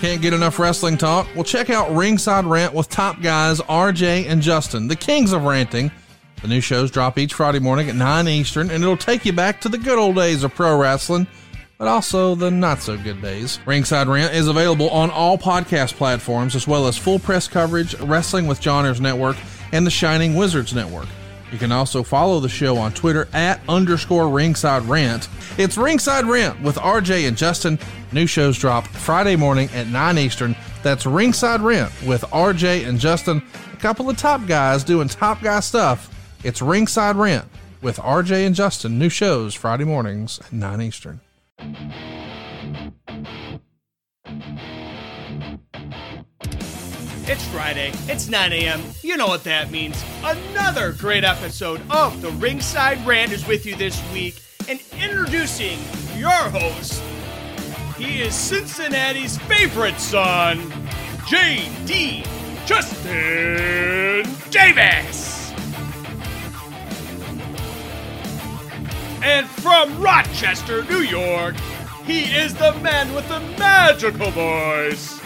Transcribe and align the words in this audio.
Can't 0.00 0.22
get 0.22 0.32
enough 0.32 0.58
wrestling 0.58 0.96
talk? 0.96 1.28
Well, 1.34 1.44
check 1.44 1.68
out 1.68 1.94
Ringside 1.94 2.46
Rant 2.46 2.72
with 2.72 2.88
top 2.88 3.20
guys 3.20 3.60
RJ 3.60 4.24
and 4.30 4.40
Justin, 4.40 4.88
the 4.88 4.96
kings 4.96 5.34
of 5.34 5.44
ranting. 5.44 5.92
The 6.40 6.48
new 6.48 6.62
shows 6.62 6.90
drop 6.90 7.18
each 7.18 7.34
Friday 7.34 7.58
morning 7.58 7.90
at 7.90 7.96
9 7.96 8.26
Eastern, 8.26 8.70
and 8.70 8.82
it'll 8.82 8.96
take 8.96 9.26
you 9.26 9.34
back 9.34 9.60
to 9.60 9.68
the 9.68 9.76
good 9.76 9.98
old 9.98 10.16
days 10.16 10.42
of 10.42 10.54
pro 10.54 10.74
wrestling, 10.78 11.26
but 11.76 11.86
also 11.86 12.34
the 12.34 12.50
not 12.50 12.80
so 12.80 12.96
good 12.96 13.20
days. 13.20 13.58
Ringside 13.66 14.08
Rant 14.08 14.32
is 14.32 14.48
available 14.48 14.88
on 14.88 15.10
all 15.10 15.36
podcast 15.36 15.96
platforms, 15.96 16.56
as 16.56 16.66
well 16.66 16.86
as 16.86 16.96
full 16.96 17.18
press 17.18 17.46
coverage, 17.46 17.94
Wrestling 18.00 18.46
with 18.46 18.58
Johners 18.58 19.02
Network, 19.02 19.36
and 19.70 19.86
the 19.86 19.90
Shining 19.90 20.34
Wizards 20.34 20.74
Network. 20.74 21.08
You 21.52 21.58
can 21.58 21.72
also 21.72 22.02
follow 22.02 22.40
the 22.40 22.48
show 22.48 22.76
on 22.76 22.92
Twitter 22.92 23.28
at 23.32 23.60
underscore 23.68 24.28
ringside 24.28 24.82
rant. 24.84 25.28
It's 25.58 25.76
Ringside 25.76 26.24
Rant 26.24 26.60
with 26.62 26.76
RJ 26.76 27.26
and 27.26 27.36
Justin. 27.36 27.78
New 28.12 28.26
shows 28.26 28.56
drop 28.58 28.86
Friday 28.86 29.36
morning 29.36 29.68
at 29.74 29.88
9 29.88 30.18
Eastern. 30.18 30.54
That's 30.82 31.06
Ringside 31.06 31.60
Rant 31.60 31.92
with 32.06 32.22
RJ 32.22 32.86
and 32.86 32.98
Justin, 32.98 33.42
a 33.72 33.76
couple 33.76 34.08
of 34.08 34.16
top 34.16 34.46
guys 34.46 34.84
doing 34.84 35.08
top 35.08 35.42
guy 35.42 35.60
stuff. 35.60 36.08
It's 36.44 36.62
Ringside 36.62 37.16
Rant 37.16 37.46
with 37.82 37.98
RJ 37.98 38.46
and 38.46 38.54
Justin. 38.54 38.98
New 38.98 39.08
shows 39.08 39.54
Friday 39.54 39.84
mornings 39.84 40.38
at 40.38 40.52
9 40.52 40.80
Eastern. 40.80 41.20
It's 47.32 47.46
Friday. 47.46 47.92
It's 48.08 48.28
9 48.28 48.52
a.m. 48.52 48.82
You 49.02 49.16
know 49.16 49.28
what 49.28 49.44
that 49.44 49.70
means. 49.70 50.02
Another 50.24 50.90
great 50.90 51.22
episode 51.22 51.80
of 51.88 52.20
the 52.20 52.30
Ringside 52.32 53.06
Rant 53.06 53.30
is 53.30 53.46
with 53.46 53.64
you 53.64 53.76
this 53.76 54.02
week. 54.12 54.42
And 54.68 54.80
introducing 55.00 55.78
your 56.16 56.32
host, 56.32 57.00
he 57.96 58.20
is 58.20 58.34
Cincinnati's 58.34 59.38
favorite 59.38 60.00
son, 60.00 60.72
J.D. 61.28 62.24
Justin 62.66 64.26
Davis. 64.50 65.52
And 69.22 69.46
from 69.46 70.02
Rochester, 70.02 70.82
New 70.86 71.02
York, 71.02 71.54
he 72.06 72.22
is 72.22 72.54
the 72.54 72.72
man 72.80 73.14
with 73.14 73.28
the 73.28 73.38
magical 73.56 74.32
voice, 74.32 75.19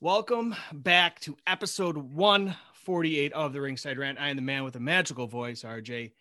Welcome 0.00 0.54
back 0.70 1.20
to 1.20 1.36
episode 1.46 1.96
148 1.96 3.32
of 3.32 3.54
the 3.54 3.60
Ringside 3.62 3.96
Rant. 3.96 4.20
I 4.20 4.28
am 4.28 4.36
the 4.36 4.42
man 4.42 4.62
with 4.62 4.74
the 4.74 4.80
magical 4.80 5.26
voice, 5.26 5.62
RJ. 5.62 6.12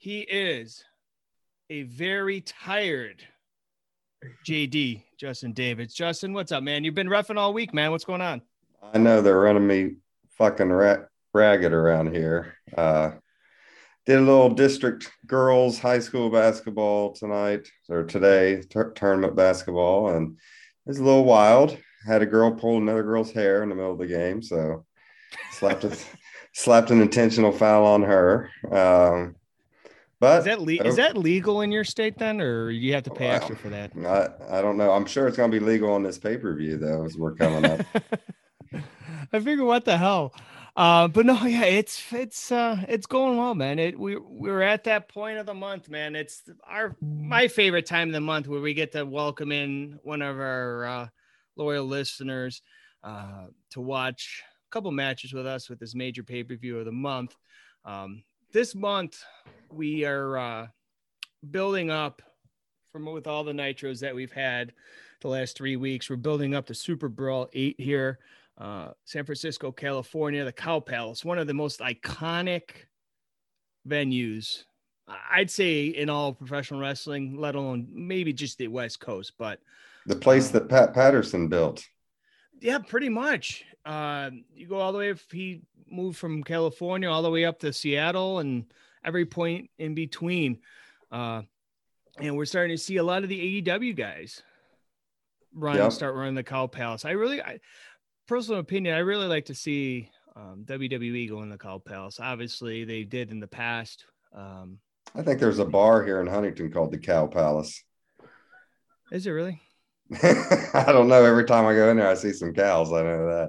He 0.00 0.20
is 0.20 0.84
a 1.70 1.82
very 1.82 2.40
tired 2.40 3.20
JD, 4.46 5.02
Justin 5.18 5.52
Davis. 5.52 5.92
Justin, 5.92 6.32
what's 6.32 6.52
up, 6.52 6.62
man? 6.62 6.84
You've 6.84 6.94
been 6.94 7.08
roughing 7.08 7.36
all 7.36 7.52
week, 7.52 7.74
man. 7.74 7.90
What's 7.90 8.04
going 8.04 8.20
on? 8.20 8.40
I 8.80 8.98
know 8.98 9.20
they're 9.20 9.40
running 9.40 9.66
me 9.66 9.96
fucking 10.36 10.68
ra- 10.68 11.06
ragged 11.34 11.72
around 11.72 12.14
here. 12.14 12.54
Uh, 12.76 13.10
did 14.06 14.18
a 14.18 14.22
little 14.22 14.50
district 14.50 15.10
girls 15.26 15.80
high 15.80 15.98
school 15.98 16.30
basketball 16.30 17.12
tonight 17.12 17.68
or 17.88 18.04
today, 18.04 18.62
tur- 18.70 18.92
tournament 18.92 19.34
basketball, 19.34 20.10
and 20.10 20.36
it 20.86 20.90
was 20.90 21.00
a 21.00 21.04
little 21.04 21.24
wild. 21.24 21.76
Had 22.06 22.22
a 22.22 22.26
girl 22.26 22.52
pull 22.52 22.76
another 22.76 23.02
girl's 23.02 23.32
hair 23.32 23.64
in 23.64 23.68
the 23.68 23.74
middle 23.74 23.94
of 23.94 23.98
the 23.98 24.06
game, 24.06 24.42
so 24.42 24.86
slapped 25.50 25.82
a, 25.82 25.98
slapped 26.54 26.92
an 26.92 27.02
intentional 27.02 27.50
foul 27.50 27.84
on 27.84 28.02
her. 28.04 28.48
Um, 28.70 29.34
but 30.20 30.40
Is 30.40 30.44
that 30.46 30.60
le- 30.60 30.84
is 30.84 30.96
that 30.96 31.16
legal 31.16 31.60
in 31.60 31.70
your 31.70 31.84
state 31.84 32.18
then, 32.18 32.40
or 32.40 32.70
you 32.70 32.92
have 32.94 33.04
to 33.04 33.10
pay 33.10 33.28
Wow. 33.28 33.34
extra 33.36 33.56
for 33.56 33.68
that? 33.68 33.92
I, 33.96 34.58
I 34.58 34.62
don't 34.62 34.76
know. 34.76 34.90
I'm 34.92 35.06
sure 35.06 35.28
it's 35.28 35.36
going 35.36 35.50
to 35.50 35.60
be 35.60 35.64
legal 35.64 35.92
on 35.92 36.02
this 36.02 36.18
pay 36.18 36.36
per 36.36 36.54
view 36.54 36.76
though, 36.76 37.04
as 37.04 37.16
we're 37.16 37.34
coming 37.34 37.64
up. 37.64 37.80
I 39.32 39.40
figure 39.40 39.64
what 39.64 39.84
the 39.84 39.96
hell. 39.96 40.34
Uh, 40.76 41.08
but 41.08 41.26
no, 41.26 41.42
yeah, 41.44 41.64
it's 41.64 42.12
it's 42.12 42.52
uh 42.52 42.76
it's 42.88 43.06
going 43.06 43.36
well, 43.36 43.54
man. 43.54 43.78
It 43.80 43.98
we 43.98 44.16
we're 44.16 44.62
at 44.62 44.84
that 44.84 45.08
point 45.08 45.38
of 45.38 45.46
the 45.46 45.54
month, 45.54 45.88
man. 45.88 46.14
It's 46.14 46.42
our 46.62 46.96
my 47.00 47.48
favorite 47.48 47.86
time 47.86 48.08
of 48.08 48.14
the 48.14 48.20
month 48.20 48.46
where 48.46 48.60
we 48.60 48.74
get 48.74 48.92
to 48.92 49.04
welcome 49.04 49.50
in 49.50 49.98
one 50.04 50.22
of 50.22 50.38
our 50.38 50.84
uh, 50.86 51.08
loyal 51.56 51.84
listeners 51.84 52.62
uh, 53.02 53.46
to 53.70 53.80
watch 53.80 54.42
a 54.68 54.70
couple 54.70 54.92
matches 54.92 55.32
with 55.32 55.46
us 55.46 55.68
with 55.68 55.80
this 55.80 55.96
major 55.96 56.22
pay 56.22 56.44
per 56.44 56.54
view 56.54 56.78
of 56.78 56.84
the 56.84 56.92
month. 56.92 57.34
Um, 57.84 58.22
this 58.52 58.74
month 58.76 59.20
we 59.72 60.04
are 60.04 60.38
uh, 60.38 60.66
building 61.50 61.90
up 61.90 62.22
from 62.92 63.06
with 63.06 63.26
all 63.26 63.44
the 63.44 63.52
nitros 63.52 64.00
that 64.00 64.14
we've 64.14 64.32
had 64.32 64.72
the 65.20 65.28
last 65.28 65.56
three 65.56 65.76
weeks. 65.76 66.08
We're 66.08 66.16
building 66.16 66.54
up 66.54 66.66
the 66.66 66.74
Super 66.74 67.08
Brawl 67.08 67.48
eight 67.52 67.80
here 67.80 68.18
uh, 68.58 68.88
San 69.04 69.24
Francisco, 69.24 69.70
California, 69.70 70.44
the 70.44 70.52
Cow 70.52 70.80
Palace, 70.80 71.24
one 71.24 71.38
of 71.38 71.46
the 71.46 71.54
most 71.54 71.80
iconic 71.80 72.70
venues, 73.88 74.64
I'd 75.06 75.50
say, 75.50 75.86
in 75.86 76.10
all 76.10 76.34
professional 76.34 76.80
wrestling, 76.80 77.36
let 77.38 77.54
alone 77.54 77.86
maybe 77.90 78.32
just 78.32 78.58
the 78.58 78.68
West 78.68 79.00
Coast. 79.00 79.32
But 79.38 79.60
the 80.06 80.16
place 80.16 80.48
that 80.50 80.68
Pat 80.68 80.92
Patterson 80.92 81.48
built. 81.48 81.86
yeah, 82.60 82.78
pretty 82.78 83.08
much. 83.08 83.64
Uh, 83.84 84.30
you 84.54 84.66
go 84.66 84.76
all 84.76 84.92
the 84.92 84.98
way, 84.98 85.10
if 85.10 85.24
he 85.30 85.62
moved 85.88 86.18
from 86.18 86.42
California 86.42 87.08
all 87.08 87.22
the 87.22 87.30
way 87.30 87.44
up 87.44 87.60
to 87.60 87.72
Seattle 87.72 88.40
and 88.40 88.66
every 89.08 89.24
point 89.26 89.70
in 89.78 89.94
between. 89.94 90.58
Uh, 91.10 91.42
and 92.20 92.36
we're 92.36 92.44
starting 92.44 92.76
to 92.76 92.82
see 92.82 92.98
a 92.98 93.02
lot 93.02 93.22
of 93.22 93.28
the 93.30 93.62
AEW 93.62 93.96
guys 93.96 94.42
run 95.54 95.76
Yep. 95.76 95.92
start 95.92 96.14
running 96.14 96.34
the 96.34 96.42
Cow 96.42 96.66
Palace. 96.66 97.04
I 97.06 97.12
really, 97.12 97.40
I, 97.42 97.58
personal 98.26 98.60
opinion, 98.60 98.94
I 98.94 98.98
really 98.98 99.26
like 99.26 99.46
to 99.46 99.54
see 99.54 100.10
um, 100.36 100.64
WWE 100.66 101.28
go 101.30 101.42
in 101.42 101.48
the 101.48 101.56
Cow 101.56 101.78
Palace. 101.78 102.20
Obviously, 102.20 102.84
they 102.84 103.02
did 103.02 103.30
in 103.30 103.40
the 103.40 103.46
past. 103.48 104.04
Um, 104.36 104.78
I 105.14 105.22
think 105.22 105.40
there's 105.40 105.58
a 105.58 105.64
bar 105.64 106.04
here 106.04 106.20
in 106.20 106.26
Huntington 106.26 106.70
called 106.70 106.92
the 106.92 106.98
Cow 106.98 107.26
Palace. 107.26 107.82
is 109.10 109.26
it 109.26 109.30
really? 109.30 109.60
I 110.22 110.84
don't 110.88 111.08
know. 111.08 111.24
Every 111.24 111.44
time 111.44 111.64
I 111.66 111.74
go 111.74 111.90
in 111.90 111.96
there, 111.96 112.08
I 112.08 112.14
see 112.14 112.32
some 112.32 112.52
cows. 112.52 112.92
I 112.92 113.02
know 113.02 113.48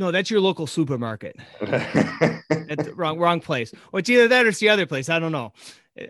No, 0.00 0.10
that's 0.10 0.30
your 0.30 0.40
local 0.40 0.66
supermarket. 0.66 1.36
that. 1.60 2.42
That's 2.48 2.84
the 2.84 2.94
wrong 2.94 3.18
wrong 3.18 3.40
place. 3.40 3.70
Well, 3.92 4.00
it's 4.00 4.08
either 4.08 4.28
that 4.28 4.46
or 4.46 4.48
it's 4.48 4.58
the 4.58 4.70
other 4.70 4.86
place. 4.86 5.10
I 5.10 5.18
don't 5.18 5.30
know. 5.30 5.52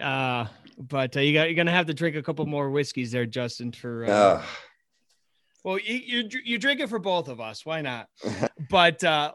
Uh, 0.01 0.47
but 0.79 1.17
uh, 1.17 1.21
you 1.21 1.33
got 1.33 1.49
you're 1.49 1.57
gonna 1.57 1.73
have 1.73 1.87
to 1.87 1.95
drink 1.95 2.15
a 2.15 2.23
couple 2.23 2.47
more 2.47 2.71
whiskeys 2.71 3.11
there, 3.11 3.27
Justin. 3.27 3.73
For 3.73 4.05
uh, 4.05 4.43
well, 5.65 5.77
you, 5.81 5.97
you 5.97 6.29
you 6.45 6.59
drink 6.59 6.79
it 6.79 6.89
for 6.89 7.01
both 7.01 7.27
of 7.27 7.41
us. 7.41 7.67
Why 7.67 7.81
not? 7.81 8.09
but 8.71 9.03
uh, 9.03 9.33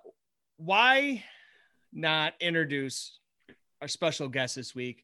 why 0.55 1.21
not 1.91 2.33
introduce 2.39 3.19
our 3.81 3.89
special 3.89 4.29
guest 4.29 4.55
this 4.55 4.73
week? 4.73 5.03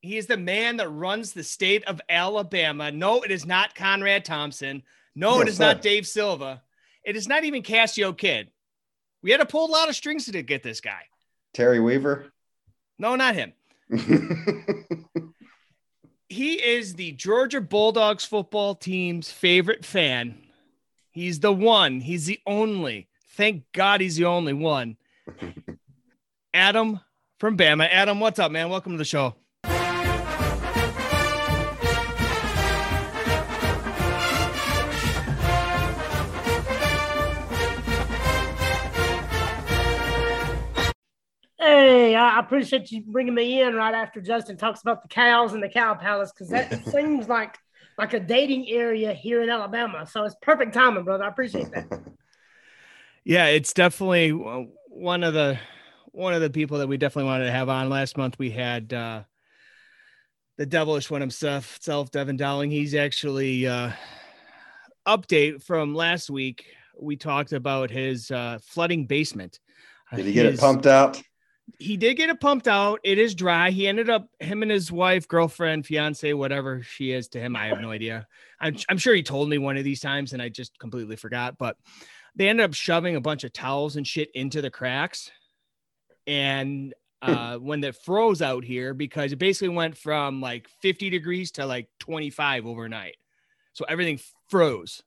He 0.00 0.16
is 0.16 0.26
the 0.26 0.38
man 0.38 0.78
that 0.78 0.88
runs 0.88 1.34
the 1.34 1.44
state 1.44 1.84
of 1.84 2.00
Alabama. 2.08 2.90
No, 2.90 3.20
it 3.20 3.30
is 3.30 3.44
not 3.44 3.74
Conrad 3.74 4.24
Thompson. 4.24 4.84
No, 5.14 5.42
it 5.42 5.48
is 5.48 5.60
not. 5.60 5.82
Dave 5.82 6.06
Silva. 6.06 6.62
It 7.08 7.16
is 7.16 7.26
not 7.26 7.44
even 7.44 7.62
Cassio 7.62 8.12
Kid. 8.12 8.50
We 9.22 9.30
had 9.30 9.38
to 9.38 9.46
pull 9.46 9.64
a 9.66 9.72
lot 9.72 9.88
of 9.88 9.96
strings 9.96 10.26
to 10.26 10.42
get 10.42 10.62
this 10.62 10.82
guy. 10.82 11.00
Terry 11.54 11.80
Weaver. 11.80 12.26
No, 12.98 13.16
not 13.16 13.34
him. 13.34 13.54
He 16.30 16.62
is 16.62 16.94
the 16.94 17.12
Georgia 17.12 17.60
Bulldogs 17.60 18.24
football 18.24 18.74
team's 18.74 19.30
favorite 19.30 19.84
fan. 19.84 20.36
He's 21.10 21.40
the 21.40 21.52
one. 21.52 22.00
He's 22.00 22.26
the 22.26 22.38
only. 22.46 23.08
Thank 23.30 23.64
God 23.72 24.02
he's 24.02 24.16
the 24.16 24.26
only 24.26 24.52
one. 24.52 24.98
Adam 26.54 27.00
from 27.40 27.56
Bama. 27.56 27.88
Adam, 27.90 28.20
what's 28.20 28.38
up, 28.38 28.52
man? 28.52 28.68
Welcome 28.68 28.92
to 28.92 28.98
the 28.98 29.06
show. 29.06 29.36
Hey, 41.88 42.14
I 42.14 42.36
I 42.36 42.40
appreciate 42.40 42.92
you 42.92 43.02
bringing 43.06 43.34
me 43.34 43.62
in 43.62 43.74
right 43.74 43.94
after 43.94 44.20
Justin 44.20 44.58
talks 44.58 44.82
about 44.82 45.00
the 45.00 45.08
cows 45.08 45.54
and 45.54 45.62
the 45.62 45.70
cow 45.70 45.94
palace 45.94 46.30
because 46.30 46.50
that 46.50 46.84
seems 46.92 47.28
like 47.28 47.56
like 47.96 48.12
a 48.12 48.20
dating 48.20 48.68
area 48.68 49.14
here 49.14 49.42
in 49.42 49.48
Alabama. 49.48 50.06
So 50.06 50.24
it's 50.24 50.36
perfect 50.42 50.74
timing, 50.74 51.04
brother. 51.04 51.24
I 51.24 51.28
appreciate 51.28 51.70
that. 51.70 51.86
Yeah, 53.24 53.46
it's 53.46 53.74
definitely 53.74 54.30
one 54.30 55.22
of 55.22 55.34
the 55.34 55.58
one 56.12 56.32
of 56.32 56.40
the 56.40 56.48
people 56.48 56.78
that 56.78 56.88
we 56.88 56.96
definitely 56.96 57.28
wanted 57.28 57.44
to 57.44 57.52
have 57.52 57.68
on 57.68 57.90
last 57.90 58.16
month. 58.16 58.38
We 58.38 58.50
had 58.50 58.90
uh, 58.94 59.24
the 60.56 60.64
devilish 60.64 61.10
one 61.10 61.20
himself, 61.20 61.76
self 61.82 62.10
Devin 62.10 62.38
Dowling. 62.38 62.70
He's 62.70 62.94
actually 62.94 63.66
uh, 63.66 63.90
update 65.06 65.62
from 65.62 65.94
last 65.94 66.30
week. 66.30 66.64
We 66.98 67.16
talked 67.16 67.52
about 67.52 67.90
his 67.90 68.30
uh, 68.30 68.60
flooding 68.62 69.04
basement. 69.04 69.60
Did 70.14 70.24
he 70.24 70.32
get 70.32 70.46
His- 70.46 70.58
it 70.58 70.62
pumped 70.62 70.86
out? 70.86 71.22
He 71.78 71.96
did 71.96 72.14
get 72.14 72.30
it 72.30 72.40
pumped 72.40 72.68
out. 72.68 73.00
It 73.04 73.18
is 73.18 73.34
dry. 73.34 73.70
He 73.70 73.86
ended 73.86 74.08
up 74.08 74.28
him 74.40 74.62
and 74.62 74.70
his 74.70 74.90
wife, 74.90 75.28
girlfriend, 75.28 75.86
fiance, 75.86 76.32
whatever 76.32 76.82
she 76.82 77.12
is 77.12 77.28
to 77.28 77.40
him. 77.40 77.56
I 77.56 77.66
have 77.66 77.80
no 77.80 77.90
idea. 77.90 78.26
I'm, 78.60 78.76
I'm 78.88 78.98
sure 78.98 79.14
he 79.14 79.22
told 79.22 79.48
me 79.48 79.58
one 79.58 79.76
of 79.76 79.84
these 79.84 80.00
times 80.00 80.32
and 80.32 80.40
I 80.40 80.48
just 80.48 80.78
completely 80.78 81.16
forgot. 81.16 81.58
But 81.58 81.76
they 82.34 82.48
ended 82.48 82.64
up 82.64 82.74
shoving 82.74 83.16
a 83.16 83.20
bunch 83.20 83.44
of 83.44 83.52
towels 83.52 83.96
and 83.96 84.06
shit 84.06 84.30
into 84.34 84.62
the 84.62 84.70
cracks. 84.70 85.30
And 86.26 86.94
uh, 87.22 87.56
when 87.56 87.82
it 87.82 87.96
froze 87.96 88.42
out 88.42 88.64
here, 88.64 88.94
because 88.94 89.32
it 89.32 89.38
basically 89.38 89.70
went 89.70 89.96
from 89.96 90.40
like 90.40 90.68
50 90.82 91.10
degrees 91.10 91.52
to 91.52 91.66
like 91.66 91.88
25 92.00 92.66
overnight. 92.66 93.16
So 93.72 93.84
everything 93.88 94.20
froze. 94.48 95.02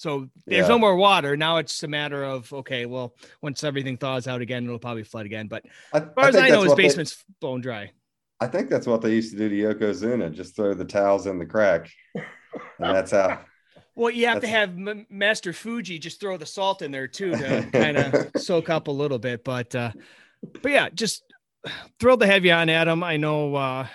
So 0.00 0.30
there's 0.46 0.62
Yeah. 0.62 0.68
no 0.68 0.78
more 0.78 0.96
water. 0.96 1.36
Now 1.36 1.58
it's 1.58 1.82
a 1.82 1.86
matter 1.88 2.24
of 2.24 2.50
okay, 2.54 2.86
well, 2.86 3.14
once 3.42 3.62
everything 3.62 3.98
thaws 3.98 4.26
out 4.26 4.40
again, 4.40 4.64
it'll 4.64 4.78
probably 4.78 5.02
flood 5.04 5.26
again. 5.26 5.46
But 5.46 5.66
I, 5.92 5.98
as 5.98 6.04
far 6.14 6.28
as 6.28 6.36
I, 6.36 6.48
know, 6.48 6.60
his 6.62 6.68
what 6.70 6.76
they- 6.78 6.84
basement's 6.84 7.22
bone 7.38 7.60
dry. 7.60 7.90
I 8.40 8.46
think 8.46 8.70
that's 8.70 8.86
what 8.86 9.02
they 9.02 9.12
used 9.14 9.32
to 9.32 9.36
do 9.36 9.50
to 9.50 9.54
Yokozuna. 9.74 10.32
Just 10.32 10.56
throw 10.56 10.72
the 10.72 10.86
towels 10.86 11.26
in 11.26 11.38
the 11.38 11.44
crack, 11.44 11.90
and 12.14 12.24
that's 12.78 13.10
how. 13.10 13.40
Well, 13.96 14.10
you 14.10 14.28
have 14.28 14.40
to 14.40 14.46
have 14.46 14.70
M- 14.70 15.04
Master 15.10 15.52
Fuji 15.52 15.98
just 15.98 16.20
throw 16.20 16.38
the 16.38 16.46
salt 16.46 16.80
in 16.80 16.90
there 16.90 17.06
too 17.08 17.32
to 17.32 17.68
kind 17.72 17.98
of 17.98 18.30
soak 18.40 18.70
up 18.70 18.88
a 18.88 18.90
little 18.90 19.18
bit. 19.18 19.44
But 19.44 19.74
uh, 19.74 19.92
but 20.62 20.72
yeah, 20.72 20.88
just 20.88 21.22
thrilled 21.98 22.20
to 22.20 22.26
have 22.26 22.46
you 22.46 22.52
on, 22.52 22.70
Adam. 22.70 23.02
I 23.02 23.18
know 23.18 23.54
uh, 23.54 23.86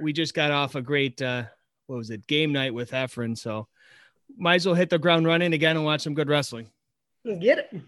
we 0.00 0.12
just 0.12 0.34
got 0.34 0.52
off 0.52 0.76
a 0.76 0.82
great 0.82 1.20
uh, 1.20 1.44
what 1.88 1.96
was 1.96 2.10
it 2.10 2.28
game 2.28 2.52
night 2.52 2.72
with 2.74 2.92
Efren, 2.92 3.36
so 3.36 3.66
might 4.36 4.56
as 4.56 4.66
well 4.66 4.74
hit 4.74 4.90
the 4.90 4.98
ground 4.98 5.26
running 5.26 5.52
again 5.52 5.76
and 5.76 5.84
watch 5.84 6.02
some 6.02 6.14
good 6.14 6.28
wrestling. 6.28 6.68
Get 7.24 7.58
it. 7.58 7.80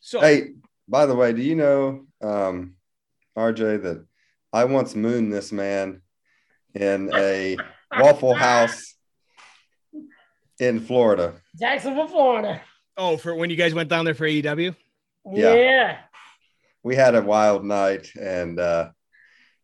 So 0.00 0.20
Hey, 0.20 0.52
by 0.88 1.06
the 1.06 1.14
way, 1.14 1.32
do 1.32 1.42
you 1.42 1.54
know, 1.56 2.06
um, 2.22 2.74
RJ, 3.36 3.82
that 3.82 4.04
I 4.52 4.64
once 4.64 4.94
mooned 4.94 5.32
this 5.32 5.52
man 5.52 6.02
in 6.74 7.10
a 7.14 7.56
Waffle 7.98 8.34
House 8.34 8.94
in 10.58 10.80
Florida? 10.80 11.34
Jacksonville, 11.58 12.08
Florida. 12.08 12.60
oh, 12.96 13.16
for 13.16 13.34
when 13.34 13.50
you 13.50 13.56
guys 13.56 13.74
went 13.74 13.88
down 13.88 14.04
there 14.04 14.14
for 14.14 14.26
AEW, 14.26 14.74
Yeah. 15.32 15.54
Yeah. 15.54 15.98
We 16.82 16.96
had 16.96 17.14
a 17.14 17.20
wild 17.20 17.62
night, 17.64 18.10
and 18.18 18.58
uh, 18.58 18.90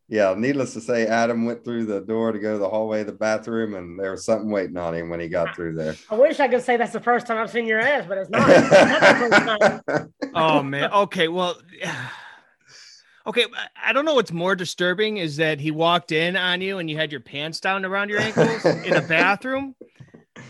yeah, 0.09 0.33
needless 0.37 0.73
to 0.73 0.81
say, 0.81 1.05
Adam 1.07 1.45
went 1.45 1.63
through 1.63 1.85
the 1.85 2.01
door 2.01 2.31
to 2.31 2.39
go 2.39 2.53
to 2.53 2.57
the 2.59 2.69
hallway, 2.69 3.03
the 3.03 3.11
bathroom, 3.11 3.73
and 3.75 3.99
there 3.99 4.11
was 4.11 4.23
something 4.25 4.49
waiting 4.49 4.77
on 4.77 4.95
him 4.95 5.09
when 5.09 5.19
he 5.19 5.27
got 5.27 5.55
through 5.55 5.75
there. 5.75 5.95
I 6.09 6.15
wish 6.15 6.39
I 6.39 6.47
could 6.47 6.63
say 6.63 6.77
that's 6.77 6.93
the 6.93 6.99
first 7.01 7.27
time 7.27 7.37
I've 7.37 7.49
seen 7.49 7.65
your 7.65 7.79
ass, 7.79 8.05
but 8.07 8.17
it's 8.17 8.29
not. 8.29 8.49
It's 8.49 8.71
not 8.71 9.01
the 9.01 9.83
first 9.83 9.85
time. 9.87 10.13
oh 10.35 10.61
man 10.63 10.91
okay 10.91 11.27
well 11.29 11.55
okay 13.25 13.43
I- 13.45 13.89
i 13.89 13.93
don't 13.93 14.05
know 14.05 14.13
what's 14.13 14.31
more 14.31 14.55
disturbing 14.55 15.17
is 15.17 15.37
that 15.37 15.59
he 15.59 15.71
walked 15.71 16.11
in 16.11 16.35
on 16.35 16.61
you 16.61 16.77
and 16.79 16.89
you 16.89 16.97
had 16.97 17.11
your 17.11 17.21
pants 17.21 17.59
down 17.59 17.85
around 17.85 18.09
your 18.09 18.19
ankles 18.19 18.65
in 18.65 18.93
a 18.93 19.01
bathroom 19.01 19.75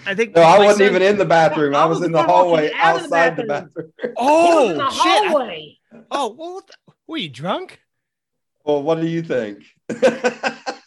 i 0.05 0.13
think 0.15 0.35
No, 0.35 0.41
I 0.41 0.57
wasn't 0.59 0.77
son- 0.79 0.87
even 0.87 1.01
in 1.01 1.17
the 1.17 1.25
bathroom. 1.25 1.75
I 1.75 1.79
I 1.81 1.85
was 1.85 1.99
was 1.99 2.05
in 2.07 2.11
the 2.11 2.23
hallway 2.23 2.71
out 2.73 2.95
of 3.03 3.09
the 3.09 3.15
outside 3.15 3.35
the 3.37 3.43
bathroom. 3.43 3.73
bathroom. 3.75 3.91
He 4.01 4.07
was 4.09 4.15
oh 4.17 4.69
in 4.71 4.77
the 4.77 4.89
shit 4.89 5.23
I- 5.23 5.27
hallway. 5.29 5.77
oh 6.11 6.35
well 6.37 6.61
were 7.07 7.17
you 7.17 7.29
drunk 7.29 7.79
Well, 8.67 8.83
what 8.83 8.99
do 8.99 9.07
you 9.07 9.23
think? 9.23 9.63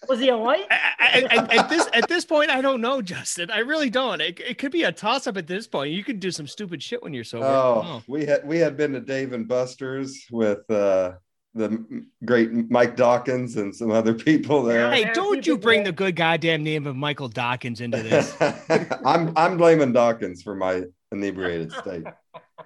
Was 0.08 0.20
he 0.20 0.28
awake? 0.28 0.66
I, 0.70 1.26
I, 1.30 1.36
I, 1.36 1.56
at 1.56 1.68
this 1.70 1.88
at 1.94 2.08
this 2.08 2.24
point 2.24 2.50
i 2.50 2.60
don't 2.60 2.80
know 2.80 3.00
justin 3.00 3.50
i 3.50 3.58
really 3.60 3.90
don't 3.90 4.20
it, 4.20 4.38
it 4.40 4.58
could 4.58 4.72
be 4.72 4.82
a 4.82 4.92
toss-up 4.92 5.36
at 5.36 5.46
this 5.46 5.66
point 5.66 5.92
you 5.92 6.04
could 6.04 6.20
do 6.20 6.30
some 6.30 6.46
stupid 6.46 6.82
shit 6.82 7.02
when 7.02 7.14
you're 7.14 7.24
sober 7.24 7.46
oh, 7.46 8.02
we 8.06 8.26
had 8.26 8.46
we 8.46 8.58
had 8.58 8.76
been 8.76 8.92
to 8.92 9.00
Dave 9.00 9.32
and 9.32 9.46
Buster's 9.48 10.26
with 10.30 10.68
uh, 10.70 11.12
the 11.54 12.04
great 12.24 12.52
Mike 12.70 12.96
Dawkins 12.96 13.56
and 13.56 13.74
some 13.74 13.90
other 13.90 14.14
people 14.14 14.62
there. 14.62 14.90
hey 14.92 15.10
don't 15.12 15.46
you 15.46 15.56
bring 15.56 15.84
the 15.84 15.92
good 15.92 16.16
goddamn 16.16 16.62
name 16.62 16.86
of 16.86 16.96
michael 16.96 17.28
dawkins 17.28 17.80
into 17.80 18.02
this 18.02 18.36
I'm 19.04 19.32
I'm 19.36 19.56
blaming 19.56 19.92
Dawkins 19.92 20.42
for 20.42 20.54
my 20.54 20.82
inebriated 21.12 21.72
state. 21.72 22.04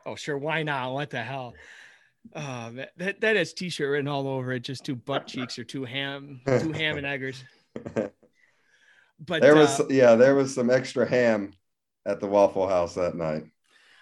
Oh, 0.07 0.17
sure. 0.17 0.37
Why 0.37 0.63
not? 0.65 0.93
What 0.93 1.09
the 1.09 1.23
hell? 1.23 1.55
Oh, 2.35 2.71
man. 2.71 2.87
that 2.97 3.21
that 3.21 3.37
has 3.37 3.53
t-shirt 3.53 3.91
written 3.91 4.09
all 4.09 4.27
over 4.29 4.53
it. 4.53 4.61
Just 4.61 4.85
two 4.85 4.97
butt 4.97 5.27
cheeks 5.27 5.59
or 5.59 5.65
two 5.65 5.85
ham, 5.85 6.41
two 6.47 6.73
ham 6.73 6.97
and 6.97 7.07
eggers. 7.07 7.43
But 9.27 9.43
There 9.43 9.55
was 9.55 9.79
uh, 9.81 9.87
yeah, 9.91 10.17
there 10.17 10.35
was 10.35 10.53
some 10.55 10.71
extra 10.71 11.09
ham 11.09 11.53
at 12.05 12.19
the 12.21 12.27
Waffle 12.27 12.67
House 12.69 12.95
that 12.97 13.15
night. 13.15 13.45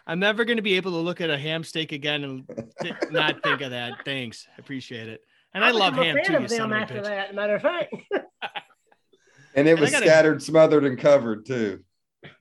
I'm 0.06 0.18
never 0.18 0.44
going 0.46 0.56
to 0.56 0.62
be 0.62 0.76
able 0.76 0.92
to 0.92 0.96
look 0.96 1.20
at 1.20 1.28
a 1.30 1.36
ham 1.38 1.62
steak 1.64 1.92
again 1.92 2.24
and 2.24 2.66
th- 2.80 2.94
not 3.10 3.42
think 3.42 3.60
of 3.60 3.70
that. 3.70 4.04
Thanks, 4.06 4.48
I 4.50 4.58
appreciate 4.58 5.08
it. 5.08 5.20
And 5.54 5.62
I, 5.62 5.70
love 5.70 5.94
became 5.94 6.16
ham 6.16 6.16
a 6.16 6.24
fan 6.24 6.26
too. 6.26 6.32
You 6.32 6.38
of 6.44 6.48
them 6.48 6.58
son 6.58 6.72
of 6.72 6.78
a 6.78 6.80
after 6.82 6.94
bitch. 6.96 7.04
that. 7.04 7.34
Matter 7.34 7.56
of 7.56 7.62
fact, 7.62 7.94
And 9.54 9.68
it 9.68 9.72
And 9.72 9.80
was 9.80 9.90
gotta- 9.90 10.06
scattered, 10.06 10.42
smothered, 10.42 10.84
and 10.84 10.98
covered 10.98 11.44
too. 11.44 11.84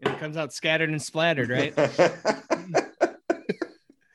And 0.02 0.14
it 0.16 0.20
comes 0.20 0.38
out 0.38 0.54
scattered 0.54 0.90
and 0.90 1.02
splattered, 1.02 1.50
right? 1.50 1.74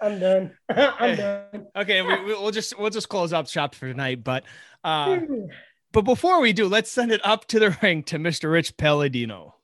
I'm 0.00 0.19
done. 0.19 0.50
I'm 0.69 1.16
done. 1.16 1.66
Okay, 1.76 2.02
we, 2.02 2.14
we- 2.25 2.32
we'll 2.34 2.50
just 2.50 2.78
we'll 2.78 2.90
just 2.90 3.08
close 3.08 3.32
up 3.32 3.48
shop 3.48 3.75
for 3.75 3.88
tonight. 3.88 4.22
But 4.25 4.44
uh, 4.84 5.19
but 5.93 6.02
before 6.02 6.40
we 6.40 6.52
do, 6.52 6.69
let's 6.69 6.90
send 6.90 7.12
it 7.12 7.20
up 7.25 7.46
to 7.48 7.58
the 7.58 7.76
ring 7.82 8.02
to 8.04 8.19
Mr. 8.19 8.50
Rich 8.52 8.76
Palladino. 8.76 9.54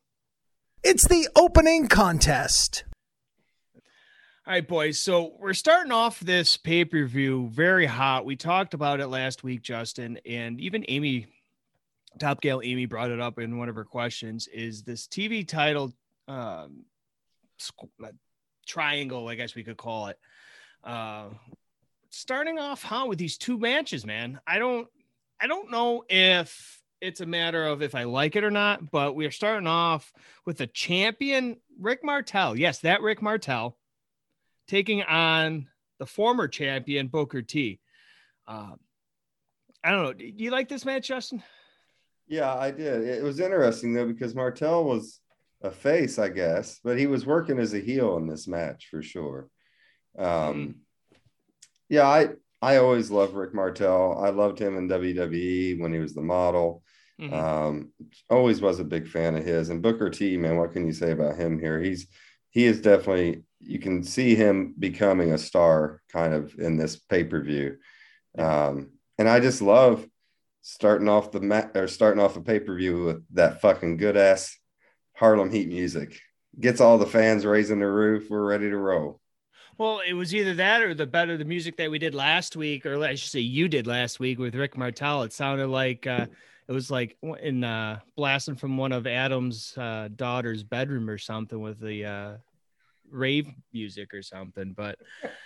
It's 0.82 1.06
the 1.06 1.28
opening 1.36 1.86
contest. 1.88 2.84
All 4.44 4.52
right, 4.54 4.66
boys. 4.66 4.98
So 4.98 5.34
we're 5.38 5.52
starting 5.54 5.92
off 5.92 6.18
this 6.18 6.56
pay 6.56 6.84
per 6.84 7.04
view 7.04 7.48
very 7.52 7.86
hot. 7.86 8.24
We 8.24 8.34
talked 8.34 8.74
about 8.74 8.98
it 9.00 9.06
last 9.06 9.44
week, 9.44 9.62
Justin, 9.62 10.18
and 10.26 10.60
even 10.60 10.84
Amy, 10.88 11.28
Top 12.18 12.40
Gal 12.40 12.60
Amy, 12.64 12.86
brought 12.86 13.12
it 13.12 13.20
up 13.20 13.38
in 13.38 13.56
one 13.58 13.68
of 13.68 13.76
her 13.76 13.84
questions. 13.84 14.48
Is 14.48 14.82
this 14.82 15.06
TV 15.06 15.46
title 15.46 15.92
um, 16.26 16.84
squ- 17.60 17.88
triangle? 18.72 19.28
I 19.28 19.34
guess 19.34 19.54
we 19.54 19.64
could 19.64 19.76
call 19.76 20.06
it. 20.06 20.18
Uh, 20.82 21.26
starting 22.10 22.58
off 22.58 22.82
hot 22.82 23.08
with 23.08 23.18
these 23.18 23.36
two 23.36 23.58
matches, 23.58 24.06
man. 24.06 24.40
I 24.46 24.58
don't, 24.58 24.88
I 25.40 25.46
don't 25.46 25.70
know 25.70 26.04
if 26.08 26.80
it's 27.00 27.20
a 27.20 27.26
matter 27.26 27.66
of 27.66 27.82
if 27.82 27.94
I 27.94 28.04
like 28.04 28.36
it 28.36 28.44
or 28.44 28.50
not, 28.50 28.90
but 28.90 29.14
we 29.14 29.26
are 29.26 29.30
starting 29.30 29.66
off 29.66 30.12
with 30.46 30.58
the 30.58 30.66
champion 30.66 31.56
Rick 31.78 32.00
Martel. 32.02 32.56
Yes, 32.56 32.78
that 32.80 33.02
Rick 33.02 33.20
Martel 33.20 33.76
taking 34.68 35.02
on 35.02 35.68
the 35.98 36.06
former 36.06 36.48
champion 36.48 37.08
Booker 37.08 37.42
T. 37.42 37.80
Um, 38.46 38.78
I 39.84 39.90
don't 39.90 40.02
know. 40.04 40.12
Do 40.12 40.24
you 40.24 40.50
like 40.50 40.68
this 40.68 40.84
match, 40.84 41.08
Justin? 41.08 41.42
Yeah, 42.28 42.54
I 42.54 42.70
did. 42.70 43.02
It 43.02 43.22
was 43.22 43.40
interesting 43.40 43.92
though 43.92 44.06
because 44.06 44.34
Martel 44.34 44.84
was 44.84 45.20
a 45.62 45.70
face, 45.70 46.18
I 46.18 46.28
guess, 46.28 46.80
but 46.82 46.98
he 46.98 47.06
was 47.06 47.26
working 47.26 47.58
as 47.58 47.74
a 47.74 47.80
heel 47.80 48.16
in 48.16 48.26
this 48.26 48.48
match 48.48 48.88
for 48.90 49.02
sure. 49.02 49.48
Um, 50.18 50.76
yeah, 51.88 52.06
I 52.06 52.30
I 52.60 52.76
always 52.76 53.10
loved 53.10 53.34
Rick 53.34 53.54
Martel. 53.54 54.18
I 54.18 54.30
loved 54.30 54.58
him 54.58 54.76
in 54.76 54.88
WWE 54.88 55.80
when 55.80 55.92
he 55.92 55.98
was 55.98 56.14
the 56.14 56.22
model. 56.22 56.82
Mhm. 57.20 57.32
Um, 57.32 57.92
always 58.30 58.60
was 58.60 58.80
a 58.80 58.84
big 58.84 59.08
fan 59.08 59.36
of 59.36 59.44
his. 59.44 59.68
And 59.68 59.82
Booker 59.82 60.10
T, 60.10 60.36
man, 60.36 60.56
what 60.56 60.72
can 60.72 60.86
you 60.86 60.92
say 60.92 61.10
about 61.12 61.36
him 61.36 61.58
here? 61.58 61.80
He's 61.80 62.06
he 62.50 62.64
is 62.64 62.80
definitely 62.80 63.44
you 63.60 63.78
can 63.78 64.02
see 64.02 64.34
him 64.34 64.74
becoming 64.78 65.32
a 65.32 65.38
star 65.38 66.02
kind 66.08 66.34
of 66.34 66.58
in 66.58 66.76
this 66.76 66.96
pay 66.96 67.24
per 67.24 67.40
view. 67.42 67.76
Um, 68.36 68.92
and 69.18 69.28
I 69.28 69.40
just 69.40 69.62
love 69.62 70.06
starting 70.62 71.08
off 71.08 71.32
the 71.32 71.40
mat 71.40 71.72
or 71.76 71.88
starting 71.88 72.22
off 72.22 72.36
a 72.36 72.40
pay 72.40 72.60
per 72.60 72.74
view 72.76 73.04
with 73.04 73.24
that 73.34 73.60
fucking 73.60 73.96
good 73.96 74.16
ass 74.16 74.56
Harlem 75.22 75.52
Heat 75.52 75.68
music. 75.68 76.20
Gets 76.58 76.80
all 76.80 76.98
the 76.98 77.06
fans 77.06 77.46
raising 77.46 77.78
the 77.78 77.86
roof. 77.86 78.28
We're 78.28 78.44
ready 78.44 78.68
to 78.68 78.76
roll. 78.76 79.20
Well, 79.78 80.00
it 80.04 80.14
was 80.14 80.34
either 80.34 80.52
that 80.54 80.82
or 80.82 80.94
the 80.94 81.06
better 81.06 81.36
the 81.36 81.44
music 81.44 81.76
that 81.76 81.92
we 81.92 82.00
did 82.00 82.12
last 82.12 82.56
week, 82.56 82.84
or 82.84 83.00
I 83.04 83.14
should 83.14 83.30
say 83.30 83.38
you 83.38 83.68
did 83.68 83.86
last 83.86 84.18
week 84.18 84.40
with 84.40 84.56
Rick 84.56 84.76
Martel. 84.76 85.22
It 85.22 85.32
sounded 85.32 85.68
like 85.68 86.08
uh, 86.08 86.26
it 86.66 86.72
was 86.72 86.90
like 86.90 87.16
in 87.40 87.62
uh, 87.62 88.00
blasting 88.16 88.56
from 88.56 88.76
one 88.76 88.90
of 88.90 89.06
Adam's 89.06 89.78
uh, 89.78 90.08
daughter's 90.16 90.64
bedroom 90.64 91.08
or 91.08 91.18
something 91.18 91.60
with 91.60 91.78
the 91.78 92.04
uh, 92.04 92.32
rave 93.08 93.46
music 93.72 94.12
or 94.14 94.22
something. 94.22 94.72
But 94.72 94.98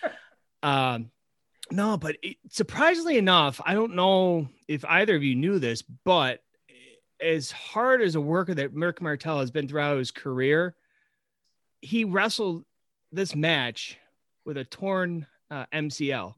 um, 0.62 1.10
no, 1.70 1.98
but 1.98 2.16
it, 2.22 2.38
surprisingly 2.48 3.18
enough, 3.18 3.60
I 3.62 3.74
don't 3.74 3.94
know 3.94 4.48
if 4.68 4.86
either 4.86 5.16
of 5.16 5.22
you 5.22 5.34
knew 5.34 5.58
this, 5.58 5.82
but 5.82 6.40
as 7.20 7.50
hard 7.50 8.02
as 8.02 8.14
a 8.14 8.20
worker 8.20 8.54
that 8.54 8.72
Rick 8.72 9.00
Martel 9.00 9.40
has 9.40 9.50
been 9.50 9.68
throughout 9.68 9.98
his 9.98 10.10
career, 10.10 10.74
he 11.82 12.04
wrestled 12.04 12.64
this 13.12 13.34
match 13.34 13.98
with 14.44 14.56
a 14.56 14.64
torn 14.64 15.26
uh, 15.50 15.66
MCL. 15.72 16.34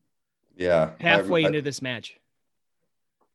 Yeah. 0.57 0.91
halfway 1.01 1.43
I- 1.43 1.45
I- 1.45 1.47
into 1.49 1.63
this 1.63 1.81
match. 1.83 2.17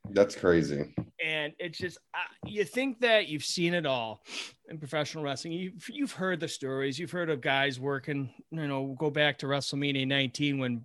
That's 0.10 0.36
crazy. 0.36 0.94
and 1.24 1.54
it's 1.60 1.78
just 1.78 1.98
uh, 2.14 2.18
you 2.46 2.66
think 2.66 3.00
that 3.00 3.30
you've 3.30 3.46
seen 3.46 3.74
it 3.74 3.86
all 3.86 4.22
in 4.70 4.78
professional 4.78 5.24
wrestling. 5.24 5.54
You've 5.54 5.88
you've 5.90 6.12
heard 6.12 6.42
the 6.42 6.48
stories. 6.50 7.00
You've 7.00 7.12
heard 7.12 7.30
of 7.30 7.40
guys 7.40 7.80
working. 7.80 8.30
You 8.52 8.68
know, 8.68 8.98
go 9.00 9.10
back 9.10 9.38
to 9.38 9.46
WrestleMania 9.46 10.06
19 10.06 10.60
when 10.60 10.84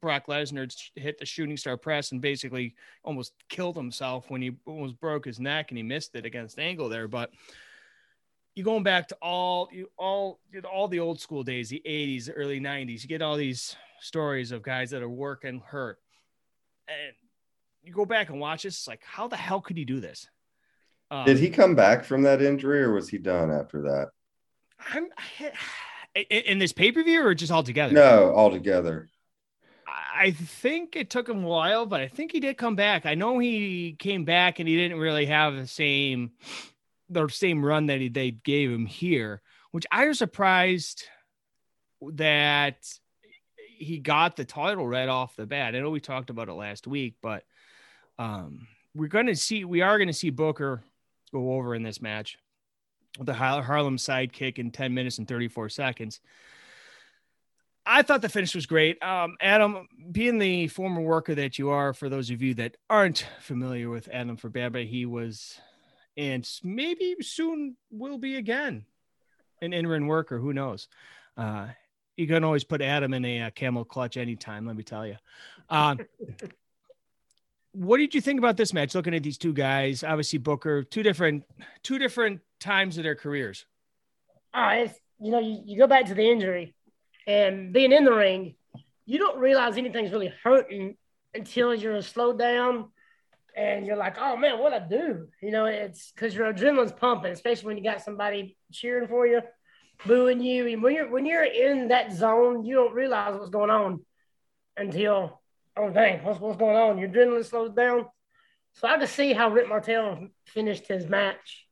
Brock 0.00 0.26
Lesnar 0.26 0.74
hit 0.94 1.18
the 1.18 1.26
shooting 1.26 1.56
star 1.56 1.76
press 1.76 2.12
and 2.12 2.20
basically 2.20 2.74
almost 3.04 3.32
killed 3.48 3.76
himself 3.76 4.30
when 4.30 4.42
he 4.42 4.52
almost 4.66 4.98
broke 5.00 5.24
his 5.24 5.40
neck 5.40 5.70
and 5.70 5.78
he 5.78 5.82
missed 5.82 6.14
it 6.14 6.26
against 6.26 6.58
Angle 6.58 6.88
there. 6.88 7.08
But 7.08 7.30
you 8.54 8.64
going 8.64 8.82
back 8.82 9.08
to 9.08 9.16
all 9.22 9.68
you 9.72 9.90
all 9.96 10.40
all 10.70 10.88
the 10.88 11.00
old 11.00 11.20
school 11.20 11.42
days, 11.42 11.68
the 11.68 11.82
80s, 11.86 12.30
early 12.34 12.60
90s. 12.60 13.02
You 13.02 13.08
get 13.08 13.22
all 13.22 13.36
these 13.36 13.76
stories 14.00 14.52
of 14.52 14.62
guys 14.62 14.90
that 14.90 15.02
are 15.02 15.08
working 15.08 15.62
hurt, 15.64 15.98
and 16.88 17.14
you 17.82 17.92
go 17.92 18.04
back 18.04 18.30
and 18.30 18.40
watch 18.40 18.62
this. 18.62 18.76
It's 18.76 18.88
like, 18.88 19.02
how 19.04 19.28
the 19.28 19.36
hell 19.36 19.60
could 19.60 19.76
he 19.76 19.84
do 19.84 20.00
this? 20.00 20.28
Um, 21.10 21.24
Did 21.24 21.38
he 21.38 21.50
come 21.50 21.74
back 21.74 22.04
from 22.04 22.22
that 22.22 22.40
injury 22.40 22.82
or 22.82 22.92
was 22.92 23.08
he 23.08 23.18
done 23.18 23.50
after 23.50 23.82
that? 23.82 24.10
I'm, 24.92 25.08
in, 26.14 26.24
in 26.24 26.58
this 26.58 26.72
pay 26.72 26.92
per 26.92 27.02
view 27.02 27.24
or 27.24 27.34
just 27.34 27.52
altogether? 27.52 27.92
No, 27.92 28.32
altogether. 28.34 29.08
I 30.20 30.32
think 30.32 30.96
it 30.96 31.08
took 31.08 31.26
him 31.26 31.44
a 31.44 31.48
while, 31.48 31.86
but 31.86 32.02
I 32.02 32.08
think 32.08 32.32
he 32.32 32.40
did 32.40 32.58
come 32.58 32.76
back. 32.76 33.06
I 33.06 33.14
know 33.14 33.38
he 33.38 33.96
came 33.98 34.26
back 34.26 34.58
and 34.58 34.68
he 34.68 34.76
didn't 34.76 34.98
really 34.98 35.24
have 35.24 35.56
the 35.56 35.66
same 35.66 36.32
the 37.08 37.26
same 37.28 37.64
run 37.64 37.86
that 37.86 38.00
he, 38.00 38.08
they 38.10 38.30
gave 38.30 38.70
him 38.70 38.84
here, 38.84 39.40
which 39.70 39.86
I 39.90 40.06
was 40.06 40.18
surprised 40.18 41.04
that 42.12 42.86
he 43.78 43.98
got 43.98 44.36
the 44.36 44.44
title 44.44 44.86
right 44.86 45.08
off 45.08 45.36
the 45.36 45.46
bat. 45.46 45.74
I 45.74 45.80
know 45.80 45.88
we 45.88 46.00
talked 46.00 46.28
about 46.28 46.50
it 46.50 46.52
last 46.52 46.86
week, 46.86 47.14
but 47.22 47.44
um, 48.18 48.68
we're 48.94 49.08
going 49.08 49.26
to 49.26 49.34
see 49.34 49.64
we 49.64 49.80
are 49.80 49.96
going 49.96 50.08
to 50.08 50.12
see 50.12 50.28
Booker 50.28 50.82
go 51.32 51.54
over 51.54 51.74
in 51.74 51.82
this 51.82 52.02
match. 52.02 52.36
The 53.18 53.32
Harlem 53.32 53.96
sidekick 53.96 54.58
in 54.58 54.70
10 54.70 54.92
minutes 54.92 55.16
and 55.16 55.26
34 55.26 55.70
seconds. 55.70 56.20
I 57.86 58.02
thought 58.02 58.22
the 58.22 58.28
finish 58.28 58.54
was 58.54 58.66
great. 58.66 59.02
Um, 59.02 59.36
Adam, 59.40 59.88
being 60.12 60.38
the 60.38 60.68
former 60.68 61.00
worker 61.00 61.34
that 61.34 61.58
you 61.58 61.70
are, 61.70 61.92
for 61.92 62.08
those 62.08 62.30
of 62.30 62.42
you 62.42 62.54
that 62.54 62.76
aren't 62.88 63.26
familiar 63.40 63.88
with 63.88 64.08
Adam 64.12 64.36
Forbaba, 64.36 64.86
he 64.86 65.06
was, 65.06 65.58
and 66.16 66.48
maybe 66.62 67.16
soon 67.20 67.76
will 67.90 68.18
be 68.18 68.36
again, 68.36 68.84
an 69.62 69.72
in-ring 69.72 70.06
worker. 70.06 70.38
Who 70.38 70.52
knows? 70.52 70.88
Uh, 71.36 71.68
you 72.16 72.26
can 72.26 72.44
always 72.44 72.64
put 72.64 72.82
Adam 72.82 73.14
in 73.14 73.24
a, 73.24 73.42
uh 73.42 73.50
camel 73.50 73.84
clutch 73.84 74.16
anytime. 74.16 74.66
Let 74.66 74.76
me 74.76 74.82
tell 74.82 75.06
you. 75.06 75.16
Um, 75.70 76.00
what 77.72 77.96
did 77.96 78.14
you 78.14 78.20
think 78.20 78.38
about 78.38 78.58
this 78.58 78.74
match? 78.74 78.94
Looking 78.94 79.14
at 79.14 79.22
these 79.22 79.38
two 79.38 79.54
guys, 79.54 80.04
obviously 80.04 80.38
Booker, 80.38 80.82
two 80.82 81.02
different, 81.02 81.44
two 81.82 81.98
different 81.98 82.40
times 82.58 82.98
of 82.98 83.04
their 83.04 83.14
careers. 83.14 83.64
Oh, 84.52 84.68
it's 84.68 84.98
you 85.18 85.30
know, 85.30 85.38
you, 85.38 85.62
you 85.64 85.78
go 85.78 85.86
back 85.86 86.06
to 86.06 86.14
the 86.14 86.28
injury 86.30 86.74
and 87.30 87.72
being 87.72 87.92
in 87.92 88.04
the 88.04 88.12
ring, 88.12 88.54
you 89.06 89.18
don't 89.18 89.38
realize 89.38 89.76
anything's 89.76 90.12
really 90.12 90.32
hurting 90.42 90.96
until 91.34 91.74
you're 91.74 92.02
slowed 92.02 92.38
down 92.38 92.90
and 93.56 93.86
you're 93.86 93.96
like, 93.96 94.16
oh 94.18 94.36
man, 94.36 94.58
what 94.58 94.72
I 94.72 94.80
do? 94.80 95.28
You 95.42 95.50
know, 95.50 95.66
it's 95.66 96.12
because 96.12 96.34
your 96.34 96.52
adrenaline's 96.52 96.92
pumping, 96.92 97.32
especially 97.32 97.66
when 97.68 97.78
you 97.78 97.84
got 97.84 98.02
somebody 98.02 98.56
cheering 98.72 99.08
for 99.08 99.26
you, 99.26 99.40
booing 100.06 100.40
you. 100.40 100.66
And 100.68 100.82
when 100.82 100.94
you're 100.94 101.10
when 101.10 101.26
you're 101.26 101.44
in 101.44 101.88
that 101.88 102.12
zone, 102.12 102.64
you 102.64 102.74
don't 102.74 102.94
realize 102.94 103.34
what's 103.36 103.50
going 103.50 103.70
on 103.70 104.00
until 104.76 105.40
oh 105.76 105.90
dang, 105.90 106.24
what's 106.24 106.40
what's 106.40 106.58
going 106.58 106.76
on? 106.76 106.98
Your 106.98 107.08
adrenaline 107.08 107.44
slows 107.44 107.72
down. 107.72 108.06
So 108.74 108.88
I 108.88 108.98
could 108.98 109.08
see 109.08 109.32
how 109.32 109.50
Rick 109.50 109.68
Martel 109.68 110.28
finished 110.46 110.86
his 110.86 111.06
match 111.06 111.66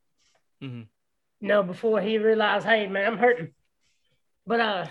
Mm-hmm. 0.63 0.83
you 1.41 1.49
know, 1.49 1.63
before 1.63 2.01
he 2.01 2.19
realized, 2.19 2.67
hey, 2.67 2.89
man, 2.89 3.07
I'm 3.13 3.19
hurting. 3.19 3.53
But 4.45 4.61
uh, 4.61 4.87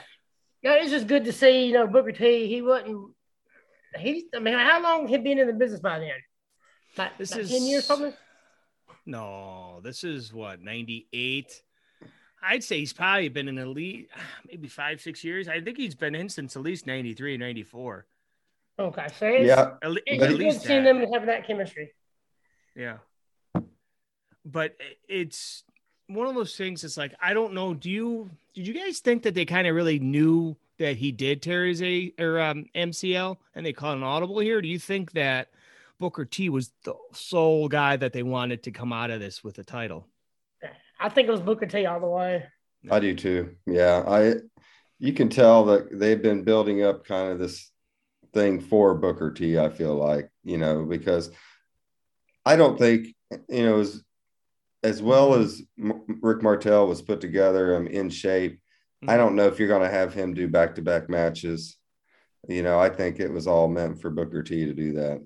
yeah, 0.61 0.73
it's 0.75 0.91
just 0.91 1.07
good 1.07 1.25
to 1.25 1.33
see, 1.33 1.67
you 1.67 1.73
know, 1.73 1.87
Booker 1.87 2.11
T. 2.11 2.47
He 2.47 2.61
wasn't. 2.61 3.11
He, 3.97 4.27
I 4.35 4.39
mean, 4.39 4.53
how 4.53 4.81
long 4.81 5.07
had 5.07 5.21
he 5.21 5.23
been 5.23 5.39
in 5.39 5.47
the 5.47 5.53
business 5.53 5.79
by 5.79 5.99
then? 5.99 6.11
Like, 6.97 7.17
This 7.17 7.31
like 7.31 7.41
is 7.41 7.49
ten 7.51 7.63
years, 7.63 7.85
probably. 7.87 8.13
No, 9.05 9.79
this 9.83 10.03
is 10.03 10.33
what 10.33 10.61
98. 10.61 11.61
I'd 12.43 12.63
say 12.63 12.79
he's 12.79 12.93
probably 12.93 13.29
been 13.29 13.47
in 13.47 13.57
elite 13.57 14.09
maybe 14.47 14.67
five, 14.67 15.01
six 15.01 15.23
years. 15.23 15.47
I 15.47 15.61
think 15.61 15.77
he's 15.77 15.95
been 15.95 16.13
in 16.15 16.29
since 16.29 16.55
at 16.55 16.61
least 16.61 16.85
93, 16.85 17.37
94. 17.37 18.05
Okay, 18.79 19.07
so 19.17 19.25
it's, 19.27 19.47
Yeah. 19.47 19.71
At, 19.81 19.91
le- 19.91 19.99
it's 20.05 20.23
at 20.23 20.33
least 20.33 20.61
seeing 20.61 20.83
that. 20.83 20.93
them 20.93 21.11
having 21.11 21.27
that 21.27 21.47
chemistry. 21.47 21.93
Yeah. 22.75 22.97
But 24.45 24.75
eh, 24.79 24.93
it's 25.09 25.63
one 26.07 26.27
of 26.27 26.35
those 26.35 26.55
things. 26.55 26.83
It's 26.83 26.97
like, 26.97 27.13
I 27.21 27.33
don't 27.33 27.53
know. 27.53 27.73
Do 27.73 27.89
you, 27.89 28.29
did 28.53 28.67
you 28.67 28.73
guys 28.73 28.99
think 28.99 29.23
that 29.23 29.33
they 29.33 29.45
kind 29.45 29.67
of 29.67 29.75
really 29.75 29.99
knew 29.99 30.55
that 30.79 30.97
he 30.97 31.11
did 31.11 31.41
tear 31.41 31.65
his 31.65 31.81
A 31.81 32.13
or 32.19 32.39
um, 32.39 32.65
MCL 32.75 33.37
and 33.55 33.65
they 33.65 33.73
caught 33.73 33.97
an 33.97 34.03
audible 34.03 34.39
here? 34.39 34.61
Do 34.61 34.67
you 34.67 34.79
think 34.79 35.13
that 35.13 35.49
Booker 35.99 36.25
T 36.25 36.49
was 36.49 36.71
the 36.83 36.95
sole 37.13 37.67
guy 37.67 37.95
that 37.97 38.13
they 38.13 38.23
wanted 38.23 38.63
to 38.63 38.71
come 38.71 38.93
out 38.93 39.09
of 39.09 39.19
this 39.19 39.43
with 39.43 39.55
the 39.55 39.63
title? 39.63 40.05
I 40.99 41.09
think 41.09 41.27
it 41.27 41.31
was 41.31 41.41
Booker 41.41 41.65
T. 41.65 41.85
all 41.85 41.99
the 41.99 42.07
way. 42.07 42.45
I 42.89 42.99
do 42.99 43.15
too. 43.15 43.55
Yeah. 43.65 44.03
I 44.07 44.35
you 44.99 45.13
can 45.13 45.29
tell 45.29 45.65
that 45.65 45.99
they've 45.99 46.21
been 46.21 46.43
building 46.43 46.83
up 46.83 47.05
kind 47.05 47.31
of 47.31 47.39
this 47.39 47.71
thing 48.33 48.59
for 48.59 48.95
Booker 48.95 49.31
T, 49.31 49.57
I 49.57 49.69
feel 49.69 49.95
like, 49.95 50.29
you 50.43 50.57
know, 50.57 50.85
because 50.85 51.31
I 52.45 52.55
don't 52.55 52.77
think, 52.77 53.07
you 53.49 53.63
know, 53.63 53.79
as 53.79 54.01
as 54.83 55.01
well 55.01 55.33
as 55.35 55.61
M- 55.79 56.19
Rick 56.21 56.43
Martel 56.43 56.87
was 56.87 57.01
put 57.01 57.21
together 57.21 57.75
um, 57.75 57.87
in 57.87 58.09
shape, 58.09 58.59
I 59.07 59.17
don't 59.17 59.35
know 59.35 59.47
if 59.47 59.59
you're 59.59 59.67
going 59.67 59.83
to 59.83 59.95
have 59.95 60.13
him 60.13 60.33
do 60.33 60.47
back 60.47 60.75
to 60.75 60.81
back 60.81 61.09
matches. 61.09 61.77
You 62.47 62.63
know, 62.63 62.79
I 62.79 62.89
think 62.89 63.19
it 63.19 63.31
was 63.31 63.47
all 63.47 63.67
meant 63.67 64.01
for 64.01 64.09
Booker 64.09 64.41
T 64.41 64.65
to 64.65 64.73
do 64.73 64.93
that. 64.93 65.23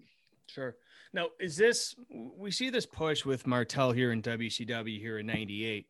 Sure. 0.48 0.76
Now, 1.14 1.28
is 1.40 1.56
this 1.56 1.96
we 2.10 2.52
see 2.52 2.70
this 2.70 2.86
push 2.86 3.26
with 3.26 3.48
Martel 3.48 3.92
here 3.92 4.12
in 4.12 4.22
WCW 4.22 5.00
here 5.00 5.20
in 5.20 5.26
98. 5.26 5.86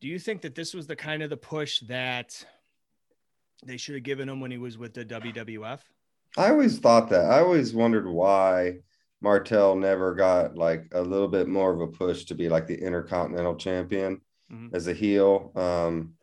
Do 0.00 0.08
you 0.08 0.18
think 0.18 0.42
that 0.42 0.54
this 0.54 0.74
was 0.74 0.86
the 0.86 0.96
kind 0.96 1.22
of 1.22 1.30
the 1.30 1.36
push 1.36 1.80
that 1.80 2.44
they 3.64 3.76
should 3.76 3.94
have 3.94 4.04
given 4.04 4.28
him 4.28 4.40
when 4.40 4.50
he 4.50 4.58
was 4.58 4.78
with 4.78 4.94
the 4.94 5.04
WWF? 5.04 5.80
I 6.36 6.50
always 6.50 6.78
thought 6.78 7.10
that. 7.10 7.26
I 7.26 7.40
always 7.40 7.74
wondered 7.74 8.08
why 8.08 8.78
Martel 9.22 9.76
never 9.76 10.14
got 10.14 10.56
like 10.56 10.86
a 10.92 11.00
little 11.00 11.28
bit 11.28 11.48
more 11.48 11.72
of 11.72 11.80
a 11.80 11.86
push 11.86 12.24
to 12.24 12.34
be 12.34 12.48
like 12.48 12.66
the 12.66 12.74
Intercontinental 12.80 13.54
Champion 13.56 14.20
Mhm. 14.52 14.74
as 14.74 14.86
a 14.88 14.92
heel. 14.92 15.52
Um, 15.54 16.14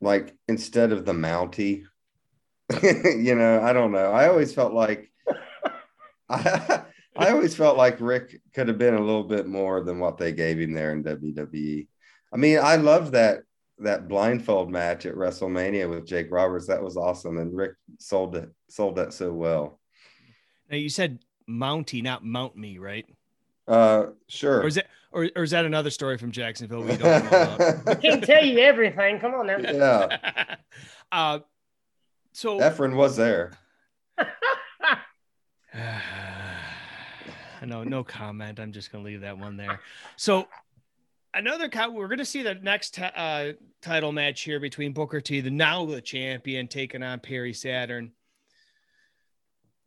like 0.00 0.34
instead 0.48 0.92
of 0.92 1.04
the 1.04 1.12
Mountie, 1.12 1.84
you 2.82 3.34
know, 3.34 3.60
I 3.60 3.72
don't 3.72 3.92
know. 3.92 4.12
I 4.12 4.28
always 4.28 4.54
felt 4.54 4.72
like 4.72 5.10
I, 6.28 6.82
I 7.16 7.30
always 7.30 7.54
felt 7.56 7.76
like 7.76 8.00
Rick 8.00 8.40
could 8.54 8.68
have 8.68 8.78
been 8.78 8.94
a 8.94 9.00
little 9.04 9.24
bit 9.24 9.46
more 9.46 9.82
than 9.82 9.98
what 9.98 10.18
they 10.18 10.32
gave 10.32 10.58
him 10.60 10.72
there 10.72 10.92
in 10.92 11.02
WWE. 11.02 11.86
I 12.32 12.36
mean, 12.36 12.58
I 12.62 12.76
love 12.76 13.12
that 13.12 13.40
that 13.80 14.08
blindfold 14.08 14.70
match 14.70 15.06
at 15.06 15.14
WrestleMania 15.14 15.88
with 15.88 16.06
Jake 16.06 16.28
Roberts. 16.30 16.66
That 16.66 16.82
was 16.82 16.96
awesome, 16.96 17.38
and 17.38 17.56
Rick 17.56 17.72
sold 17.98 18.36
it 18.36 18.50
sold 18.68 18.96
that 18.96 19.12
so 19.12 19.32
well. 19.32 19.80
Now 20.70 20.76
you 20.76 20.88
said 20.88 21.20
Mountie, 21.48 22.02
not 22.02 22.24
Mount 22.24 22.56
Me, 22.56 22.78
right? 22.78 23.06
Uh, 23.66 24.06
sure. 24.28 24.62
Or 24.62 24.66
is 24.66 24.76
that 24.76 24.86
or, 25.10 25.28
or 25.36 25.42
is 25.42 25.50
that 25.52 25.64
another 25.64 25.90
story 25.90 26.18
from 26.18 26.30
Jacksonville 26.30 26.82
we 26.82 26.96
don't 26.96 27.30
know 27.30 27.54
about? 27.54 28.00
Can't 28.02 28.22
tell 28.22 28.44
you 28.44 28.58
everything. 28.58 29.18
Come 29.20 29.34
on 29.34 29.46
now. 29.46 29.58
yeah, 29.58 30.56
uh, 31.12 31.38
so 32.32 32.58
Efren 32.58 32.94
was 32.94 33.16
there. 33.16 33.52
no, 37.64 37.84
no 37.84 38.04
comment. 38.04 38.60
I'm 38.60 38.72
just 38.72 38.92
gonna 38.92 39.04
leave 39.04 39.22
that 39.22 39.38
one 39.38 39.56
there. 39.56 39.80
So 40.16 40.46
another 41.34 41.68
co- 41.68 41.90
we're 41.90 42.08
gonna 42.08 42.24
see 42.24 42.42
the 42.42 42.54
next 42.56 42.94
ti- 42.94 43.04
uh, 43.16 43.52
title 43.80 44.12
match 44.12 44.42
here 44.42 44.60
between 44.60 44.92
Booker 44.92 45.20
T, 45.20 45.40
the 45.40 45.50
now 45.50 45.86
the 45.86 46.00
champion, 46.00 46.68
taking 46.68 47.02
on 47.02 47.20
Perry 47.20 47.54
Saturn. 47.54 48.12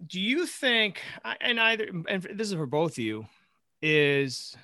Do 0.06 0.20
you 0.20 0.46
think, 0.46 1.02
and 1.42 1.60
either, 1.60 1.88
and 2.08 2.24
this 2.24 2.48
is 2.50 2.54
for 2.54 2.66
both 2.66 2.94
of 2.94 2.98
you, 3.00 3.28
is 3.82 4.56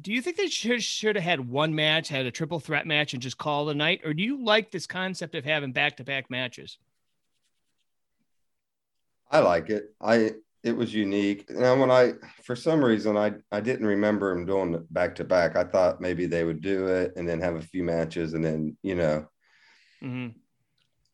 do 0.00 0.12
you 0.12 0.20
think 0.22 0.36
they 0.36 0.48
should 0.48 0.82
should 0.82 1.16
have 1.16 1.24
had 1.24 1.48
one 1.48 1.74
match, 1.74 2.08
had 2.08 2.26
a 2.26 2.30
triple 2.30 2.60
threat 2.60 2.86
match, 2.86 3.12
and 3.12 3.22
just 3.22 3.38
call 3.38 3.68
a 3.68 3.74
night, 3.74 4.00
or 4.04 4.14
do 4.14 4.22
you 4.22 4.44
like 4.44 4.70
this 4.70 4.86
concept 4.86 5.34
of 5.34 5.44
having 5.44 5.72
back 5.72 5.96
to 5.98 6.04
back 6.04 6.30
matches? 6.30 6.78
I 9.30 9.40
like 9.40 9.70
it. 9.70 9.94
I 10.00 10.32
it 10.62 10.76
was 10.76 10.94
unique. 10.94 11.50
now 11.50 11.78
when 11.78 11.90
I 11.90 12.14
for 12.44 12.56
some 12.56 12.84
reason 12.84 13.16
I 13.16 13.34
I 13.52 13.60
didn't 13.60 13.86
remember 13.86 14.30
him 14.30 14.46
doing 14.46 14.74
it 14.74 14.92
back 14.92 15.14
to 15.16 15.24
back. 15.24 15.56
I 15.56 15.64
thought 15.64 16.00
maybe 16.00 16.26
they 16.26 16.44
would 16.44 16.60
do 16.60 16.86
it 16.88 17.12
and 17.16 17.28
then 17.28 17.40
have 17.40 17.56
a 17.56 17.62
few 17.62 17.84
matches 17.84 18.34
and 18.34 18.44
then 18.44 18.76
you 18.82 18.94
know. 18.94 19.28
hmm 20.00 20.28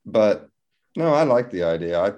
But 0.06 0.48
no, 0.96 1.12
I 1.14 1.22
like 1.24 1.50
the 1.50 1.64
idea. 1.64 2.00
I 2.00 2.12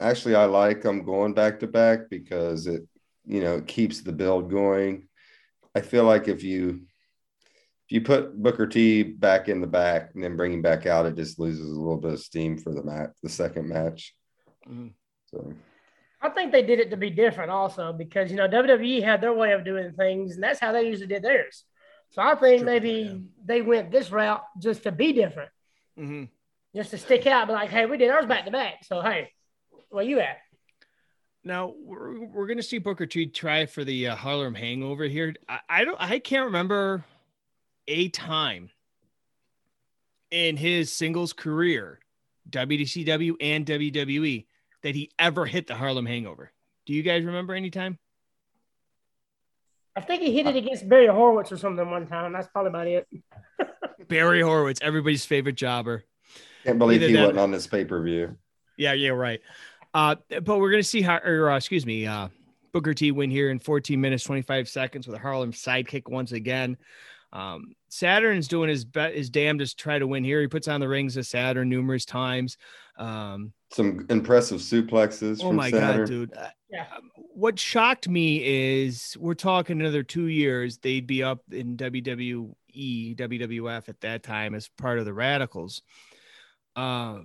actually 0.00 0.34
I 0.34 0.44
like 0.46 0.82
them 0.82 1.04
going 1.04 1.34
back 1.34 1.60
to 1.60 1.66
back 1.66 2.10
because 2.10 2.66
it 2.66 2.82
you 3.26 3.40
know 3.40 3.56
it 3.56 3.66
keeps 3.66 4.00
the 4.02 4.12
build 4.12 4.50
going. 4.50 5.08
I 5.74 5.80
feel 5.80 6.04
like 6.04 6.28
if 6.28 6.42
you 6.42 6.82
if 7.86 7.92
you 7.92 8.00
put 8.00 8.34
Booker 8.42 8.66
T 8.66 9.02
back 9.02 9.48
in 9.48 9.60
the 9.60 9.66
back 9.66 10.10
and 10.14 10.22
then 10.24 10.36
bring 10.36 10.52
him 10.52 10.62
back 10.62 10.86
out, 10.86 11.06
it 11.06 11.16
just 11.16 11.38
loses 11.38 11.70
a 11.70 11.80
little 11.80 11.98
bit 11.98 12.12
of 12.14 12.20
steam 12.20 12.56
for 12.56 12.72
the 12.72 12.82
match, 12.82 13.10
the 13.22 13.28
second 13.28 13.68
match. 13.68 14.14
Mhm. 14.66 14.92
So 15.26 15.52
I 16.22 16.30
think 16.30 16.52
they 16.52 16.62
did 16.62 16.80
it 16.80 16.90
to 16.90 16.96
be 16.96 17.10
different 17.10 17.50
also 17.50 17.92
because 17.92 18.30
you 18.30 18.36
know 18.36 18.48
WWE 18.48 19.02
had 19.02 19.20
their 19.20 19.34
way 19.34 19.52
of 19.52 19.64
doing 19.64 19.92
things 19.92 20.34
and 20.34 20.42
that's 20.42 20.60
how 20.60 20.72
they 20.72 20.86
usually 20.86 21.06
did 21.08 21.22
theirs. 21.22 21.64
So 22.10 22.22
I 22.22 22.34
think 22.36 22.62
True, 22.62 22.66
maybe 22.66 22.90
yeah. 22.90 23.14
they 23.44 23.60
went 23.60 23.90
this 23.90 24.10
route 24.10 24.42
just 24.58 24.84
to 24.84 24.92
be 24.92 25.12
different, 25.12 25.50
Mhm. 25.98 26.28
just 26.74 26.90
to 26.92 26.98
stick 26.98 27.26
out. 27.26 27.48
But 27.48 27.54
like, 27.54 27.70
hey, 27.70 27.86
we 27.86 27.96
did 27.98 28.10
ours 28.10 28.24
back 28.26 28.44
to 28.46 28.50
back. 28.52 28.84
So 28.84 29.02
hey, 29.02 29.30
where 29.94 30.04
you 30.04 30.18
at? 30.20 30.38
Now 31.44 31.74
we're, 31.78 32.20
we're 32.26 32.46
gonna 32.46 32.62
see 32.62 32.78
Booker 32.78 33.06
T 33.06 33.26
try 33.26 33.66
for 33.66 33.84
the 33.84 34.08
uh, 34.08 34.16
Harlem 34.16 34.54
Hangover 34.54 35.04
here. 35.04 35.34
I, 35.48 35.60
I 35.68 35.84
don't 35.84 36.00
I 36.00 36.18
can't 36.18 36.46
remember 36.46 37.04
a 37.86 38.08
time 38.08 38.70
in 40.30 40.56
his 40.56 40.90
singles 40.92 41.32
career, 41.32 42.00
WCW 42.50 43.34
and 43.40 43.64
WWE, 43.66 44.46
that 44.82 44.94
he 44.94 45.10
ever 45.18 45.46
hit 45.46 45.66
the 45.66 45.74
Harlem 45.74 46.06
Hangover. 46.06 46.50
Do 46.86 46.92
you 46.94 47.02
guys 47.02 47.24
remember 47.24 47.54
any 47.54 47.70
time? 47.70 47.98
I 49.96 50.00
think 50.00 50.22
he 50.22 50.32
hit 50.34 50.46
it 50.46 50.56
against 50.56 50.88
Barry 50.88 51.06
Horowitz 51.06 51.52
or 51.52 51.56
something 51.56 51.88
one 51.88 52.06
time. 52.08 52.32
That's 52.32 52.48
probably 52.48 52.70
about 52.70 52.86
it. 52.88 53.06
Barry 54.08 54.40
Horowitz, 54.40 54.80
everybody's 54.82 55.24
favorite 55.24 55.54
jobber. 55.54 56.04
can't 56.64 56.78
believe 56.78 57.00
Either 57.02 57.08
he 57.08 57.12
that- 57.14 57.20
wasn't 57.20 57.38
on 57.38 57.50
this 57.52 57.66
pay 57.68 57.84
per 57.84 58.02
view. 58.02 58.36
Yeah, 58.76 58.92
yeah, 58.94 59.10
right. 59.10 59.40
Uh, 59.94 60.16
but 60.42 60.58
we're 60.58 60.70
gonna 60.70 60.82
see 60.82 61.00
how, 61.02 61.18
or 61.18 61.50
uh, 61.50 61.56
excuse 61.56 61.86
me, 61.86 62.06
uh, 62.06 62.28
Booker 62.72 62.92
T 62.94 63.12
win 63.12 63.30
here 63.30 63.50
in 63.50 63.58
14 63.60 64.00
minutes 64.00 64.24
25 64.24 64.68
seconds 64.68 65.06
with 65.06 65.16
a 65.16 65.20
Harlem 65.20 65.52
sidekick 65.52 66.10
once 66.10 66.32
again. 66.32 66.76
Um, 67.32 67.74
Saturn's 67.88 68.48
doing 68.48 68.68
his 68.68 68.84
be- 68.84 69.12
his 69.12 69.30
damnedest 69.30 69.78
to 69.78 69.82
try 69.82 69.98
to 69.98 70.06
win 70.06 70.24
here. 70.24 70.40
He 70.40 70.46
puts 70.48 70.68
on 70.68 70.80
the 70.80 70.88
rings 70.88 71.16
of 71.16 71.26
Saturn 71.26 71.68
numerous 71.68 72.04
times. 72.04 72.56
Um, 72.98 73.52
Some 73.72 74.06
impressive 74.10 74.60
suplexes 74.60 75.38
oh 75.42 75.48
from 75.48 75.56
my 75.56 75.70
Saturn. 75.70 75.98
god, 76.00 76.06
dude! 76.06 76.36
Uh, 76.36 76.48
Yeah. 76.70 76.86
What 77.36 77.58
shocked 77.58 78.08
me 78.08 78.40
is 78.84 79.16
we're 79.18 79.34
talking 79.34 79.80
another 79.80 80.04
two 80.04 80.26
years. 80.26 80.78
They'd 80.78 81.06
be 81.06 81.24
up 81.24 81.40
in 81.50 81.76
WWE, 81.76 82.54
WWF 83.16 83.88
at 83.88 84.00
that 84.02 84.22
time 84.22 84.54
as 84.54 84.68
part 84.78 85.00
of 85.00 85.04
the 85.04 85.10
Radicalz. 85.10 85.82
Uh, 86.76 87.22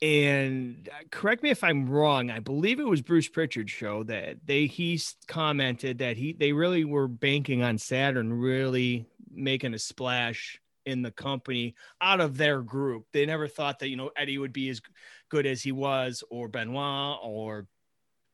and 0.00 0.88
uh, 0.92 1.04
correct 1.10 1.42
me 1.42 1.50
if 1.50 1.64
I'm 1.64 1.88
wrong. 1.88 2.30
I 2.30 2.38
believe 2.38 2.78
it 2.78 2.86
was 2.86 3.02
Bruce 3.02 3.28
Pritchard's 3.28 3.70
show 3.70 4.04
that 4.04 4.36
they 4.44 4.66
he 4.66 5.00
commented 5.26 5.98
that 5.98 6.16
he 6.16 6.32
they 6.32 6.52
really 6.52 6.84
were 6.84 7.08
banking 7.08 7.62
on 7.62 7.78
Saturn 7.78 8.32
really 8.32 9.06
making 9.30 9.74
a 9.74 9.78
splash 9.78 10.60
in 10.86 11.02
the 11.02 11.10
company 11.10 11.74
out 12.00 12.20
of 12.20 12.36
their 12.36 12.62
group. 12.62 13.06
They 13.12 13.26
never 13.26 13.48
thought 13.48 13.80
that 13.80 13.88
you 13.88 13.96
know 13.96 14.10
Eddie 14.16 14.38
would 14.38 14.52
be 14.52 14.68
as 14.68 14.80
good 15.28 15.46
as 15.46 15.62
he 15.62 15.72
was, 15.72 16.22
or 16.30 16.48
Benoit, 16.48 17.18
or 17.22 17.66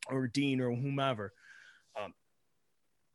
or 0.08 0.26
Dean, 0.28 0.60
or 0.60 0.70
whomever. 0.70 1.32
Um, 2.00 2.12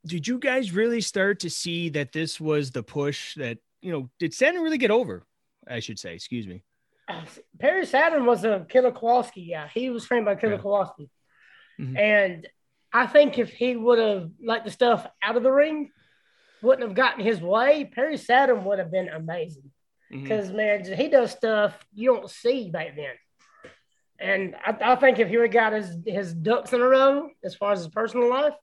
did 0.06 0.28
you 0.28 0.40
guys 0.40 0.72
really 0.72 1.02
start 1.02 1.40
to 1.42 1.50
see 1.50 1.90
that 1.90 2.12
this 2.12 2.40
was 2.40 2.72
the 2.72 2.84
push 2.84 3.36
that 3.36 3.60
you 3.82 3.92
know? 3.92 4.10
Did 4.20 4.34
Saturn 4.34 4.62
really 4.62 4.78
get 4.78 4.92
over? 4.92 5.24
I 5.68 5.80
should 5.80 6.00
say. 6.00 6.16
Excuse 6.16 6.48
me. 6.48 6.64
Perry 7.60 7.86
Saturn 7.86 8.26
was 8.26 8.44
a 8.44 8.66
Killer 8.70 8.92
Kowalski 8.92 9.50
guy. 9.52 9.70
He 9.74 9.90
was 9.90 10.06
trained 10.06 10.26
by 10.26 10.36
Killer 10.36 10.54
Yeah. 10.56 10.62
Kowalski. 10.62 11.10
Mhm. 11.80 11.98
And 11.98 12.48
I 12.92 13.08
think 13.08 13.38
if 13.38 13.50
he 13.52 13.76
would 13.76 14.00
have 14.00 14.32
let 14.44 14.66
the 14.66 14.72
stuff 14.72 15.06
out 15.22 15.38
of 15.38 15.44
the 15.44 15.52
ring, 15.52 15.92
wouldn't 16.62 16.88
have 16.88 16.96
gotten 16.96 17.24
his 17.24 17.42
way, 17.42 17.86
Perry 17.86 18.18
Saturn 18.18 18.64
would 18.66 18.80
have 18.80 18.92
been 18.92 19.10
amazing. 19.10 19.72
Because, 20.12 20.52
man, 20.52 20.84
he 20.84 21.08
does 21.08 21.32
stuff 21.32 21.86
you 21.94 22.12
don't 22.12 22.30
see 22.30 22.72
back 22.72 22.96
then. 22.96 23.14
And 24.20 24.56
I, 24.56 24.94
I 24.94 24.96
think 24.96 25.20
if 25.20 25.30
he 25.30 25.38
would 25.38 25.54
have 25.54 25.72
got 25.72 25.74
his, 25.74 25.96
his 26.06 26.34
ducks 26.34 26.74
in 26.74 26.82
a 26.82 26.88
row 26.88 27.30
as 27.44 27.54
far 27.56 27.74
as 27.74 27.80
his 27.80 27.90
personal 27.90 28.28
life, 28.28 28.56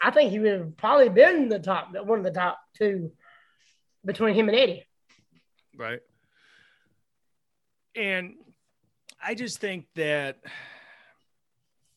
I 0.00 0.10
think 0.10 0.30
he 0.30 0.38
would 0.38 0.52
have 0.52 0.76
probably 0.78 1.10
been 1.10 1.50
the 1.50 1.58
top, 1.58 1.90
one 1.92 2.18
of 2.20 2.24
the 2.24 2.30
top 2.30 2.58
two 2.76 3.12
between 4.04 4.34
him 4.34 4.48
and 4.48 4.56
Eddie. 4.58 4.86
Right. 5.76 6.00
And 7.98 8.34
I 9.22 9.34
just 9.34 9.58
think 9.58 9.86
that 9.96 10.38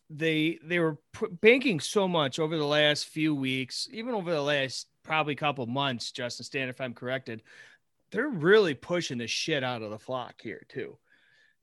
they 0.09 0.59
they 0.63 0.79
were 0.79 0.97
banking 1.41 1.79
so 1.79 2.07
much 2.07 2.39
over 2.39 2.57
the 2.57 2.65
last 2.65 3.05
few 3.05 3.35
weeks, 3.35 3.87
even 3.91 4.13
over 4.13 4.31
the 4.31 4.41
last 4.41 4.87
probably 5.03 5.35
couple 5.35 5.65
months. 5.67 6.11
Justin 6.11 6.43
Stan, 6.43 6.69
if 6.69 6.81
I'm 6.81 6.93
corrected, 6.93 7.43
they're 8.11 8.27
really 8.27 8.73
pushing 8.73 9.19
the 9.19 9.27
shit 9.27 9.63
out 9.63 9.83
of 9.83 9.91
the 9.91 9.99
flock 9.99 10.41
here 10.41 10.65
too. 10.67 10.97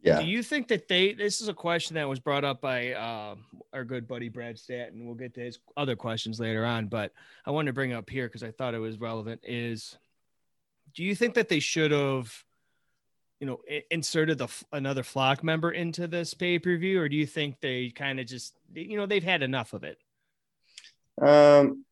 Yeah. 0.01 0.21
Do 0.21 0.29
you 0.29 0.45
think 0.45 0.69
that 0.69 0.87
they? 0.87 1.13
This 1.13 1.41
is 1.41 1.49
a 1.49 1.55
question 1.55 1.95
that 1.97 2.09
was 2.09 2.21
brought 2.21 2.45
up 2.45 2.61
by 2.61 2.93
um, 2.93 3.45
our 3.73 3.85
good 3.85 4.07
buddy 4.07 4.29
Brad 4.29 4.57
Stanton. 4.57 5.05
We'll 5.05 5.17
get 5.17 5.35
to 5.35 5.41
his 5.41 5.59
other 5.77 5.97
questions 5.97 6.39
later 6.39 6.65
on, 6.65 6.87
but 6.87 7.13
I 7.45 7.51
wanted 7.51 7.71
to 7.71 7.73
bring 7.73 7.91
it 7.91 7.95
up 7.95 8.09
here 8.09 8.29
because 8.29 8.45
I 8.45 8.53
thought 8.53 8.75
it 8.75 8.79
was 8.79 9.01
relevant. 9.01 9.41
Is 9.43 9.99
do 10.95 11.03
you 11.03 11.17
think 11.17 11.35
that 11.35 11.49
they 11.49 11.59
should 11.59 11.91
have, 11.91 12.33
you 13.41 13.47
know, 13.47 13.61
inserted 13.91 14.39
the 14.39 14.49
another 14.73 15.03
flock 15.03 15.45
member 15.45 15.71
into 15.71 16.07
this 16.09 16.35
pay 16.35 16.59
per 16.59 16.77
view, 16.77 17.01
or 17.01 17.09
do 17.09 17.17
you 17.17 17.27
think 17.27 17.61
they 17.61 17.91
kind 17.91 18.19
of 18.19 18.27
just, 18.27 18.55
you 18.75 18.97
know, 18.97 19.07
they've 19.07 19.23
had 19.23 19.43
enough 19.43 19.73
of 19.73 19.85
it? 19.85 19.99
Um, 21.21 21.85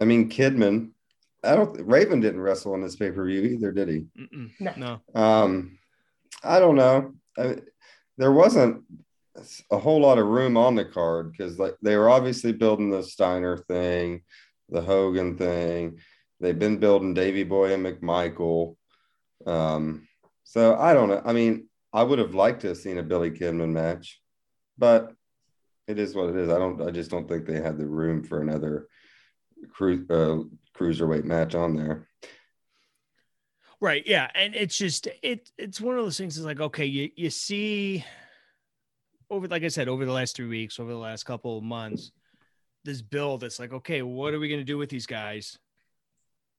I 0.00 0.04
mean, 0.04 0.30
Kidman. 0.30 0.90
I 1.42 1.54
don't. 1.54 1.78
Raven 1.86 2.20
didn't 2.20 2.40
wrestle 2.40 2.72
on 2.72 2.80
this 2.80 2.96
pay 2.96 3.10
per 3.10 3.26
view 3.26 3.42
either, 3.42 3.70
did 3.70 3.88
he? 3.88 4.06
Mm-mm. 4.18 4.50
No. 4.60 5.00
No. 5.14 5.20
Um, 5.20 5.78
I 6.42 6.58
don't 6.58 6.76
know. 6.76 7.12
I, 7.38 7.56
there 8.16 8.32
wasn't 8.32 8.82
a 9.70 9.78
whole 9.78 10.00
lot 10.00 10.18
of 10.18 10.26
room 10.26 10.56
on 10.56 10.74
the 10.74 10.84
card 10.84 11.32
because 11.32 11.58
like 11.58 11.74
they 11.82 11.96
were 11.96 12.08
obviously 12.08 12.52
building 12.52 12.90
the 12.90 13.02
Steiner 13.02 13.58
thing, 13.58 14.22
the 14.68 14.80
Hogan 14.80 15.36
thing. 15.36 15.98
They've 16.40 16.58
been 16.58 16.78
building 16.78 17.14
Davy 17.14 17.44
Boy 17.44 17.74
and 17.74 17.84
McMichael. 17.84 18.76
Um, 19.46 20.06
so 20.44 20.76
I 20.76 20.94
don't 20.94 21.08
know. 21.08 21.22
I 21.24 21.32
mean, 21.32 21.68
I 21.92 22.02
would 22.02 22.18
have 22.18 22.34
liked 22.34 22.62
to 22.62 22.68
have 22.68 22.78
seen 22.78 22.98
a 22.98 23.02
Billy 23.02 23.30
Kidman 23.30 23.70
match, 23.70 24.20
but 24.78 25.14
it 25.86 25.98
is 25.98 26.14
what 26.14 26.30
it 26.30 26.36
is. 26.36 26.48
I 26.48 26.58
don't. 26.58 26.80
I 26.82 26.90
just 26.90 27.10
don't 27.10 27.28
think 27.28 27.46
they 27.46 27.60
had 27.60 27.78
the 27.78 27.86
room 27.86 28.22
for 28.22 28.40
another 28.40 28.88
cru- 29.70 30.06
uh, 30.08 30.78
cruiserweight 30.78 31.24
match 31.24 31.54
on 31.54 31.76
there. 31.76 32.08
Right. 33.80 34.02
Yeah. 34.06 34.30
And 34.34 34.54
it's 34.54 34.78
just 34.78 35.08
it 35.22 35.50
it's 35.58 35.80
one 35.80 35.98
of 35.98 36.04
those 36.04 36.16
things 36.16 36.38
is 36.38 36.44
like, 36.44 36.60
okay, 36.60 36.86
you, 36.86 37.10
you 37.16 37.28
see 37.28 38.04
over 39.28 39.46
like 39.46 39.62
I 39.62 39.68
said, 39.68 39.88
over 39.88 40.04
the 40.04 40.12
last 40.12 40.36
three 40.36 40.46
weeks, 40.46 40.80
over 40.80 40.90
the 40.90 40.98
last 40.98 41.24
couple 41.24 41.58
of 41.58 41.64
months, 41.64 42.12
this 42.84 43.02
build, 43.02 43.44
it's 43.44 43.58
like, 43.58 43.72
okay, 43.72 44.02
what 44.02 44.32
are 44.32 44.38
we 44.38 44.48
gonna 44.48 44.64
do 44.64 44.78
with 44.78 44.88
these 44.88 45.06
guys? 45.06 45.58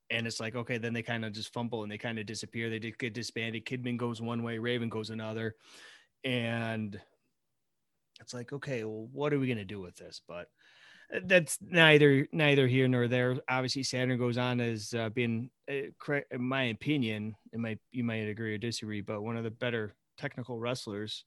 And 0.10 0.28
it's 0.28 0.40
like, 0.40 0.56
okay, 0.56 0.78
then 0.78 0.94
they 0.94 1.02
kind 1.02 1.26
of 1.26 1.34
just 1.34 1.52
fumble 1.52 1.84
and 1.84 1.92
they 1.92 1.98
kind 1.98 2.20
of 2.20 2.26
disappear. 2.26 2.70
They 2.70 2.80
get 2.80 3.14
disbanded. 3.14 3.66
Kidman 3.66 3.98
goes 3.98 4.22
one 4.22 4.44
way, 4.44 4.60
Raven 4.60 4.90
goes 4.90 5.10
another. 5.10 5.56
And 6.24 7.00
it's 8.20 8.34
like, 8.34 8.54
okay, 8.54 8.84
well, 8.84 9.08
what 9.12 9.34
are 9.34 9.40
we 9.40 9.48
gonna 9.48 9.66
do 9.66 9.82
with 9.82 9.96
this? 9.96 10.22
But 10.28 10.48
uh, 11.14 11.20
that's 11.26 11.58
neither 11.62 12.28
neither 12.32 12.68
here 12.68 12.88
nor 12.88 13.08
there. 13.08 13.38
Obviously, 13.50 13.84
Saturn 13.84 14.18
goes 14.18 14.38
on 14.38 14.60
as 14.60 14.94
uh, 14.94 15.10
being, 15.10 15.50
uh, 15.70 16.20
in 16.32 16.42
my 16.42 16.64
opinion, 16.64 17.36
it 17.52 17.60
might 17.60 17.80
you 17.92 18.04
might 18.04 18.28
agree 18.28 18.56
or 18.56 18.58
disagree, 18.58 19.02
but 19.02 19.22
one 19.22 19.38
of 19.38 19.44
the 19.44 19.52
better 19.52 19.96
technical 20.18 20.60
wrestlers 20.60 21.26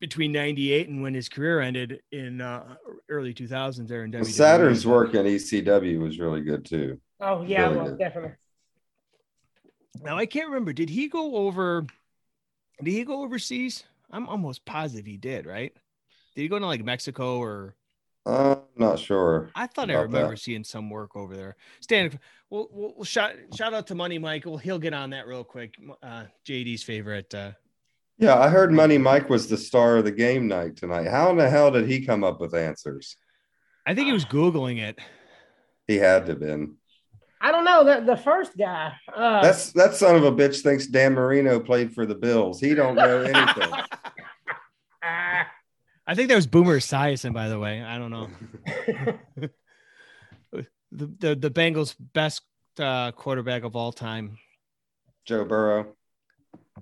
between 0.00 0.32
'98 0.32 0.88
and 0.88 1.02
when 1.02 1.14
his 1.14 1.28
career 1.28 1.60
ended 1.60 2.00
in 2.12 2.40
uh, 2.40 2.76
early 3.08 3.34
2000s. 3.34 3.88
There 3.88 4.04
in 4.04 4.12
WWE. 4.12 4.26
Saturn's 4.26 4.86
work 4.86 5.14
in 5.14 5.26
ECW 5.26 6.00
was 6.00 6.18
really 6.18 6.42
good 6.42 6.64
too. 6.64 7.00
Oh, 7.20 7.42
yeah, 7.42 7.64
Really 7.68 7.76
well, 7.76 7.96
definitely. 7.96 8.32
Now 10.02 10.16
I 10.16 10.26
can't 10.26 10.48
remember. 10.48 10.72
Did 10.72 10.90
he 10.90 11.08
go 11.08 11.34
over? 11.36 11.86
Did 12.82 12.92
he 12.92 13.04
go 13.04 13.22
overseas? 13.22 13.84
I'm 14.10 14.28
almost 14.28 14.64
positive 14.64 15.06
he 15.06 15.16
did. 15.16 15.44
Right? 15.46 15.72
Did 16.36 16.42
he 16.42 16.48
go 16.48 16.58
to 16.58 16.66
like 16.66 16.84
Mexico 16.84 17.38
or? 17.38 17.74
Uh, 18.24 18.56
I'm 18.56 18.60
not 18.76 18.98
sure. 18.98 19.50
I 19.54 19.66
thought 19.66 19.90
I 19.90 19.94
remember 19.94 20.30
that. 20.30 20.38
seeing 20.38 20.62
some 20.62 20.90
work 20.90 21.16
over 21.16 21.34
there. 21.34 21.56
Stan, 21.80 22.18
we'll, 22.50 22.68
we'll, 22.70 22.92
we'll 22.96 23.04
shout 23.04 23.32
shout 23.56 23.74
out 23.74 23.86
to 23.88 23.94
Money 23.94 24.18
Mike. 24.18 24.44
Well, 24.46 24.58
He'll 24.58 24.78
get 24.78 24.94
on 24.94 25.10
that 25.10 25.26
real 25.26 25.44
quick. 25.44 25.74
Uh, 26.02 26.24
JD's 26.46 26.82
favorite. 26.82 27.34
Uh, 27.34 27.52
Yeah, 28.18 28.38
I 28.38 28.48
heard 28.50 28.72
Money 28.72 28.98
Mike 28.98 29.28
was 29.28 29.48
the 29.48 29.56
star 29.56 29.96
of 29.96 30.04
the 30.04 30.12
game 30.12 30.46
night 30.46 30.76
tonight. 30.76 31.08
How 31.08 31.30
in 31.30 31.36
the 31.38 31.48
hell 31.50 31.70
did 31.72 31.88
he 31.88 32.04
come 32.06 32.22
up 32.22 32.40
with 32.40 32.54
answers? 32.54 33.16
I 33.86 33.94
think 33.94 34.06
he 34.06 34.12
was 34.12 34.24
googling 34.26 34.78
it. 34.78 34.98
He 35.86 35.96
had 35.96 36.26
to 36.26 36.32
have 36.32 36.40
been. 36.40 36.76
I 37.40 37.52
don't 37.52 37.64
know. 37.64 37.84
The, 37.84 38.00
the 38.00 38.16
first 38.16 38.56
guy. 38.56 38.92
Uh, 39.14 39.42
That's 39.42 39.72
that 39.72 39.94
son 39.94 40.16
of 40.16 40.24
a 40.24 40.32
bitch 40.32 40.62
thinks 40.62 40.86
Dan 40.86 41.14
Marino 41.14 41.60
played 41.60 41.94
for 41.94 42.04
the 42.04 42.14
Bills. 42.14 42.60
He 42.60 42.74
don't 42.74 42.96
know 42.96 43.22
anything. 43.22 43.72
I 46.06 46.14
think 46.14 46.28
that 46.30 46.36
was 46.36 46.46
Boomer 46.46 46.78
Esiason, 46.78 47.34
by 47.34 47.48
the 47.48 47.58
way. 47.58 47.82
I 47.82 47.98
don't 47.98 48.10
know. 48.10 48.28
the, 49.36 49.50
the 50.90 51.34
the 51.34 51.50
Bengals' 51.50 51.94
best 51.98 52.42
uh, 52.78 53.12
quarterback 53.12 53.62
of 53.62 53.76
all 53.76 53.92
time, 53.92 54.38
Joe 55.26 55.44
Burrow. 55.44 55.94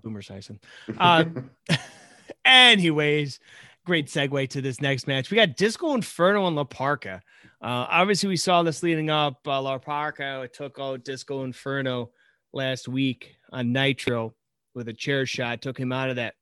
Boomer 0.03 0.23
Esiason. 0.23 0.59
Uh, 0.97 1.25
anyways, 2.45 3.41
great 3.85 4.07
segue 4.07 4.49
to 4.51 4.61
this 4.61 4.81
next 4.81 5.07
match. 5.07 5.31
We 5.31 5.37
got 5.37 5.57
Disco 5.57 5.95
Inferno 5.95 6.47
and 6.47 6.55
La 6.55 6.65
Parka. 6.65 7.23
Uh, 7.63 7.87
obviously, 7.89 8.29
we 8.29 8.37
saw 8.37 8.63
this 8.63 8.83
leading 8.83 9.11
up. 9.11 9.41
Uh, 9.47 9.61
La 9.63 9.79
Parka 9.79 10.49
took 10.53 10.79
out 10.79 11.05
Disco 11.05 11.43
Inferno 11.45 12.11
last 12.53 12.87
week 12.89 13.37
on 13.51 13.73
Nitro 13.73 14.35
with 14.75 14.89
a 14.89 14.93
chair 14.93 15.25
shot, 15.27 15.63
took 15.63 15.79
him 15.79 15.91
out 15.93 16.11
of 16.11 16.17
that 16.17 16.35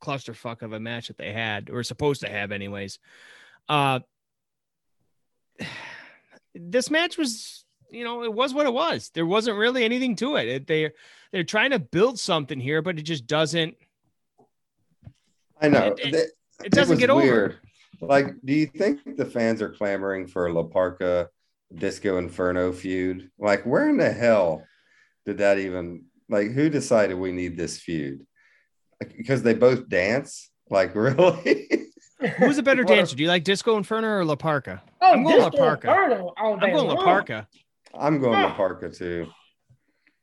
clusterfuck 0.00 0.62
of 0.62 0.72
a 0.72 0.80
match 0.80 1.08
that 1.08 1.18
they 1.18 1.32
had 1.32 1.68
or 1.70 1.82
supposed 1.82 2.22
to 2.22 2.28
have, 2.28 2.52
anyways. 2.52 2.98
Uh, 3.68 4.00
this 6.54 6.90
match 6.90 7.16
was, 7.18 7.64
you 7.90 8.04
know, 8.04 8.22
it 8.24 8.32
was 8.32 8.54
what 8.54 8.66
it 8.66 8.72
was. 8.72 9.10
There 9.14 9.26
wasn't 9.26 9.58
really 9.58 9.84
anything 9.84 10.16
to 10.16 10.36
it. 10.36 10.48
it 10.48 10.66
they 10.66 10.90
they're 11.32 11.44
trying 11.44 11.70
to 11.70 11.78
build 11.78 12.18
something 12.18 12.60
here, 12.60 12.82
but 12.82 12.98
it 12.98 13.02
just 13.02 13.26
doesn't. 13.26 13.74
I 15.60 15.68
know. 15.68 15.94
It- 15.98 16.14
it- 16.14 16.30
It, 16.64 16.70
doesn't 16.72 16.98
get 16.98 17.10
over. 17.10 17.56
Weird. 18.02 18.10
Like, 18.10 18.34
do 18.44 18.52
you 18.52 18.66
think 18.66 19.16
the 19.16 19.24
fans 19.24 19.62
are 19.62 19.70
clamoring 19.70 20.26
for 20.26 20.46
a 20.46 20.52
La 20.52 20.64
Parka 20.64 21.28
Disco 21.72 22.18
Inferno 22.18 22.72
feud? 22.72 23.30
Like, 23.38 23.64
where 23.64 23.88
in 23.88 23.96
the 23.96 24.10
hell 24.10 24.64
did 25.24 25.38
that 25.38 25.58
even 25.58 26.04
like 26.28 26.50
who 26.50 26.68
decided 26.68 27.16
we 27.16 27.32
need 27.32 27.56
this 27.56 27.78
feud? 27.78 28.26
Like, 29.00 29.16
because 29.16 29.42
they 29.42 29.54
both 29.54 29.88
dance? 29.88 30.50
Like, 30.68 30.94
really? 30.96 31.68
Who's 32.38 32.58
a 32.58 32.62
better 32.62 32.84
dancer? 32.84 33.16
Do 33.16 33.22
you 33.22 33.28
like 33.28 33.44
Disco 33.44 33.76
Inferno 33.76 34.08
or 34.08 34.24
La 34.24 34.36
Parka? 34.36 34.82
Oh, 35.00 35.12
I'm 35.12 35.22
going 35.22 35.38
La 35.38 35.50
Disco 35.50 35.64
Parka. 35.64 35.88
Inferno 35.88 36.34
I'm 36.36 36.58
going 36.58 36.74
La 36.74 36.94
long. 36.94 37.04
Parka. 37.04 37.48
I'm 37.94 38.20
going 38.20 38.40
La 38.40 38.54
Parka 38.54 38.90
too. 38.90 39.28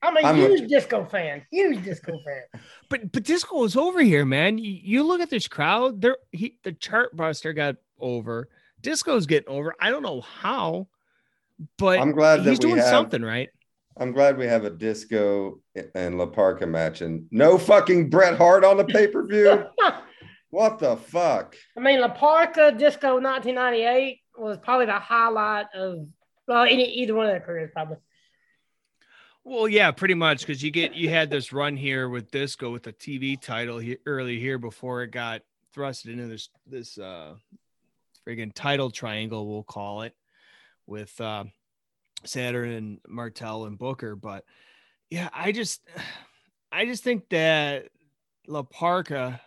I'm 0.02 0.18
a 0.18 0.20
I'm 0.22 0.36
a- 0.40 0.48
huge 0.48 0.70
disco 0.70 1.06
fan. 1.06 1.46
Huge 1.52 1.84
disco 1.84 2.14
fan. 2.26 2.62
But 2.90 3.12
but 3.12 3.22
Disco 3.24 3.64
is 3.66 3.76
over 3.76 4.02
here, 4.02 4.26
man. 4.26 4.58
You, 4.58 4.72
you 4.72 5.04
look 5.04 5.22
at 5.22 5.30
this 5.30 5.48
crowd. 5.48 6.02
There, 6.02 6.18
he 6.32 6.56
the 6.64 6.72
chart 6.72 7.16
buster 7.16 7.54
got 7.54 7.76
over. 8.00 8.50
Disco's 8.82 9.28
getting 9.28 9.50
over. 9.50 9.76
I 9.80 9.92
don't 9.92 10.02
know 10.02 10.22
how, 10.22 10.88
but 11.78 12.00
I'm 12.00 12.14
glad 12.14 12.38
that 12.38 12.50
he's 12.50 12.60
we 12.60 12.70
doing 12.70 12.78
have- 12.78 12.88
something 12.88 13.22
right. 13.22 13.50
I'm 13.98 14.14
glad 14.14 14.38
we 14.38 14.46
have 14.48 14.64
a 14.64 14.70
disco 14.70 15.60
and 15.94 16.18
La 16.18 16.26
Parka 16.26 16.66
match 16.66 17.02
and 17.02 17.28
no 17.32 17.58
fucking 17.58 18.10
Bret 18.10 18.38
Hart 18.38 18.64
on 18.64 18.78
the 18.78 18.86
pay-per-view. 18.86 19.66
what 20.52 20.80
the 20.80 20.96
fuck? 20.96 21.56
I 21.78 21.82
mean, 21.82 22.00
La 22.00 22.08
Parka 22.08 22.72
Disco 22.72 23.20
1998 23.20 24.20
was 24.38 24.58
probably 24.58 24.86
the 24.86 24.94
highlight 24.94 25.66
of 25.76 26.08
well, 26.48 26.64
any, 26.64 26.86
either 26.86 27.14
one 27.14 27.26
of 27.26 27.32
their 27.34 27.42
careers, 27.42 27.72
probably. 27.74 27.98
Well, 29.44 29.68
yeah, 29.68 29.92
pretty 29.92 30.14
much 30.14 30.42
because 30.42 30.62
you 30.62 30.72
get 30.72 30.96
you 30.96 31.10
had 31.10 31.30
this 31.30 31.54
run 31.54 31.78
here 31.78 32.10
with 32.10 32.32
Disco 32.32 32.72
with 32.72 32.84
the 32.84 32.94
TV 32.94 33.40
title 33.40 33.80
here 33.80 33.98
early 34.06 34.40
here 34.40 34.58
before 34.58 35.04
it 35.04 35.12
got 35.12 35.42
thrusted 35.76 36.12
into 36.12 36.28
this 36.28 36.50
this 36.68 36.98
uh 36.98 37.36
friggin' 38.28 38.54
title 38.54 38.92
triangle, 38.92 39.48
we'll 39.48 39.64
call 39.64 40.02
it, 40.04 40.14
with 40.86 41.20
uh 41.22 41.46
Saturn 42.26 42.72
and 42.72 43.00
Martel 43.08 43.66
and 43.66 43.78
Booker. 43.78 44.16
But 44.16 44.44
yeah, 45.10 45.30
I 45.34 45.52
just 45.52 45.82
I 46.72 46.86
just 46.86 47.04
think 47.04 47.30
that 47.30 47.88
La 48.48 48.62
Parka 48.64 49.42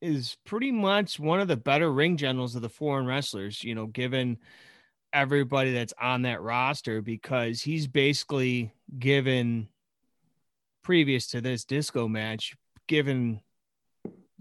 is 0.00 0.36
pretty 0.46 0.72
much 0.72 1.20
one 1.20 1.40
of 1.40 1.48
the 1.48 1.56
better 1.56 1.92
ring 1.92 2.16
generals 2.16 2.54
of 2.54 2.62
the 2.62 2.68
foreign 2.70 3.06
wrestlers, 3.06 3.62
you 3.62 3.74
know, 3.74 3.86
given 3.86 4.38
everybody 5.12 5.72
that's 5.72 5.94
on 6.00 6.22
that 6.22 6.42
roster 6.42 7.00
because 7.02 7.62
he's 7.62 7.86
basically 7.86 8.72
given 8.98 9.68
previous 10.82 11.26
to 11.28 11.40
this 11.40 11.64
disco 11.64 12.08
match 12.08 12.54
given 12.86 13.40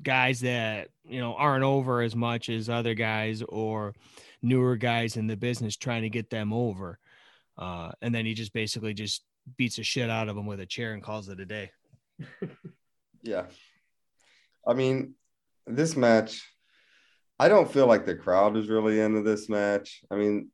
guys 0.01 0.39
that 0.39 0.89
you 1.07 1.19
know 1.19 1.33
aren't 1.35 1.63
over 1.63 2.01
as 2.01 2.15
much 2.15 2.49
as 2.49 2.69
other 2.69 2.93
guys 2.93 3.43
or 3.49 3.93
newer 4.41 4.75
guys 4.75 5.17
in 5.17 5.27
the 5.27 5.35
business 5.35 5.75
trying 5.75 6.03
to 6.03 6.09
get 6.09 6.29
them 6.29 6.53
over 6.53 6.97
uh, 7.57 7.91
and 8.01 8.15
then 8.15 8.25
he 8.25 8.33
just 8.33 8.53
basically 8.53 8.93
just 8.93 9.23
beats 9.57 9.75
the 9.75 9.83
shit 9.83 10.09
out 10.09 10.29
of 10.29 10.35
them 10.35 10.45
with 10.45 10.59
a 10.59 10.65
chair 10.65 10.93
and 10.93 11.03
calls 11.03 11.27
it 11.27 11.39
a 11.39 11.45
day 11.45 11.71
Yeah. 13.23 13.45
I 14.67 14.73
mean, 14.73 15.15
this 15.65 15.95
match, 15.95 16.47
I 17.39 17.47
don't 17.47 17.71
feel 17.71 17.87
like 17.87 18.05
the 18.05 18.15
crowd 18.15 18.57
is 18.57 18.69
really 18.69 18.99
into 18.99 19.21
this 19.21 19.49
match. 19.49 20.01
I 20.11 20.15
mean, 20.15 20.49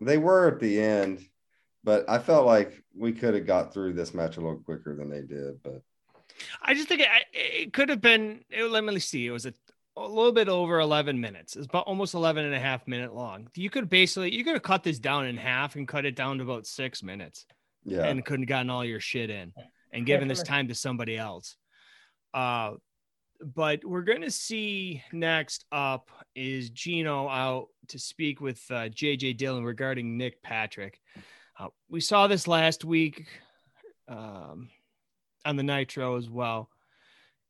they 0.00 0.18
were 0.18 0.48
at 0.48 0.60
the 0.60 0.80
end, 0.80 1.24
but 1.84 2.08
I 2.08 2.18
felt 2.18 2.46
like 2.46 2.82
we 2.96 3.12
could 3.12 3.34
have 3.34 3.46
got 3.46 3.72
through 3.72 3.94
this 3.94 4.14
match 4.14 4.36
a 4.36 4.40
little 4.40 4.58
quicker 4.58 4.94
than 4.94 5.10
they 5.10 5.22
did. 5.22 5.62
But 5.62 5.82
I 6.62 6.74
just 6.74 6.88
think 6.88 7.00
it, 7.00 7.08
it 7.32 7.72
could 7.72 7.88
have 7.88 8.00
been. 8.00 8.44
It, 8.50 8.64
let 8.64 8.84
me 8.84 8.98
see. 8.98 9.26
It 9.26 9.30
was 9.30 9.46
a, 9.46 9.54
a 9.96 10.06
little 10.06 10.32
bit 10.32 10.48
over 10.48 10.80
11 10.80 11.20
minutes. 11.20 11.56
It's 11.56 11.66
about 11.66 11.86
almost 11.86 12.14
11 12.14 12.44
and 12.44 12.54
a 12.54 12.60
half 12.60 12.86
minute 12.86 13.14
long. 13.14 13.48
You 13.54 13.70
could 13.70 13.88
basically 13.88 14.34
you 14.34 14.44
could 14.44 14.54
have 14.54 14.62
cut 14.62 14.82
this 14.82 14.98
down 14.98 15.26
in 15.26 15.36
half 15.36 15.76
and 15.76 15.86
cut 15.86 16.04
it 16.04 16.16
down 16.16 16.38
to 16.38 16.44
about 16.44 16.66
six 16.66 17.02
minutes, 17.02 17.46
yeah, 17.84 18.04
and 18.04 18.24
couldn't 18.24 18.46
gotten 18.46 18.70
all 18.70 18.84
your 18.84 19.00
shit 19.00 19.30
in 19.30 19.52
and 19.92 20.06
given 20.06 20.28
this 20.28 20.42
time 20.42 20.68
to 20.68 20.74
somebody 20.74 21.16
else. 21.16 21.56
Uh, 22.32 22.74
but 23.42 23.84
we're 23.84 24.02
gonna 24.02 24.30
see 24.30 25.02
next 25.12 25.64
up 25.72 26.10
is 26.34 26.70
Gino 26.70 27.28
out 27.28 27.68
to 27.88 27.98
speak 27.98 28.40
with 28.40 28.62
uh, 28.70 28.88
JJ 28.88 29.36
Dillon 29.36 29.64
regarding 29.64 30.16
Nick 30.16 30.42
Patrick. 30.42 31.00
Uh, 31.58 31.68
we 31.88 32.00
saw 32.00 32.26
this 32.26 32.46
last 32.46 32.84
week 32.84 33.26
um, 34.08 34.68
on 35.44 35.56
the 35.56 35.62
Nitro 35.62 36.16
as 36.16 36.28
well, 36.28 36.70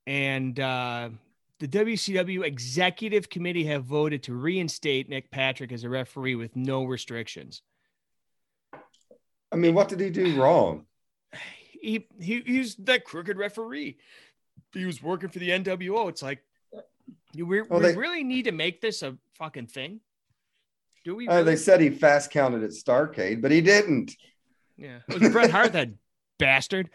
and 0.06 0.58
uh, 0.58 1.10
the 1.58 1.68
WCW 1.68 2.44
Executive 2.44 3.28
Committee 3.28 3.64
have 3.64 3.84
voted 3.84 4.22
to 4.24 4.34
reinstate 4.34 5.08
Nick 5.08 5.30
Patrick 5.30 5.72
as 5.72 5.84
a 5.84 5.90
referee 5.90 6.34
with 6.34 6.56
no 6.56 6.84
restrictions. 6.84 7.62
I 9.52 9.56
mean, 9.56 9.74
what 9.74 9.88
did 9.88 10.00
he 10.00 10.10
do 10.10 10.40
wrong? 10.40 10.86
he, 11.82 12.06
he 12.18 12.42
he's 12.46 12.76
that 12.76 13.04
crooked 13.04 13.36
referee. 13.36 13.98
He 14.72 14.84
was 14.84 15.02
working 15.02 15.28
for 15.28 15.38
the 15.38 15.50
NWO. 15.50 16.08
It's 16.08 16.22
like, 16.22 16.42
you 17.32 17.46
we, 17.46 17.62
Oh, 17.70 17.78
we 17.78 17.92
really 17.94 18.24
need 18.24 18.44
to 18.44 18.52
make 18.52 18.80
this 18.80 19.02
a 19.02 19.16
fucking 19.34 19.66
thing. 19.68 20.00
Do 21.04 21.14
we? 21.16 21.28
Uh, 21.28 21.42
they 21.42 21.56
said 21.56 21.80
he 21.80 21.90
fast 21.90 22.30
counted 22.30 22.62
at 22.62 22.70
Starcade, 22.70 23.40
but 23.40 23.50
he 23.50 23.60
didn't. 23.60 24.16
yeah, 24.76 24.98
it 25.08 25.20
was 25.20 25.32
Bret 25.32 25.50
Hart, 25.50 25.72
that 25.72 25.88
bastard. 26.38 26.90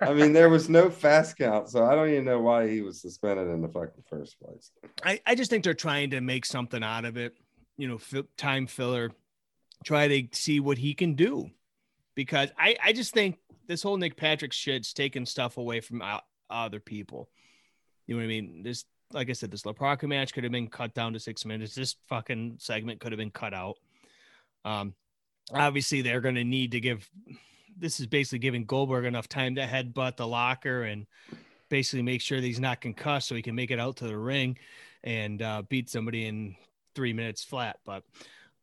I 0.00 0.12
mean, 0.12 0.32
there 0.32 0.48
was 0.50 0.68
no 0.68 0.90
fast 0.90 1.36
count, 1.38 1.68
so 1.68 1.84
I 1.84 1.94
don't 1.94 2.10
even 2.10 2.24
know 2.24 2.40
why 2.40 2.68
he 2.68 2.82
was 2.82 3.00
suspended 3.00 3.46
in 3.48 3.62
the 3.62 3.68
fucking 3.68 4.02
first 4.10 4.36
place. 4.40 4.72
I, 5.04 5.20
I 5.24 5.36
just 5.36 5.50
think 5.50 5.62
they're 5.62 5.72
trying 5.72 6.10
to 6.10 6.20
make 6.20 6.44
something 6.44 6.82
out 6.82 7.04
of 7.04 7.16
it. 7.16 7.36
You 7.76 7.86
know, 7.88 7.98
fi- 7.98 8.24
time 8.36 8.66
filler. 8.66 9.10
Try 9.84 10.08
to 10.08 10.28
see 10.32 10.58
what 10.60 10.78
he 10.78 10.94
can 10.94 11.14
do, 11.14 11.50
because 12.14 12.50
I 12.58 12.76
I 12.84 12.92
just 12.92 13.14
think 13.14 13.38
this 13.68 13.82
whole 13.82 13.96
Nick 13.96 14.16
Patrick 14.16 14.52
shit's 14.52 14.92
taking 14.92 15.24
stuff 15.26 15.56
away 15.56 15.80
from 15.80 16.02
o- 16.02 16.20
other 16.52 16.80
people. 16.80 17.28
You 18.06 18.14
know 18.14 18.20
what 18.20 18.24
I 18.24 18.28
mean? 18.28 18.62
This, 18.62 18.84
like 19.12 19.30
I 19.30 19.32
said, 19.32 19.50
this 19.50 19.66
La 19.66 19.72
Parka 19.72 20.06
match 20.06 20.32
could 20.32 20.44
have 20.44 20.52
been 20.52 20.68
cut 20.68 20.94
down 20.94 21.12
to 21.12 21.20
six 21.20 21.44
minutes. 21.44 21.74
This 21.74 21.96
fucking 22.08 22.56
segment 22.58 23.00
could 23.00 23.12
have 23.12 23.18
been 23.18 23.30
cut 23.30 23.54
out. 23.54 23.76
Um, 24.64 24.94
obviously 25.52 26.02
they're 26.02 26.20
going 26.20 26.34
to 26.36 26.44
need 26.44 26.72
to 26.72 26.80
give. 26.80 27.08
This 27.78 28.00
is 28.00 28.06
basically 28.06 28.38
giving 28.38 28.64
Goldberg 28.64 29.04
enough 29.04 29.28
time 29.28 29.54
to 29.56 29.62
headbutt 29.62 30.16
the 30.16 30.26
locker 30.26 30.82
and 30.82 31.06
basically 31.68 32.02
make 32.02 32.20
sure 32.20 32.40
that 32.40 32.46
he's 32.46 32.60
not 32.60 32.80
concussed, 32.80 33.28
so 33.28 33.34
he 33.34 33.42
can 33.42 33.54
make 33.54 33.70
it 33.70 33.80
out 33.80 33.96
to 33.96 34.06
the 34.06 34.16
ring 34.16 34.58
and 35.02 35.40
uh, 35.42 35.62
beat 35.68 35.88
somebody 35.88 36.26
in 36.26 36.54
three 36.94 37.12
minutes 37.12 37.42
flat. 37.42 37.78
But 37.84 38.04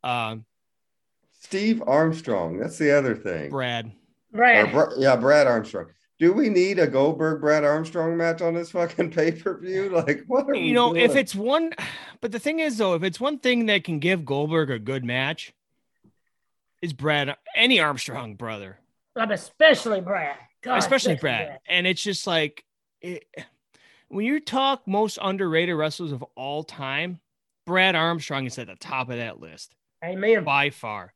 um, 0.03 0.45
Steve 1.39 1.81
Armstrong, 1.85 2.59
that's 2.59 2.77
the 2.77 2.95
other 2.95 3.15
thing. 3.15 3.49
Brad, 3.49 3.87
Or 4.33 4.37
Brad. 4.37 4.71
Bra- 4.71 4.93
yeah, 4.97 5.15
Brad 5.15 5.47
Armstrong. 5.47 5.87
Do 6.19 6.33
we 6.33 6.49
need 6.49 6.79
a 6.79 6.87
Goldberg 6.87 7.39
Brad 7.39 7.63
Armstrong 7.63 8.17
match 8.17 8.41
on 8.41 8.53
this 8.53 8.71
fucking 8.71 9.11
pay 9.15 9.31
per 9.31 9.57
view? 9.57 9.89
Like, 9.89 10.25
what 10.27 10.49
are 10.49 10.51
we 10.51 10.59
you 10.59 10.73
know, 10.73 10.95
if 10.95 11.15
it's 11.15 11.33
one, 11.33 11.71
but 12.21 12.31
the 12.31 12.39
thing 12.39 12.59
is 12.59 12.77
though, 12.77 12.93
if 12.93 13.03
it's 13.03 13.19
one 13.19 13.39
thing 13.39 13.67
that 13.67 13.83
can 13.83 13.99
give 13.99 14.25
Goldberg 14.25 14.69
a 14.69 14.79
good 14.79 15.05
match, 15.05 15.53
is 16.81 16.93
Brad 16.93 17.35
any 17.55 17.79
Armstrong 17.79 18.35
brother, 18.35 18.79
I'm 19.15 19.31
especially 19.31 20.01
Brad. 20.01 20.37
God, 20.61 20.77
especially 20.77 21.15
Brad. 21.15 21.59
And 21.67 21.87
it's 21.87 22.01
just 22.01 22.27
like 22.27 22.63
it, 23.01 23.25
when 24.09 24.25
you 24.25 24.39
talk 24.39 24.87
most 24.87 25.17
underrated 25.21 25.75
wrestlers 25.75 26.11
of 26.11 26.23
all 26.35 26.63
time, 26.63 27.19
Brad 27.65 27.95
Armstrong 27.95 28.45
is 28.45 28.57
at 28.57 28.67
the 28.67 28.75
top 28.75 29.09
of 29.09 29.17
that 29.17 29.39
list 29.39 29.75
Amen. 30.03 30.43
by 30.43 30.69
far. 30.69 31.13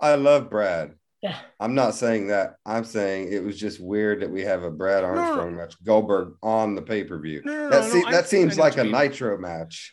I 0.00 0.16
love 0.16 0.50
Brad. 0.50 0.94
Yeah. 1.22 1.38
I'm 1.60 1.74
not 1.76 1.94
saying 1.94 2.26
that. 2.28 2.56
I'm 2.66 2.84
saying 2.84 3.32
it 3.32 3.44
was 3.44 3.58
just 3.58 3.80
weird 3.80 4.20
that 4.22 4.30
we 4.30 4.42
have 4.42 4.64
a 4.64 4.70
Brad 4.70 5.04
no, 5.04 5.14
no. 5.14 5.20
Armstrong 5.20 5.56
match, 5.56 5.74
Goldberg 5.84 6.34
on 6.42 6.74
the 6.74 6.82
pay 6.82 7.04
per 7.04 7.18
view. 7.20 7.42
No, 7.44 7.52
no, 7.52 7.70
That, 7.70 7.82
no, 7.82 7.88
se- 7.88 8.02
no, 8.02 8.10
that 8.10 8.28
seems 8.28 8.58
like 8.58 8.76
a. 8.76 8.84
Nitro 8.84 9.38
match. 9.38 9.92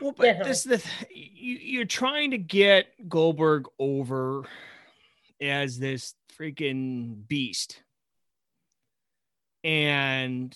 Well, 0.00 0.12
but 0.16 0.24
Definitely. 0.24 0.50
this 0.50 0.64
the 0.64 0.78
th- 0.78 1.10
you, 1.14 1.54
you're 1.54 1.84
trying 1.84 2.32
to 2.32 2.38
get 2.38 2.86
Goldberg 3.08 3.66
over 3.78 4.42
as 5.40 5.78
this 5.78 6.14
freaking 6.36 7.28
beast, 7.28 7.80
and 9.62 10.52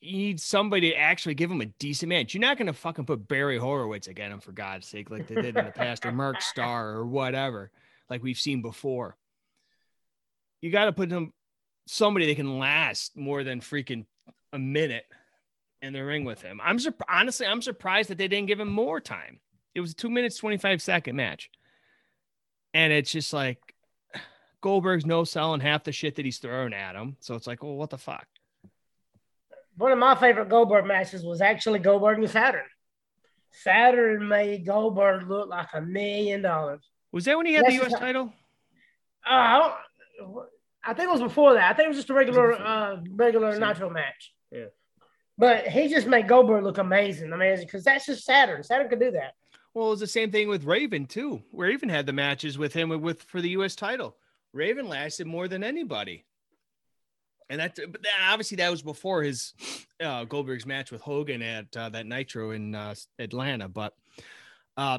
you 0.00 0.18
need 0.18 0.40
somebody 0.40 0.90
to 0.90 0.96
actually 0.96 1.34
give 1.34 1.50
him 1.50 1.62
a 1.62 1.66
decent 1.66 2.10
match. 2.10 2.34
You're 2.34 2.42
not 2.42 2.58
going 2.58 2.66
to 2.66 2.74
fucking 2.74 3.06
put 3.06 3.26
Barry 3.26 3.56
Horowitz 3.56 4.06
again, 4.08 4.30
him 4.32 4.40
for 4.40 4.52
God's 4.52 4.86
sake, 4.86 5.10
like 5.10 5.26
they 5.26 5.36
did 5.36 5.56
in 5.56 5.64
the 5.64 5.72
past, 5.72 6.04
or 6.04 6.12
Mark 6.12 6.42
Starr 6.42 6.90
or 6.90 7.06
whatever, 7.06 7.70
like 8.08 8.22
we've 8.22 8.38
seen 8.38 8.62
before. 8.62 9.16
You 10.60 10.70
got 10.70 10.86
to 10.86 10.92
put 10.92 11.08
them 11.08 11.32
somebody 11.86 12.26
that 12.26 12.36
can 12.36 12.58
last 12.58 13.16
more 13.16 13.44
than 13.44 13.60
freaking 13.60 14.06
a 14.52 14.58
minute 14.58 15.04
in 15.82 15.92
the 15.92 16.04
ring 16.04 16.24
with 16.24 16.40
him. 16.40 16.60
I'm 16.62 16.78
surp- 16.78 17.00
honestly, 17.08 17.46
I'm 17.46 17.62
surprised 17.62 18.10
that 18.10 18.18
they 18.18 18.28
didn't 18.28 18.48
give 18.48 18.60
him 18.60 18.72
more 18.72 19.00
time. 19.00 19.40
It 19.74 19.80
was 19.80 19.92
a 19.92 19.94
two 19.94 20.10
minutes, 20.10 20.38
25 20.38 20.80
second 20.80 21.16
match. 21.16 21.50
And 22.72 22.92
it's 22.92 23.10
just 23.10 23.32
like 23.32 23.58
Goldberg's 24.62 25.04
no 25.06 25.24
selling 25.24 25.60
half 25.60 25.84
the 25.84 25.92
shit 25.92 26.16
that 26.16 26.24
he's 26.24 26.38
throwing 26.38 26.72
at 26.72 26.96
him. 26.96 27.16
So 27.20 27.34
it's 27.34 27.46
like, 27.46 27.62
well, 27.62 27.74
what 27.74 27.90
the 27.90 27.98
fuck? 27.98 28.26
One 29.76 29.92
of 29.92 29.98
my 29.98 30.14
favorite 30.14 30.48
Goldberg 30.48 30.86
matches 30.86 31.24
was 31.24 31.40
actually 31.40 31.80
Goldberg 31.80 32.18
and 32.18 32.30
Saturn. 32.30 32.62
Saturn 33.50 34.28
made 34.28 34.64
Goldberg 34.64 35.28
look 35.28 35.48
like 35.48 35.68
a 35.74 35.80
million 35.80 36.42
dollars. 36.42 36.88
Was 37.14 37.26
that 37.26 37.36
when 37.36 37.46
he 37.46 37.54
had 37.54 37.64
the 37.64 37.80
US 37.84 37.92
title? 37.92 38.32
Uh, 39.24 39.30
I, 39.30 39.74
I 40.82 40.94
think 40.94 41.08
it 41.08 41.12
was 41.12 41.20
before 41.20 41.54
that. 41.54 41.70
I 41.70 41.72
think 41.72 41.86
it 41.86 41.88
was 41.90 41.98
just 41.98 42.10
a 42.10 42.14
regular, 42.14 42.54
uh, 42.54 42.96
regular? 43.08 43.56
Nitro 43.56 43.88
match. 43.88 44.34
Yeah. 44.50 44.64
But 45.38 45.68
he 45.68 45.86
just 45.86 46.08
made 46.08 46.26
Goldberg 46.26 46.64
look 46.64 46.78
amazing. 46.78 47.32
Amazing 47.32 47.66
because 47.66 47.84
that's 47.84 48.06
just 48.06 48.24
Saturn. 48.24 48.64
Saturn 48.64 48.88
could 48.88 48.98
do 48.98 49.12
that. 49.12 49.34
Well, 49.74 49.86
it 49.86 49.90
was 49.90 50.00
the 50.00 50.08
same 50.08 50.32
thing 50.32 50.48
with 50.48 50.64
Raven 50.64 51.06
too. 51.06 51.40
Raven 51.52 51.88
had 51.88 52.04
the 52.04 52.12
matches 52.12 52.58
with 52.58 52.72
him 52.72 52.88
with 53.00 53.22
for 53.22 53.40
the 53.40 53.50
US 53.50 53.76
title. 53.76 54.16
Raven 54.52 54.88
lasted 54.88 55.28
more 55.28 55.46
than 55.46 55.62
anybody. 55.62 56.24
And 57.48 57.60
that, 57.60 57.76
but 57.76 58.00
obviously 58.28 58.56
that 58.56 58.72
was 58.72 58.82
before 58.82 59.22
his 59.22 59.54
uh, 60.00 60.24
Goldberg's 60.24 60.66
match 60.66 60.90
with 60.90 61.00
Hogan 61.00 61.42
at 61.42 61.76
uh, 61.76 61.90
that 61.90 62.06
Nitro 62.06 62.50
in 62.50 62.74
uh, 62.74 62.96
Atlanta. 63.20 63.68
But, 63.68 63.94
uh, 64.76 64.98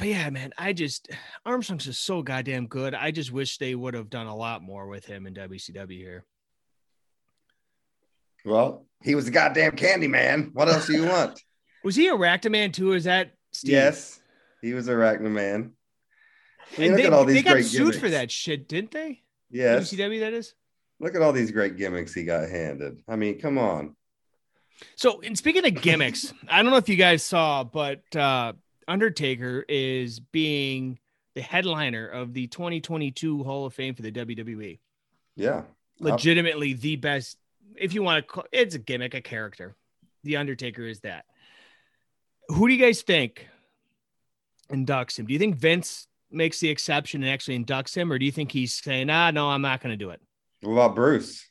but 0.00 0.08
yeah, 0.08 0.30
man, 0.30 0.52
I 0.58 0.72
just 0.72 1.08
Armstrong's 1.46 1.84
just 1.84 2.02
so 2.02 2.22
goddamn 2.22 2.66
good. 2.66 2.94
I 2.94 3.10
just 3.12 3.30
wish 3.30 3.58
they 3.58 3.74
would 3.74 3.94
have 3.94 4.10
done 4.10 4.26
a 4.26 4.34
lot 4.34 4.62
more 4.62 4.88
with 4.88 5.04
him 5.04 5.26
in 5.26 5.34
WCW 5.34 5.96
here. 5.98 6.24
Well, 8.44 8.86
he 9.02 9.14
was 9.14 9.28
a 9.28 9.30
goddamn 9.30 9.72
candy 9.72 10.08
man. 10.08 10.50
What 10.54 10.68
else 10.68 10.86
do 10.86 10.94
you 10.94 11.06
want? 11.06 11.40
Was 11.84 11.96
he 11.96 12.08
a 12.08 12.14
Ractaman 12.14 12.72
too? 12.74 12.92
Is 12.92 13.04
that 13.04 13.32
Steve? 13.52 13.72
yes, 13.72 14.20
he 14.60 14.74
was 14.74 14.86
a 14.88 14.92
Arachnaman. 14.92 15.70
I 16.76 16.80
mean, 16.80 16.90
And 16.90 16.92
look 16.92 16.96
they, 16.96 17.06
at 17.06 17.12
all 17.14 17.24
these 17.24 17.36
they 17.36 17.42
got 17.42 17.52
great 17.52 17.64
sued 17.64 17.94
for 17.96 18.10
that 18.10 18.30
shit, 18.30 18.68
didn't 18.68 18.90
they? 18.90 19.22
Yes, 19.50 19.90
WCW, 19.90 20.20
that 20.20 20.34
is. 20.34 20.52
look 21.00 21.14
at 21.14 21.22
all 21.22 21.32
these 21.32 21.52
great 21.52 21.78
gimmicks 21.78 22.12
he 22.12 22.24
got 22.24 22.50
handed. 22.50 23.02
I 23.08 23.16
mean, 23.16 23.40
come 23.40 23.56
on. 23.56 23.96
So, 24.96 25.22
and 25.22 25.38
speaking 25.38 25.64
of 25.64 25.80
gimmicks, 25.80 26.34
I 26.48 26.62
don't 26.62 26.70
know 26.70 26.76
if 26.76 26.88
you 26.90 26.96
guys 26.96 27.22
saw, 27.24 27.64
but 27.64 28.14
uh, 28.14 28.52
Undertaker 28.90 29.64
is 29.68 30.18
being 30.18 30.98
the 31.36 31.40
headliner 31.40 32.08
of 32.08 32.34
the 32.34 32.48
2022 32.48 33.44
Hall 33.44 33.64
of 33.64 33.72
Fame 33.72 33.94
for 33.94 34.02
the 34.02 34.10
WWE. 34.10 34.80
Yeah, 35.36 35.62
Legitimately 36.00 36.72
the 36.72 36.96
best, 36.96 37.38
if 37.76 37.94
you 37.94 38.02
want 38.02 38.26
to 38.26 38.32
call 38.32 38.44
it's 38.50 38.74
a 38.74 38.78
gimmick, 38.78 39.14
a 39.14 39.20
character. 39.20 39.76
The 40.24 40.36
Undertaker 40.38 40.82
is 40.82 41.00
that. 41.00 41.24
Who 42.48 42.66
do 42.66 42.74
you 42.74 42.84
guys 42.84 43.02
think 43.02 43.46
inducts 44.70 45.18
him? 45.18 45.26
Do 45.26 45.32
you 45.32 45.38
think 45.38 45.56
Vince 45.56 46.08
makes 46.30 46.58
the 46.58 46.68
exception 46.68 47.22
and 47.22 47.30
actually 47.30 47.62
inducts 47.62 47.94
him, 47.94 48.10
or 48.10 48.18
do 48.18 48.24
you 48.24 48.32
think 48.32 48.50
he's 48.50 48.74
saying, 48.74 49.08
ah, 49.08 49.30
no, 49.30 49.50
I'm 49.50 49.62
not 49.62 49.80
going 49.80 49.92
to 49.92 50.04
do 50.04 50.10
it? 50.10 50.20
what 50.62 50.72
about 50.72 50.94
Bruce? 50.96 51.46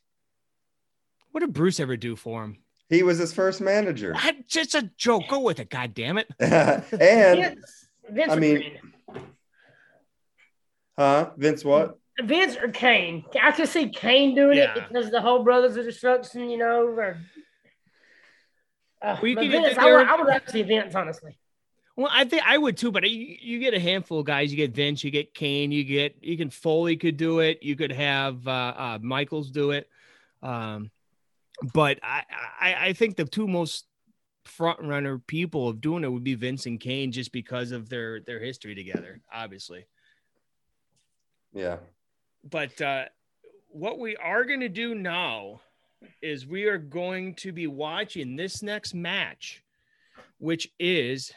What 1.31 1.39
did 1.39 1.53
Bruce 1.53 1.79
ever 1.79 1.95
do 1.95 2.15
for 2.15 2.43
him? 2.43 2.57
He 2.89 3.03
was 3.03 3.19
his 3.19 3.31
first 3.33 3.61
manager, 3.61 4.13
What? 4.13 4.47
Just 4.47 4.73
a 4.73 4.89
joke. 4.97 5.23
Go 5.29 5.41
with 5.41 5.59
it. 5.59 5.69
God 5.69 5.93
damn 5.93 6.17
it. 6.17 6.27
and 6.39 6.87
Vince, 6.89 7.87
Vince 8.09 8.31
I 8.31 8.35
mean- 8.35 8.61
Kane. 8.61 8.79
huh? 10.97 11.29
Vince, 11.37 11.63
what? 11.63 11.97
Vince 12.21 12.57
or 12.57 12.67
Kane. 12.69 13.23
I 13.41 13.51
can 13.51 13.65
see 13.67 13.89
Kane 13.89 14.35
doing 14.35 14.57
Yeah. 14.57 14.75
it 14.75 14.87
because 14.89 15.09
the 15.11 15.21
whole 15.21 15.43
Brothers 15.43 15.77
of 15.77 15.85
Destruction, 15.85 16.49
you 16.49 16.57
know. 16.57 16.81
Or, 16.87 17.17
uh, 19.01 19.17
Well, 19.21 19.27
you 19.29 19.35
but 19.35 19.41
can- 19.43 19.51
Vince, 19.51 19.77
I 19.77 19.85
would, 19.93 20.07
I 20.07 20.15
would 20.15 20.27
rather 20.27 20.47
see 20.47 20.63
Vince, 20.63 20.95
honestly. 20.95 21.37
Well, 21.95 22.09
I 22.11 22.23
think 22.25 22.43
I 22.45 22.57
would 22.57 22.77
too, 22.77 22.91
but 22.91 23.09
you, 23.09 23.35
you 23.41 23.59
get 23.59 23.73
a 23.73 23.79
handful 23.79 24.19
of 24.21 24.25
guys. 24.25 24.51
You 24.51 24.57
get 24.57 24.71
Vince, 24.73 25.03
you 25.03 25.11
get 25.11 25.33
Kane, 25.33 25.71
you 25.71 25.83
get 25.83 26.15
you 26.21 26.37
can 26.37 26.49
Foley 26.49 26.95
could 26.95 27.17
do 27.17 27.39
it. 27.39 27.61
You 27.61 27.75
could 27.75 27.91
have 27.91 28.47
uh, 28.47 28.51
uh, 28.77 28.99
Michaels 29.01 29.51
do 29.51 29.71
it. 29.71 29.89
Um, 30.41 30.91
but 31.73 31.99
I, 32.03 32.23
I 32.59 32.75
I 32.87 32.93
think 32.93 33.15
the 33.15 33.25
two 33.25 33.47
most 33.47 33.85
front 34.45 34.81
runner 34.81 35.19
people 35.19 35.67
of 35.67 35.81
doing 35.81 36.03
it 36.03 36.11
would 36.11 36.23
be 36.23 36.35
Vince 36.35 36.65
and 36.65 36.79
Kane, 36.79 37.11
just 37.11 37.31
because 37.31 37.71
of 37.71 37.89
their 37.89 38.21
their 38.21 38.39
history 38.39 38.75
together, 38.75 39.21
obviously. 39.33 39.85
Yeah, 41.53 41.77
But 42.43 42.79
uh, 42.79 43.05
what 43.69 43.97
we 43.97 44.15
are 44.17 44.45
going 44.45 44.59
to 44.59 44.69
do 44.69 44.93
now 44.93 45.61
is 46.21 46.45
we 46.45 46.65
are 46.65 46.77
going 46.77 47.33
to 47.35 47.51
be 47.51 47.67
watching 47.67 48.35
this 48.35 48.61
next 48.61 48.93
match, 48.93 49.63
which 50.37 50.69
is 50.79 51.31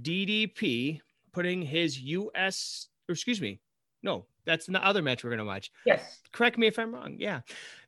DDP 0.00 1.00
putting 1.32 1.62
his 1.62 2.00
US, 2.00 2.88
or 3.08 3.12
excuse 3.12 3.40
me, 3.40 3.60
no, 4.02 4.24
that's 4.44 4.66
the 4.66 4.84
other 4.84 5.02
match 5.02 5.24
we're 5.24 5.30
going 5.30 5.38
to 5.38 5.44
watch. 5.44 5.70
Yes. 5.86 6.20
Correct 6.32 6.58
me 6.58 6.66
if 6.66 6.78
I'm 6.78 6.94
wrong. 6.94 7.16
Yeah, 7.18 7.40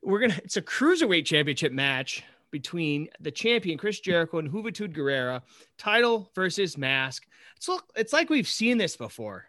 we're 0.02 0.20
gonna. 0.20 0.40
It's 0.44 0.56
a 0.56 0.62
cruiserweight 0.62 1.24
championship 1.24 1.72
match 1.72 2.22
between 2.50 3.08
the 3.20 3.30
champion 3.32 3.76
Chris 3.76 3.98
Jericho 4.00 4.38
and 4.38 4.50
Juventud 4.50 4.94
Guerrera, 4.94 5.42
title 5.76 6.30
versus 6.34 6.78
mask. 6.78 7.26
It's 7.56 7.68
look, 7.68 7.84
it's 7.96 8.12
like 8.12 8.30
we've 8.30 8.48
seen 8.48 8.78
this 8.78 8.96
before. 8.96 9.46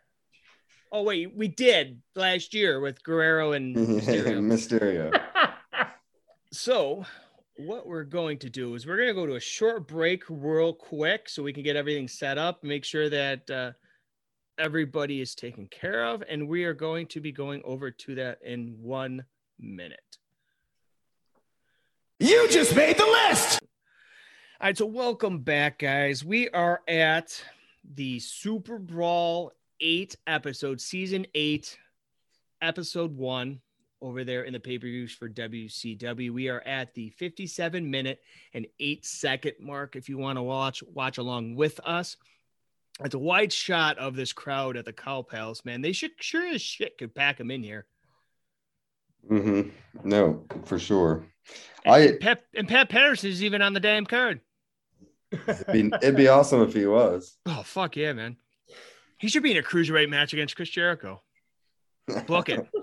Oh 0.91 1.03
wait, 1.03 1.35
we 1.35 1.47
did 1.47 2.01
last 2.15 2.53
year 2.53 2.79
with 2.79 3.03
Guerrero 3.03 3.51
and 3.51 3.75
Mysterio. 3.75 4.39
Mysterio. 4.41 5.21
So, 6.51 7.05
what 7.57 7.85
we're 7.85 8.05
going 8.05 8.37
to 8.39 8.49
do 8.49 8.75
is 8.75 8.87
we're 8.87 8.95
going 8.95 9.09
to 9.09 9.13
go 9.13 9.25
to 9.25 9.35
a 9.35 9.41
short 9.41 9.89
break 9.89 10.23
real 10.29 10.71
quick 10.71 11.27
so 11.27 11.43
we 11.43 11.51
can 11.51 11.63
get 11.63 11.75
everything 11.75 12.07
set 12.07 12.37
up, 12.37 12.63
make 12.63 12.85
sure 12.85 13.09
that 13.09 13.49
uh, 13.49 13.71
everybody 14.57 15.21
is 15.21 15.35
taken 15.35 15.67
care 15.67 16.05
of. 16.05 16.23
And 16.27 16.47
we 16.47 16.63
are 16.63 16.73
going 16.73 17.07
to 17.07 17.19
be 17.19 17.31
going 17.31 17.61
over 17.63 17.91
to 17.91 18.15
that 18.15 18.39
in 18.43 18.75
one 18.81 19.25
minute. 19.59 19.99
You 22.19 22.47
just 22.49 22.75
made 22.75 22.97
the 22.97 23.05
list. 23.05 23.59
All 24.61 24.67
right, 24.67 24.77
so 24.77 24.85
welcome 24.85 25.39
back, 25.39 25.79
guys. 25.79 26.23
We 26.23 26.49
are 26.49 26.81
at 26.87 27.43
the 27.93 28.19
Super 28.19 28.79
Brawl 28.79 29.51
8 29.81 30.15
episode, 30.25 30.79
season 30.79 31.25
8, 31.35 31.77
episode 32.61 33.15
1 33.17 33.59
over 34.01 34.23
there 34.23 34.43
in 34.43 34.53
the 34.53 34.59
pay-per-views 34.59 35.13
for 35.13 35.29
WCW. 35.29 36.31
We 36.31 36.47
are 36.49 36.61
at 36.61 36.93
the 36.93 37.09
57 37.09 37.89
minute 37.89 38.21
and 38.53 38.65
8 38.79 39.05
second 39.05 39.53
mark 39.59 39.95
if 39.95 40.07
you 40.07 40.17
want 40.17 40.37
to 40.37 40.43
watch 40.43 40.83
watch 40.83 41.17
along 41.17 41.55
with 41.55 41.79
us. 41.85 42.15
It's 43.03 43.15
a 43.15 43.19
wide 43.19 43.51
shot 43.51 43.97
of 43.97 44.15
this 44.15 44.31
crowd 44.31 44.77
at 44.77 44.85
the 44.85 44.93
Cow 44.93 45.21
Palace, 45.21 45.65
man. 45.65 45.81
They 45.81 45.91
should 45.91 46.11
sure 46.19 46.47
as 46.47 46.61
shit 46.61 46.97
could 46.97 47.13
pack 47.13 47.37
them 47.37 47.51
in 47.51 47.61
here. 47.61 47.85
Mm-hmm. 49.29 49.69
No, 50.07 50.45
for 50.65 50.79
sure. 50.79 51.25
And, 51.83 51.93
I- 51.95 51.99
and 51.99 52.19
Pat, 52.19 52.43
and 52.53 52.67
Pat 52.67 52.89
Patterson 52.89 53.29
is 53.29 53.43
even 53.43 53.61
on 53.61 53.73
the 53.73 53.79
damn 53.79 54.05
card. 54.05 54.39
It'd 55.31 55.67
be, 55.73 55.91
it'd 56.01 56.15
be 56.15 56.27
awesome 56.29 56.61
if 56.61 56.73
he 56.73 56.85
was. 56.85 57.35
Oh 57.47 57.63
fuck 57.65 57.97
yeah, 57.97 58.13
man! 58.13 58.37
He 59.17 59.27
should 59.27 59.43
be 59.43 59.51
in 59.51 59.57
a 59.57 59.63
cruiserweight 59.63 60.09
match 60.09 60.31
against 60.33 60.55
Chris 60.55 60.69
Jericho. 60.69 61.21
Book 62.27 62.49
it. 62.49 62.65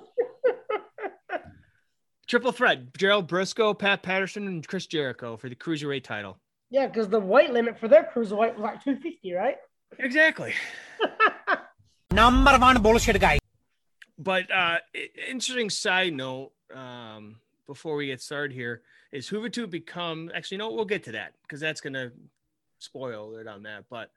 Triple 2.29 2.53
threat: 2.53 2.95
Gerald 2.97 3.29
Brisco, 3.29 3.79
Pat 3.79 4.03
Patterson, 4.03 4.47
and 4.47 4.67
Chris 4.67 4.87
Jericho 4.87 5.37
for 5.37 5.49
the 5.49 5.57
cruiserweight 5.57 6.05
title. 6.05 6.39
yeah, 6.71 6.87
because 6.87 7.09
the 7.09 7.21
weight 7.21 7.51
limit 7.53 7.79
for 7.79 7.89
their 7.89 8.05
cruiserweight 8.15 8.55
was 8.55 8.63
like 8.63 8.83
250, 8.85 9.33
right? 9.35 9.57
Exactly. 9.99 10.55
Number 12.13 12.59
one 12.59 12.83
bullshit 12.83 13.21
guy. 13.21 13.39
But 14.19 14.51
uh 14.51 14.79
interesting 15.29 15.71
side 15.71 16.13
note, 16.13 16.53
um, 16.75 17.37
before 17.67 17.97
we 17.97 18.07
get 18.07 18.21
started 18.21 18.55
here, 18.55 18.83
is 19.13 19.29
Juventud 19.29 19.71
become 19.71 20.31
actually 20.35 20.59
no, 20.59 20.71
we'll 20.73 20.85
get 20.85 21.05
to 21.05 21.13
that 21.13 21.35
because 21.43 21.61
that's 21.61 21.81
gonna 21.81 22.13
spoil 22.79 23.37
it 23.37 23.47
on 23.47 23.63
that. 23.65 23.85
But 23.91 24.11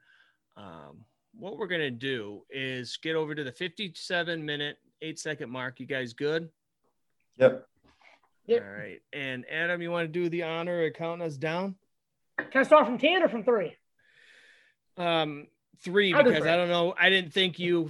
um 0.57 1.05
what 1.37 1.57
we're 1.57 1.67
gonna 1.67 1.91
do 1.91 2.43
is 2.49 2.97
get 2.97 3.15
over 3.15 3.35
to 3.35 3.43
the 3.43 3.51
57 3.51 4.45
minute, 4.45 4.77
eight 5.01 5.19
second 5.19 5.49
mark. 5.49 5.79
You 5.79 5.85
guys 5.85 6.13
good? 6.13 6.49
Yep. 7.37 7.67
Yep. 8.47 8.63
All 8.63 8.77
right. 8.77 9.01
And 9.11 9.45
Adam, 9.49 9.81
you 9.81 9.91
want 9.91 10.05
to 10.05 10.11
do 10.11 10.29
the 10.29 10.43
honor 10.43 10.85
of 10.85 10.93
counting 10.93 11.25
us 11.25 11.35
down? 11.35 11.75
Can 12.37 12.61
I 12.61 12.63
start 12.63 12.85
from 12.85 12.97
10 12.97 13.23
or 13.23 13.29
from 13.29 13.43
three? 13.43 13.75
Um, 14.97 15.47
three 15.81 16.13
because 16.13 16.39
three. 16.39 16.49
I 16.49 16.55
don't 16.57 16.69
know. 16.69 16.93
I 16.99 17.09
didn't 17.09 17.31
think 17.33 17.59
you 17.59 17.89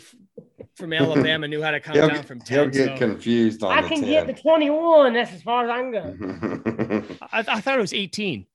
from 0.75 0.93
Alabama 0.93 1.47
knew 1.47 1.61
how 1.61 1.71
to 1.71 1.79
count 1.79 1.97
He'll, 1.97 2.07
down 2.07 2.17
get- 2.17 2.25
from 2.25 2.41
he'll 2.47 2.67
get 2.69 2.89
so- 2.89 2.97
confused 2.97 3.63
on 3.63 3.71
I 3.77 3.81
the 3.81 3.87
can 3.89 4.01
10. 4.01 4.09
get 4.09 4.27
the 4.27 4.33
21. 4.41 5.13
That's 5.13 5.33
as 5.33 5.41
far 5.41 5.63
as 5.63 5.69
I 5.69 5.81
can 5.81 5.91
go. 5.91 7.15
I, 7.31 7.39
I 7.47 7.61
thought 7.61 7.77
it 7.77 7.81
was 7.81 7.93
eighteen. 7.93 8.45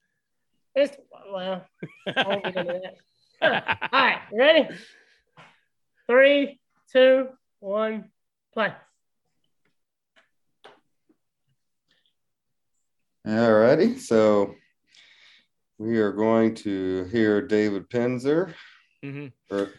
It's, 0.75 0.97
well, 1.33 1.65
I 2.17 2.25
won't 2.29 2.45
get 2.45 2.57
into 2.57 2.81
that. 3.41 3.89
All 3.93 4.01
right, 4.01 4.21
ready? 4.33 4.69
Three, 6.07 6.61
two, 6.93 7.29
one, 7.61 8.11
play. 8.53 8.73
All 13.27 13.53
righty. 13.53 13.99
So 13.99 14.55
we 15.79 15.99
are 15.99 16.13
going 16.13 16.55
to 16.57 17.05
hear 17.05 17.47
David 17.47 17.89
Penzer, 17.91 18.55
hmm 19.03 19.27
or, 19.51 19.71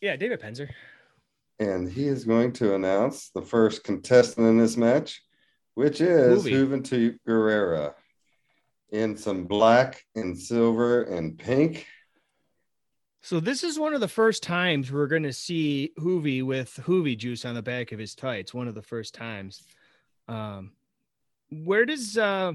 Yeah, 0.00 0.16
David 0.16 0.40
Penzer. 0.40 0.68
and 1.58 1.90
he 1.90 2.06
is 2.06 2.24
going 2.24 2.52
to 2.54 2.74
announce 2.74 3.30
the 3.30 3.42
first 3.42 3.84
contestant 3.84 4.46
in 4.46 4.58
this 4.58 4.76
match, 4.76 5.22
which 5.74 6.00
is 6.00 6.44
Movie. 6.44 6.52
Juventud 6.52 7.18
Guerrera 7.26 7.94
in 8.90 9.16
some 9.16 9.44
black 9.44 10.04
and 10.14 10.38
silver 10.38 11.02
and 11.02 11.38
pink. 11.38 11.86
So 13.22 13.38
this 13.38 13.62
is 13.62 13.78
one 13.78 13.94
of 13.94 14.00
the 14.00 14.08
first 14.08 14.42
times 14.42 14.90
we're 14.90 15.06
going 15.06 15.24
to 15.24 15.32
see 15.32 15.92
Juvi 15.98 16.42
with 16.42 16.80
Juvi 16.84 17.16
juice 17.16 17.44
on 17.44 17.54
the 17.54 17.62
back 17.62 17.92
of 17.92 17.98
his 17.98 18.14
tights. 18.14 18.54
One 18.54 18.66
of 18.66 18.74
the 18.74 18.82
first 18.82 19.14
times. 19.14 19.62
Um, 20.26 20.72
where 21.50 21.84
does 21.84 22.16
uh, 22.16 22.54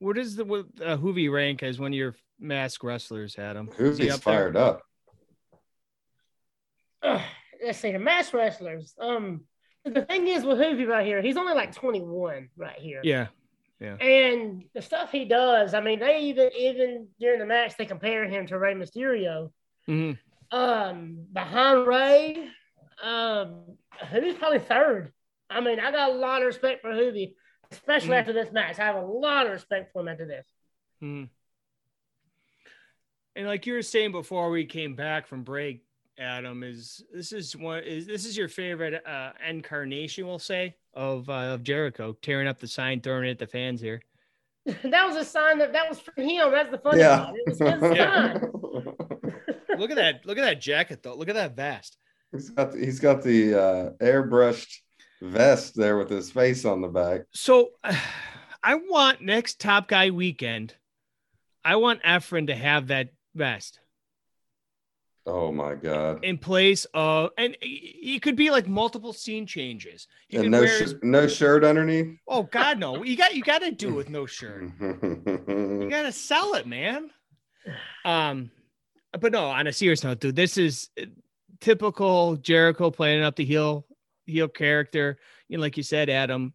where 0.00 0.14
does 0.14 0.34
the 0.34 0.44
what, 0.44 0.66
uh, 0.80 0.96
Juvi 0.96 1.30
rank 1.30 1.62
as 1.62 1.78
one 1.78 1.92
of 1.92 1.96
your 1.96 2.16
mask 2.42 2.82
wrestlers, 2.82 3.38
Adam? 3.38 3.68
Is 3.78 3.98
he 3.98 4.04
Who's 4.04 4.14
up 4.14 4.20
there? 4.22 4.34
fired 4.34 4.56
up? 4.56 4.82
Ugh, 7.02 7.20
let's 7.64 7.78
see, 7.78 7.92
the 7.92 7.98
match 7.98 8.32
wrestlers. 8.32 8.94
Um, 9.00 9.42
the 9.84 10.02
thing 10.04 10.28
is 10.28 10.44
with 10.44 10.58
Juvi 10.58 10.86
right 10.86 11.04
here, 11.06 11.20
he's 11.22 11.36
only 11.36 11.54
like 11.54 11.74
21 11.74 12.48
right 12.56 12.78
here. 12.78 13.00
Yeah, 13.02 13.28
Yeah. 13.80 13.96
And 13.96 14.64
the 14.74 14.82
stuff 14.82 15.10
he 15.10 15.24
does, 15.24 15.74
I 15.74 15.80
mean, 15.80 15.98
they 15.98 16.20
even 16.22 16.50
even 16.56 17.08
during 17.18 17.40
the 17.40 17.46
match 17.46 17.76
they 17.76 17.86
compare 17.86 18.24
him 18.28 18.46
to 18.46 18.58
Rey 18.58 18.74
Mysterio. 18.74 19.50
hmm 19.86 20.12
Um, 20.52 21.26
behind 21.32 21.86
Rey, 21.86 22.48
um, 23.02 23.76
Juvi's 24.12 24.38
probably 24.38 24.60
third. 24.60 25.12
I 25.50 25.60
mean, 25.60 25.80
I 25.80 25.90
got 25.90 26.10
a 26.10 26.14
lot 26.14 26.42
of 26.42 26.46
respect 26.46 26.82
for 26.82 26.92
Juvi, 26.92 27.34
especially 27.72 28.10
Mhm. 28.10 28.20
after 28.20 28.32
this 28.32 28.52
match. 28.52 28.78
I 28.78 28.84
have 28.84 28.96
a 28.96 29.04
lot 29.04 29.46
of 29.46 29.52
respect 29.52 29.92
for 29.92 30.00
him 30.02 30.08
after 30.08 30.26
this. 30.26 30.46
hmm 31.00 31.24
And 33.36 33.46
like 33.46 33.66
you 33.66 33.72
were 33.74 33.82
saying 33.82 34.12
before 34.12 34.50
we 34.50 34.64
came 34.64 34.94
back 34.94 35.26
from 35.26 35.42
break, 35.42 35.82
Adam, 36.18 36.62
is 36.62 37.02
this 37.12 37.32
is 37.32 37.56
one 37.56 37.82
is 37.84 38.06
this 38.06 38.26
is 38.26 38.36
your 38.36 38.48
favorite 38.48 39.02
uh, 39.06 39.32
incarnation, 39.48 40.26
we'll 40.26 40.38
say, 40.38 40.74
of 40.94 41.28
uh, 41.30 41.54
of 41.54 41.62
Jericho 41.62 42.14
tearing 42.20 42.46
up 42.46 42.58
the 42.60 42.68
sign, 42.68 43.00
throwing 43.00 43.24
it 43.26 43.30
at 43.30 43.38
the 43.38 43.46
fans 43.46 43.80
here. 43.80 44.02
that 44.66 45.06
was 45.06 45.16
a 45.16 45.24
sign 45.24 45.58
that 45.58 45.72
that 45.72 45.88
was 45.88 45.98
for 45.98 46.12
him. 46.20 46.50
That's 46.50 46.70
the 46.70 46.78
funny 46.78 47.00
Yeah. 47.00 47.24
part. 47.24 47.36
It 47.36 47.48
was 47.48 47.58
his 47.58 47.82
Yeah. 47.96 48.32
sign. 48.34 48.50
Look 49.78 49.90
at 49.90 49.96
that! 49.96 50.26
Look 50.26 50.36
at 50.36 50.42
that 50.44 50.60
jacket, 50.60 51.02
though. 51.02 51.14
Look 51.16 51.30
at 51.30 51.34
that 51.34 51.56
vest. 51.56 51.96
he's 52.30 52.50
got 52.50 52.74
he's 52.74 53.00
got 53.00 53.22
the 53.22 53.54
uh, 53.54 53.90
airbrushed 54.04 54.76
vest 55.22 55.74
there 55.74 55.96
with 55.96 56.10
his 56.10 56.30
face 56.30 56.66
on 56.66 56.82
the 56.82 56.88
back. 56.88 57.22
So, 57.32 57.70
I 58.62 58.74
want 58.74 59.22
next 59.22 59.58
Top 59.60 59.88
Guy 59.88 60.10
weekend. 60.10 60.74
I 61.64 61.76
want 61.76 62.02
Efren 62.02 62.48
to 62.48 62.54
have 62.54 62.88
that 62.88 63.08
vest 63.34 63.78
Oh 65.24 65.52
my 65.52 65.76
god! 65.76 66.24
in 66.24 66.36
place 66.36 66.84
of, 66.94 67.30
and 67.38 67.56
it 67.60 68.22
could 68.22 68.34
be 68.34 68.50
like 68.50 68.66
multiple 68.66 69.12
scene 69.12 69.46
changes. 69.46 70.08
You 70.28 70.40
And 70.40 70.50
no 70.50 70.62
wear. 70.62 70.88
sh- 70.88 70.94
no 71.04 71.28
shirt 71.28 71.62
underneath. 71.62 72.18
oh 72.26 72.42
God, 72.42 72.80
no! 72.80 73.04
You 73.04 73.16
got 73.16 73.32
you 73.36 73.44
got 73.44 73.60
to 73.62 73.70
do 73.70 73.90
it 73.90 73.94
with 73.94 74.10
no 74.10 74.26
shirt. 74.26 74.64
You 74.80 75.86
got 75.90 76.02
to 76.02 76.10
sell 76.10 76.54
it, 76.54 76.66
man. 76.66 77.08
Um, 78.04 78.50
but 79.20 79.30
no, 79.30 79.44
on 79.46 79.68
a 79.68 79.72
serious 79.72 80.02
note, 80.02 80.18
dude, 80.18 80.34
this 80.34 80.58
is 80.58 80.90
uh, 81.00 81.04
typical 81.60 82.34
Jericho 82.34 82.90
playing 82.90 83.22
up 83.22 83.36
the 83.36 83.44
heel 83.44 83.86
heel 84.26 84.48
character. 84.48 85.18
You 85.48 85.56
know, 85.58 85.60
like 85.62 85.76
you 85.76 85.84
said, 85.84 86.10
Adam. 86.10 86.52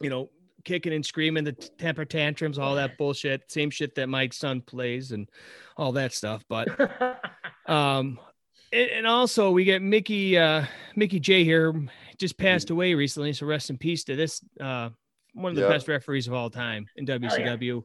You 0.00 0.10
know, 0.10 0.30
kicking 0.64 0.92
and 0.92 1.04
screaming, 1.04 1.44
the 1.44 1.52
t- 1.52 1.68
temper 1.78 2.04
tantrums, 2.04 2.58
all 2.58 2.74
that 2.76 2.96
bullshit. 2.98 3.50
Same 3.50 3.70
shit 3.70 3.94
that 3.96 4.08
Mike's 4.08 4.38
son 4.38 4.60
plays 4.60 5.12
and 5.12 5.28
all 5.76 5.92
that 5.92 6.12
stuff. 6.12 6.44
But 6.48 6.68
um, 7.66 8.18
and, 8.72 8.90
and 8.90 9.06
also 9.06 9.50
we 9.50 9.64
get 9.64 9.82
Mickey 9.82 10.36
uh 10.38 10.64
Mickey 10.96 11.20
J 11.20 11.44
here 11.44 11.74
just 12.18 12.38
passed 12.38 12.70
away 12.70 12.94
recently. 12.94 13.32
So 13.32 13.46
rest 13.46 13.70
in 13.70 13.78
peace 13.78 14.04
to 14.04 14.16
this 14.16 14.44
uh 14.60 14.90
one 15.34 15.50
of 15.50 15.56
the 15.56 15.62
Yeah. 15.62 15.68
best 15.68 15.88
referees 15.88 16.26
of 16.28 16.34
all 16.34 16.50
time 16.50 16.86
in 16.96 17.06
WCW. 17.06 17.82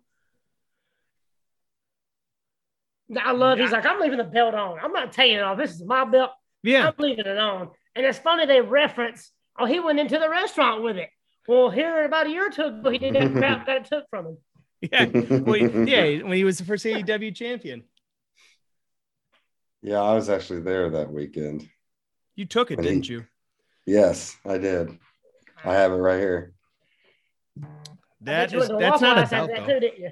I 3.24 3.32
love. 3.32 3.58
He's 3.58 3.72
like, 3.72 3.86
I'm 3.86 4.00
leaving 4.00 4.20
the 4.20 4.24
belt 4.24 4.54
on. 4.54 4.78
I'm 4.80 4.92
not 4.92 5.12
taking 5.14 5.38
it 5.38 5.42
off. 5.42 5.58
This 5.58 5.72
is 5.72 5.84
my 5.84 6.06
belt. 6.06 6.32
Yeah. 6.62 6.88
I'm 6.88 6.94
leaving 7.00 7.26
it 7.26 7.38
on. 7.38 7.70
And 7.96 8.06
it's 8.06 8.20
funny 8.20 8.46
they 8.46 8.62
reference, 8.62 9.32
oh, 9.58 9.66
he 9.66 9.80
went 9.80 10.00
into 10.00 10.20
the 10.20 10.30
restaurant 10.30 10.84
with 10.84 10.98
it. 10.98 11.10
Well, 11.50 11.72
here 11.72 12.06
about 12.06 12.28
a 12.28 12.30
year 12.30 12.46
or 12.46 12.52
two 12.52 12.62
ago, 12.66 12.92
he 12.92 13.00
did 13.00 13.16
that 13.16 13.32
crap 13.32 13.66
that 13.66 13.78
it 13.78 13.86
took 13.86 14.08
from 14.12 14.26
him. 14.28 14.38
Yeah. 14.82 15.06
Well, 15.40 15.58
yeah, 15.58 16.22
when 16.22 16.34
he 16.38 16.44
was 16.44 16.60
the 16.60 16.64
first 16.64 16.86
AEW 16.86 17.36
champion. 17.36 17.84
yeah, 19.82 20.00
I 20.00 20.14
was 20.14 20.30
actually 20.30 20.62
there 20.62 20.92
that 20.92 21.12
weekend. 21.12 21.68
You 22.36 22.46
took 22.46 22.70
it, 22.70 22.78
When 22.78 22.86
didn't 22.86 23.10
you? 23.10 23.26
Yes, 23.88 24.38
I 24.46 24.60
did. 24.60 24.96
I 25.66 25.74
have 25.74 25.92
it 25.92 25.96
right 25.96 26.20
here. 26.20 26.54
I 27.62 27.66
That 28.22 28.52
bet 28.52 28.52
you 28.54 28.62
is 28.62 28.70
went 28.70 28.80
to 28.80 28.86
that's 28.86 29.02
Waffle 29.02 29.08
not 29.08 29.18
a 29.18 29.22
House 29.22 29.30
belt 29.32 29.50
that 29.50 29.60
though. 29.68 29.74
too, 29.74 29.80
didn't 29.80 30.00
you? 30.00 30.10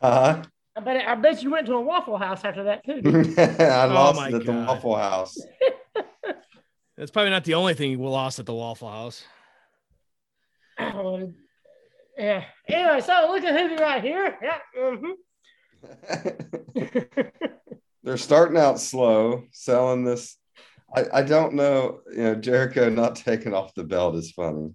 Uh-huh. 0.00 0.42
I 0.76 0.80
bet 0.80 1.08
I 1.08 1.14
bet 1.16 1.42
you 1.42 1.50
went 1.50 1.66
to 1.66 1.74
a 1.74 1.80
Waffle 1.80 2.16
House 2.18 2.44
after 2.44 2.62
that 2.62 2.84
too. 2.84 3.02
I 3.36 3.84
lost 3.86 4.16
Oh 4.16 4.20
my 4.22 4.28
it 4.28 4.34
at 4.34 4.46
the 4.46 4.52
Waffle 4.52 4.96
House. 4.96 5.36
That's 6.96 7.10
probably 7.10 7.30
not 7.30 7.44
the 7.44 7.54
only 7.54 7.74
thing 7.74 7.98
we 7.98 8.06
lost 8.06 8.38
at 8.38 8.46
the 8.46 8.54
Waffle 8.54 8.88
House. 8.88 9.24
Oh, 10.80 11.32
yeah. 12.18 12.44
Anyway, 12.68 13.00
so 13.00 13.28
look 13.30 13.44
at 13.44 13.54
Juvi 13.54 13.80
right 13.80 14.02
here. 14.02 14.38
Yeah. 14.42 14.58
hmm 14.74 15.12
They're 18.02 18.16
starting 18.16 18.56
out 18.56 18.80
slow, 18.80 19.44
selling 19.52 20.04
this. 20.04 20.36
I, 20.94 21.04
I 21.14 21.22
don't 21.22 21.54
know, 21.54 22.00
you 22.10 22.22
know, 22.22 22.34
Jericho 22.34 22.88
not 22.88 23.16
taking 23.16 23.54
off 23.54 23.74
the 23.74 23.84
belt 23.84 24.16
is 24.16 24.32
funny. 24.32 24.74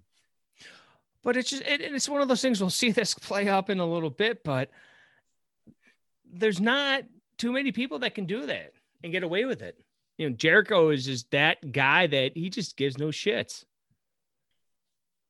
But 1.22 1.36
it's 1.36 1.50
just 1.50 1.62
it, 1.62 1.80
it's 1.80 2.08
one 2.08 2.22
of 2.22 2.28
those 2.28 2.40
things 2.40 2.60
we'll 2.60 2.70
see 2.70 2.92
this 2.92 3.14
play 3.14 3.48
up 3.48 3.68
in 3.68 3.80
a 3.80 3.86
little 3.86 4.10
bit, 4.10 4.44
but 4.44 4.70
there's 6.32 6.60
not 6.60 7.02
too 7.36 7.52
many 7.52 7.72
people 7.72 7.98
that 8.00 8.14
can 8.14 8.26
do 8.26 8.46
that 8.46 8.72
and 9.02 9.12
get 9.12 9.24
away 9.24 9.44
with 9.44 9.60
it. 9.60 9.76
You 10.18 10.30
know, 10.30 10.36
Jericho 10.36 10.90
is 10.90 11.04
just 11.04 11.30
that 11.32 11.72
guy 11.72 12.06
that 12.06 12.36
he 12.36 12.48
just 12.48 12.76
gives 12.76 12.96
no 12.96 13.08
shits. 13.08 13.64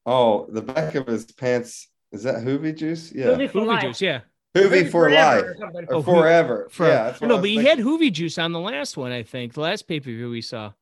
Oh, 0.07 0.47
the 0.49 0.63
back 0.63 0.95
of 0.95 1.07
his 1.07 1.27
pants 1.33 1.89
is 2.13 2.23
that 2.23 2.37
Juvi 2.37 2.77
juice? 2.77 3.13
Yeah, 3.13 3.27
Juvi 3.27 3.51
for 3.51 3.61
Juvi 3.61 3.81
juice, 3.83 4.01
yeah. 4.01 4.21
Juvi 4.55 4.85
Juvi 4.85 4.91
for 4.91 5.11
forever 5.11 5.57
life 5.59 5.73
or 5.73 5.95
or 5.95 5.95
Oh, 5.97 6.03
forever. 6.03 6.69
For, 6.71 6.87
yeah, 6.87 7.05
that's 7.05 7.21
what 7.21 7.29
no, 7.29 7.35
was 7.35 7.43
but 7.43 7.51
he 7.51 7.65
had 7.65 7.79
Juvi 7.79 8.13
juice 8.13 8.39
on 8.39 8.53
the 8.53 8.61
last 8.61 8.97
one, 8.97 9.13
I 9.13 9.23
think, 9.23 9.55
the 9.55 9.61
last 9.61 9.87
pay 9.89 10.01
per 10.01 10.05
view 10.05 10.31
we 10.31 10.41
saw. 10.41 10.73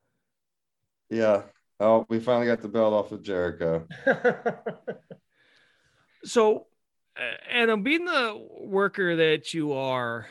Yeah. 1.10 1.42
Oh, 1.80 2.06
we 2.08 2.20
finally 2.20 2.46
got 2.46 2.60
the 2.60 2.68
belt 2.68 2.92
off 2.94 3.10
of 3.12 3.22
Jericho. 3.22 3.87
So, 6.25 6.66
uh, 7.18 7.35
Adam, 7.50 7.83
being 7.83 8.06
the 8.06 8.42
worker 8.60 9.14
that 9.16 9.52
you 9.52 9.75
are, 9.75 10.27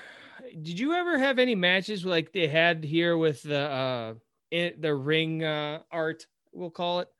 did 0.49 0.79
you 0.79 0.93
ever 0.93 1.19
have 1.19 1.37
any 1.37 1.53
matches 1.53 2.03
like 2.03 2.33
they 2.33 2.47
had 2.47 2.83
here 2.83 3.15
with 3.15 3.43
the 3.43 3.59
uh 3.59 4.13
in, 4.49 4.73
the 4.79 4.95
ring 4.95 5.43
uh 5.43 5.79
art? 5.91 6.25
We'll 6.51 6.71
call 6.71 7.01
it. 7.01 7.12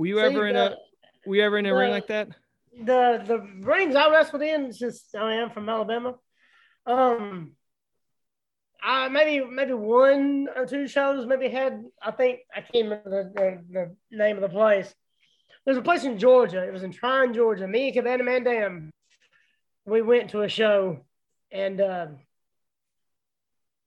Were 0.00 0.06
you 0.06 0.16
See, 0.16 0.22
ever 0.22 0.46
in 0.46 0.56
a 0.56 0.70
the- 0.70 0.76
Were 1.26 1.36
you 1.36 1.42
ever 1.42 1.58
in 1.58 1.66
a 1.66 1.74
ring 1.74 1.90
like 1.90 2.06
that? 2.06 2.28
the 2.72 3.22
the 3.26 3.46
rings 3.60 3.94
I 3.94 4.08
wrestled 4.10 4.40
in 4.40 4.72
just 4.72 5.14
I 5.14 5.34
am 5.34 5.50
from 5.50 5.68
Alabama. 5.68 6.14
Um, 6.86 7.52
I 8.82 9.08
maybe 9.08 9.44
maybe 9.44 9.74
one 9.74 10.48
or 10.56 10.64
two 10.64 10.88
shows 10.88 11.26
maybe 11.26 11.50
had 11.50 11.84
I 12.02 12.12
think 12.12 12.40
I 12.50 12.62
can't 12.62 12.88
remember 12.88 13.10
the, 13.10 13.62
the, 13.70 13.94
the 14.10 14.16
name 14.16 14.36
of 14.36 14.42
the 14.42 14.48
place. 14.48 14.90
There's 15.66 15.76
a 15.76 15.82
place 15.82 16.04
in 16.04 16.18
Georgia. 16.18 16.66
It 16.66 16.72
was 16.72 16.82
in 16.82 16.94
Trion, 16.94 17.34
Georgia. 17.34 17.68
Me 17.68 17.88
and 17.88 17.94
Cabana 17.94 18.24
Man 18.24 18.42
Dan, 18.42 18.90
we 19.84 20.00
went 20.00 20.30
to 20.30 20.40
a 20.40 20.48
show, 20.48 21.04
and 21.52 21.78
uh, 21.78 22.06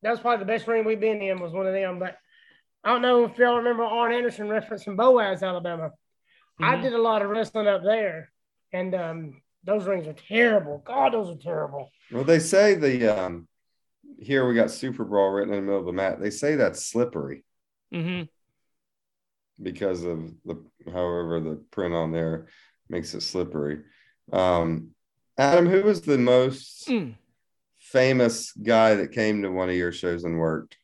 that 0.04 0.12
was 0.12 0.20
probably 0.20 0.46
the 0.46 0.54
best 0.54 0.68
ring 0.68 0.86
we've 0.86 1.00
been 1.00 1.24
in. 1.24 1.40
Was 1.40 1.54
one 1.54 1.66
of 1.66 1.74
them, 1.74 1.98
but 1.98 2.20
I 2.84 2.90
don't 2.90 3.02
know 3.02 3.26
if 3.26 3.36
y'all 3.40 3.58
remember 3.58 3.84
Arn 3.84 4.14
Anderson 4.14 4.48
referencing 4.48 4.96
Boaz, 4.96 5.42
Alabama. 5.42 5.94
I 6.60 6.76
Mhm. 6.76 6.82
did 6.84 6.94
a 6.94 7.02
lot 7.02 7.22
of 7.22 7.30
wrestling 7.30 7.68
up 7.68 7.84
there, 7.84 8.32
and 8.72 8.94
um, 8.96 9.42
those 9.64 9.86
rings 9.86 10.08
are 10.08 10.14
terrible. 10.14 10.80
God, 10.86 11.14
those 11.14 11.30
are 11.30 11.42
terrible. 11.42 11.92
Well, 12.12 12.24
they 12.24 12.40
say 12.40 12.76
the 12.76 13.08
um 13.08 13.48
here 14.20 14.48
we 14.48 14.54
got 14.54 14.72
Super 14.72 15.04
Brawl 15.04 15.32
written 15.32 15.54
in 15.54 15.60
the 15.62 15.66
middle 15.66 15.80
of 15.80 15.86
the 15.86 15.94
mat. 15.94 16.20
They 16.20 16.30
say 16.30 16.56
that's 16.56 16.86
slippery 16.86 17.44
Mm-hmm. 17.94 18.24
because 19.62 20.04
of 20.04 20.32
the 20.46 20.64
however 20.92 21.40
the 21.40 21.56
print 21.72 21.94
on 21.94 22.12
there 22.12 22.48
makes 22.90 23.14
it 23.14 23.22
slippery. 23.22 23.84
Um 24.32 24.92
Adam, 25.38 25.66
who 25.68 25.82
was 25.82 26.02
the 26.02 26.18
most 26.18 26.88
Mm. 26.88 27.16
famous 27.78 28.52
guy 28.52 28.96
that 28.96 29.12
came 29.12 29.42
to 29.42 29.50
one 29.50 29.70
of 29.70 29.76
your 29.76 29.92
shows 29.92 30.24
and 30.24 30.38
worked? 30.38 30.78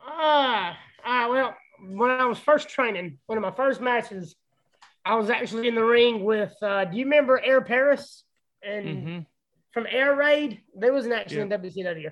Ah, 0.00 0.76
ah, 1.04 1.28
well, 1.30 1.56
when 1.88 2.10
I 2.10 2.24
was 2.26 2.38
first 2.38 2.68
training, 2.68 3.18
one 3.26 3.38
of 3.38 3.42
my 3.42 3.50
first 3.50 3.80
matches, 3.80 4.34
I 5.04 5.14
was 5.16 5.30
actually 5.30 5.68
in 5.68 5.74
the 5.74 5.84
ring 5.84 6.24
with. 6.24 6.54
Uh, 6.62 6.84
do 6.86 6.96
you 6.96 7.04
remember 7.04 7.38
Air 7.38 7.60
Paris 7.60 8.24
and 8.62 8.86
Mhm. 8.86 9.26
from 9.72 9.86
Air 9.90 10.14
Raid? 10.16 10.62
There 10.74 10.92
was 10.92 11.06
an 11.06 11.12
action 11.12 11.40
in 11.40 11.48
WCW. 11.48 12.10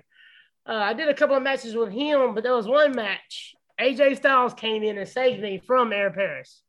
Uh, 0.66 0.72
I 0.72 0.92
did 0.92 1.08
a 1.08 1.14
couple 1.14 1.34
of 1.36 1.42
matches 1.42 1.74
with 1.74 1.90
him, 1.90 2.34
but 2.34 2.44
there 2.44 2.54
was 2.54 2.68
one 2.68 2.94
match. 2.94 3.54
AJ 3.80 4.14
Styles 4.16 4.54
came 4.54 4.82
in 4.82 4.98
and 4.98 5.08
saved 5.08 5.40
me 5.42 5.58
from 5.58 5.92
Air 5.92 6.10
Paris, 6.10 6.62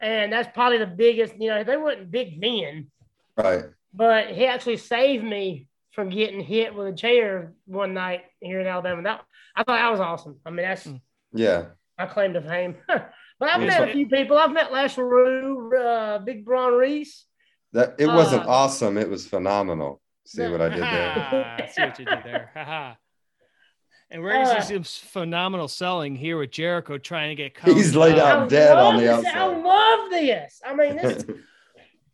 and 0.00 0.32
that's 0.32 0.48
probably 0.54 0.78
the 0.78 0.86
biggest. 0.86 1.34
You 1.40 1.48
know, 1.48 1.64
they 1.64 1.76
weren't 1.76 2.10
big 2.10 2.40
then, 2.40 2.90
Right. 3.36 3.64
but 3.92 4.28
he 4.30 4.46
actually 4.46 4.76
saved 4.76 5.24
me 5.24 5.66
from 5.92 6.10
getting 6.10 6.40
hit 6.40 6.74
with 6.74 6.86
a 6.88 6.92
chair 6.96 7.54
one 7.66 7.92
night 7.94 8.24
here 8.40 8.60
in 8.60 8.66
Alabama. 8.66 9.02
That 9.02 9.24
I 9.56 9.64
thought 9.64 9.78
that 9.78 9.90
was 9.90 10.00
awesome. 10.00 10.40
I 10.46 10.50
mean, 10.50 10.64
that's. 10.66 10.88
Yeah. 11.32 11.70
My 12.02 12.08
claim 12.08 12.32
to 12.34 12.42
fame. 12.42 12.74
but 12.88 13.48
I've 13.48 13.62
Yeah. 13.62 13.68
met 13.68 13.88
a 13.88 13.92
few 13.92 14.08
people. 14.08 14.36
I've 14.36 14.52
met 14.52 14.72
Lash 14.72 14.96
LeRoux, 14.96 15.70
uh, 15.78 16.18
Big 16.18 16.44
Braun 16.44 16.74
Reese. 16.74 17.26
That 17.72 17.94
it 17.98 18.06
wasn't 18.08 18.44
Uh, 18.44 18.50
awesome, 18.50 18.98
it 18.98 19.08
was 19.08 19.26
phenomenal. 19.26 20.02
See 20.26 20.48
what 20.48 20.60
I 20.60 20.68
did 20.68 20.82
there? 20.82 21.68
See 21.72 21.82
what 21.82 21.98
you 22.00 22.04
did 22.04 22.24
there. 22.24 22.50
Ha, 22.54 22.64
ha. 22.64 22.96
and 24.10 24.20
we're 24.20 24.32
gonna 24.32 24.50
Uh, 24.50 24.60
see 24.60 24.74
some 24.74 24.82
phenomenal 24.84 25.68
selling 25.68 26.16
here 26.16 26.38
with 26.38 26.50
Jericho 26.50 26.98
trying 26.98 27.36
to 27.36 27.36
get. 27.36 27.56
He's 27.64 27.94
laid 27.94 28.18
out. 28.18 28.42
out 28.42 28.48
dead 28.48 28.76
on 28.76 28.96
the 28.96 29.02
this. 29.02 29.26
I 29.26 29.46
love 29.46 30.10
this. 30.10 30.60
I 30.66 30.74
mean, 30.74 30.96
this. 30.96 31.24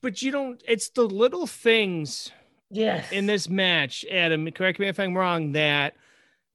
But 0.03 0.21
you 0.23 0.31
don't. 0.31 0.63
It's 0.69 0.91
the 0.91 1.03
little 1.09 1.47
things 1.47 2.31
yes. 2.71 3.11
in 3.11 3.25
this 3.25 3.49
match, 3.49 4.05
Adam. 4.11 4.49
Correct 4.53 4.79
me 4.79 4.87
if 4.89 5.01
I'm 5.01 5.17
wrong. 5.17 5.53
That 5.53 5.95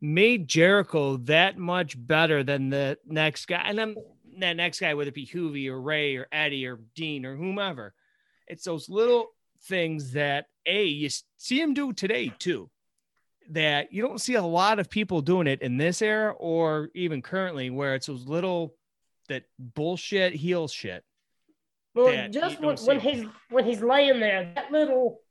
made 0.03 0.49
Jericho 0.49 1.15
that 1.15 1.57
much 1.57 1.95
better 1.97 2.43
than 2.43 2.69
the 2.69 2.97
next 3.05 3.45
guy. 3.45 3.63
And 3.65 3.79
I'm 3.79 3.95
that 4.39 4.57
next 4.57 4.81
guy, 4.81 4.93
whether 4.93 5.07
it 5.07 5.13
be 5.13 5.25
Juvi 5.25 5.69
or 5.69 5.81
Rey 5.81 6.17
or 6.17 6.27
Eddie 6.29 6.67
or 6.67 6.79
Dean 6.93 7.25
or 7.25 7.37
whomever. 7.37 7.93
It's 8.45 8.65
those 8.65 8.89
little 8.89 9.27
things 9.63 10.11
that 10.11 10.47
a 10.65 10.83
you 10.83 11.09
see 11.37 11.61
him 11.61 11.73
do 11.73 11.93
today 11.93 12.33
too. 12.37 12.69
That 13.51 13.93
you 13.93 14.01
don't 14.01 14.19
see 14.19 14.35
a 14.35 14.41
lot 14.41 14.79
of 14.79 14.89
people 14.89 15.21
doing 15.21 15.47
it 15.47 15.61
in 15.61 15.77
this 15.77 16.01
era 16.01 16.33
or 16.33 16.89
even 16.93 17.21
currently, 17.21 17.69
where 17.69 17.95
it's 17.95 18.07
those 18.07 18.27
little 18.27 18.75
that 19.29 19.43
bullshit 19.57 20.33
heel 20.33 20.67
shit. 20.67 21.05
Well, 21.95 22.27
just 22.29 22.59
when, 22.59 22.75
when 22.77 22.99
he's 22.99 23.25
when 23.49 23.63
he's 23.63 23.81
laying 23.81 24.19
there, 24.19 24.51
that 24.55 24.71
little 24.71 25.21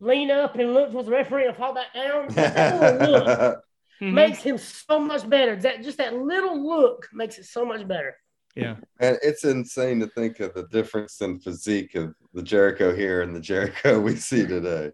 lean 0.00 0.30
up 0.30 0.54
and 0.56 0.72
look 0.72 0.90
towards 0.90 1.08
the 1.08 1.12
referee 1.12 1.46
and 1.46 1.56
fall 1.56 1.74
back 1.74 1.92
down. 1.94 2.28
That 2.28 3.00
little 3.00 3.10
look 3.10 3.64
Mhm. 4.00 4.12
makes 4.12 4.42
him 4.42 4.58
so 4.58 4.98
much 4.98 5.28
better. 5.28 5.56
That 5.56 5.82
just 5.82 5.98
that 5.98 6.14
little 6.14 6.60
look 6.66 7.08
makes 7.12 7.38
it 7.38 7.44
so 7.44 7.64
much 7.64 7.86
better. 7.86 8.16
yeah. 8.54 8.76
And 9.00 9.18
it's 9.22 9.44
insane 9.44 10.00
to 10.00 10.06
think 10.08 10.40
of 10.40 10.52
the 10.54 10.66
difference 10.68 11.20
in 11.20 11.38
physique 11.40 11.94
of 11.94 12.14
the 12.34 12.42
Jericho 12.42 12.94
here 12.94 13.22
and 13.22 13.34
the 13.34 13.40
Jericho 13.40 14.00
we 14.08 14.16
see 14.16 14.46
today. 14.46 14.90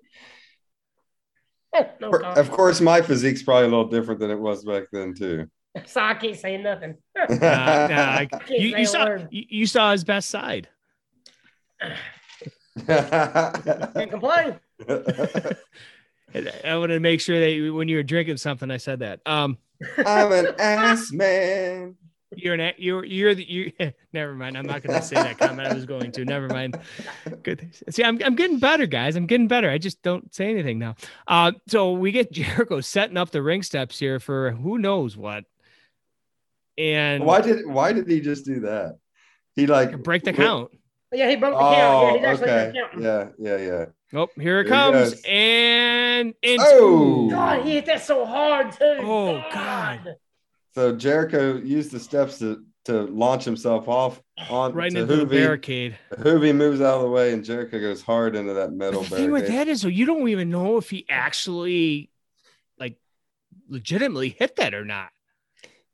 no 2.01 2.11
Of 2.11 2.51
course, 2.51 2.81
my 2.81 3.01
physique's 3.03 3.43
probably 3.43 3.65
a 3.67 3.69
little 3.69 3.89
different 3.89 4.21
than 4.21 4.31
it 4.31 4.39
was 4.39 4.65
back 4.65 4.85
then 4.93 5.15
too. 5.15 5.47
So 5.87 6.01
I 6.01 6.15
can't 6.15 6.37
say 6.37 6.57
nothing. 6.57 6.97
Nah, 7.17 7.27
nah, 7.37 8.17
I- 8.21 8.27
Can't 8.31 8.49
you, 8.51 8.73
say 8.73 8.79
you 8.81 8.87
saw 8.87 9.05
word. 9.07 9.29
you, 9.31 9.45
you 9.49 9.67
saw 9.67 9.93
his 9.93 10.03
best 10.05 10.29
side. 10.31 10.69
Can't 12.87 14.11
complain. 14.11 14.59
I 16.65 16.77
want 16.77 16.91
to 16.91 17.01
make 17.01 17.21
sure 17.21 17.41
that 17.41 17.51
you- 17.51 17.75
when 17.75 17.89
you 17.89 17.97
were 17.97 18.03
drinking 18.03 18.37
something, 18.37 18.71
I 18.71 18.77
said 18.77 18.99
that. 19.01 19.21
Um, 19.27 19.59
I'm 20.05 20.33
an 20.33 20.55
ass 20.59 21.11
man. 21.13 21.97
you're 22.37 22.55
an 22.55 22.75
you're 22.77 23.05
you're 23.05 23.35
the 23.35 23.49
you. 23.49 23.73
Never 24.13 24.35
mind. 24.35 24.59
I'm 24.59 24.67
not 24.67 24.83
going 24.83 24.99
to 25.01 25.05
say 25.07 25.15
that 25.15 25.39
comment. 25.39 25.69
I 25.69 25.75
was 25.75 25.87
going 25.87 26.13
to. 26.13 26.25
Never 26.25 26.49
mind. 26.49 26.79
Good. 27.43 27.71
See, 27.89 28.05
I'm 28.05 28.21
I'm 28.23 28.35
getting 28.35 28.59
better, 28.59 28.87
guys. 28.87 29.17
I'm 29.17 29.27
getting 29.27 29.49
better. 29.49 29.71
I 29.71 29.79
just 29.79 30.03
don't 30.03 30.35
say 30.35 30.51
anything 30.51 30.79
now. 30.79 30.97
Uh, 31.27 31.53
so 31.69 31.93
we 31.93 32.13
get 32.13 32.31
Jericho 32.33 32.81
setting 32.81 33.17
up 33.17 33.31
the 33.31 33.43
ring 33.43 33.63
steps 33.63 33.99
here 33.99 34.21
for 34.21 34.51
who 34.51 34.79
knows 34.79 35.17
what, 35.17 35.45
and 36.77 37.25
Why 37.25 37.41
did 37.41 37.67
why 37.67 37.93
did 37.93 38.09
he 38.09 38.21
just 38.21 38.45
do 38.45 38.61
that? 38.61 38.99
He 39.55 39.67
like 39.67 40.03
break 40.03 40.23
the 40.25 40.33
count. 40.33 40.71
Yeah, 41.13 41.29
he 41.31 41.37
broke 41.37 41.55
the 41.55 41.59
Oh, 41.59 41.75
count. 41.75 42.21
Yeah, 42.23 42.31
he's 42.31 42.41
oh, 42.41 42.45
actually 42.45 42.51
okay. 42.51 42.73
counting. 42.79 43.03
Yeah, 43.03 43.29
yeah, 43.39 43.57
yeah. 43.57 43.85
Oh, 44.15 44.29
here 44.41 44.61
it 44.61 44.65
There 44.65 44.65
he 44.65 44.69
comes, 44.69 45.11
goes. 45.15 45.23
and 45.27 46.35
it's 46.43 46.63
Oh! 46.67 47.29
God, 47.31 47.65
he 47.65 47.73
hit 47.73 47.87
that 47.87 48.03
so 48.03 48.25
hard 48.25 48.73
too. 48.73 48.99
Oh, 49.01 49.43
God. 49.53 50.17
So 50.75 50.95
Jericho 50.97 51.57
used 51.57 51.91
the 51.93 52.01
steps 52.01 52.39
to 52.39 52.65
to 52.85 53.03
launch 53.03 53.45
himself 53.45 53.87
off 53.87 54.23
on 54.49 54.73
right 54.73 54.91
to 54.91 55.01
into 55.01 55.17
the 55.17 55.27
barricade. 55.27 55.99
Juvi 56.15 56.55
moves 56.55 56.81
out 56.81 56.97
of 56.97 57.03
the 57.03 57.11
way 57.11 57.35
and 57.35 57.45
Jericho 57.45 57.79
goes 57.79 58.01
hard 58.01 58.35
into 58.35 58.55
that 58.55 58.73
metal 58.73 59.03
the 59.03 59.17
thing 59.17 59.31
with 59.31 59.47
that 59.49 59.69
is, 59.69 59.83
though, 59.83 59.89
you 59.89 60.07
don't 60.07 60.27
even 60.29 60.49
know 60.49 60.79
if 60.79 60.89
he 60.89 61.05
actually, 61.11 62.11
like, 62.79 62.97
legitimately 63.69 64.31
hit 64.31 64.57
that 64.57 64.73
or 64.73 64.87
not. 64.87 65.11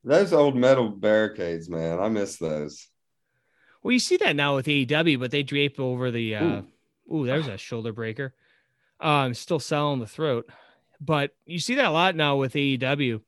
Those 0.04 0.32
old 0.32 0.54
metal 0.54 0.88
barricades, 0.88 1.68
man. 1.68 1.98
I 1.98 2.08
miss 2.08 2.36
those. 2.36 2.86
Well, 3.84 3.92
you 3.92 3.98
see 4.00 4.16
that 4.16 4.34
now 4.34 4.56
with 4.56 4.66
AEW, 4.66 5.20
but 5.20 5.30
they 5.30 5.42
drape 5.44 5.78
over 5.78 6.10
the. 6.10 6.34
uh 6.36 6.62
Ooh, 7.14 7.26
there's 7.26 7.46
a 7.48 7.58
shoulder 7.58 7.92
breaker. 7.92 8.34
Um, 8.98 9.34
still 9.34 9.60
selling 9.60 10.00
the 10.00 10.06
throat, 10.06 10.48
but 11.00 11.36
you 11.44 11.58
see 11.58 11.74
that 11.74 11.84
a 11.84 11.90
lot 11.90 12.16
now 12.16 12.36
with 12.36 12.54
AEW, 12.54 13.20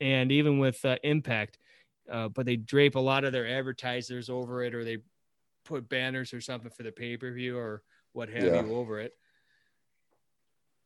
and 0.00 0.32
even 0.32 0.58
with 0.58 0.82
uh, 0.84 0.96
Impact. 1.02 1.58
Uh, 2.10 2.28
but 2.28 2.46
they 2.46 2.56
drape 2.56 2.94
a 2.94 3.00
lot 3.00 3.24
of 3.24 3.32
their 3.32 3.46
advertisers 3.46 4.30
over 4.30 4.64
it, 4.64 4.74
or 4.74 4.82
they 4.82 4.96
put 5.66 5.90
banners 5.90 6.32
or 6.32 6.40
something 6.40 6.70
for 6.70 6.82
the 6.84 6.90
pay 6.90 7.18
per 7.18 7.30
view 7.30 7.58
or 7.58 7.82
what 8.14 8.30
have 8.30 8.44
Yeah. 8.44 8.64
you 8.64 8.74
over 8.74 8.98
it. 9.00 9.12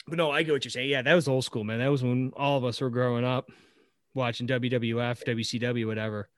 But 0.08 0.18
no, 0.18 0.32
I 0.32 0.42
get 0.42 0.50
what 0.50 0.64
you're 0.64 0.70
saying. 0.72 0.90
Yeah, 0.90 1.02
that 1.02 1.14
was 1.14 1.28
old 1.28 1.44
school, 1.44 1.62
man. 1.62 1.78
That 1.78 1.92
was 1.92 2.02
when 2.02 2.32
all 2.36 2.58
of 2.58 2.64
us 2.64 2.80
were 2.80 2.90
growing 2.90 3.24
up 3.24 3.50
watching 4.14 4.48
WWF, 4.48 5.24
WCW, 5.24 5.86
whatever. 5.86 6.28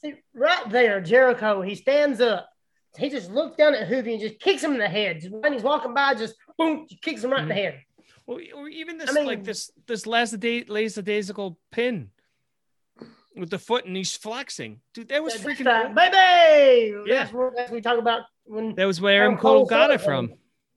See, 0.00 0.14
right 0.34 0.70
there, 0.70 1.00
Jericho, 1.00 1.60
he 1.62 1.74
stands 1.74 2.20
up. 2.20 2.48
He 2.96 3.10
just 3.10 3.30
looks 3.30 3.56
down 3.56 3.74
at 3.74 3.88
Juvi 3.88 4.12
and 4.12 4.20
just 4.20 4.40
kicks 4.40 4.62
him 4.62 4.72
in 4.72 4.78
the 4.78 4.88
head. 4.88 5.20
Just 5.20 5.32
when 5.32 5.52
he's 5.52 5.62
walking 5.62 5.94
by, 5.94 6.14
just 6.14 6.34
boom, 6.56 6.86
kicks 7.02 7.22
him 7.22 7.30
right 7.30 7.42
in 7.42 7.48
the 7.48 7.54
mm-hmm. 7.54 7.62
head. 7.62 7.82
Well, 8.26 8.40
or 8.56 8.68
even 8.68 8.98
this 8.98 9.10
I 9.10 9.12
mean- 9.12 9.26
like 9.26 9.44
this 9.44 9.70
this 9.86 10.06
last 10.06 10.38
day 10.38 10.64
lackadaisical 10.68 11.58
pin 11.70 12.10
with 13.34 13.50
the 13.50 13.58
foot 13.58 13.86
and 13.86 13.96
he's 13.96 14.16
flexing, 14.16 14.80
dude. 14.94 15.08
That 15.08 15.22
was 15.22 15.34
freaking. 15.34 15.94
baby. 15.94 16.94
Yeah. 17.06 17.20
That's 17.20 17.32
what 17.32 17.56
that's 17.56 17.70
what 17.70 17.76
we 17.76 17.80
talk 17.80 17.98
about 17.98 18.22
when 18.44 18.74
That 18.74 18.86
was 18.86 19.00
where 19.00 19.24
Adam 19.24 19.38
Cole 19.38 19.60
Cole 19.60 19.66
got 19.66 19.90
it 19.90 20.00
from. 20.00 20.34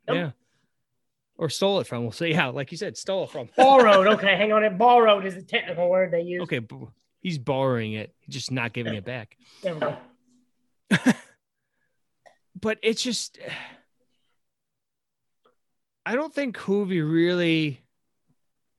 Yep. 0.08 0.16
Yeah. 0.16 0.32
Or 1.38 1.50
stole 1.50 1.80
it 1.80 1.88
from. 1.88 2.04
We'll 2.04 2.12
see 2.12 2.30
yeah, 2.32 2.48
like 2.48 2.72
you 2.72 2.78
said, 2.78 2.96
stole 2.98 3.24
it 3.24 3.32
from. 3.32 3.50
borrowed. 3.58 4.08
Okay, 4.14 4.36
hang 4.36 4.54
on. 4.54 4.64
It 4.64 4.78
borrowed 4.78 5.26
is 5.26 5.36
the 5.36 5.42
technical 5.42 5.90
word 5.90 6.12
they 6.12 6.22
use. 6.22 6.44
Okay, 6.44 6.60
b- 6.60 6.88
he's 7.22 7.38
borrowing 7.38 7.94
it, 7.94 8.14
just 8.28 8.52
not 8.52 8.74
giving 8.74 8.96
it 8.96 9.06
back. 9.06 9.38
There 9.64 9.74
we 9.74 9.80
go. 9.80 9.98
But 12.62 12.78
it's 12.84 13.02
just, 13.02 13.40
I 16.06 16.16
don't 16.16 16.34
think 16.34 16.58
Juvi 16.58 17.02
really 17.02 17.82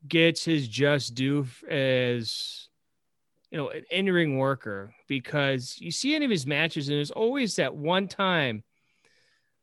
gets 0.06 0.44
his 0.44 0.68
just 0.68 1.14
due 1.14 1.46
as, 1.68 2.68
you 3.50 3.58
know, 3.58 3.70
an 3.70 3.82
in-ring 3.90 4.38
worker 4.38 4.94
because 5.08 5.76
you 5.80 5.90
see 5.90 6.14
any 6.14 6.24
of 6.24 6.30
his 6.30 6.46
matches 6.46 6.88
and 6.88 6.96
there's 6.96 7.10
always 7.10 7.56
that 7.56 7.74
one 7.74 8.06
time, 8.06 8.62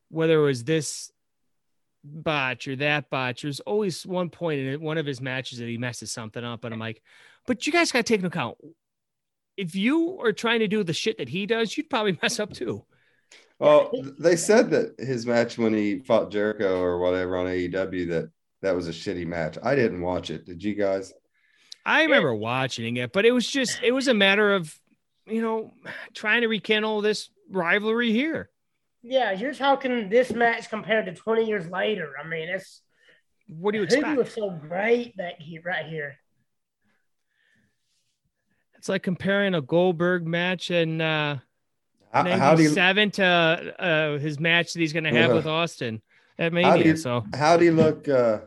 whether 0.10 0.40
it 0.40 0.46
was 0.46 0.66
this 0.66 1.12
botch 2.04 2.68
or 2.68 2.76
that 2.78 3.10
botch, 3.10 3.44
there's 3.44 3.62
always 3.62 4.06
one 4.06 4.30
point 4.30 4.60
in 4.60 4.82
one 4.82 4.98
of 4.98 5.06
his 5.06 5.22
matches 5.22 5.60
that 5.60 5.68
he 5.68 5.78
messes 5.78 6.12
something 6.12 6.44
up, 6.44 6.66
and 6.66 6.74
I'm 6.74 6.80
like, 6.80 7.02
but 7.50 7.66
you 7.66 7.74
guys 7.74 7.92
got 7.92 8.00
to 8.00 8.04
take 8.04 8.20
into 8.20 8.28
account. 8.28 8.60
If 9.58 9.74
you 9.74 10.20
are 10.22 10.32
trying 10.32 10.60
to 10.60 10.68
do 10.68 10.84
the 10.84 10.94
shit 10.94 11.18
that 11.18 11.30
he 11.30 11.48
does, 11.48 11.76
you'd 11.76 11.90
probably 11.90 12.16
mess 12.22 12.40
up 12.40 12.54
too. 12.54 12.86
Well, 13.58 13.92
they 14.20 14.36
said 14.36 14.70
that 14.70 15.00
his 15.00 15.26
match 15.26 15.58
when 15.58 15.74
he 15.74 15.98
fought 15.98 16.32
Jericho 16.32 16.80
or 16.80 17.00
whatever 17.00 17.38
on 17.38 17.48
AEW 17.48 18.10
that 18.10 18.30
that 18.62 18.76
was 18.76 18.88
a 18.88 18.92
shitty 18.92 19.26
match. 19.26 19.58
I 19.64 19.74
didn't 19.74 20.02
watch 20.02 20.30
it. 20.30 20.46
Did 20.46 20.64
you 20.64 20.76
guys? 20.76 21.12
I 21.84 22.04
remember 22.04 22.36
watching 22.36 22.98
it, 22.98 23.12
but 23.12 23.26
it 23.26 23.32
was 23.32 23.50
just 23.50 23.82
it 23.82 23.94
was 23.94 24.08
a 24.08 24.14
matter 24.14 24.54
of 24.54 24.78
you 25.26 25.42
know 25.42 25.74
trying 26.14 26.42
to 26.42 26.48
rekindle 26.48 27.02
this 27.02 27.32
rivalry 27.50 28.12
here. 28.12 28.52
Yeah, 29.02 29.32
you're 29.32 29.56
talking 29.56 30.10
this 30.10 30.32
match 30.32 30.70
compared 30.70 31.06
to 31.08 31.14
20 31.16 31.46
years 31.46 31.68
later. 31.68 32.14
I 32.24 32.28
mean, 32.28 32.50
it's 32.50 32.82
What 33.48 33.72
do 33.72 33.80
you 33.80 33.86
Juvi 33.86 33.94
expect? 34.02 34.18
was 34.18 34.34
so 34.34 34.52
great 34.52 35.18
back 35.18 35.40
here, 35.40 35.62
right 35.66 35.86
here. 35.86 36.20
It's 38.80 38.88
like 38.88 39.04
comparing 39.04 39.56
a 39.56 39.62
Goldberg 39.62 40.26
match 40.26 40.72
in 40.72 41.02
uh, 41.02 41.40
How, 42.14 42.24
how 42.24 42.56
do 42.56 42.64
you 42.64 42.70
97 42.74 43.12
to 43.12 43.76
uh, 43.78 44.18
his 44.20 44.40
match 44.40 44.72
that 44.72 44.80
he's 44.80 44.94
going 44.94 45.04
to 45.04 45.10
have 45.10 45.30
Yeah. 45.32 45.36
with 45.36 45.46
Austin 45.46 46.02
at 46.38 46.54
How 46.54 46.78
do 46.78 46.88
you- 46.88 46.96
So 46.96 47.26
how 47.36 47.58
do 47.58 47.66
you 47.66 47.74
look? 47.74 48.08
Uh, 48.08 48.40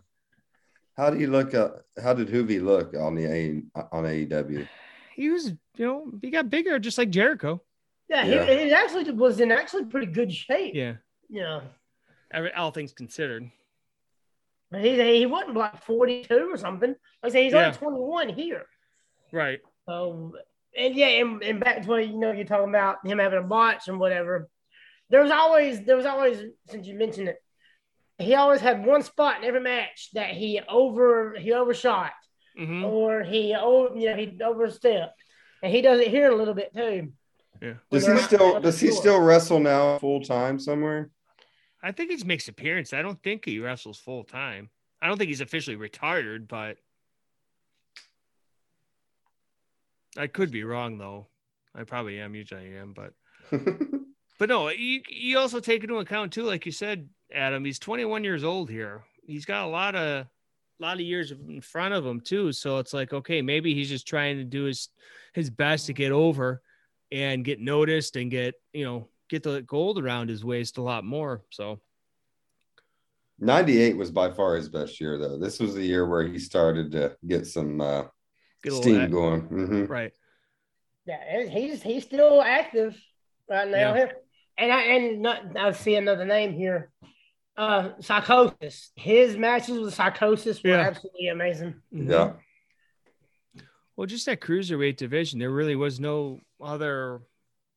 how 0.96 1.10
do 1.10 1.18
you 1.20 1.26
look? 1.26 1.52
Uh, 1.54 1.68
how 2.02 2.14
did 2.14 2.28
Juvi 2.28 2.62
look 2.62 2.94
on 2.94 3.14
the 3.14 3.26
A 3.26 3.62
on 3.92 4.04
AEW? 4.04 4.66
he 5.14 5.28
was, 5.28 5.48
you 5.76 5.84
know, 5.86 6.10
he 6.22 6.30
got 6.30 6.48
bigger 6.48 6.78
just 6.78 6.96
like 6.96 7.10
Jericho. 7.10 7.60
Yeah, 8.08 8.24
Yeah. 8.24 8.46
He, 8.46 8.64
he 8.64 8.72
actually 8.72 9.10
was 9.10 9.38
in 9.38 9.52
actually 9.52 9.84
pretty 9.84 10.06
good 10.06 10.32
shape. 10.32 10.74
Yeah. 10.74 10.94
You 11.28 11.42
know, 11.42 11.62
Every, 12.32 12.50
all 12.54 12.70
things 12.70 12.94
considered. 12.94 13.50
but 14.70 14.80
he, 14.80 15.18
he 15.18 15.26
wasn't 15.26 15.56
like 15.58 15.84
42 15.84 16.48
or 16.50 16.56
something. 16.56 16.90
Like 16.90 16.96
I 17.22 17.28
say, 17.28 17.44
he's 17.44 17.52
Yeah. 17.52 17.66
only 17.66 17.76
21 17.76 18.28
here. 18.30 18.64
Right. 19.30 19.60
So, 19.88 20.34
and 20.76 20.94
yeah, 20.94 21.08
and, 21.08 21.42
and 21.42 21.60
back 21.60 21.82
to 21.82 21.88
what 21.88 22.06
you 22.06 22.18
know, 22.18 22.32
you're 22.32 22.44
talking 22.44 22.68
about 22.68 23.04
him 23.06 23.18
having 23.18 23.38
a 23.38 23.42
botch 23.42 23.88
and 23.88 23.98
whatever. 23.98 24.48
There 25.10 25.22
was 25.22 25.30
always, 25.30 25.84
there 25.84 25.96
was 25.96 26.06
always, 26.06 26.42
since 26.68 26.86
you 26.86 26.94
mentioned 26.94 27.28
it, 27.28 27.36
he 28.18 28.34
always 28.34 28.60
had 28.60 28.86
one 28.86 29.02
spot 29.02 29.38
in 29.38 29.44
every 29.44 29.60
match 29.60 30.10
that 30.14 30.30
he 30.30 30.60
over, 30.68 31.34
he 31.38 31.52
overshot 31.52 32.12
hmm 32.56 32.84
or 32.84 33.22
he, 33.22 33.54
over 33.54 33.96
you 33.96 34.10
know, 34.10 34.16
he 34.16 34.38
overstepped, 34.42 35.18
and 35.62 35.72
he 35.72 35.80
does 35.80 36.00
it 36.00 36.08
here 36.08 36.30
a 36.30 36.36
little 36.36 36.54
bit 36.54 36.72
too. 36.74 37.12
Yeah. 37.62 37.74
Does 37.90 38.06
he 38.06 38.18
still? 38.18 38.60
Does 38.60 38.80
he 38.80 38.90
still 38.90 39.20
wrestle 39.20 39.60
now 39.60 39.98
full 39.98 40.20
time 40.20 40.58
somewhere? 40.58 41.10
I 41.82 41.92
think 41.92 42.10
he 42.10 42.24
makes 42.24 42.48
appearance. 42.48 42.92
I 42.92 43.02
don't 43.02 43.22
think 43.22 43.44
he 43.44 43.58
wrestles 43.58 43.98
full 43.98 44.24
time. 44.24 44.70
I 45.00 45.08
don't 45.08 45.16
think 45.16 45.28
he's 45.28 45.40
officially 45.40 45.76
retired, 45.76 46.46
but 46.46 46.76
I 50.16 50.26
could 50.26 50.50
be 50.50 50.64
wrong 50.64 50.98
though. 50.98 51.28
I 51.74 51.84
probably 51.84 52.20
am. 52.20 52.34
Usually 52.34 52.74
I 52.74 52.80
am, 52.80 52.92
but 52.92 53.12
but 54.38 54.48
no. 54.48 54.68
You 54.68 55.00
you 55.08 55.38
also 55.38 55.60
take 55.60 55.82
into 55.82 55.98
account 55.98 56.32
too, 56.32 56.44
like 56.44 56.66
you 56.66 56.72
said, 56.72 57.08
Adam. 57.32 57.64
He's 57.64 57.78
21 57.78 58.24
years 58.24 58.44
old 58.44 58.70
here. 58.70 59.02
He's 59.26 59.44
got 59.44 59.64
a 59.64 59.68
lot 59.68 59.94
of 59.94 60.26
lot 60.78 60.94
of 60.94 61.00
years 61.00 61.30
in 61.30 61.60
front 61.60 61.94
of 61.94 62.04
him 62.04 62.20
too. 62.20 62.52
So 62.52 62.78
it's 62.78 62.92
like 62.92 63.12
okay, 63.12 63.40
maybe 63.42 63.74
he's 63.74 63.88
just 63.88 64.06
trying 64.06 64.36
to 64.38 64.44
do 64.44 64.64
his 64.64 64.88
his 65.32 65.48
best 65.48 65.86
to 65.86 65.92
get 65.92 66.12
over 66.12 66.62
and 67.10 67.44
get 67.44 67.60
noticed 67.60 68.16
and 68.16 68.30
get 68.30 68.54
you 68.72 68.84
know 68.84 69.08
get 69.30 69.42
the 69.42 69.62
gold 69.62 69.98
around 69.98 70.28
his 70.28 70.44
waist 70.44 70.78
a 70.78 70.82
lot 70.82 71.04
more. 71.04 71.42
So. 71.50 71.80
98 73.38 73.96
was 73.96 74.12
by 74.12 74.30
far 74.30 74.54
his 74.54 74.68
best 74.68 75.00
year, 75.00 75.18
though. 75.18 75.36
This 75.36 75.58
was 75.58 75.74
the 75.74 75.82
year 75.82 76.06
where 76.06 76.22
he 76.22 76.38
started 76.38 76.92
to 76.92 77.16
get 77.26 77.44
some 77.44 77.80
uh, 77.80 78.04
Get 78.62 78.72
a 78.72 78.76
steam 78.76 79.00
at- 79.00 79.10
going. 79.10 79.40
hmm 79.42 79.84
Right. 79.84 80.12
Yeah, 81.04 81.46
he's 81.48 81.82
he's 81.82 82.04
still 82.04 82.40
active 82.40 82.96
right 83.48 83.68
now. 83.68 83.94
And 84.56 84.72
I 84.72 84.82
and 84.82 85.20
not, 85.22 85.56
I 85.56 85.72
see 85.72 85.96
another 85.96 86.24
name 86.24 86.52
here. 86.52 86.90
Uh, 87.56 87.90
Psychosis. 88.00 88.92
His 88.94 89.36
matches 89.36 89.78
with 89.78 89.94
Psychosis 89.94 90.62
were 90.62 90.70
Yeah. 90.70 90.80
absolutely 90.80 91.28
amazing. 91.28 91.74
Mhm. 91.92 92.10
Yeah. 92.10 93.62
Well, 93.96 94.06
just 94.06 94.26
that 94.26 94.40
cruiserweight 94.40 94.96
division, 94.96 95.38
there 95.38 95.50
really 95.50 95.76
was 95.76 96.00
no 96.00 96.40
other 96.60 97.20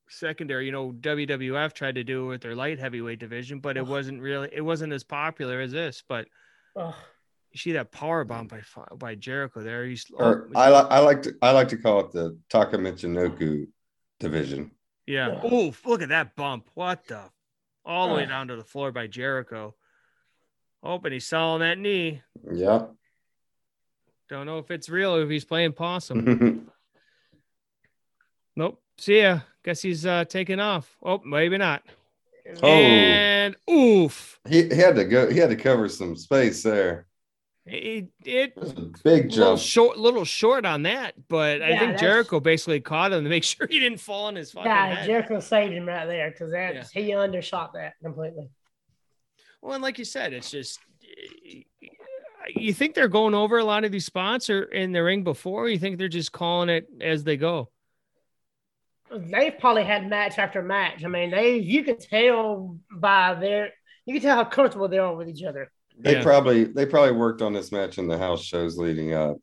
secondary. 0.07 0.65
You 0.67 0.71
know, 0.71 0.91
WWF 0.91 1.73
tried 1.73 1.95
to 1.95 2.03
do 2.03 2.25
it 2.25 2.27
with 2.29 2.41
their 2.41 2.55
light 2.55 2.79
heavyweight 2.79 3.19
division, 3.19 3.59
but 3.59 3.75
it 3.75 3.81
Ugh. 3.81 3.87
wasn't 3.89 4.21
really 4.21 4.49
it 4.53 4.61
wasn't 4.61 4.93
as 4.93 5.03
popular 5.03 5.59
as 5.61 5.71
this. 5.71 6.03
But 6.07 6.27
Ugh. 6.75 6.93
You 7.55 7.59
see 7.59 7.71
that 7.71 7.89
power 7.89 8.25
bomb 8.25 8.47
by 8.47 8.59
by 8.97 9.15
Jericho 9.15 9.61
there. 9.61 9.85
He's 9.85 10.05
Or 10.13 10.49
oh, 10.53 10.59
I 10.59 10.67
like 10.67 10.87
I 10.91 10.99
like 10.99 11.21
to 11.21 11.33
I 11.41 11.51
like 11.51 11.69
to 11.69 11.77
call 11.77 12.01
it 12.01 12.11
the 12.11 12.37
Taka 12.49 12.77
Michinoku 12.77 13.67
division. 14.19 14.71
yeah. 15.07 15.39
Ugh. 15.41 15.49
Oh, 15.49 15.73
look 15.85 16.01
at 16.01 16.09
that 16.09 16.35
bump! 16.35 16.69
What 16.73 17.07
the? 17.07 17.21
All 17.85 18.09
the 18.09 18.15
way 18.15 18.25
down 18.25 18.49
to 18.49 18.57
the 18.57 18.63
floor 18.63 18.91
by 18.91 19.07
Jericho. 19.07 19.73
Oh, 20.83 20.97
but 20.97 21.13
he's 21.13 21.27
selling 21.27 21.61
that 21.61 21.77
knee. 21.77 22.21
Yeah. 22.51 22.87
Don't 24.27 24.47
know 24.47 24.57
if 24.57 24.69
it's 24.69 24.89
real 24.89 25.15
or 25.15 25.21
if 25.21 25.29
he's 25.29 25.45
playing 25.45 25.73
possum. 25.73 26.69
Nope. 28.57 28.81
See 28.97 29.19
ya. 29.21 29.39
Guess 29.63 29.81
he's 29.81 30.05
uh 30.05 30.25
taking 30.25 30.61
off. 30.61 30.95
Oh, 31.03 31.21
maybe 31.25 31.57
not. 31.57 31.83
Oh. 32.63 32.67
And 32.67 33.55
oof. 33.69 34.39
he, 34.47 34.69
he 34.69 34.75
had 34.75 34.95
to 34.95 35.03
go. 35.03 35.29
He 35.29 35.39
had 35.39 35.49
to 35.49 35.57
cover 35.57 35.89
some 35.89 36.15
space 36.15 36.63
there. 36.63 37.05
It, 37.67 38.09
it 38.23 38.53
It 38.55 38.57
was 38.57 38.71
a 38.71 38.81
big 39.03 39.31
little 39.31 39.55
jump. 39.55 39.59
short 39.61 39.97
little 39.97 40.23
short 40.25 40.65
on 40.65 40.83
that, 40.83 41.15
but 41.27 41.61
I 41.63 41.77
think 41.79 41.97
Jericho 41.97 42.39
basically 42.39 42.79
caught 42.79 43.11
him 43.11 43.23
to 43.23 43.29
make 43.29 43.43
sure 43.45 43.67
he 43.67 43.79
didn't 43.79 43.99
fall 43.99 44.25
on 44.25 44.35
his 44.35 44.51
fucking 44.51 44.69
Yeah, 44.69 44.95
head. 44.95 45.07
Jericho 45.07 45.39
saved 45.39 45.73
him 45.73 45.87
right 45.87 46.05
there 46.05 46.29
because 46.31 46.51
that's 46.51 46.91
he 46.91 47.13
undershot 47.13 47.73
that 47.73 47.93
completely. 48.03 48.49
Well, 49.61 49.73
and 49.73 49.83
like 49.83 49.97
you 49.97 50.05
said, 50.05 50.33
it's 50.33 50.51
just 50.51 50.79
you 52.55 52.73
think 52.73 52.93
they're 52.93 53.07
going 53.07 53.33
over 53.33 53.57
a 53.57 53.63
lot 53.63 53.83
of 53.83 53.91
these 53.91 54.05
spots 54.05 54.49
or 54.49 54.63
in 54.63 54.91
the 54.91 55.03
ring 55.03 55.23
before, 55.23 55.63
or 55.65 55.69
you 55.69 55.79
think 55.79 55.97
they're 55.97 56.07
just 56.07 56.31
calling 56.31 56.69
it 56.69 56.87
as 57.01 57.23
they 57.23 57.37
go. 57.37 57.69
They've 59.11 59.57
probably 59.57 59.83
had 59.83 60.07
match 60.09 60.37
after 60.39 60.61
match. 60.61 61.03
I 61.03 61.07
mean, 61.07 61.31
they 61.31 61.57
you 61.57 61.83
can 61.83 61.97
tell 61.97 62.77
by 62.91 63.35
their 63.35 63.71
you 64.05 64.13
can 64.13 64.21
tell 64.21 64.35
how 64.35 64.45
comfortable 64.45 64.87
they 64.87 64.97
are 64.97 65.15
with 65.15 65.29
each 65.29 65.43
other. 65.43 65.71
They 65.97 66.13
Yeah. 66.13 66.23
probably 66.23 66.65
they 66.65 66.85
probably 66.85 67.13
worked 67.13 67.41
on 67.41 67.53
this 67.53 67.71
match 67.71 67.97
in 67.97 68.07
the 68.07 68.17
house 68.17 68.43
shows 68.43 68.77
leading 68.77 69.13
up. 69.13 69.37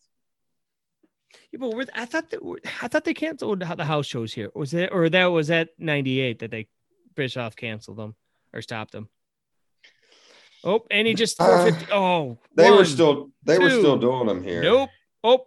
Yeah, 1.51 1.59
but 1.61 1.75
were, 1.75 1.87
I 1.95 2.05
thought 2.05 2.31
that 2.31 2.41
I 2.83 2.89
thought 2.89 3.05
they 3.05 3.15
canceled 3.15 3.61
the 3.61 3.85
house 3.85 4.07
shows 4.07 4.33
here. 4.33 4.51
Was 4.55 4.75
it 4.75 4.91
or 4.93 5.09
that 5.09 5.27
was 5.27 5.51
at 5.51 5.71
'98 5.79 6.39
that 6.41 6.51
they 6.51 6.69
Bischoff 7.15 7.57
canceled 7.57 7.99
them 7.99 8.15
or 8.53 8.63
stopped 8.63 8.93
them? 8.93 9.09
Oh, 10.65 10.87
and 10.91 11.07
he 11.07 11.15
just 11.15 11.41
Uh, 11.41 11.71
oh, 11.93 12.39
They 12.55 12.71
were 12.71 12.85
still 12.85 13.31
they 13.45 13.59
were 13.59 13.71
still 13.71 13.99
doing 13.99 14.27
them 14.27 14.43
here. 14.43 14.63
Nope. 14.63 14.91
Oh, 15.25 15.47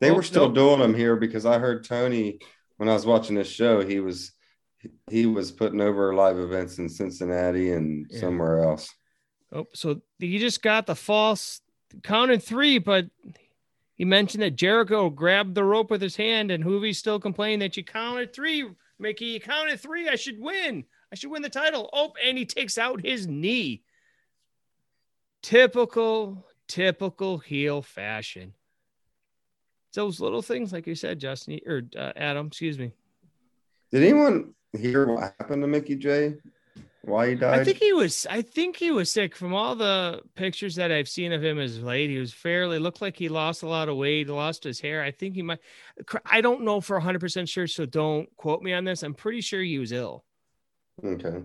They 0.00 0.10
Oh, 0.10 0.14
were 0.14 0.22
still 0.22 0.46
nope. 0.46 0.54
doing 0.54 0.78
them 0.80 0.94
here 0.94 1.16
because 1.16 1.44
I 1.44 1.58
heard 1.58 1.84
Tony 1.84 2.38
when 2.76 2.88
I 2.88 2.94
was 2.94 3.04
watching 3.06 3.34
this 3.34 3.48
show. 3.48 3.80
He 3.80 3.98
was 4.00 4.32
he 5.10 5.26
was 5.26 5.50
putting 5.52 5.80
over 5.80 6.14
live 6.14 6.38
events 6.38 6.78
in 6.78 6.88
Cincinnati 6.88 7.72
and 7.72 8.06
Yeah. 8.10 8.20
somewhere 8.20 8.62
else. 8.62 8.94
oh. 9.52 9.66
So 9.74 10.00
you 10.18 10.38
just 10.38 10.62
got 10.62 10.86
the 10.86 10.94
false 10.94 11.60
count 12.02 12.30
in 12.30 12.40
three, 12.40 12.78
but 12.78 13.06
he 13.94 14.04
mentioned 14.04 14.42
that 14.42 14.56
Jericho 14.56 15.08
grabbed 15.10 15.54
the 15.54 15.64
rope 15.64 15.90
with 15.90 16.02
his 16.02 16.16
hand, 16.16 16.50
and 16.50 16.62
Juvi's 16.62 16.98
still 16.98 17.18
complaining 17.18 17.58
that 17.60 17.76
you 17.76 17.84
counted 17.84 18.32
three. 18.32 18.68
Mickey, 18.98 19.26
you 19.26 19.40
counted 19.40 19.80
three. 19.80 20.08
I 20.08 20.16
should 20.16 20.38
win. 20.40 20.84
I 21.10 21.14
should 21.14 21.30
win 21.30 21.42
the 21.42 21.48
title. 21.48 21.88
Oh, 21.92 22.12
and 22.24 22.36
he 22.36 22.44
takes 22.44 22.76
out 22.78 23.00
his 23.04 23.26
knee. 23.26 23.82
Typical, 25.42 26.44
typical 26.66 27.38
heel 27.38 27.80
fashion. 27.80 28.52
It's 29.88 29.96
those 29.96 30.20
little 30.20 30.42
things, 30.42 30.72
like 30.72 30.86
you 30.86 30.94
said, 30.94 31.18
Justin 31.20 31.60
or 31.64 31.82
uh, 31.96 32.12
Adam. 32.16 32.48
Excuse 32.48 32.78
me. 32.78 32.92
Did 33.90 34.02
anyone 34.02 34.52
hear 34.76 35.06
what 35.06 35.34
happened 35.38 35.62
to 35.62 35.68
Mickey 35.68 35.96
J? 35.96 36.36
Why 37.02 37.30
he 37.30 37.34
died? 37.36 37.60
I 37.60 37.64
think 37.64 37.78
he 37.78 37.92
was. 37.92 38.26
I 38.28 38.42
think 38.42 38.76
he 38.76 38.90
was 38.90 39.10
sick. 39.10 39.34
From 39.34 39.54
all 39.54 39.74
the 39.74 40.20
pictures 40.34 40.74
that 40.76 40.92
I've 40.92 41.08
seen 41.08 41.32
of 41.32 41.42
him 41.42 41.58
as 41.58 41.80
late, 41.80 42.10
he 42.10 42.18
was 42.18 42.32
fairly 42.32 42.78
looked 42.78 43.00
like 43.00 43.16
he 43.16 43.28
lost 43.28 43.62
a 43.62 43.68
lot 43.68 43.88
of 43.88 43.96
weight, 43.96 44.28
lost 44.28 44.64
his 44.64 44.80
hair. 44.80 45.02
I 45.02 45.10
think 45.10 45.34
he 45.34 45.42
might. 45.42 45.60
I 46.26 46.40
don't 46.40 46.62
know 46.62 46.80
for 46.80 46.96
100 46.96 47.20
percent 47.20 47.48
sure, 47.48 47.66
so 47.66 47.86
don't 47.86 48.28
quote 48.36 48.62
me 48.62 48.72
on 48.72 48.84
this. 48.84 49.02
I'm 49.02 49.14
pretty 49.14 49.40
sure 49.40 49.62
he 49.62 49.78
was 49.78 49.92
ill, 49.92 50.24
okay. 51.02 51.42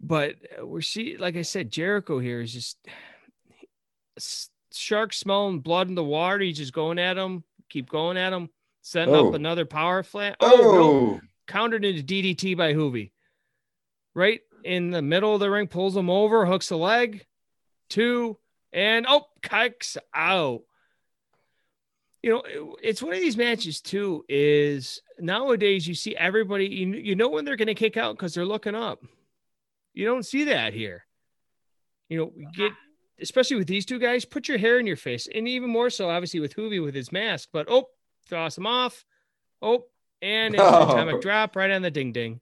but 0.00 0.36
uh, 0.60 0.66
we're 0.66 0.80
see, 0.80 1.16
like 1.16 1.36
I 1.36 1.42
said, 1.42 1.72
Jericho 1.72 2.18
here 2.18 2.40
is 2.40 2.52
just 2.52 2.78
shark 4.72 5.12
smelling 5.12 5.60
blood 5.60 5.88
in 5.88 5.94
the 5.94 6.04
water. 6.04 6.40
He's 6.40 6.58
just 6.58 6.72
going 6.72 6.98
at 6.98 7.16
him, 7.16 7.44
keep 7.68 7.88
going 7.88 8.16
at 8.16 8.32
him, 8.32 8.50
setting 8.88 9.14
Oh. 9.14 9.28
up 9.28 9.34
another 9.34 9.66
power 9.66 10.02
flat. 10.02 10.36
Oh, 10.40 10.56
no. 10.56 10.82
Oh. 10.82 11.20
countered 11.46 11.84
into 11.84 12.02
DDT 12.02 12.56
by 12.56 12.72
Juvi. 12.72 13.12
Right 14.14 14.40
in 14.64 14.90
the 14.90 15.02
middle 15.02 15.34
of 15.34 15.40
the 15.40 15.50
ring, 15.50 15.66
pulls 15.68 15.96
him 15.96 16.10
over, 16.10 16.44
hooks 16.44 16.70
a 16.70 16.76
leg, 16.76 17.26
two, 17.88 18.38
and 18.72 19.06
oh, 19.08 19.26
kicks 19.42 19.96
out. 20.14 20.62
You 22.22 22.30
know, 22.30 22.76
it's 22.82 23.00
one 23.00 23.14
of 23.14 23.20
these 23.20 23.36
matches 23.36 23.80
too. 23.80 24.24
Is 24.28 25.00
nowadays 25.20 25.86
you 25.86 25.94
see 25.94 26.16
everybody, 26.16 26.66
you, 26.66 26.94
you 26.94 27.14
know 27.14 27.28
when 27.28 27.44
they're 27.44 27.56
going 27.56 27.68
to 27.68 27.74
kick 27.74 27.96
out 27.96 28.16
because 28.16 28.34
they're 28.34 28.44
looking 28.44 28.74
up. 28.74 29.02
You 29.94 30.04
don't 30.04 30.26
see 30.26 30.44
that 30.44 30.74
here. 30.74 31.06
You 32.08 32.18
know, 32.18 32.32
get 32.54 32.72
especially 33.20 33.56
with 33.56 33.68
these 33.68 33.86
two 33.86 33.98
guys, 33.98 34.24
put 34.24 34.48
your 34.48 34.58
hair 34.58 34.78
in 34.78 34.86
your 34.86 34.96
face, 34.96 35.28
and 35.32 35.46
even 35.46 35.70
more 35.70 35.90
so, 35.90 36.08
obviously 36.10 36.40
with 36.40 36.56
Juvi 36.56 36.82
with 36.82 36.94
his 36.94 37.12
mask. 37.12 37.50
But 37.52 37.66
oh, 37.70 37.88
throws 38.28 38.56
him 38.56 38.66
off. 38.66 39.04
Oh, 39.62 39.84
and 40.22 40.54
it's 40.54 40.62
Oh. 40.62 40.90
atomic 40.90 41.20
drop 41.20 41.56
right 41.56 41.70
on 41.70 41.82
the 41.82 41.90
ding 41.90 42.12
ding. 42.12 42.40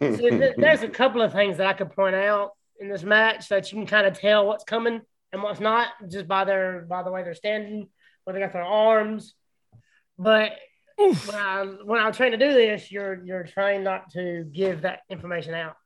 See, 0.00 0.16
th- 0.30 0.54
there's 0.56 0.82
a 0.82 0.88
couple 0.88 1.20
of 1.20 1.32
things 1.32 1.56
that 1.58 1.66
I 1.66 1.72
could 1.72 1.90
point 1.90 2.14
out 2.14 2.52
in 2.80 2.88
this 2.88 3.02
match 3.02 3.48
that 3.48 3.70
you 3.72 3.78
can 3.78 3.86
kind 3.86 4.06
of 4.06 4.18
tell 4.18 4.46
what's 4.46 4.64
coming 4.64 5.00
and 5.32 5.42
what's 5.42 5.60
not 5.60 5.88
just 6.08 6.26
by 6.28 6.44
their 6.44 6.82
by 6.82 7.02
the 7.02 7.10
way 7.10 7.22
they're 7.22 7.34
standing, 7.34 7.88
where 8.24 8.34
they 8.34 8.40
got 8.40 8.52
their 8.52 8.62
arms. 8.62 9.34
But 10.18 10.52
when 10.96 11.16
I 11.34 11.64
when 11.84 12.00
I'm 12.00 12.12
trying 12.12 12.32
to 12.32 12.36
do 12.38 12.52
this, 12.52 12.90
you're 12.92 13.24
you're 13.24 13.44
trying 13.44 13.82
not 13.82 14.10
to 14.12 14.44
give 14.52 14.82
that 14.82 15.00
information 15.10 15.54
out. 15.54 15.76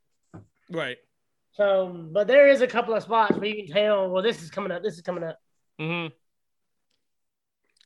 Right. 0.71 0.99
So, 1.53 2.09
but 2.13 2.27
there 2.27 2.49
is 2.49 2.63
a 2.63 2.67
couple 2.67 2.95
of 2.95 3.03
spots 3.05 3.37
where 3.37 3.47
you 3.47 3.65
can 3.65 3.73
tell. 3.75 4.11
Well, 4.11 4.23
this 4.23 4.43
is 4.43 4.51
coming 4.51 4.73
up. 4.73 4.83
This 4.83 4.95
is 4.95 5.03
coming 5.03 5.23
up. 5.25 5.39
Mm-hmm. 5.81 6.13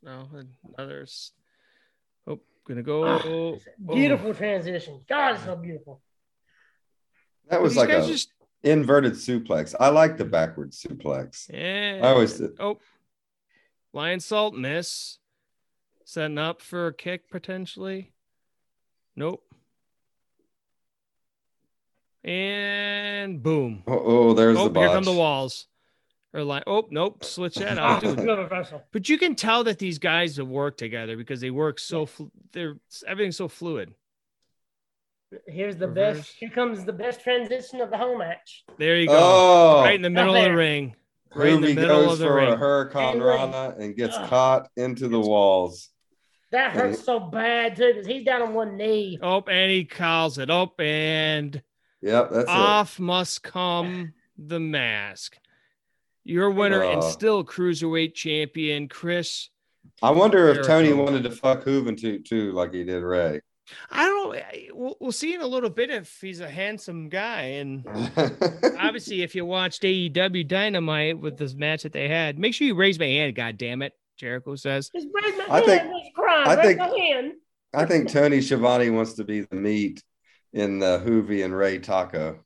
No, 0.03 0.29
and 0.35 0.49
others. 0.79 1.33
Oh, 2.27 2.41
gonna 2.67 2.83
go. 2.83 3.05
Ah, 3.05 3.23
oh. 3.25 3.59
Beautiful 3.95 4.35
transition. 4.35 5.01
God, 5.09 5.35
it's 5.35 5.45
so 5.45 5.57
beautiful. 5.57 6.01
That 7.49 7.63
was 7.63 7.73
These 7.73 7.79
like 7.79 7.91
a 7.91 8.07
just 8.07 8.33
inverted 8.63 9.15
suplex. 9.15 9.75
I 9.79 9.89
like 9.89 10.17
the 10.17 10.25
backward 10.25 10.73
suplex. 10.73 11.49
yeah. 11.53 12.01
I 12.03 12.09
always 12.09 12.35
did. 12.39 12.51
Oh, 12.61 12.79
lion 13.93 14.21
salt 14.21 14.55
miss. 14.55 15.19
Setting 16.05 16.39
up 16.39 16.63
for 16.63 16.87
a 16.87 16.95
kick 16.95 17.31
potentially. 17.31 18.13
Nope. 19.15 19.43
And 22.25 23.43
boom. 23.43 23.83
Oh, 23.87 24.03
oh 24.05 24.35
there's 24.35 24.57
Oh, 24.57 24.69
the 24.69 24.81
here 24.81 24.89
come 24.89 25.05
the 25.05 25.13
walls. 25.13 25.67
Or 26.35 26.43
like, 26.45 26.65
oh 26.67 26.87
nope, 26.91 27.25
switch 27.25 27.55
that 27.57 27.79
out, 27.79 28.03
dude. 28.03 28.19
But 28.93 29.09
you 29.09 29.17
can 29.17 29.35
tell 29.35 29.65
that 29.65 29.79
these 29.79 29.99
guys 29.99 30.37
have 30.37 30.49
worked 30.49 30.79
together 30.79 31.17
because 31.17 31.41
they 31.41 31.51
work 31.51 31.79
so 31.79 32.05
flu- 32.05 32.31
they're 32.53 32.77
everything's 33.07 33.37
so 33.37 33.49
fluid. 33.49 33.95
Here's 35.47 35.77
the 35.77 35.89
Reverse. 35.89 36.19
best. 36.19 36.35
Here 36.39 36.51
comes 36.51 36.85
the 36.85 36.93
best 36.93 37.21
transition 37.23 37.81
of 37.81 37.91
the 37.91 37.99
whole 37.99 38.17
match. 38.19 38.65
There 38.79 38.97
you 38.97 39.09
go. 39.09 39.15
Oh, 39.19 39.83
right 39.85 39.95
in 39.95 40.03
the 40.03 40.11
middle 40.11 40.35
of 40.35 40.43
the 40.45 40.55
ring. 40.55 40.97
Right 41.35 41.53
in 41.53 41.61
the 41.61 41.75
middle 41.75 42.03
goes 42.05 42.13
of 42.15 42.19
the 42.21 42.25
for 42.27 42.39
a 42.39 42.47
ring. 42.51 42.59
Hurricane 42.59 43.15
And 43.17 43.25
Rana 43.25 43.75
and 43.79 43.95
gets 43.97 44.17
Ugh. 44.17 44.29
caught 44.31 44.69
into 44.77 45.09
the 45.09 45.21
walls. 45.21 45.91
That 46.51 46.73
hurts 46.73 47.05
so 47.05 47.21
bad 47.21 47.77
too 47.77 47.93
because 47.93 48.07
he's 48.07 48.25
down 48.25 48.41
on 48.41 48.55
one 48.55 48.77
knee. 48.79 49.19
Oh, 49.21 49.43
and 49.47 49.71
he 49.71 49.85
calls 49.85 50.39
it. 50.39 50.49
Oh, 50.51 50.73
and 50.79 51.63
Yep, 52.01 52.31
that's 52.33 52.49
off 52.49 52.99
must 52.99 53.43
come 53.43 54.15
the 54.39 54.61
mask. 54.61 55.37
Your 56.29 56.51
winner 56.51 56.83
and 56.83 57.03
Oh. 57.03 57.09
still 57.09 57.43
cruiserweight 57.43 58.13
champion, 58.15 58.87
Chris. 58.89 59.49
I 60.03 60.11
wonder 60.11 60.49
if 60.51 60.67
Tony 60.67 60.89
Jericho. 60.89 61.03
wanted 61.05 61.23
to 61.25 61.31
fuck 61.31 61.63
Hooven 61.65 61.97
too, 61.97 62.19
too, 62.21 62.53
like 62.53 62.75
he 62.75 62.85
did 62.85 63.03
Rey. 63.03 63.41
I 63.91 64.05
don't 64.05 64.35
know. 64.35 64.43
We'll, 64.75 64.97
we'll 65.01 65.13
see 65.13 65.35
in 65.35 65.41
a 65.41 65.47
little 65.47 65.71
bit 65.71 65.89
if 65.91 66.19
he's 66.21 66.41
a 66.41 66.49
handsome 66.51 67.09
guy. 67.09 67.41
And 67.43 67.87
obviously, 68.79 69.23
if 69.23 69.35
you 69.35 69.47
watched 69.47 69.83
AEW 69.83 70.47
Dynamite 70.47 71.19
with 71.19 71.39
this 71.39 71.55
match 71.55 71.83
that 71.85 71.93
they 71.93 72.09
had, 72.09 72.39
make 72.39 72.53
sure 72.55 72.67
you 72.67 72.75
raise 72.75 72.99
my 72.99 73.07
hand. 73.07 73.35
God 73.35 73.57
damn 73.59 73.81
it, 73.83 73.95
Jericho 74.19 74.55
says. 74.55 74.91
Just 74.95 75.09
raise 75.15 75.35
my 75.39 75.47
I 75.49 75.61
hand. 75.61 75.67
think- 75.67 76.15
crying. 76.15 76.47
I 76.49 76.55
raise 76.57 76.67
think- 76.67 76.79
my 76.79 76.89
hand. 76.99 77.33
I 77.75 77.85
think 77.87 78.11
Tony 78.11 78.41
Schiavone 78.43 78.91
wants 78.91 79.15
to 79.15 79.25
be 79.25 79.41
the 79.43 79.57
meat 79.57 80.03
in 80.53 80.79
the 80.79 80.99
Juvi 81.07 81.45
and 81.45 81.55
Rey 81.57 81.79
taco. 81.79 82.39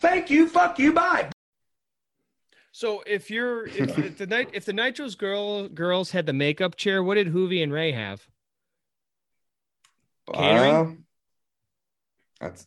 Thank 0.00 0.30
you, 0.30 0.48
fuck 0.48 0.78
you, 0.78 0.92
bye. 0.92 1.30
So 2.76 3.02
if 3.06 3.30
you're 3.30 3.66
if, 3.68 3.98
if 3.98 4.18
the 4.18 4.26
night 4.26 4.50
if 4.52 4.66
the 4.66 4.74
Nitros 4.74 5.16
girl 5.16 5.66
girls 5.66 6.10
had 6.10 6.26
the 6.26 6.34
makeup 6.34 6.76
chair, 6.76 7.02
what 7.02 7.14
did 7.14 7.32
Juvi 7.32 7.62
and 7.62 7.72
Rey 7.72 7.92
have? 7.92 8.28
Catering? 10.30 11.04
Uh, 12.38 12.50
that's 12.50 12.66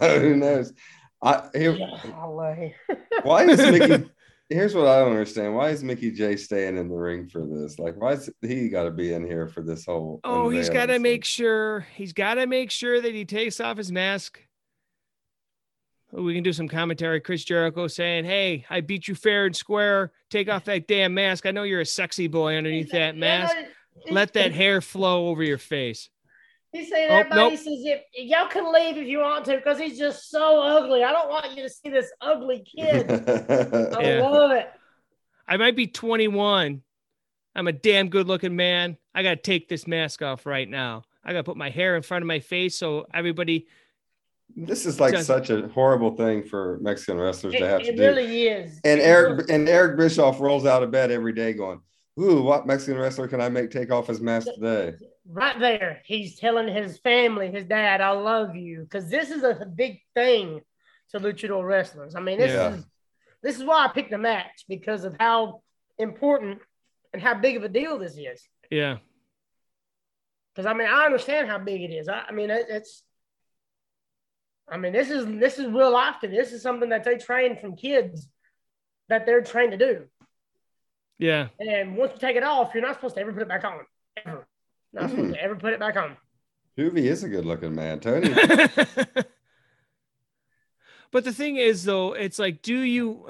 who 0.00 0.34
knows. 0.34 0.72
I 1.22 1.48
here, 1.54 1.78
Golly. 2.10 2.74
why 3.22 3.44
is 3.44 3.58
Mickey? 3.60 4.10
Here's 4.48 4.74
what 4.74 4.88
I 4.88 4.98
don't 4.98 5.12
understand. 5.12 5.54
Why 5.54 5.68
is 5.68 5.84
Mickey 5.84 6.10
J 6.10 6.34
staying 6.34 6.76
in 6.76 6.88
the 6.88 6.96
ring 6.96 7.28
for 7.28 7.46
this? 7.46 7.78
Like, 7.78 7.94
why 8.00 8.14
is 8.14 8.28
he 8.42 8.68
got 8.68 8.82
to 8.82 8.90
be 8.90 9.12
in 9.12 9.24
here 9.24 9.46
for 9.46 9.62
this 9.62 9.86
whole? 9.86 10.18
Oh, 10.24 10.48
he's 10.48 10.70
got 10.70 10.86
to 10.86 10.98
make 10.98 11.24
sure 11.24 11.86
he's 11.94 12.12
got 12.12 12.34
to 12.34 12.48
make 12.48 12.72
sure 12.72 13.00
that 13.00 13.14
he 13.14 13.24
takes 13.24 13.60
off 13.60 13.76
his 13.76 13.92
mask. 13.92 14.40
We 16.12 16.34
can 16.34 16.42
do 16.42 16.52
some 16.52 16.68
commentary. 16.68 17.20
Chris 17.20 17.44
Jericho 17.44 17.86
saying, 17.86 18.24
"Hey, 18.24 18.64
I 18.68 18.80
beat 18.80 19.06
you 19.06 19.14
fair 19.14 19.46
and 19.46 19.54
square. 19.54 20.12
Take 20.28 20.48
off 20.48 20.64
that 20.64 20.88
damn 20.88 21.14
mask. 21.14 21.46
I 21.46 21.52
know 21.52 21.62
you're 21.62 21.80
a 21.80 21.86
sexy 21.86 22.26
boy 22.26 22.56
underneath 22.56 22.90
that 22.90 23.16
mask. 23.16 23.54
Let 24.10 24.32
that 24.32 24.52
hair 24.62 24.80
flow 24.80 25.28
over 25.28 25.42
your 25.42 25.58
face." 25.58 26.08
He's 26.72 26.88
saying 26.88 27.10
Oh, 27.10 27.18
everybody 27.18 27.50
nope. 27.50 27.58
says 27.58 27.66
if 27.84 28.02
y'all 28.14 28.46
can 28.46 28.72
leave 28.72 28.96
if 28.96 29.08
you 29.08 29.18
want 29.18 29.44
to 29.46 29.56
because 29.56 29.78
he's 29.78 29.98
just 29.98 30.30
so 30.30 30.62
ugly. 30.62 31.02
I 31.02 31.10
don't 31.10 31.28
want 31.28 31.56
you 31.56 31.64
to 31.64 31.68
see 31.68 31.90
this 31.90 32.10
ugly 32.20 32.64
kid. 32.64 33.10
I 33.28 34.02
Yeah. 34.02 34.20
love 34.22 34.52
it. 34.52 34.68
I 35.48 35.56
might 35.56 35.74
be 35.74 35.88
21. 35.88 36.82
I'm 37.56 37.66
a 37.66 37.72
damn 37.72 38.08
good 38.08 38.28
looking 38.28 38.54
man. 38.54 38.96
I 39.12 39.24
got 39.24 39.30
to 39.30 39.36
take 39.42 39.68
this 39.68 39.88
mask 39.88 40.22
off 40.22 40.46
right 40.46 40.68
now. 40.68 41.02
I 41.24 41.32
got 41.32 41.38
to 41.38 41.44
put 41.44 41.56
my 41.56 41.70
hair 41.70 41.96
in 41.96 42.02
front 42.02 42.22
of 42.22 42.28
my 42.28 42.38
face 42.38 42.76
so 42.76 43.06
everybody. 43.12 43.66
This 44.56 44.86
is 44.86 45.00
like 45.00 45.14
Just- 45.14 45.26
such 45.26 45.50
a 45.50 45.68
horrible 45.68 46.16
thing 46.16 46.42
for 46.42 46.78
Mexican 46.80 47.18
wrestlers 47.18 47.54
It, 47.54 47.58
to 47.60 47.68
have 47.68 47.80
to 47.80 47.86
do. 47.86 47.92
it 47.92 47.96
do. 47.96 48.02
really 48.02 48.48
is. 48.48 48.80
and 48.84 49.00
It 49.00 49.04
Eric 49.04 49.38
really- 49.40 49.54
and 49.54 49.68
Eric 49.68 49.96
Bischoff 49.96 50.40
rolls 50.40 50.66
out 50.66 50.82
of 50.82 50.90
bed 50.90 51.10
every 51.10 51.32
day 51.32 51.52
going, 51.52 51.80
"Ooh, 52.20 52.42
what 52.42 52.66
Mexican 52.66 53.00
wrestler 53.00 53.28
can 53.28 53.40
I 53.40 53.48
make 53.48 53.70
take 53.70 53.90
off 53.90 54.06
his 54.06 54.20
mask 54.20 54.48
today?" 54.54 54.94
right 55.32 55.58
there, 55.60 56.02
he's 56.04 56.38
telling 56.40 56.66
his 56.66 56.98
family, 56.98 57.50
his 57.50 57.64
dad, 57.64 58.00
"I 58.00 58.10
love 58.10 58.56
you," 58.56 58.82
because 58.82 59.08
this 59.08 59.30
is 59.30 59.42
a 59.44 59.64
big 59.66 60.00
thing 60.14 60.60
to 61.10 61.20
luchador 61.20 61.64
wrestlers. 61.64 62.14
I 62.14 62.20
mean, 62.20 62.38
this 62.38 62.52
Yeah. 62.52 62.74
is 62.74 62.86
this 63.42 63.56
is 63.56 63.64
why 63.64 63.84
I 63.86 63.88
picked 63.88 64.10
the 64.10 64.18
match 64.18 64.64
because 64.68 65.04
of 65.04 65.16
how 65.18 65.62
important 65.98 66.60
and 67.12 67.22
how 67.22 67.34
big 67.34 67.56
of 67.56 67.64
a 67.64 67.68
deal 67.68 67.98
this 67.98 68.16
is. 68.18 68.46
Yeah. 68.70 68.98
Because 70.54 70.66
I 70.66 70.74
mean, 70.74 70.88
I 70.88 71.06
understand 71.06 71.48
how 71.48 71.58
big 71.58 71.82
it 71.82 71.92
is. 71.92 72.08
I, 72.08 72.24
I 72.28 72.32
mean, 72.32 72.50
it, 72.50 72.66
it's. 72.68 73.02
I 74.70 74.76
mean, 74.76 74.92
this 74.92 75.10
is 75.10 75.26
this 75.26 75.58
is 75.58 75.66
real 75.66 75.92
life. 75.92 76.20
to 76.20 76.28
This 76.28 76.52
is 76.52 76.62
something 76.62 76.90
that 76.90 77.02
they 77.04 77.16
train 77.16 77.56
from 77.58 77.76
kids 77.76 78.28
that 79.08 79.26
they're 79.26 79.42
trained 79.42 79.72
to 79.72 79.78
do. 79.78 80.04
Yeah. 81.18 81.48
And 81.58 81.96
once 81.96 82.12
you 82.14 82.18
take 82.18 82.36
it 82.36 82.44
off, 82.44 82.72
you're 82.72 82.82
not 82.82 82.94
supposed 82.94 83.16
to 83.16 83.20
ever 83.20 83.32
put 83.32 83.42
it 83.42 83.48
back 83.48 83.64
on. 83.64 83.80
Ever. 84.24 84.46
Not 84.92 85.10
supposed 85.10 85.34
to 85.34 85.42
ever 85.42 85.56
put 85.56 85.72
it 85.72 85.80
back 85.80 85.96
on. 85.96 86.16
Juvi 86.78 87.04
is 87.04 87.24
a 87.24 87.28
good-looking 87.28 87.74
man, 87.74 88.00
Tony. 88.00 88.30
but 91.12 91.24
the 91.24 91.32
thing 91.32 91.56
is, 91.56 91.84
though, 91.84 92.14
it's 92.14 92.38
like, 92.38 92.62
do 92.62 92.78
you. 92.78 93.26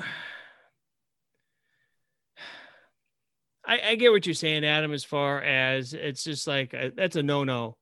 I, 3.67 3.81
I 3.91 3.95
get 3.97 4.13
what 4.13 4.27
you're 4.27 4.35
saying, 4.35 4.65
Adam, 4.65 4.93
as 4.93 5.05
far 5.05 5.43
as 5.43 5.95
it's 5.95 6.25
just 6.25 6.47
like 6.47 6.75
uh 6.75 6.91
that's 6.97 7.17
a 7.17 7.23
no 7.23 7.45
no 7.45 7.77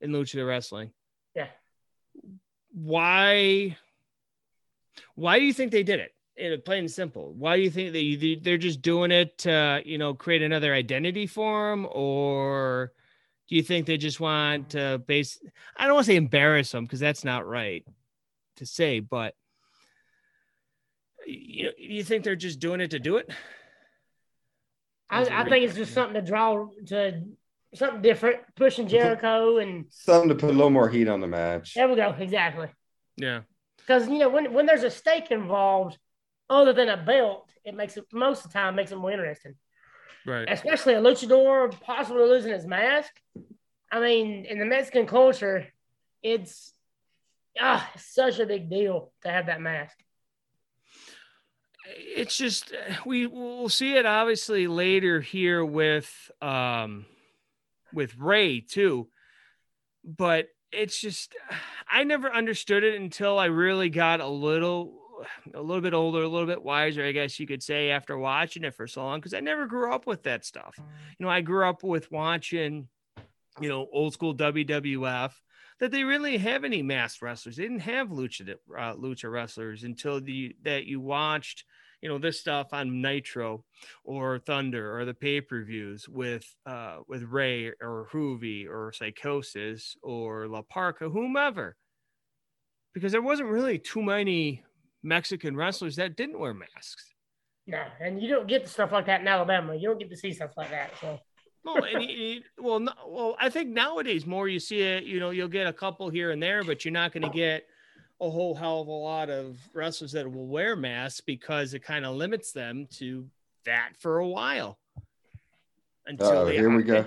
in 0.00 0.10
lucha 0.10 0.46
wrestling. 0.46 0.92
Why? 2.72 3.76
Why 5.14 5.38
do 5.38 5.44
you 5.44 5.52
think 5.52 5.72
they 5.72 5.82
did 5.82 6.00
it? 6.00 6.14
it 6.36 6.64
plain 6.64 6.80
and 6.80 6.90
simple. 6.90 7.32
Why 7.34 7.56
do 7.56 7.62
you 7.62 7.70
think 7.70 7.94
you, 7.94 8.40
they're 8.40 8.58
just 8.58 8.82
doing 8.82 9.10
it 9.10 9.38
to, 9.38 9.82
you 9.84 9.98
know, 9.98 10.14
create 10.14 10.42
another 10.42 10.74
identity 10.74 11.26
for 11.26 11.70
them, 11.70 11.86
or 11.90 12.92
do 13.48 13.56
you 13.56 13.62
think 13.62 13.86
they 13.86 13.96
just 13.96 14.20
want 14.20 14.70
to 14.70 15.02
base? 15.06 15.38
I 15.76 15.84
don't 15.84 15.94
want 15.94 16.06
to 16.06 16.12
say 16.12 16.16
embarrass 16.16 16.70
them 16.70 16.84
because 16.84 17.00
that's 17.00 17.24
not 17.24 17.46
right 17.46 17.84
to 18.56 18.66
say, 18.66 19.00
but 19.00 19.34
you 21.26 21.64
know, 21.64 21.70
you 21.78 22.02
think 22.04 22.24
they're 22.24 22.36
just 22.36 22.60
doing 22.60 22.80
it 22.80 22.92
to 22.92 22.98
do 22.98 23.16
it? 23.16 23.30
I, 25.10 25.24
I 25.24 25.48
think 25.48 25.64
it's 25.64 25.74
just 25.74 25.92
something 25.92 26.14
to 26.14 26.22
draw 26.22 26.68
to 26.86 27.22
something 27.74 28.02
different, 28.02 28.38
pushing 28.56 28.88
Jericho, 28.88 29.58
and 29.58 29.86
Something 29.90 30.28
to 30.30 30.34
put 30.34 30.50
a 30.50 30.52
little 30.52 30.70
more 30.70 30.88
heat 30.88 31.08
on 31.08 31.20
the 31.20 31.26
match. 31.26 31.74
there 31.74 31.88
we 31.88 31.96
go. 31.96 32.14
Exactly. 32.18 32.68
Yeah. 33.16 33.40
Because 33.78 34.08
you 34.08 34.18
know 34.18 34.28
when 34.28 34.52
when 34.52 34.66
there's 34.66 34.82
a 34.84 34.90
stake 34.90 35.30
involved, 35.30 35.98
other 36.48 36.72
than 36.72 36.88
a 36.88 36.96
belt, 36.96 37.50
it 37.64 37.74
makes 37.74 37.96
it 37.96 38.04
most 38.12 38.44
of 38.44 38.52
the 38.52 38.58
time 38.58 38.74
makes 38.74 38.92
it 38.92 38.96
more 38.96 39.12
interesting. 39.12 39.54
Right. 40.26 40.48
Especially 40.50 40.94
a 40.94 41.00
luchador 41.00 41.72
possibly 41.80 42.24
losing 42.24 42.52
his 42.52 42.66
mask. 42.66 43.10
I 43.90 44.00
mean, 44.00 44.44
in 44.44 44.58
the 44.58 44.66
Mexican 44.66 45.06
culture, 45.06 45.66
it's 46.22 46.72
ah, 47.60 47.90
it's 47.94 48.14
such 48.14 48.38
a 48.38 48.46
big 48.46 48.68
deal 48.70 49.12
to 49.22 49.30
have 49.30 49.46
that 49.46 49.60
mask. 49.60 49.96
it's 51.86 52.36
just 52.36 52.72
we 53.04 53.26
we'll 53.26 53.68
see 53.68 53.96
it 53.96 54.06
obviously 54.06 54.66
later 54.68 55.20
here 55.20 55.64
with 55.64 56.30
um 56.42 57.06
with 57.92 58.16
Ray 58.16 58.60
too. 58.60 59.08
But 60.04 60.48
it's 60.72 61.00
just 61.00 61.34
I 61.90 62.04
never 62.04 62.32
understood 62.32 62.84
it 62.84 63.00
until 63.00 63.38
I 63.38 63.46
really 63.46 63.90
got 63.90 64.20
a 64.20 64.28
little 64.28 65.00
a 65.54 65.60
little 65.60 65.82
bit 65.82 65.94
older, 65.94 66.22
a 66.22 66.28
little 66.28 66.46
bit 66.46 66.62
wiser, 66.62 67.04
I 67.04 67.12
guess 67.12 67.38
you 67.38 67.46
could 67.46 67.62
say, 67.62 67.90
after 67.90 68.16
watching 68.16 68.64
it 68.64 68.74
for 68.74 68.86
so 68.86 69.02
long, 69.02 69.20
because 69.20 69.34
I 69.34 69.40
never 69.40 69.66
grew 69.66 69.92
up 69.92 70.06
with 70.06 70.24
that 70.24 70.44
stuff. 70.44 70.74
You 70.78 71.26
know, 71.26 71.30
I 71.30 71.40
grew 71.40 71.68
up 71.68 71.82
with 71.82 72.10
watching, 72.10 72.88
you 73.60 73.68
know, 73.68 73.86
old 73.92 74.12
school 74.12 74.34
WWF. 74.34 75.32
That 75.78 75.90
they 75.90 76.04
really 76.04 76.36
have 76.36 76.64
any 76.64 76.82
masked 76.82 77.22
wrestlers. 77.22 77.56
They 77.56 77.62
didn't 77.62 77.80
have 77.80 78.08
lucha 78.10 78.50
uh, 78.50 78.94
lucha 78.96 79.32
wrestlers 79.32 79.82
until 79.82 80.20
the 80.20 80.54
that 80.62 80.84
you 80.84 81.00
watched 81.00 81.64
you 82.02 82.08
know 82.08 82.18
this 82.18 82.40
stuff 82.40 82.68
on 82.72 83.02
Nitro 83.02 83.64
or 84.04 84.38
Thunder 84.38 84.96
or 84.98 85.04
the 85.04 85.14
pay 85.14 85.40
per 85.40 85.62
views 85.62 86.08
with 86.08 86.44
uh, 86.66 86.98
with 87.08 87.22
Rey 87.24 87.68
or 87.80 88.08
Juvi 88.12 88.68
or 88.68 88.92
Psychosis 88.92 89.96
or 90.02 90.48
La 90.48 90.62
Parka, 90.62 91.08
whomever, 91.08 91.76
because 92.94 93.12
there 93.12 93.22
wasn't 93.22 93.50
really 93.50 93.78
too 93.78 94.02
many 94.02 94.64
Mexican 95.02 95.56
wrestlers 95.56 95.96
that 95.96 96.16
didn't 96.16 96.38
wear 96.38 96.54
masks. 96.54 97.14
No, 97.66 97.84
and 98.00 98.20
you 98.20 98.28
don't 98.28 98.48
get 98.48 98.68
stuff 98.68 98.92
like 98.92 99.06
that 99.06 99.20
in 99.20 99.28
Alabama. 99.28 99.74
You 99.76 99.88
don't 99.88 99.98
get 99.98 100.10
to 100.10 100.16
see 100.16 100.32
stuff 100.32 100.50
like 100.56 100.70
that. 100.70 100.92
So. 101.00 101.18
well, 101.64 101.84
and 101.84 102.02
it, 102.02 102.42
well, 102.58 102.80
no, 102.80 102.92
well, 103.06 103.36
I 103.38 103.50
think 103.50 103.68
nowadays 103.68 104.26
more 104.26 104.48
you 104.48 104.58
see 104.58 104.80
it. 104.80 105.04
You 105.04 105.20
know, 105.20 105.30
you'll 105.30 105.48
get 105.48 105.66
a 105.66 105.72
couple 105.72 106.08
here 106.08 106.30
and 106.30 106.42
there, 106.42 106.64
but 106.64 106.84
you're 106.84 106.92
not 106.92 107.12
going 107.12 107.22
to 107.22 107.30
get 107.30 107.66
a 108.20 108.28
whole 108.28 108.54
hell 108.54 108.80
of 108.80 108.88
a 108.88 108.92
lot 108.92 109.30
of 109.30 109.58
wrestlers 109.72 110.12
that 110.12 110.30
will 110.30 110.46
wear 110.46 110.76
masks 110.76 111.20
because 111.20 111.74
it 111.74 111.82
kind 111.82 112.04
of 112.04 112.16
limits 112.16 112.52
them 112.52 112.86
to 112.92 113.26
that 113.64 113.90
for 113.98 114.18
a 114.18 114.28
while 114.28 114.78
until 116.06 116.28
oh, 116.30 116.44
they 116.44 116.56
here 116.56 116.74
we 116.74 116.82
go 116.82 117.06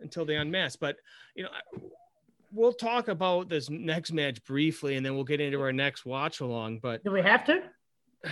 until 0.00 0.24
they 0.24 0.36
unmask. 0.36 0.78
But 0.80 0.96
you 1.34 1.44
know, 1.44 1.50
we'll 2.52 2.72
talk 2.72 3.08
about 3.08 3.48
this 3.48 3.68
next 3.68 4.12
match 4.12 4.42
briefly, 4.44 4.96
and 4.96 5.04
then 5.04 5.14
we'll 5.14 5.24
get 5.24 5.40
into 5.40 5.60
our 5.60 5.72
next 5.72 6.06
watch 6.06 6.40
along. 6.40 6.78
But 6.78 7.04
do 7.04 7.12
we 7.12 7.22
have 7.22 7.44
to? 7.46 7.62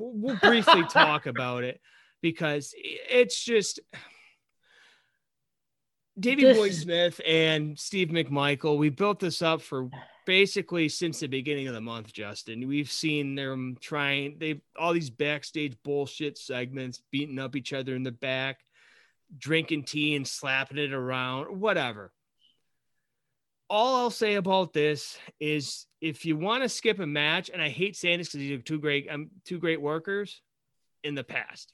We'll 0.00 0.34
briefly 0.34 0.82
talk 0.90 1.26
about 1.26 1.62
it 1.62 1.80
because 2.20 2.74
it's 2.76 3.40
just 3.44 3.78
Davey 6.18 6.42
this... 6.42 6.56
Boy 6.56 6.70
Smith 6.70 7.20
and 7.24 7.78
Steve 7.78 8.08
McMichael. 8.08 8.76
We 8.76 8.88
built 8.88 9.20
this 9.20 9.40
up 9.40 9.62
for 9.62 9.88
basically 10.24 10.88
since 10.88 11.20
the 11.20 11.26
beginning 11.26 11.68
of 11.68 11.74
the 11.74 11.80
month, 11.80 12.12
Justin. 12.12 12.66
We've 12.66 12.90
seen 12.90 13.34
them 13.34 13.76
trying 13.80 14.38
they 14.38 14.60
all 14.78 14.92
these 14.92 15.10
backstage 15.10 15.76
bullshit 15.82 16.38
segments, 16.38 17.02
beating 17.10 17.38
up 17.38 17.56
each 17.56 17.72
other 17.72 17.94
in 17.94 18.02
the 18.02 18.12
back, 18.12 18.60
drinking 19.36 19.84
tea 19.84 20.14
and 20.16 20.26
slapping 20.26 20.78
it 20.78 20.92
around, 20.92 21.60
whatever. 21.60 22.12
All 23.70 23.96
I'll 23.96 24.10
say 24.10 24.34
about 24.34 24.72
this 24.72 25.18
is 25.40 25.86
if 26.00 26.26
you 26.26 26.36
want 26.36 26.62
to 26.62 26.68
skip 26.68 27.00
a 27.00 27.06
match, 27.06 27.50
and 27.52 27.62
I 27.62 27.70
hate 27.70 27.96
saying 27.96 28.18
this 28.18 28.28
because 28.28 28.40
these 28.40 28.58
are 28.58 28.62
two 28.62 28.78
great 28.78 29.08
um, 29.10 29.30
two 29.44 29.58
great 29.58 29.80
workers 29.80 30.40
in 31.02 31.14
the 31.14 31.24
past. 31.24 31.72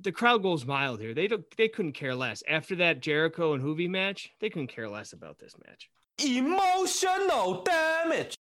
The 0.00 0.10
crowd 0.10 0.42
goes 0.42 0.66
mild 0.66 1.00
here. 1.00 1.14
They 1.14 1.28
don't 1.28 1.44
they 1.56 1.68
couldn't 1.68 1.92
care 1.92 2.14
less. 2.14 2.42
After 2.48 2.76
that 2.76 3.00
Jericho 3.00 3.52
and 3.52 3.62
Juvi 3.62 3.88
match, 3.88 4.32
they 4.40 4.50
couldn't 4.50 4.74
care 4.74 4.88
less 4.88 5.12
about 5.12 5.38
this 5.38 5.54
match 5.64 5.88
emotional 6.18 7.62
damage. 7.62 8.36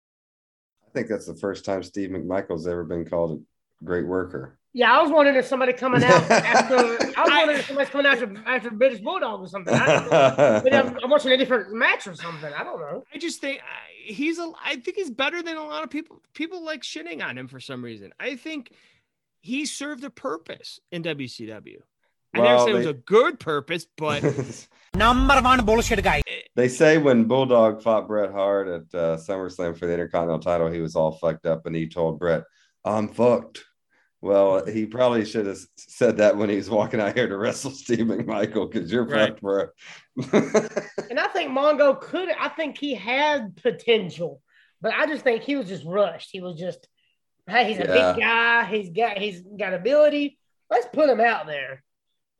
I 0.87 0.91
think 0.93 1.07
that's 1.07 1.25
the 1.25 1.35
first 1.35 1.65
time 1.65 1.83
Steve 1.83 2.09
McMichael's 2.09 2.67
ever 2.67 2.83
been 2.83 3.05
called 3.05 3.39
a 3.81 3.85
great 3.85 4.05
worker. 4.05 4.57
Yeah, 4.73 4.97
I 4.97 5.01
was 5.01 5.11
wondering 5.11 5.37
if 5.37 5.45
somebody 5.45 5.73
coming 5.73 6.03
out 6.03 6.31
after. 6.31 6.75
I 6.75 7.23
was 7.23 7.29
wondering 7.29 7.59
if 7.59 7.67
somebody's 7.67 7.89
coming 7.89 8.07
after 8.07 8.33
after 8.45 8.71
British 8.71 9.01
Bulldog 9.01 9.41
or 9.41 9.47
something. 9.47 9.73
I 9.73 10.61
Maybe 10.63 10.75
I'm, 10.75 10.87
um, 10.89 10.99
I'm, 11.03 11.09
watching 11.09 11.31
a 11.31 11.37
different 11.37 11.73
match 11.73 12.07
or 12.07 12.15
something. 12.15 12.53
I 12.53 12.63
don't 12.63 12.79
know. 12.79 13.03
I 13.13 13.17
just 13.17 13.41
think 13.41 13.59
uh, 13.59 13.63
he's 14.05 14.39
a. 14.39 14.51
I 14.63 14.77
think 14.77 14.95
he's 14.95 15.11
better 15.11 15.43
than 15.43 15.57
a 15.57 15.63
lot 15.63 15.83
of 15.83 15.89
people. 15.89 16.21
People 16.33 16.63
like 16.63 16.83
shitting 16.83 17.21
on 17.21 17.37
him 17.37 17.49
for 17.49 17.59
some 17.59 17.83
reason. 17.83 18.13
I 18.17 18.37
think 18.37 18.71
he 19.41 19.65
served 19.65 20.05
a 20.05 20.09
purpose 20.09 20.79
in 20.91 21.03
WCW. 21.03 21.79
Well, 22.33 22.43
I 22.43 22.47
never 22.47 22.59
said 22.59 22.67
they, 22.67 22.71
it 22.71 22.77
was 22.77 22.87
a 22.87 22.93
good 22.93 23.39
purpose, 23.39 23.85
but 23.97 24.23
number 24.95 25.41
one 25.41 25.65
bullshit 25.65 26.01
guy. 26.03 26.21
They 26.55 26.69
say 26.69 26.97
when 26.97 27.25
Bulldog 27.25 27.81
fought 27.81 28.07
Bret 28.07 28.31
Hart 28.31 28.67
at 28.67 28.97
uh, 28.97 29.17
SummerSlam 29.17 29.77
for 29.77 29.85
the 29.85 29.93
Intercontinental 29.93 30.39
title, 30.39 30.71
he 30.71 30.79
was 30.79 30.95
all 30.95 31.11
fucked 31.11 31.45
up, 31.45 31.65
and 31.65 31.75
he 31.75 31.89
told 31.89 32.19
Bret, 32.19 32.43
"I'm 32.85 33.09
fucked." 33.09 33.63
Well, 34.21 34.63
he 34.65 34.85
probably 34.85 35.25
should 35.25 35.47
have 35.47 35.57
said 35.75 36.17
that 36.17 36.37
when 36.37 36.49
he 36.49 36.55
was 36.55 36.69
walking 36.69 37.01
out 37.01 37.15
here 37.15 37.27
to 37.27 37.37
wrestle 37.37 37.71
Steve 37.71 38.05
McMichael 38.05 38.71
because 38.71 38.91
you're 38.91 39.03
right. 39.03 39.29
fucked, 39.29 39.41
bro. 39.41 39.65
and 41.09 41.19
I 41.19 41.27
think 41.33 41.51
Mongo 41.51 41.99
could. 41.99 42.29
I 42.39 42.49
think 42.49 42.77
he 42.77 42.93
had 42.93 43.57
potential, 43.57 44.41
but 44.79 44.93
I 44.93 45.07
just 45.07 45.23
think 45.23 45.43
he 45.43 45.55
was 45.55 45.67
just 45.67 45.85
rushed. 45.85 46.29
He 46.31 46.39
was 46.39 46.59
just, 46.59 46.87
hey, 47.47 47.67
he's 47.67 47.79
a 47.79 47.87
yeah. 47.87 48.13
big 48.13 48.21
guy. 48.21 48.65
He's 48.65 48.89
got 48.91 49.17
he's 49.17 49.41
got 49.41 49.73
ability. 49.73 50.37
Let's 50.69 50.87
put 50.93 51.09
him 51.09 51.19
out 51.19 51.47
there. 51.47 51.83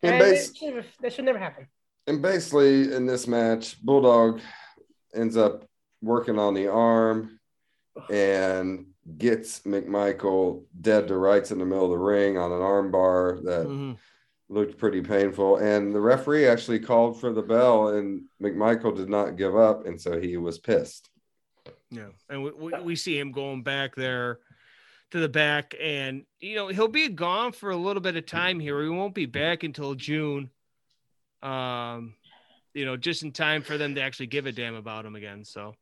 And, 0.04 0.20
bas- 0.20 0.56
should, 0.56 0.86
that 1.02 1.14
should 1.14 1.26
never 1.26 1.40
happen. 1.40 1.68
And 2.08 2.22
basically, 2.22 2.94
in 2.94 3.06
this 3.06 3.28
match, 3.28 3.82
Bulldog 3.82 4.42
ends 5.14 5.38
up 5.38 5.66
working 6.02 6.40
on 6.40 6.54
the 6.54 6.68
arm 6.68 7.40
and 8.10 8.88
gets 9.18 9.62
McMichael 9.62 10.64
dead 10.80 11.08
to 11.08 11.18
rights 11.18 11.52
in 11.52 11.60
the 11.60 11.66
middle 11.66 11.86
of 11.86 11.92
the 11.92 11.98
ring 11.98 12.38
on 12.38 12.52
an 12.52 12.62
arm 12.62 12.92
bar 12.92 13.40
that 13.44 13.68
mm-hmm. 13.68 13.94
looked 14.50 14.78
pretty 14.78 15.02
painful. 15.02 15.58
And 15.58 15.94
the 15.94 16.02
referee 16.02 16.48
actually 16.48 16.80
called 16.80 17.20
for 17.20 17.32
the 17.32 17.42
bell, 17.42 17.90
and 17.90 18.24
McMichael 18.42 18.96
did 18.96 19.10
not 19.10 19.38
give 19.38 19.56
up. 19.56 19.86
And 19.86 20.00
so 20.00 20.20
he 20.20 20.38
was 20.38 20.58
pissed. 20.58 21.10
Yeah. 21.92 22.08
And 22.30 22.44
we, 22.44 22.52
we, 22.52 22.74
we 22.82 22.96
see 22.96 23.20
him 23.20 23.32
going 23.32 23.64
back 23.64 23.96
there 23.96 24.40
to 25.12 25.20
the 25.20 25.30
back, 25.30 25.76
and 25.80 26.26
you 26.40 26.56
know 26.56 26.68
he'll 26.70 26.88
be 26.88 27.10
gone 27.10 27.52
for 27.52 27.70
a 27.70 27.78
little 27.78 28.02
bit 28.02 28.16
of 28.16 28.26
time 28.26 28.60
here. 28.60 28.82
He 28.82 28.90
won't 28.90 29.14
be 29.14 29.26
back 29.26 29.64
until 29.64 29.94
June. 29.94 30.50
Um, 31.42 32.16
you 32.74 32.86
know, 32.86 32.98
just 32.98 33.24
in 33.24 33.32
time 33.32 33.62
for 33.62 33.78
them 33.78 33.96
to 33.96 34.02
actually 34.02 34.28
give 34.28 34.46
a 34.46 34.52
damn 34.52 34.76
about 34.76 35.06
him 35.06 35.16
again. 35.16 35.44
So, 35.44 35.76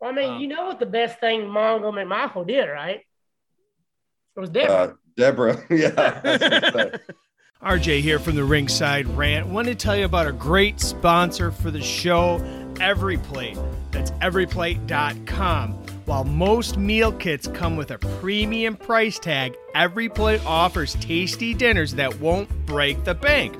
well, 0.00 0.10
I 0.10 0.14
mean, 0.14 0.30
um, 0.30 0.40
you 0.40 0.48
know 0.48 0.66
what 0.66 0.80
the 0.80 0.86
best 0.86 1.20
thing 1.20 1.42
Mongo 1.42 1.92
McMichael 1.92 2.46
did, 2.46 2.66
right? 2.66 3.00
It 4.36 4.40
was 4.40 4.50
Deborah. 4.50 4.74
Uh, 4.74 4.92
Deborah, 5.16 5.64
yeah. 5.70 6.96
RJ 7.62 8.00
here 8.00 8.18
from 8.18 8.34
the 8.34 8.42
Ringside 8.42 9.06
Rant. 9.06 9.46
Want 9.46 9.68
to 9.68 9.76
tell 9.76 9.96
you 9.96 10.04
about 10.04 10.26
a 10.26 10.32
great 10.32 10.80
sponsor 10.80 11.52
for 11.52 11.70
the 11.70 11.80
show, 11.80 12.38
Every 12.82 13.16
Plate. 13.16 13.56
That's 13.92 14.10
everyplate.com. 14.10 15.72
While 16.04 16.24
most 16.24 16.76
meal 16.76 17.12
kits 17.12 17.46
come 17.46 17.76
with 17.76 17.92
a 17.92 17.98
premium 17.98 18.76
price 18.76 19.18
tag, 19.18 19.54
Every 19.74 20.08
Plate 20.08 20.44
offers 20.44 20.94
tasty 20.94 21.54
dinners 21.54 21.94
that 21.94 22.18
won't 22.18 22.48
break 22.66 23.04
the 23.04 23.14
bank. 23.14 23.56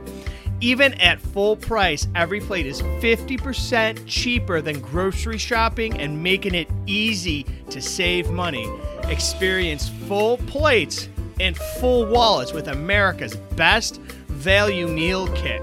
Even 0.60 0.92
at 0.94 1.20
full 1.20 1.56
price, 1.56 2.08
Every 2.14 2.40
Plate 2.40 2.66
is 2.66 2.82
50% 2.82 4.02
cheaper 4.06 4.60
than 4.60 4.80
grocery 4.80 5.38
shopping 5.38 6.00
and 6.00 6.22
making 6.22 6.54
it 6.54 6.68
easy 6.86 7.44
to 7.70 7.80
save 7.80 8.30
money. 8.30 8.68
Experience 9.04 9.88
full 10.08 10.36
plates 10.38 11.08
and 11.40 11.56
full 11.56 12.06
wallets 12.06 12.52
with 12.52 12.68
America's 12.68 13.36
best 13.56 14.00
value 14.28 14.88
meal 14.88 15.28
kit. 15.28 15.62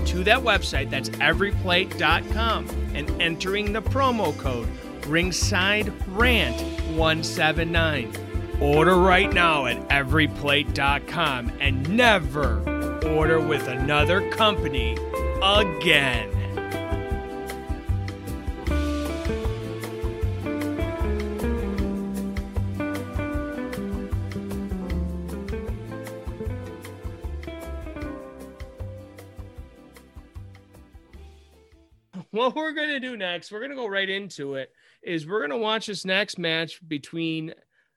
to 0.06 0.24
that 0.24 0.40
website, 0.40 0.90
that's 0.90 1.10
everyplate.com, 1.10 2.68
and 2.94 3.22
entering 3.22 3.72
the 3.72 3.82
promo 3.82 4.36
code 4.38 4.68
ringside 5.06 5.92
rant 6.08 6.60
179. 6.96 8.12
Order 8.60 8.96
right 8.96 9.32
now 9.32 9.66
at 9.66 9.88
everyplate.com 9.88 11.52
and 11.60 11.88
never 11.88 12.58
order 13.08 13.38
with 13.40 13.68
another 13.68 14.28
company 14.30 14.96
again. 15.42 16.41
What 32.32 32.56
we're 32.56 32.72
going 32.72 32.88
to 32.88 33.00
do 33.00 33.16
next, 33.16 33.52
we're 33.52 33.60
going 33.60 33.70
to 33.70 33.76
go 33.76 33.86
right 33.86 34.08
into 34.08 34.54
it, 34.54 34.72
is 35.02 35.26
we're 35.26 35.40
going 35.46 35.50
to 35.50 35.58
watch 35.58 35.86
this 35.86 36.04
next 36.04 36.38
match 36.38 36.80
between 36.88 37.54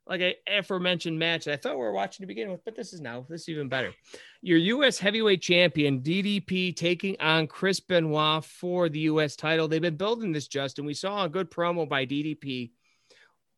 like 0.07 0.21
I 0.21 0.36
aforementioned 0.47 1.17
match 1.17 1.47
I 1.47 1.55
thought 1.55 1.75
we 1.75 1.81
were 1.81 1.91
watching 1.91 2.23
to 2.23 2.27
begin 2.27 2.51
with, 2.51 2.63
but 2.63 2.75
this 2.75 2.93
is 2.93 3.01
now 3.01 3.25
this 3.27 3.43
is 3.43 3.49
even 3.49 3.69
better. 3.69 3.93
Your 4.41 4.57
U.S. 4.57 4.99
heavyweight 4.99 5.41
champion 5.41 6.01
DDP 6.01 6.75
taking 6.75 7.19
on 7.19 7.47
Chris 7.47 7.79
Benoit 7.79 8.43
for 8.43 8.88
the 8.88 8.99
U.S. 8.99 9.36
title. 9.36 9.67
They've 9.67 9.81
been 9.81 9.95
building 9.95 10.31
this, 10.31 10.47
Justin. 10.47 10.86
We 10.86 10.93
saw 10.93 11.23
a 11.23 11.29
good 11.29 11.49
promo 11.49 11.89
by 11.89 12.05
DDP 12.05 12.71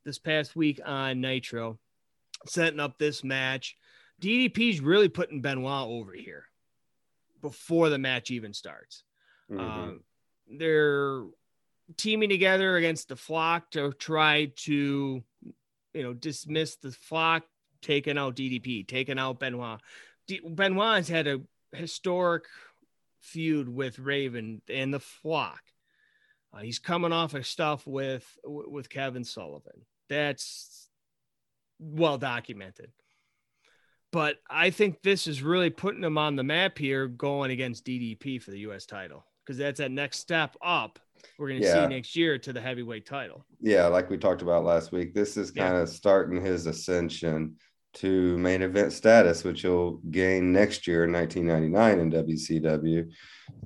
this 0.05 0.19
past 0.19 0.55
week 0.55 0.79
on 0.85 1.19
Nitro, 1.19 1.79
setting 2.45 2.79
up 2.79 2.97
this 2.97 3.23
match. 3.23 3.75
DDP's 4.21 4.79
really 4.79 5.09
putting 5.09 5.41
Benoit 5.41 5.87
over 5.87 6.13
here 6.13 6.45
before 7.41 7.89
the 7.89 7.97
match 7.97 8.31
even 8.31 8.53
starts. 8.53 9.03
Mhm. 9.51 9.59
Um, 9.59 10.03
they're 10.49 11.23
teaming 11.95 12.29
together 12.29 12.75
against 12.75 13.09
the 13.09 13.15
flock 13.15 13.71
to 13.71 13.91
try 13.93 14.51
to, 14.55 15.23
you 15.93 16.03
know, 16.03 16.13
dismiss 16.13 16.75
the 16.77 16.91
flock, 16.91 17.43
taking 17.81 18.17
out 18.17 18.35
DDP, 18.35 18.87
taking 18.87 19.19
out 19.19 19.39
Benoit. 19.39 19.79
D- 20.27 20.41
Benoit 20.43 20.97
has 20.97 21.07
had 21.07 21.27
a 21.27 21.41
historic 21.71 22.45
feud 23.21 23.69
with 23.69 23.99
Raven 23.99 24.61
and 24.69 24.93
the 24.93 24.99
flock. 24.99 25.61
Uh, 26.53 26.59
he's 26.59 26.79
coming 26.79 27.13
off 27.13 27.33
of 27.33 27.45
stuff 27.45 27.85
with 27.85 28.25
with 28.43 28.89
Kevin 28.89 29.23
Sullivan. 29.23 29.85
That's 30.09 30.89
well 31.79 32.17
documented. 32.17 32.91
But 34.13 34.37
I 34.49 34.69
think 34.69 35.01
this 35.01 35.27
is 35.27 35.43
really 35.43 35.69
putting 35.69 36.03
him 36.03 36.17
on 36.17 36.37
the 36.37 36.43
map 36.43 36.77
here, 36.77 37.07
going 37.07 37.51
against 37.51 37.85
DDP 37.85 38.41
for 38.41 38.51
the 38.51 38.59
U.S. 38.59 38.85
title 38.85 39.25
because 39.47 39.57
that's 39.57 39.77
that 39.79 39.91
next 39.91 40.19
step 40.19 40.55
up. 40.61 40.99
We're 41.39 41.47
going 41.49 41.61
to 41.61 41.67
Yeah. 41.67 41.83
see 41.87 41.95
next 41.95 42.15
year 42.15 42.37
to 42.37 42.51
the 42.53 42.59
heavyweight 42.61 43.05
title. 43.05 43.45
yeah, 43.61 43.87
like 43.87 44.09
we 44.09 44.17
talked 44.17 44.41
about 44.41 44.63
last 44.65 44.91
week, 44.91 45.13
this 45.13 45.37
is 45.37 45.51
Yeah. 45.55 45.67
kind 45.69 45.77
of 45.81 45.89
starting 45.89 46.43
his 46.43 46.65
ascension 46.67 47.55
to 47.95 48.37
main 48.37 48.61
event 48.61 48.91
status, 48.93 49.43
which 49.43 49.61
he'll 49.61 49.93
gain 50.11 50.51
next 50.51 50.85
year 50.85 51.05
in 51.05 51.11
1999 51.11 51.99
in 51.99 52.09
WCW, 52.11 53.09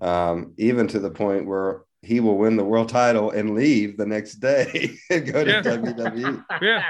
um, 0.01 0.53
even 0.57 0.87
to 0.87 0.99
the 0.99 1.09
point 1.09 1.45
where 1.47 1.81
he 2.03 2.19
will 2.19 2.37
win 2.37 2.55
the 2.55 2.63
world 2.63 2.87
title 2.89 3.31
and 3.31 3.53
leave 3.55 3.97
the 3.97 4.05
next 4.05 4.35
day 4.35 4.91
and 5.09 5.25
go 5.31 5.43
to. 5.43 5.51
Yeah. 5.51 5.61
WWE. 5.61 6.45
Yeah. 6.61 6.83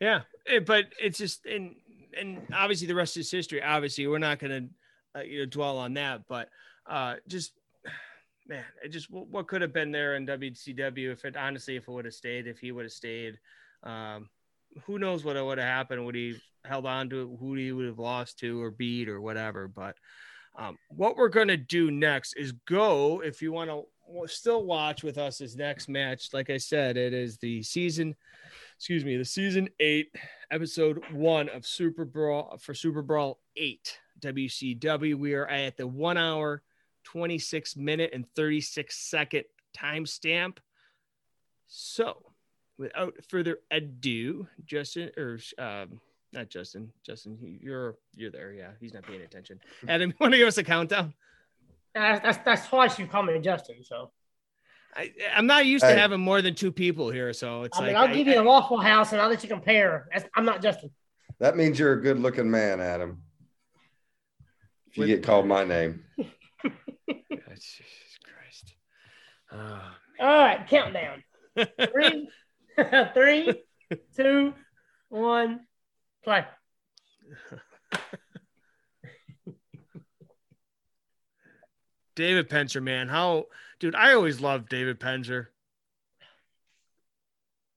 Yeah, 0.00 0.20
Eh, 0.46 0.60
but 0.60 0.86
it's 0.98 1.18
just 1.18 1.44
and 1.44 1.76
and 2.18 2.40
obviously 2.54 2.86
the 2.86 2.94
rest 2.94 3.16
is 3.18 3.30
history. 3.30 3.62
Obviously, 3.62 4.06
we're 4.06 4.18
not 4.18 4.38
going 4.38 4.50
to 5.14 5.20
uh, 5.20 5.22
you 5.22 5.40
know 5.40 5.44
dwell 5.46 5.76
on 5.78 5.94
that, 5.94 6.22
but 6.26 6.48
uh, 6.88 7.16
just 7.28 7.52
man, 8.50 8.64
it 8.84 8.88
just 8.88 9.10
what, 9.10 9.28
what 9.28 9.48
could 9.48 9.62
have 9.62 9.72
been 9.72 9.92
there 9.92 10.16
in 10.16 10.26
WCW 10.26 11.12
if 11.12 11.24
it 11.24 11.36
honestly 11.36 11.76
if 11.76 11.88
it 11.88 11.90
would 11.90 12.04
have 12.04 12.14
stayed, 12.14 12.46
if 12.46 12.58
he 12.58 12.72
would 12.72 12.84
have 12.84 12.92
stayed. 12.92 13.38
Um, 13.82 14.28
who 14.84 14.98
knows 14.98 15.24
what 15.24 15.42
would 15.42 15.58
have 15.58 15.66
happened? 15.66 16.04
Would 16.04 16.14
he 16.14 16.36
held 16.64 16.84
on 16.84 17.08
to 17.10 17.22
it? 17.22 17.38
Who 17.40 17.54
he 17.54 17.72
would 17.72 17.86
have 17.86 17.98
lost 17.98 18.38
to 18.40 18.60
or 18.60 18.70
beat 18.70 19.08
or 19.08 19.20
whatever? 19.20 19.68
But 19.68 19.96
um, 20.58 20.76
what 20.88 21.16
we're 21.16 21.28
gonna 21.28 21.56
do 21.56 21.90
next 21.90 22.34
is 22.34 22.52
go. 22.66 23.22
If 23.24 23.40
you 23.40 23.52
want 23.52 23.70
to 23.70 23.86
still 24.26 24.64
watch 24.64 25.02
with 25.02 25.16
us, 25.16 25.38
his 25.38 25.56
next 25.56 25.88
match, 25.88 26.34
like 26.34 26.50
I 26.50 26.58
said, 26.58 26.96
it 26.96 27.14
is 27.14 27.38
the 27.38 27.62
season 27.62 28.16
excuse 28.76 29.04
me, 29.04 29.16
the 29.16 29.24
season 29.24 29.68
eight, 29.78 30.14
episode 30.50 31.02
one 31.12 31.50
of 31.50 31.66
Super 31.66 32.06
Brawl 32.06 32.56
for 32.58 32.72
Super 32.72 33.02
Brawl 33.02 33.38
eight 33.56 33.98
WCW. 34.20 35.16
We 35.16 35.34
are 35.34 35.46
at 35.46 35.76
the 35.76 35.86
one 35.86 36.16
hour, 36.16 36.62
26 37.12 37.76
minute, 37.76 38.10
and 38.12 38.24
36 38.36 38.96
second 38.96 39.44
timestamp. 39.76 40.58
So, 41.66 42.22
without 42.78 43.14
further 43.28 43.58
ado, 43.70 44.46
Justin 44.64 45.10
or 45.16 45.38
um, 45.58 46.00
not 46.32 46.48
Justin, 46.48 46.92
Justin, 47.04 47.58
you're 47.60 47.96
you're 48.14 48.30
there. 48.30 48.52
Yeah, 48.52 48.70
he's 48.80 48.94
not 48.94 49.02
paying 49.04 49.22
attention. 49.22 49.60
Adam, 49.88 50.10
you 50.10 50.16
want 50.20 50.32
to 50.32 50.38
give 50.38 50.48
us 50.48 50.58
a 50.58 50.64
countdown? 50.64 51.14
That's, 51.94 52.22
that's 52.22 52.38
that's 52.44 52.68
twice 52.68 52.98
you 52.98 53.06
called 53.06 53.26
me 53.26 53.38
Justin. 53.40 53.82
So 53.82 54.12
I, 54.96 55.12
I'm 55.34 55.46
not 55.46 55.66
used 55.66 55.84
to 55.84 55.92
having 55.92 56.20
more 56.20 56.42
than 56.42 56.54
two 56.54 56.70
people 56.72 57.10
here, 57.10 57.32
so 57.32 57.64
it's 57.64 57.76
I 57.76 57.80
like 57.80 57.86
mean, 57.88 57.96
I'll 57.96 58.08
I- 58.08 58.14
give 58.14 58.26
you 58.28 58.34
the 58.34 58.44
Waffle 58.44 58.78
House 58.80 59.12
and 59.12 59.20
I'll 59.20 59.28
let 59.28 59.42
you 59.42 59.48
compare. 59.48 60.08
That's, 60.12 60.28
I'm 60.36 60.44
not 60.44 60.62
Justin. 60.62 60.90
That 61.40 61.56
means 61.56 61.78
you're 61.78 61.94
a 61.94 62.00
good 62.02 62.20
looking 62.20 62.50
man, 62.50 62.80
Adam. 62.80 63.22
If 64.90 64.96
you 64.96 65.00
With- 65.02 65.08
get 65.08 65.22
called 65.24 65.46
my 65.46 65.64
name. 65.64 66.04
God, 67.30 67.54
Jesus 67.54 68.18
Christ. 68.24 68.74
Oh, 69.52 69.80
All 70.20 70.26
right, 70.26 70.66
countdown. 70.68 71.22
Three, 71.92 72.28
three, 73.14 73.62
two, 74.16 74.54
one, 75.08 75.60
play. 76.24 76.44
David 82.16 82.48
Penzer, 82.48 82.82
man. 82.82 83.08
How, 83.08 83.46
dude, 83.78 83.94
I 83.94 84.14
always 84.14 84.40
loved 84.40 84.68
David 84.68 85.00
Penzer. 85.00 85.46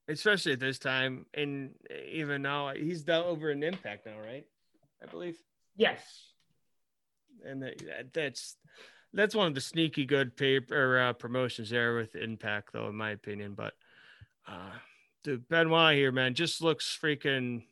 Especially 0.07 0.51
at 0.53 0.59
this 0.59 0.79
time. 0.79 1.25
And 1.33 1.75
even 2.11 2.41
now, 2.41 2.73
he's 2.73 3.03
down 3.03 3.23
over 3.25 3.49
in 3.51 3.63
Impact 3.63 4.05
now, 4.05 4.19
right? 4.19 4.45
I 5.01 5.05
believe. 5.05 5.37
Yes. 5.77 6.01
And 7.45 7.63
that- 7.63 8.13
that's 8.13 8.57
that's 9.13 9.35
one 9.35 9.47
of 9.47 9.55
the 9.55 9.61
sneaky 9.61 10.05
good 10.05 10.35
paper 10.35 10.99
uh, 10.99 11.13
promotions 11.13 11.69
there 11.69 11.95
with 11.95 12.15
Impact, 12.15 12.73
though, 12.73 12.87
in 12.87 12.95
my 12.95 13.11
opinion. 13.11 13.53
But 13.53 13.73
uh, 14.47 14.71
dude, 15.23 15.47
Benoit 15.47 15.95
here, 15.95 16.11
man, 16.11 16.33
just 16.33 16.61
looks 16.61 16.97
freaking 17.01 17.63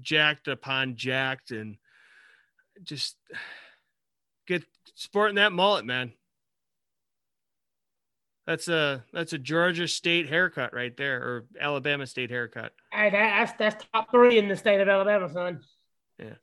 jacked 0.00 0.48
upon 0.48 0.96
jacked 0.96 1.50
and 1.50 1.76
just 2.82 3.16
get 4.46 4.64
sporting 4.94 5.36
that 5.36 5.52
mullet, 5.52 5.84
man. 5.84 6.12
That's 8.44 8.66
a 8.66 9.04
that's 9.12 9.32
a 9.32 9.38
Georgia 9.38 9.86
State 9.86 10.28
haircut 10.28 10.74
right 10.74 10.96
there, 10.96 11.18
or 11.18 11.44
Alabama 11.60 12.06
State 12.06 12.30
haircut. 12.30 12.72
Hey, 12.92 13.08
that, 13.08 13.46
that's 13.46 13.52
that's 13.52 13.84
top 13.94 14.10
three 14.10 14.36
in 14.36 14.48
the 14.48 14.56
state 14.56 14.80
of 14.80 14.88
Alabama, 14.88 15.32
son. 15.32 15.60
Yeah. 16.18 16.34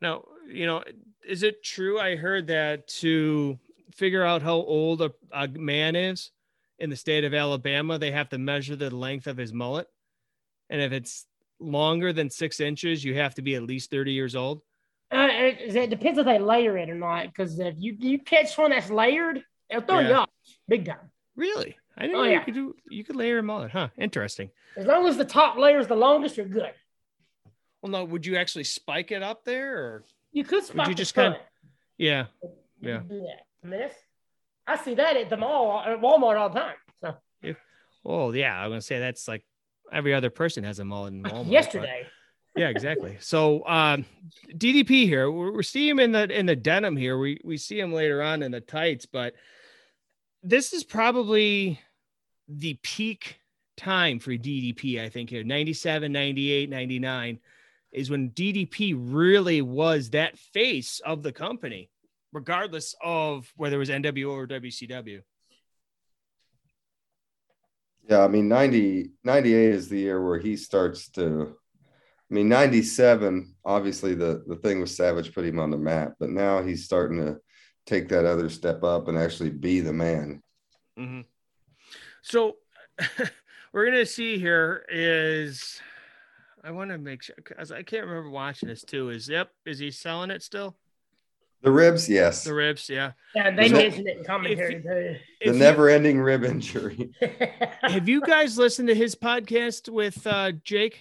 Now, 0.00 0.24
you 0.48 0.66
know, 0.66 0.82
is 1.26 1.44
it 1.44 1.62
true? 1.62 2.00
I 2.00 2.16
heard 2.16 2.48
that 2.48 2.88
to 2.88 3.56
figure 3.92 4.24
out 4.24 4.42
how 4.42 4.54
old 4.54 5.02
a, 5.02 5.12
a 5.32 5.48
man 5.48 5.96
is 5.96 6.30
in 6.78 6.90
the 6.90 6.96
state 6.96 7.24
of 7.24 7.34
Alabama, 7.34 7.98
they 7.98 8.10
have 8.10 8.28
to 8.30 8.38
measure 8.38 8.76
the 8.76 8.94
length 8.94 9.26
of 9.26 9.36
his 9.36 9.52
mullet. 9.52 9.88
And 10.70 10.80
if 10.80 10.92
it's 10.92 11.26
longer 11.60 12.12
than 12.12 12.30
six 12.30 12.60
inches, 12.60 13.04
you 13.04 13.14
have 13.16 13.34
to 13.36 13.42
be 13.42 13.54
at 13.54 13.62
least 13.62 13.90
30 13.90 14.12
years 14.12 14.34
old. 14.34 14.62
Uh, 15.12 15.28
it, 15.30 15.76
it 15.76 15.90
depends 15.90 16.18
if 16.18 16.24
they 16.26 16.38
layer 16.38 16.76
it 16.76 16.90
or 16.90 16.94
not. 16.96 17.26
Because 17.26 17.58
if 17.60 17.74
you 17.78 17.96
you 18.00 18.18
catch 18.18 18.56
one 18.58 18.70
that's 18.70 18.90
layered, 18.90 19.44
it'll 19.70 19.82
throw 19.82 20.00
you 20.00 20.08
Yeah. 20.08 20.18
off 20.20 20.30
big 20.66 20.84
time. 20.86 21.10
Really? 21.36 21.76
I 21.96 22.02
didn't 22.02 22.16
Oh, 22.16 22.24
know 22.24 22.30
you 22.30 22.40
could 22.40 22.54
do 22.54 22.74
you 22.90 23.04
could 23.04 23.14
layer 23.14 23.38
a 23.38 23.42
mullet, 23.42 23.70
huh? 23.70 23.88
Interesting. 23.96 24.50
As 24.76 24.86
long 24.86 25.06
as 25.06 25.16
the 25.16 25.24
top 25.24 25.56
layer 25.56 25.78
is 25.78 25.86
the 25.86 25.94
longest, 25.94 26.36
you're 26.36 26.46
good. 26.46 26.72
Well, 27.80 27.92
no, 27.92 28.04
would 28.04 28.26
you 28.26 28.36
actually 28.36 28.64
spike 28.64 29.12
it 29.12 29.22
up 29.22 29.44
there 29.44 29.76
or 29.76 30.04
You 30.32 30.42
could 30.42 30.64
spike 30.64 30.88
you 30.88 30.94
just 30.94 31.14
kinda- 31.14 31.38
yeah. 31.98 32.26
Yeah. 32.80 33.02
Can 33.64 33.70
do 33.70 33.76
that. 33.78 33.84
I 33.84 33.86
mean, 33.86 33.88
that's, 33.88 33.98
I 34.66 34.84
see 34.84 34.94
that 34.94 35.16
at 35.16 35.30
the 35.30 35.36
mall, 35.36 35.82
at 35.86 36.00
Walmart 36.00 36.38
all 36.38 36.48
the 36.50 36.60
time. 36.60 36.74
So 37.00 37.16
Oh 38.06 38.32
yeah, 38.32 38.58
I'm 38.60 38.70
gonna 38.70 38.80
say 38.82 38.98
that's 38.98 39.26
like 39.28 39.44
every 39.92 40.12
other 40.14 40.30
person 40.30 40.64
has 40.64 40.78
a 40.78 40.84
mullet 40.84 41.14
in 41.14 41.22
Walmart. 41.24 41.44
but- 41.44 41.46
yesterday, 41.46 42.06
yeah 42.56 42.68
exactly 42.68 43.16
so 43.18 43.66
um 43.66 44.04
ddp 44.56 44.88
here 45.06 45.28
we're, 45.28 45.52
we're 45.52 45.62
seeing 45.62 45.90
him 45.90 45.98
in 45.98 46.12
the 46.12 46.30
in 46.38 46.46
the 46.46 46.54
denim 46.54 46.96
here 46.96 47.18
we 47.18 47.40
we 47.42 47.56
see 47.56 47.80
him 47.80 47.92
later 47.92 48.22
on 48.22 48.42
in 48.44 48.52
the 48.52 48.60
tights 48.60 49.06
but 49.06 49.34
this 50.44 50.72
is 50.72 50.84
probably 50.84 51.80
the 52.48 52.74
peak 52.82 53.40
time 53.76 54.20
for 54.20 54.30
ddp 54.30 55.00
i 55.00 55.08
think 55.08 55.30
here 55.30 55.42
97 55.42 56.12
98 56.12 56.70
99 56.70 57.38
is 57.90 58.08
when 58.08 58.30
ddp 58.30 58.94
really 58.98 59.60
was 59.60 60.10
that 60.10 60.38
face 60.38 61.00
of 61.04 61.24
the 61.24 61.32
company 61.32 61.90
regardless 62.34 62.94
of 63.02 63.50
whether 63.56 63.76
it 63.76 63.78
was 63.78 63.88
NWO 63.88 64.32
or 64.32 64.46
WCW. 64.46 65.22
Yeah, 68.10 68.22
I 68.22 68.28
mean 68.28 68.48
90 68.48 69.12
98 69.22 69.70
is 69.70 69.88
the 69.88 69.98
year 69.98 70.22
where 70.22 70.38
he 70.38 70.56
starts 70.56 71.08
to 71.12 71.56
I 72.30 72.34
mean 72.34 72.50
97 72.50 73.54
obviously 73.64 74.14
the 74.14 74.44
the 74.46 74.56
thing 74.56 74.80
with 74.80 74.90
Savage 74.90 75.32
put 75.32 75.46
him 75.46 75.58
on 75.58 75.70
the 75.70 75.78
map, 75.78 76.14
but 76.18 76.28
now 76.28 76.62
he's 76.62 76.84
starting 76.84 77.18
to 77.18 77.38
take 77.86 78.08
that 78.10 78.26
other 78.26 78.50
step 78.50 78.82
up 78.82 79.08
and 79.08 79.16
actually 79.16 79.50
be 79.50 79.80
the 79.80 79.92
man. 79.92 80.42
Mm-hmm. 80.98 81.22
So 82.22 82.56
we're 83.72 83.86
gonna 83.86 84.04
see 84.04 84.38
here 84.38 84.84
is 84.90 85.80
I 86.62 86.72
want 86.72 86.90
to 86.90 86.98
make 86.98 87.22
sure 87.22 87.36
because 87.36 87.72
I 87.72 87.82
can't 87.82 88.06
remember 88.06 88.30
watching 88.30 88.68
this 88.68 88.82
too. 88.82 89.10
Is 89.10 89.28
yep, 89.28 89.50
is 89.64 89.78
he 89.78 89.90
selling 89.90 90.30
it 90.30 90.42
still? 90.42 90.76
The 91.64 91.72
ribs, 91.72 92.08
yes. 92.10 92.44
The 92.44 92.52
ribs, 92.54 92.88
yeah. 92.90 93.12
Yeah, 93.34 93.50
they 93.50 93.64
Is 93.66 93.72
mentioned 93.72 94.06
it 94.06 94.18
in 94.18 94.24
commentary 94.24 94.74
too. 94.74 94.82
The 94.82 95.10
If 95.40 95.46
you- 95.46 95.52
never-ending 95.54 96.20
rib 96.20 96.44
injury. 96.44 97.10
have 97.82 98.06
you 98.08 98.20
guys 98.20 98.58
listened 98.58 98.88
to 98.88 98.94
his 98.94 99.14
podcast 99.14 99.88
with 99.88 100.26
uh 100.26 100.52
Jake? 100.62 101.00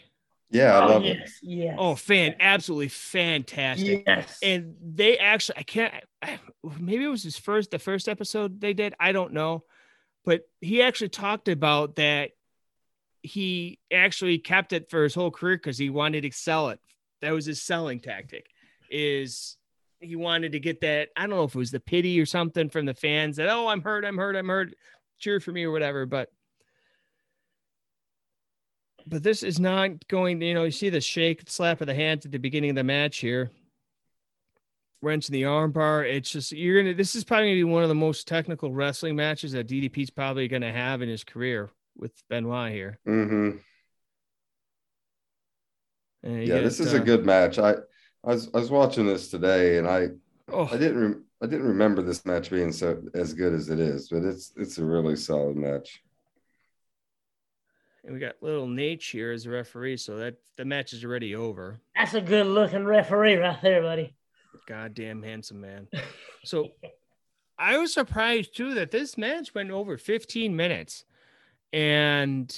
Yeah, 0.49 0.77
I 0.79 0.83
oh 0.85 0.87
love 0.87 1.03
it. 1.05 1.17
yes, 1.17 1.39
yes. 1.41 1.75
Oh, 1.77 1.95
fan, 1.95 2.35
absolutely 2.39 2.87
fantastic. 2.87 4.03
yes. 4.07 4.37
And 4.41 4.75
they 4.81 5.17
actually, 5.17 5.57
I 5.59 5.63
can't, 5.63 5.93
I- 6.21 6.39
maybe 6.79 7.03
it 7.03 7.07
was 7.09 7.23
his 7.23 7.37
first, 7.37 7.71
the 7.71 7.79
first 7.79 8.07
episode 8.07 8.61
they 8.61 8.73
did. 8.73 8.93
I 8.99 9.11
don't 9.11 9.33
know. 9.33 9.65
But 10.25 10.47
he 10.61 10.81
actually 10.81 11.09
talked 11.09 11.49
about 11.49 11.97
that 11.97 12.31
he 13.21 13.79
actually 13.91 14.37
kept 14.37 14.71
it 14.71 14.89
for 14.89 15.03
his 15.03 15.13
whole 15.15 15.31
career 15.31 15.57
because 15.57 15.77
he 15.77 15.89
wanted 15.89 16.21
to 16.21 16.31
sell 16.31 16.69
it. 16.69 16.79
That 17.21 17.31
was 17.31 17.45
his 17.45 17.61
selling 17.61 17.99
tactic 17.99 18.45
is 18.89 19.57
he 20.03 20.15
wanted 20.15 20.51
to 20.51 20.59
get 20.59 20.81
that, 20.81 21.09
I 21.15 21.21
don't 21.21 21.31
know 21.31 21.43
if 21.43 21.55
it 21.55 21.57
was 21.57 21.71
the 21.71 21.79
pity 21.79 22.19
or 22.19 22.25
something 22.25 22.69
from 22.69 22.85
the 22.85 22.93
fans 22.93 23.37
that, 23.37 23.49
oh, 23.49 23.67
I'm 23.67 23.81
hurt, 23.81 24.05
I'm 24.05 24.17
hurt, 24.17 24.35
I'm 24.35 24.49
hurt, 24.49 24.75
cheer 25.19 25.39
for 25.39 25.51
me 25.51 25.63
or 25.63 25.71
whatever. 25.71 26.05
But 26.05 26.29
but 29.05 29.23
this 29.23 29.43
is 29.43 29.59
not 29.59 30.07
going, 30.07 30.41
you 30.41 30.53
know, 30.53 30.63
you 30.63 30.71
see 30.71 30.89
the 30.89 31.01
shake, 31.01 31.49
slap 31.49 31.81
of 31.81 31.87
the 31.87 31.93
hands 31.93 32.25
at 32.25 32.31
the 32.31 32.37
beginning 32.37 32.69
of 32.69 32.75
the 32.77 32.83
match 32.83 33.17
here. 33.17 33.51
Wrench 35.01 35.27
in 35.27 35.33
the 35.33 35.43
armbar. 35.43 36.09
It's 36.09 36.29
just 36.29 36.53
you're 36.53 36.81
gonna. 36.81 36.93
This 36.93 37.13
is 37.13 37.25
probably 37.25 37.47
gonna 37.47 37.55
be 37.55 37.63
one 37.65 37.83
of 37.83 37.89
the 37.89 37.95
most 37.95 38.25
technical 38.25 38.71
wrestling 38.71 39.17
matches 39.17 39.51
that 39.51 39.67
DDP's 39.67 40.09
probably 40.09 40.47
gonna 40.47 40.71
have 40.71 41.01
in 41.01 41.09
his 41.09 41.25
career 41.25 41.69
with 41.97 42.13
Benoit 42.29 42.71
here. 42.71 42.99
hmm 43.05 43.51
Yeah, 46.23 46.61
this 46.61 46.79
is 46.79 46.93
uh, 46.93 46.97
a 46.97 46.99
good 47.01 47.25
match. 47.25 47.59
I, 47.59 47.75
I 48.23 48.29
was 48.29 48.49
I 48.53 48.59
was 48.59 48.71
watching 48.71 49.05
this 49.05 49.29
today, 49.29 49.77
and 49.77 49.87
I 49.87 50.09
Oh, 50.51 50.65
I 50.71 50.77
didn't 50.77 50.97
re- 50.97 51.21
I 51.41 51.45
didn't 51.47 51.67
remember 51.67 52.01
this 52.01 52.25
match 52.25 52.49
being 52.49 52.71
so 52.71 53.01
as 53.13 53.33
good 53.33 53.53
as 53.53 53.69
it 53.69 53.79
is, 53.79 54.09
but 54.09 54.23
it's 54.23 54.51
it's 54.57 54.77
a 54.77 54.85
really 54.85 55.15
solid 55.15 55.55
match. 55.57 56.01
and 58.03 58.13
we 58.13 58.19
got 58.19 58.35
little 58.41 58.67
Nate 58.67 59.01
here 59.03 59.31
as 59.31 59.45
a 59.45 59.49
referee, 59.49 59.97
so 59.97 60.17
that 60.17 60.35
the 60.57 60.65
match 60.65 60.93
is 60.93 61.03
already 61.05 61.35
over. 61.35 61.79
That's 61.95 62.13
a 62.13 62.21
good 62.21 62.45
looking 62.47 62.85
referee 62.85 63.35
right 63.35 63.61
there, 63.61 63.81
buddy. 63.81 64.13
Goddamn 64.67 65.23
handsome 65.23 65.61
man. 65.61 65.87
So 66.45 66.71
I 67.57 67.77
was 67.77 67.93
surprised 67.93 68.53
too 68.57 68.73
that 68.73 68.91
this 68.91 69.17
match 69.17 69.55
went 69.55 69.71
over 69.71 69.97
15 69.97 70.53
minutes. 70.53 71.05
And 71.71 72.53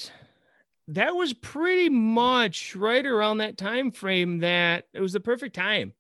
that 0.90 1.16
was 1.16 1.34
pretty 1.34 1.90
much 1.90 2.76
right 2.76 3.06
around 3.06 3.40
that 3.40 3.58
time 3.58 3.92
frame 3.92 4.40
that 4.40 4.86
it 4.94 5.02
was 5.02 5.14
the 5.14 5.20
perfect 5.20 5.56
time 5.56 5.94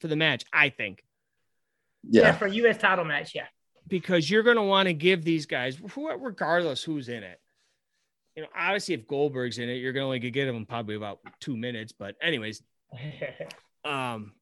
for 0.00 0.08
the 0.08 0.16
match, 0.16 0.44
I 0.52 0.70
think. 0.70 1.04
Yeah, 2.08 2.22
Yeah, 2.22 2.32
for 2.32 2.46
U.S. 2.46 2.78
title 2.78 3.04
match. 3.04 3.34
Yeah. 3.34 3.46
Because 3.86 4.30
you're 4.30 4.42
going 4.42 4.56
to 4.56 4.62
want 4.62 4.86
to 4.86 4.94
give 4.94 5.24
these 5.24 5.46
guys, 5.46 5.78
regardless 5.96 6.82
who's 6.82 7.08
in 7.08 7.22
it. 7.22 7.40
You 8.36 8.42
know, 8.42 8.48
obviously, 8.56 8.94
if 8.94 9.06
Goldberg's 9.06 9.58
in 9.58 9.68
it, 9.68 9.74
you're 9.74 9.92
going 9.92 10.02
to 10.02 10.06
only 10.06 10.30
get 10.30 10.48
him 10.48 10.64
probably 10.64 10.94
about 10.94 11.18
two 11.40 11.56
minutes. 11.56 11.92
But, 11.92 12.14
anyways, 12.22 12.62
um, 13.84 14.32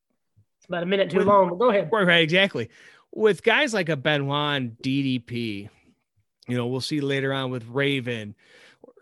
it's 0.59 0.67
about 0.69 0.83
a 0.83 0.87
minute 0.87 1.11
too 1.11 1.19
With- 1.19 1.27
long, 1.27 1.49
but 1.49 1.57
go 1.59 1.71
ahead. 1.71 1.89
Right, 1.91 2.07
right, 2.07 2.23
exactly. 2.23 2.69
With 3.13 3.43
guys 3.43 3.73
like 3.73 3.89
a 3.89 3.97
Benoit 3.97 4.57
and 4.57 4.77
DDP, 4.83 5.71
you 6.47 6.57
know, 6.57 6.67
we'll 6.67 6.81
see 6.83 7.01
later 7.01 7.33
on 7.33 7.51
with 7.51 7.67
Raven 7.69 8.35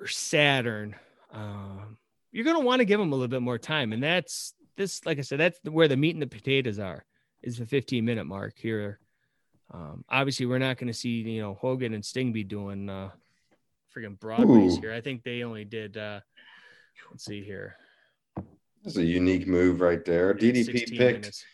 or 0.01 0.07
Saturn. 0.07 0.95
Um, 1.33 1.99
you're 2.33 2.45
going 2.45 2.57
to 2.57 2.65
want 2.65 2.81
to 2.81 2.85
give 2.85 2.99
them 2.99 3.13
a 3.13 3.15
little 3.15 3.29
bit 3.29 3.43
more 3.43 3.59
time, 3.59 3.93
and 3.93 4.03
that's 4.03 4.55
this. 4.77 5.05
Like 5.05 5.19
I 5.19 5.23
said, 5.23 5.41
that's 5.41 5.59
where 5.65 5.89
the 5.89 5.97
meat 5.97 6.15
and 6.15 6.23
the 6.23 6.27
potatoes 6.27 6.79
are. 6.79 7.05
Is 7.43 7.59
the 7.59 7.67
15 7.67 8.05
minute 8.05 8.27
mark 8.27 8.55
here. 8.59 8.99
Um, 9.73 10.05
obviously, 10.09 10.47
we're 10.47 10.59
not 10.59 10.79
going 10.79 10.89
to 10.89 10.99
see 10.99 11.21
you 11.21 11.43
know 11.43 11.55
Hogan 11.55 11.95
and 11.95 12.05
Sting 12.05 12.33
be 12.33 12.45
doing 12.45 12.89
uh, 12.89 13.11
friggin' 13.95 14.19
Broadways 14.19 14.77
Ooh. 14.77 14.81
here. 14.81 14.93
I 14.93 15.01
think 15.01 15.23
they 15.23 15.43
only 15.43 15.65
did. 15.65 15.97
Uh, 15.97 16.21
let's 17.11 17.25
see 17.25 17.43
here. 17.43 17.77
it's 18.85 18.97
a 18.97 19.05
unique 19.05 19.47
move 19.47 19.81
right 19.81 20.05
there. 20.05 20.35
DDP 20.35 20.73
picked 20.73 20.93
minutes. 20.93 21.45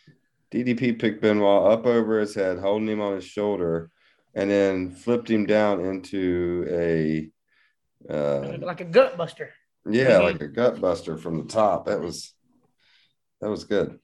DDP 0.51 0.99
picked 0.99 1.21
Benoit 1.21 1.71
up 1.71 1.85
over 1.85 2.19
his 2.19 2.35
head, 2.35 2.59
holding 2.59 2.87
him 2.87 3.01
on 3.01 3.15
his 3.15 3.25
shoulder, 3.25 3.89
and 4.35 4.49
then 4.49 4.91
flipped 4.91 5.29
him 5.29 5.45
down 5.45 5.83
into 5.83 6.67
a 6.69 7.31
uh, 8.09 8.57
like 8.61 8.81
a 8.81 8.85
gut 8.85 9.17
buster. 9.17 9.53
yeah, 9.89 10.19
Mhm. 10.19 10.23
like 10.23 10.41
a 10.41 10.47
gut 10.47 10.79
buster 10.81 11.17
from 11.17 11.37
the 11.37 11.45
top. 11.45 11.85
That 11.85 11.99
was 12.01 12.33
that 13.41 13.49
was 13.49 13.63
good. 13.65 13.99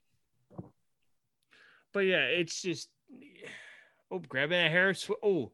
but 1.94 2.02
yeah, 2.02 2.26
it's 2.26 2.62
just 2.62 2.90
oh, 4.12 4.20
grabbing 4.20 4.58
that 4.58 4.72
hair. 4.72 4.94
Sw- 4.94 5.12
oh, 5.24 5.52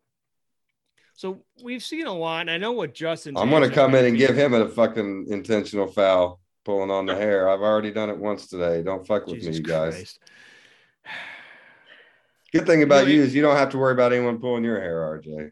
so 1.14 1.44
we've 1.64 1.84
seen 1.84 2.08
a 2.08 2.14
lot. 2.14 2.42
And 2.42 2.52
I 2.52 2.58
know 2.58 2.74
what 2.74 2.94
Justin. 2.94 3.38
I'm 3.38 3.50
gonna 3.50 3.70
come 3.70 3.96
in 3.96 4.06
and 4.06 4.18
give 4.18 4.36
him 4.36 4.54
a 4.54 4.68
fucking 4.68 5.28
intentional 5.30 5.88
foul, 5.88 6.40
pulling 6.66 6.92
on 6.92 7.06
the 7.06 7.16
hair. 7.16 7.50
I've 7.50 7.62
already 7.62 7.92
done 7.92 8.10
it 8.10 8.18
once 8.18 8.48
today. 8.48 8.84
Don't 8.84 9.06
fuck 9.08 9.26
with 9.28 9.36
Jesus 9.36 9.50
me, 9.52 9.58
you 9.58 9.64
guys. 9.64 9.94
Christ. 9.94 10.20
Good 12.52 12.66
thing 12.66 12.84
about 12.84 13.02
Really? 13.06 13.16
you 13.16 13.24
is 13.24 13.36
you 13.36 13.42
don't 13.42 13.58
have 13.58 13.70
to 13.72 13.78
worry 13.78 13.92
about 13.94 14.14
anyone 14.14 14.40
pulling 14.40 14.64
your 14.64 14.80
hair, 14.80 15.02
RJ. 15.20 15.52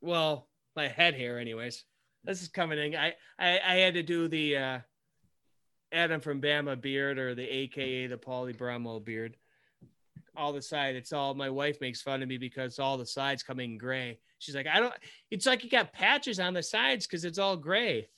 Well, 0.00 0.48
my 0.76 0.86
head 0.88 1.14
hair, 1.14 1.38
anyways. 1.38 1.84
This 2.24 2.42
is 2.42 2.48
coming 2.48 2.78
in. 2.78 2.96
I 2.96 3.14
I, 3.38 3.60
I 3.66 3.74
had 3.76 3.94
to 3.94 4.02
do 4.02 4.28
the 4.28 4.56
uh, 4.56 4.78
Adam 5.92 6.20
from 6.20 6.40
Bama 6.40 6.80
beard 6.80 7.18
or 7.18 7.34
the 7.34 7.48
AKA 7.48 8.08
the 8.08 8.16
Paulie 8.16 8.56
Bramo 8.56 9.02
beard. 9.04 9.36
All 10.36 10.52
the 10.52 10.62
side, 10.62 10.94
it's 10.94 11.12
all 11.12 11.34
my 11.34 11.50
wife 11.50 11.80
makes 11.80 12.02
fun 12.02 12.22
of 12.22 12.28
me 12.28 12.38
because 12.38 12.78
all 12.78 12.96
the 12.96 13.06
sides 13.06 13.42
come 13.42 13.60
in 13.60 13.78
gray. 13.78 14.18
She's 14.38 14.54
like, 14.54 14.66
I 14.66 14.80
don't. 14.80 14.94
It's 15.30 15.46
like 15.46 15.64
you 15.64 15.70
got 15.70 15.92
patches 15.92 16.38
on 16.40 16.54
the 16.54 16.62
sides 16.62 17.06
because 17.06 17.24
it's 17.24 17.38
all 17.38 17.56
gray. 17.56 18.08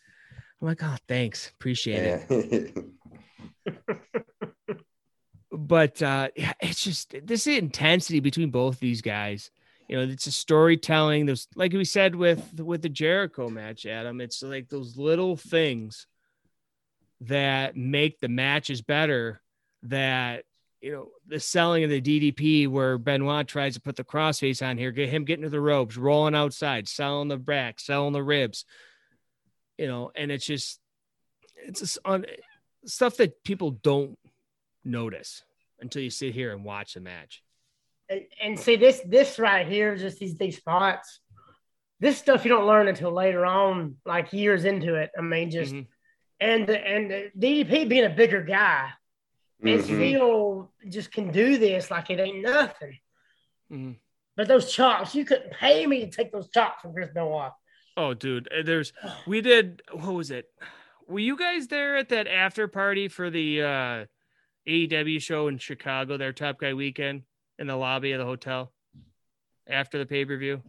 I'm 0.60 0.68
like, 0.68 0.82
oh, 0.82 0.96
thanks, 1.08 1.50
appreciate 1.50 2.26
it. 2.28 2.76
But 5.54 6.02
uh 6.02 6.28
yeah, 6.34 6.54
it's 6.60 6.82
just 6.82 7.14
this 7.24 7.46
intensity 7.46 8.20
between 8.20 8.50
both 8.50 8.80
these 8.80 9.02
guys 9.02 9.50
you 9.88 9.96
know 9.96 10.02
it's 10.02 10.26
a 10.26 10.32
storytelling 10.32 11.26
there's 11.26 11.48
like 11.54 11.72
we 11.72 11.84
said 11.84 12.14
with 12.14 12.60
with 12.60 12.82
the 12.82 12.88
jericho 12.88 13.48
match 13.48 13.86
adam 13.86 14.20
it's 14.20 14.42
like 14.42 14.68
those 14.68 14.96
little 14.96 15.36
things 15.36 16.06
that 17.20 17.76
make 17.76 18.20
the 18.20 18.28
matches 18.28 18.82
better 18.82 19.40
that 19.82 20.44
you 20.80 20.92
know 20.92 21.08
the 21.26 21.38
selling 21.38 21.84
of 21.84 21.90
the 21.90 22.00
ddp 22.00 22.68
where 22.68 22.98
benoit 22.98 23.46
tries 23.46 23.74
to 23.74 23.80
put 23.80 23.96
the 23.96 24.04
crossface 24.04 24.66
on 24.66 24.76
here 24.76 24.90
get 24.90 25.08
him 25.08 25.24
getting 25.24 25.44
to 25.44 25.48
the 25.48 25.60
ropes 25.60 25.96
rolling 25.96 26.34
outside 26.34 26.88
selling 26.88 27.28
the 27.28 27.36
back 27.36 27.78
selling 27.78 28.12
the 28.12 28.22
ribs 28.22 28.64
you 29.78 29.86
know 29.86 30.10
and 30.16 30.30
it's 30.30 30.46
just 30.46 30.80
it's 31.64 31.80
just 31.80 31.98
on 32.04 32.24
stuff 32.84 33.16
that 33.16 33.44
people 33.44 33.70
don't 33.70 34.18
notice 34.84 35.42
until 35.80 36.02
you 36.02 36.10
sit 36.10 36.34
here 36.34 36.52
and 36.52 36.64
watch 36.64 36.94
the 36.94 37.00
match. 37.00 37.42
And, 38.08 38.22
and 38.42 38.58
see 38.60 38.76
this 38.76 39.00
this 39.06 39.38
right 39.38 39.66
here, 39.66 39.96
just 39.96 40.18
these 40.18 40.36
these 40.36 40.56
spots. 40.56 41.20
This 42.00 42.18
stuff 42.18 42.44
you 42.44 42.48
don't 42.50 42.66
learn 42.66 42.88
until 42.88 43.12
later 43.12 43.46
on, 43.46 43.96
like 44.04 44.32
years 44.32 44.64
into 44.64 44.94
it. 44.96 45.10
I 45.16 45.22
mean, 45.22 45.50
just 45.50 45.72
Mhm. 45.72 45.86
and 46.40 46.68
and 46.70 47.30
DDP 47.38 47.88
being 47.88 48.04
a 48.04 48.10
bigger 48.10 48.42
guy, 48.42 48.90
and 49.62 49.80
Mhm. 49.80 49.84
still 49.84 50.72
just 50.88 51.12
can 51.12 51.30
do 51.30 51.58
this 51.58 51.90
like 51.90 52.10
it 52.10 52.18
ain't 52.18 52.42
nothing. 52.42 52.98
Mhm. 53.70 53.96
But 54.36 54.48
those 54.48 54.72
chops, 54.74 55.14
you 55.14 55.24
couldn't 55.24 55.52
pay 55.52 55.86
me 55.86 56.00
to 56.00 56.10
take 56.10 56.32
those 56.32 56.50
chops 56.50 56.82
from 56.82 56.92
Chris 56.94 57.10
Benoit. 57.14 57.52
Oh, 57.96 58.14
dude, 58.14 58.48
uh, 58.52 58.62
there's 58.64 58.92
we 59.26 59.40
did 59.40 59.82
what 59.92 60.14
was 60.14 60.30
it? 60.30 60.46
Were 61.06 61.18
you 61.20 61.36
guys 61.36 61.68
there 61.68 61.96
at 61.96 62.08
that 62.08 62.26
after 62.26 62.66
party 62.66 63.08
for 63.08 63.30
the 63.30 63.62
uh 63.62 64.06
AEW 64.66 65.20
show 65.20 65.48
in 65.48 65.58
Chicago, 65.58 66.16
their 66.16 66.32
Top 66.32 66.58
Guy 66.58 66.72
weekend 66.74 67.22
in 67.58 67.66
the 67.66 67.76
lobby 67.76 68.12
of 68.12 68.18
the 68.18 68.24
hotel 68.24 68.72
after 69.68 69.98
the 69.98 70.06
pay 70.06 70.24
per 70.24 70.36
view? 70.36 70.62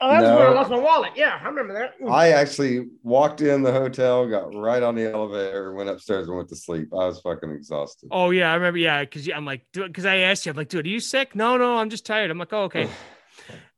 Oh, 0.00 0.10
that's 0.10 0.22
No. 0.22 0.36
where 0.36 0.48
I 0.48 0.52
lost 0.54 0.70
my 0.70 0.78
wallet. 0.78 1.12
Yeah, 1.16 1.38
I 1.42 1.46
remember 1.48 1.74
that. 1.74 1.94
I 2.08 2.30
actually 2.30 2.86
walked 3.02 3.40
in 3.40 3.62
the 3.62 3.72
hotel, 3.72 4.28
got 4.28 4.54
right 4.54 4.82
on 4.82 4.94
the 4.94 5.10
elevator, 5.10 5.74
went 5.74 5.90
upstairs 5.90 6.28
and 6.28 6.36
went 6.36 6.48
to 6.50 6.56
sleep. 6.56 6.88
I 6.92 7.06
was 7.06 7.20
fucking 7.20 7.50
exhausted. 7.50 8.08
Oh 8.12 8.30
yeah, 8.30 8.52
I 8.52 8.54
remember. 8.54 8.78
Yeah, 8.78 9.00
because 9.00 9.28
I'm 9.28 9.44
like, 9.44 9.66
because 9.72 10.06
I 10.06 10.18
asked 10.18 10.46
you, 10.46 10.50
I'm 10.50 10.56
like, 10.56 10.68
dude, 10.68 10.86
are 10.86 10.88
you 10.88 11.00
sick? 11.00 11.34
No, 11.34 11.56
no, 11.56 11.78
I'm 11.78 11.90
just 11.90 12.06
tired. 12.06 12.30
I'm 12.30 12.38
like, 12.38 12.52
oh, 12.52 12.64
okay. 12.64 12.88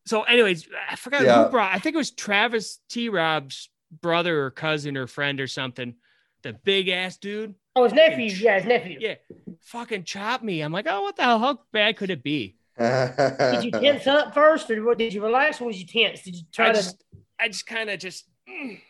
So, 0.06 0.22
anyways, 0.22 0.66
I 0.90 0.96
forgot 0.96 1.22
Yeah. 1.22 1.44
who 1.44 1.50
brought. 1.50 1.74
I 1.74 1.78
think 1.78 1.94
it 1.94 1.98
was 1.98 2.10
Travis 2.10 2.80
T. 2.88 3.10
Rob's 3.10 3.68
brother 4.00 4.44
or 4.44 4.50
cousin 4.50 4.96
or 4.96 5.06
friend 5.06 5.40
or 5.40 5.46
something. 5.46 5.94
The 6.42 6.54
big 6.54 6.88
ass 6.88 7.16
dude, 7.18 7.54
oh, 7.76 7.84
his 7.84 7.92
nephew. 7.92 8.26
Yeah, 8.26 8.58
his 8.58 8.66
nephew. 8.66 8.98
yeah, 9.00 9.14
fucking 9.60 10.04
chopped 10.04 10.42
me. 10.42 10.62
I'm 10.62 10.72
like, 10.72 10.86
oh, 10.88 11.02
what 11.02 11.16
the 11.16 11.22
hell? 11.22 11.38
How 11.38 11.58
bad 11.72 11.96
could 11.96 12.10
it 12.10 12.22
be? 12.22 12.56
Did 12.78 13.64
you 13.64 13.70
tense 13.70 14.06
up 14.06 14.32
first, 14.32 14.70
or 14.70 14.82
what? 14.84 14.96
Did 14.96 15.12
you 15.12 15.22
relax, 15.22 15.60
or 15.60 15.66
was 15.66 15.78
you 15.78 15.86
tense? 15.86 16.22
Did 16.22 16.36
you 16.36 16.42
try 16.50 16.70
I 16.70 16.72
to? 16.72 16.74
just, 16.76 17.04
I 17.38 17.48
just 17.48 17.66
kind 17.66 17.90
of 17.90 17.98
just. 17.98 18.26
mm, 18.48 18.80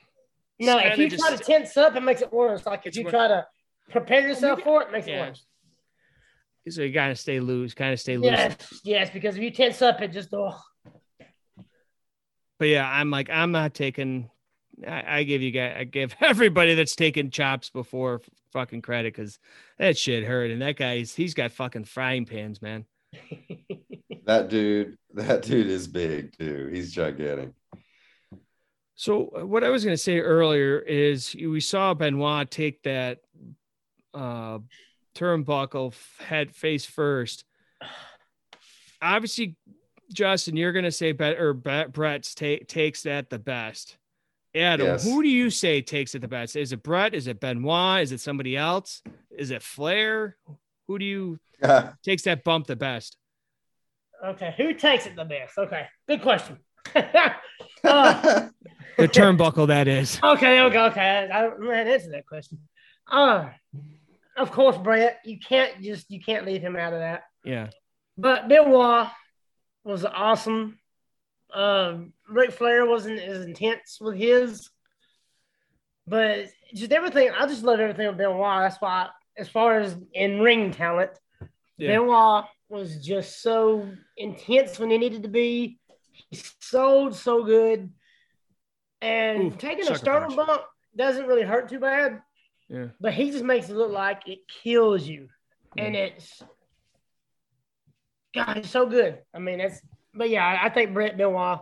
no, 0.60 0.78
just 0.78 0.92
if 0.92 1.12
you 1.12 1.18
try 1.18 1.34
to 1.34 1.42
tense 1.42 1.76
up, 1.76 1.96
it 1.96 2.02
makes 2.02 2.22
it 2.22 2.32
worse. 2.32 2.64
Like 2.66 2.86
if 2.86 2.96
you 2.96 3.10
try 3.10 3.26
to 3.28 3.46
prepare 3.90 4.28
yourself 4.28 4.62
for 4.62 4.82
it, 4.82 4.88
it 4.88 4.92
makes 4.92 5.06
yeah. 5.08 5.24
it 5.24 5.28
worse. 5.28 5.46
So 6.68 6.82
you 6.82 6.92
gotta 6.92 7.16
stay 7.16 7.40
loose, 7.40 7.74
kind 7.74 7.92
of 7.92 7.98
stay 7.98 8.16
loose. 8.16 8.26
Yes, 8.26 8.80
yes, 8.84 9.10
because 9.10 9.36
if 9.36 9.42
you 9.42 9.50
tense 9.50 9.82
up, 9.82 10.00
it 10.02 10.12
just 10.12 10.32
oh, 10.32 10.54
But 12.58 12.68
yeah, 12.68 12.88
I'm 12.88 13.10
like, 13.10 13.28
I'm 13.30 13.50
not 13.50 13.74
taking. 13.74 14.30
I, 14.86 15.18
I 15.18 15.22
give 15.24 15.42
you 15.42 15.50
guys, 15.50 15.76
I 15.78 15.84
give 15.84 16.14
everybody 16.20 16.74
that's 16.74 16.96
taken 16.96 17.30
chops 17.30 17.70
before 17.70 18.20
fucking 18.52 18.82
credit 18.82 19.14
because 19.14 19.38
that 19.78 19.96
shit 19.96 20.24
hurt. 20.24 20.50
And 20.50 20.62
that 20.62 20.76
guy's, 20.76 21.14
he's 21.14 21.34
got 21.34 21.52
fucking 21.52 21.84
frying 21.84 22.26
pans, 22.26 22.60
man. 22.62 22.84
that 24.26 24.48
dude, 24.48 24.96
that 25.14 25.42
dude 25.42 25.66
is 25.66 25.88
big 25.88 26.36
too. 26.36 26.68
He's 26.72 26.92
gigantic. 26.92 27.50
So 28.94 29.30
uh, 29.34 29.46
what 29.46 29.64
I 29.64 29.70
was 29.70 29.84
going 29.84 29.96
to 29.96 30.02
say 30.02 30.18
earlier 30.18 30.78
is 30.78 31.34
we 31.34 31.60
saw 31.60 31.94
Benoit 31.94 32.50
take 32.50 32.82
that 32.82 33.20
uh, 34.12 34.58
turnbuckle 35.14 35.94
head 36.18 36.54
face 36.54 36.84
first. 36.84 37.44
Obviously, 39.00 39.56
Justin, 40.12 40.56
you're 40.56 40.72
going 40.72 40.84
to 40.84 40.90
say 40.90 41.12
Bet 41.12 41.40
or 41.40 41.54
Bet, 41.54 41.92
Bret's 41.92 42.34
ta- 42.34 42.64
takes 42.66 43.04
that 43.04 43.30
the 43.30 43.38
best. 43.38 43.96
Adam, 44.54 44.86
Yes. 44.86 45.04
who 45.04 45.22
do 45.22 45.28
you 45.28 45.48
say 45.50 45.80
takes 45.80 46.14
it 46.14 46.20
the 46.20 46.28
best? 46.28 46.56
Is 46.56 46.72
it 46.72 46.82
Bret? 46.82 47.14
Is 47.14 47.26
it 47.28 47.38
Benoit? 47.40 48.02
Is 48.02 48.12
it 48.12 48.20
somebody 48.20 48.56
else? 48.56 49.02
Is 49.30 49.50
it 49.52 49.62
Flair? 49.62 50.36
Who 50.88 50.98
do 50.98 51.04
you 51.04 51.38
takes 52.04 52.22
that 52.22 52.42
bump 52.44 52.66
the 52.66 52.76
best? 52.76 53.16
okay. 54.24 54.52
Who 54.56 54.74
takes 54.74 55.06
it 55.06 55.16
the 55.16 55.24
best? 55.24 55.56
Okay, 55.56 55.86
good 56.08 56.20
question. 56.22 56.58
uh, 56.94 57.30
The 58.98 59.08
turnbuckle, 59.08 59.68
that 59.68 59.88
is. 59.88 60.18
okay, 60.22 60.60
okay, 60.62 60.78
okay. 60.78 61.28
I 61.32 61.42
don't 61.42 61.60
know 61.60 61.74
how 61.74 61.84
to 61.84 61.90
answer 61.92 62.10
that 62.10 62.26
question. 62.26 62.58
Uh, 63.10 63.48
of 64.36 64.50
course, 64.50 64.76
Bret. 64.76 65.20
You 65.24 65.38
can't 65.38 65.80
just 65.80 66.10
you 66.10 66.20
can't 66.20 66.44
leave 66.44 66.60
him 66.60 66.76
out 66.76 66.92
of 66.92 66.98
that. 66.98 67.22
Yeah. 67.44 67.68
But 68.18 68.48
Benoit 68.48 69.08
was 69.84 70.04
awesome. 70.04 70.78
Um, 71.52 72.12
Ric 72.28 72.52
Flair 72.52 72.86
wasn't 72.86 73.20
as 73.20 73.44
intense 73.44 73.98
with 74.00 74.16
his, 74.16 74.68
but 76.06 76.46
just 76.74 76.92
everything. 76.92 77.30
I 77.30 77.46
just 77.46 77.62
love 77.64 77.80
everything 77.80 78.06
with 78.06 78.18
Benoit. 78.18 78.62
That's 78.62 78.80
why, 78.80 79.08
as 79.36 79.48
far 79.48 79.80
as 79.80 79.96
in 80.12 80.40
ring 80.40 80.70
talent, 80.72 81.12
Yeah. 81.76 81.98
Benoit 81.98 82.44
was 82.68 83.04
just 83.04 83.42
so 83.42 83.90
intense 84.16 84.78
when 84.78 84.90
he 84.90 84.98
needed 84.98 85.22
to 85.24 85.28
be. 85.28 85.78
He 86.12 86.40
sold 86.60 87.14
so 87.16 87.42
good, 87.44 87.90
and 89.00 89.44
Oof, 89.44 89.58
taking 89.58 89.88
a 89.88 89.96
sternum 89.96 90.34
punch. 90.34 90.46
bump 90.46 90.62
doesn't 90.94 91.26
really 91.26 91.42
hurt 91.42 91.68
too 91.68 91.80
bad. 91.80 92.22
Yeah. 92.68 92.88
But 93.00 93.14
he 93.14 93.30
just 93.30 93.44
makes 93.44 93.68
it 93.68 93.76
look 93.76 93.90
like 93.90 94.28
it 94.28 94.40
kills 94.62 95.06
you. 95.06 95.28
And 95.76 95.96
it's 95.96 96.42
God, 98.34 98.58
it's 98.58 98.70
so 98.70 98.86
good. 98.86 99.18
I 99.34 99.38
mean, 99.40 99.60
it's 99.60 99.80
but 100.14 100.30
yeah, 100.30 100.46
I, 100.46 100.66
I 100.66 100.68
think 100.70 100.94
Bret 100.94 101.16
Benoit. 101.16 101.60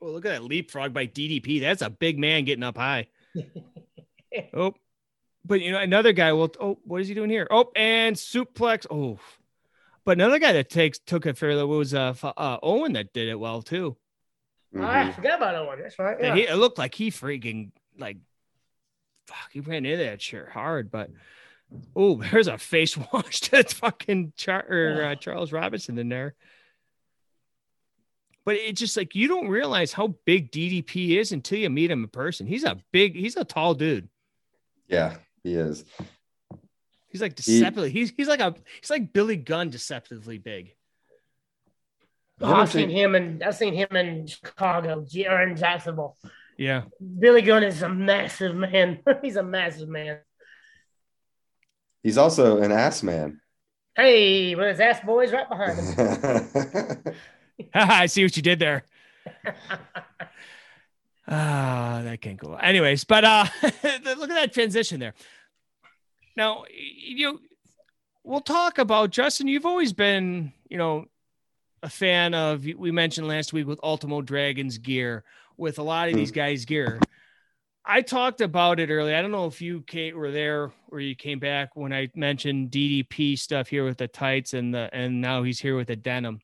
Well, 0.00 0.12
look 0.12 0.24
at 0.24 0.30
that 0.30 0.44
leapfrog 0.44 0.94
by 0.94 1.06
DDP. 1.06 1.60
That's 1.60 1.82
a 1.82 1.90
big 1.90 2.18
man 2.18 2.44
getting 2.44 2.64
up 2.64 2.76
high. 2.76 3.08
oh, 4.54 4.74
but 5.44 5.60
you 5.60 5.72
know 5.72 5.78
another 5.78 6.12
guy. 6.12 6.32
Well, 6.32 6.50
oh, 6.60 6.78
what 6.84 7.00
is 7.00 7.08
he 7.08 7.14
doing 7.14 7.30
here? 7.30 7.46
Oh, 7.50 7.70
and 7.76 8.16
suplex. 8.16 8.86
Oh, 8.90 9.18
but 10.04 10.12
another 10.12 10.38
guy 10.38 10.52
that 10.54 10.70
takes 10.70 10.98
took 10.98 11.26
it 11.26 11.36
fairly 11.36 11.64
was 11.64 11.92
uh, 11.92 12.10
F- 12.10 12.24
uh 12.36 12.58
Owen 12.62 12.94
that 12.94 13.12
did 13.12 13.28
it 13.28 13.38
well 13.38 13.62
too. 13.62 13.96
Mhm. 14.74 14.84
I 14.84 15.12
forgot 15.12 15.38
about 15.38 15.52
that 15.52 15.66
one. 15.66 15.82
That's 15.82 15.98
right. 15.98 16.16
Yeah. 16.20 16.26
Yeah. 16.28 16.34
He, 16.34 16.42
it 16.42 16.56
looked 16.56 16.78
like 16.78 16.94
he 16.94 17.10
freaking 17.10 17.72
like 17.98 18.18
fuck. 19.26 19.50
He 19.52 19.60
ran 19.60 19.84
into 19.84 20.04
that 20.04 20.22
shit 20.22 20.48
hard, 20.48 20.90
but 20.90 21.10
oh, 21.94 22.16
there's 22.30 22.46
a 22.46 22.58
face 22.58 22.96
wash 23.12 23.40
to 23.40 23.64
fucking 23.64 24.32
Char- 24.36 24.66
or, 24.68 25.04
uh, 25.04 25.14
Charles 25.16 25.52
Robinson 25.52 25.98
in 25.98 26.08
there. 26.08 26.34
But 28.46 28.56
it's 28.56 28.80
just 28.80 28.96
like 28.96 29.14
you 29.14 29.28
don't 29.28 29.48
realize 29.48 29.92
how 29.92 30.14
big 30.24 30.50
DDP 30.50 31.18
is 31.18 31.30
until 31.32 31.58
you 31.58 31.68
meet 31.70 31.90
him 31.90 32.02
in 32.04 32.08
person. 32.08 32.46
He's 32.46 32.64
a 32.64 32.78
big, 32.92 33.14
he's 33.14 33.36
a 33.36 33.44
tall 33.44 33.74
dude. 33.74 34.08
Yeah, 34.88 35.16
he 35.44 35.54
is. 35.54 35.84
He's 37.08 37.20
like 37.20 37.38
He- 37.38 37.58
deceptively. 37.58 37.90
He's 37.90 38.12
he's 38.16 38.28
like 38.28 38.40
a 38.40 38.54
he's 38.80 38.90
like 38.90 39.12
Billy 39.12 39.36
Gunn 39.36 39.70
deceptively 39.70 40.38
big. 40.38 40.74
Oh, 42.40 42.54
I've 42.54 42.72
seen 42.72 42.88
see- 42.88 42.94
him 42.94 43.14
and 43.14 43.42
I've 43.42 43.56
seen 43.56 43.74
him 43.74 43.94
in 43.94 44.26
Chicago 44.26 45.04
G- 45.06 45.26
or 45.28 45.42
in 45.42 45.56
Jacksonville. 45.56 46.16
Yeah. 46.56 46.84
Billy 47.18 47.42
Gunn 47.42 47.62
is 47.62 47.82
a 47.82 47.88
massive 47.88 48.54
man. 48.54 49.00
He's 49.22 49.36
a 49.36 49.42
massive 49.42 49.88
man. 49.88 50.18
He's 52.02 52.16
also 52.16 52.58
an 52.62 52.72
ass 52.72 53.02
man. 53.02 53.40
Hey, 53.94 54.54
with 54.54 54.68
his 54.68 54.80
ass 54.80 55.00
boys 55.04 55.32
right 55.32 55.48
behind 55.48 55.78
him. 55.78 57.14
I 57.74 58.06
see 58.06 58.22
what 58.22 58.36
you 58.36 58.42
did 58.42 58.58
there. 58.58 58.84
Ah, 61.32 62.00
that 62.02 62.20
can't 62.20 62.36
go. 62.36 62.54
Anyways, 62.54 63.04
but 63.04 63.24
uh 63.24 63.46
look 63.62 63.84
at 63.84 64.34
that 64.34 64.52
transition 64.52 64.98
there. 64.98 65.14
Now, 66.36 66.64
you 66.68 67.40
we'll 68.24 68.40
talk 68.40 68.78
about 68.78 69.10
Justin. 69.10 69.46
You've 69.46 69.66
always 69.66 69.92
been, 69.92 70.52
you 70.68 70.76
know, 70.76 71.04
a 71.84 71.88
fan 71.88 72.34
of 72.34 72.64
we 72.76 72.90
mentioned 72.90 73.28
last 73.28 73.52
week 73.52 73.66
with 73.66 73.78
Ultimo 73.84 74.22
Dragons 74.22 74.78
gear, 74.78 75.22
with 75.56 75.78
a 75.78 75.82
lot 75.84 76.08
of 76.08 76.14
these 76.14 76.32
guys' 76.32 76.64
gear. 76.64 76.98
I 77.84 78.02
talked 78.02 78.40
about 78.40 78.78
it 78.78 78.90
earlier. 78.90 79.16
I 79.16 79.22
don't 79.22 79.30
know 79.30 79.46
if 79.46 79.62
you 79.62 79.82
came, 79.82 80.16
were 80.16 80.30
there 80.30 80.70
or 80.90 81.00
you 81.00 81.16
came 81.16 81.38
back 81.38 81.74
when 81.74 81.92
I 81.92 82.08
mentioned 82.14 82.70
DDP 82.70 83.38
stuff 83.38 83.68
here 83.68 83.84
with 83.84 83.98
the 83.98 84.08
tights 84.08 84.52
and 84.52 84.74
the 84.74 84.90
and 84.92 85.20
now 85.20 85.42
he's 85.42 85.60
here 85.60 85.76
with 85.76 85.88
the 85.88 85.96
denim. 85.96 86.40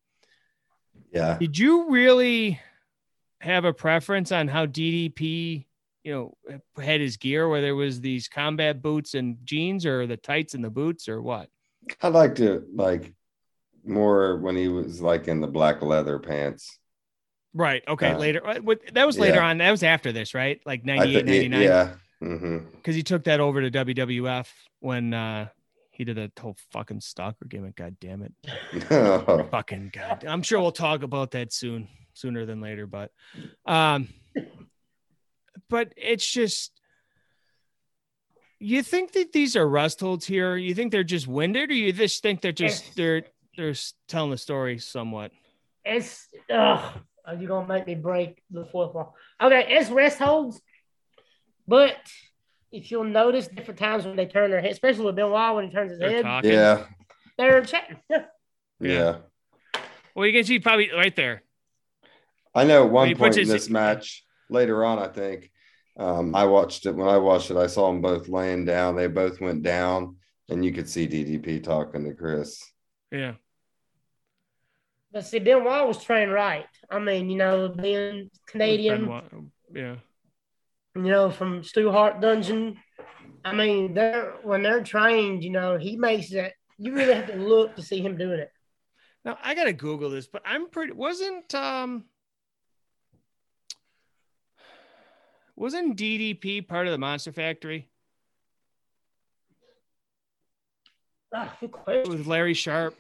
Yeah. 1.13 1.37
Did 1.39 1.59
you 1.59 1.91
really 1.91 2.61
have 3.41 3.65
a 3.65 3.73
preference 3.73 4.33
on 4.33 4.49
how 4.49 4.67
DDP, 4.67 5.67
you 6.05 6.13
know, 6.13 6.61
had 6.83 7.01
his 7.01 7.17
gear, 7.17 7.49
whether 7.49 7.69
it 7.69 7.73
was 7.73 8.01
these 8.01 8.28
combat 8.28 8.83
boots 8.83 9.15
and 9.15 9.39
jeans 9.45 9.87
or 9.87 10.07
the 10.07 10.16
tights 10.16 10.55
and 10.55 10.65
the 10.65 10.70
boots 10.70 11.09
or 11.09 11.20
what? 11.23 11.49
I 12.03 12.09
liked 12.09 12.41
it 12.41 12.74
like 12.74 13.12
more 13.85 14.37
when 14.39 14.57
he 14.57 14.69
was 14.69 15.01
like 15.01 15.28
in 15.28 15.41
the 15.41 15.47
black 15.47 15.83
leather 15.83 16.19
pants. 16.19 16.78
Right. 17.55 17.83
Okay. 17.89 18.11
Uh, 18.11 18.19
later. 18.19 18.43
That 18.93 19.07
was 19.07 19.19
later 19.19 19.37
yeah. 19.37 19.49
on. 19.49 19.59
That 19.59 19.70
was 19.70 19.83
after 19.83 20.12
this, 20.12 20.35
right? 20.35 20.61
Like 20.66 20.83
I 20.85 20.97
98, 20.97 21.15
think- 21.15 21.27
99. 21.27 21.62
yeah. 21.62 21.91
hmm 22.20 22.59
Because 22.74 22.95
he 22.95 23.03
took 23.03 23.24
that 23.24 23.41
over 23.41 23.62
to 23.62 23.70
WWF 23.70 24.47
when 24.81 25.15
uh, 25.15 25.49
he 25.97 26.05
did 26.05 26.18
a 26.18 26.31
whole 26.39 26.56
fucking 26.73 27.01
stalker 27.01 27.47
gimmick. 27.47 27.74
God 27.77 27.97
damn 28.01 28.23
it. 28.23 28.32
fucking 29.51 29.90
god 29.93 30.24
i'm 30.28 30.43
sure 30.43 30.60
we'll 30.60 30.70
talk 30.73 31.02
about 31.02 31.31
that 31.32 31.52
soon 31.52 31.89
sooner 32.14 32.44
than 32.47 32.60
later 32.60 32.86
but 32.86 33.10
um 33.66 34.09
but 35.68 35.93
it's 35.97 36.27
just 36.31 36.73
you 38.59 38.82
think 38.82 39.12
that 39.12 39.32
these 39.32 39.56
are 39.56 39.68
rest 39.68 40.01
holds 40.01 40.27
here 40.27 40.56
you 40.56 40.74
think 40.74 40.93
they're 40.93 41.05
just 41.05 41.27
winded 41.27 41.70
or 41.70 41.74
you 41.74 41.93
just 41.93 42.23
think 42.23 42.40
they're 42.40 42.52
just 42.52 42.85
Yes. 42.86 42.94
they're 42.94 43.23
they're 43.56 43.70
s- 43.70 43.94
telling 44.09 44.31
the 44.31 44.39
story 44.39 44.78
somewhat 44.78 45.32
It's 45.85 46.28
ugh, 46.51 47.01
are 47.24 47.35
you 47.35 47.48
gonna 47.48 47.66
make 47.66 47.86
me 47.86 47.94
break 47.94 48.43
the 48.51 48.64
fourth 48.66 48.94
wall? 48.94 49.14
Okay, 49.40 49.66
it's 49.68 49.90
rest 49.90 50.18
holds, 50.18 50.60
but 51.66 51.97
if 52.77 52.90
you'll 52.90 53.05
notice 53.05 53.48
different 53.48 53.78
times 53.81 54.05
when 54.05 54.16
they 54.16 54.27
turn 54.27 54.51
their 54.51 54.61
head, 54.61 54.73
especially 54.73 55.05
with 55.07 55.16
Benoit 55.16 55.55
when 55.55 55.66
he 55.66 55.73
turns 55.73 55.90
his 55.93 55.98
they're 56.01 56.11
head, 56.11 56.23
talking 56.23 56.51
yeah. 56.53 56.85
they're 57.39 57.62
chatting. 57.65 57.98
Yeah. 58.11 58.23
Yeah. 58.78 59.16
well 60.15 60.27
you 60.27 60.32
can 60.35 60.44
see 60.44 60.59
probably 60.59 60.90
right 60.93 61.16
there 61.16 61.43
I 62.55 62.65
know 62.65 62.85
at 62.85 62.90
one 62.90 63.09
he 63.09 63.15
point 63.15 63.31
puts 63.35 63.36
in 63.39 63.43
his- 63.44 63.53
this 63.65 63.70
match 63.70 64.24
later 64.51 64.85
on, 64.85 64.98
I 64.98 65.09
think 65.09 65.51
um, 65.98 66.35
I 66.35 66.44
watched 66.44 66.85
it. 66.86 66.94
When 66.94 67.09
I 67.09 67.16
watched 67.16 67.51
it, 67.51 67.57
I 67.57 67.66
saw 67.69 67.89
them 67.90 68.03
both 68.03 68.28
laying 68.28 68.65
down. 68.66 68.97
They 68.97 69.07
both 69.07 69.40
went 69.40 69.62
down, 69.62 70.16
and 70.51 70.62
you 70.65 70.70
could 70.73 70.89
see 70.90 71.09
DDP 71.09 71.62
talking 71.65 72.05
to 72.05 72.12
Chris. 72.15 72.62
yeah 73.11 73.32
But 75.12 75.24
see, 75.27 75.39
Benoit 75.39 75.86
was 75.89 76.05
trained 76.05 76.32
right. 76.32 76.66
I 76.90 76.98
mean, 76.98 77.31
you 77.31 77.39
know, 77.39 77.69
being 77.70 78.31
Canadian, 78.47 79.07
Benoit, 79.07 79.24
Yeah. 79.74 79.97
You 80.97 81.10
know, 81.12 81.31
from 81.31 81.62
Stu 81.62 81.90
Hart 81.90 82.20
Dungeon. 82.20 82.78
I 83.44 83.52
mean, 83.52 83.94
they're 83.94 84.35
when 84.43 84.62
they're 84.62 84.82
trained, 84.82 85.44
you 85.44 85.51
know, 85.51 85.77
he 85.78 85.97
makes 85.97 86.32
it. 86.32 86.52
You 86.78 86.94
really 86.94 87.14
have 87.14 87.27
to 87.28 87.36
look 87.36 87.77
to 87.77 87.82
see 87.82 88.01
him 88.01 88.16
doing 88.16 88.40
it. 88.40 88.51
Now 89.24 89.39
I 89.43 89.55
gotta 89.55 89.73
Google 89.73 90.10
this, 90.10 90.27
but 90.27 90.43
I'm 90.44 90.68
pretty 90.68 90.93
wasn't 90.93 91.55
um 91.55 92.05
wasn't 95.55 95.97
DDP 95.97 96.66
part 96.66 96.86
of 96.86 96.93
the 96.93 96.98
Monster 96.98 97.32
Factory 97.32 97.89
Ah, 101.32 101.55
with 101.86 102.27
Larry 102.27 102.55
Sharpe? 102.55 102.97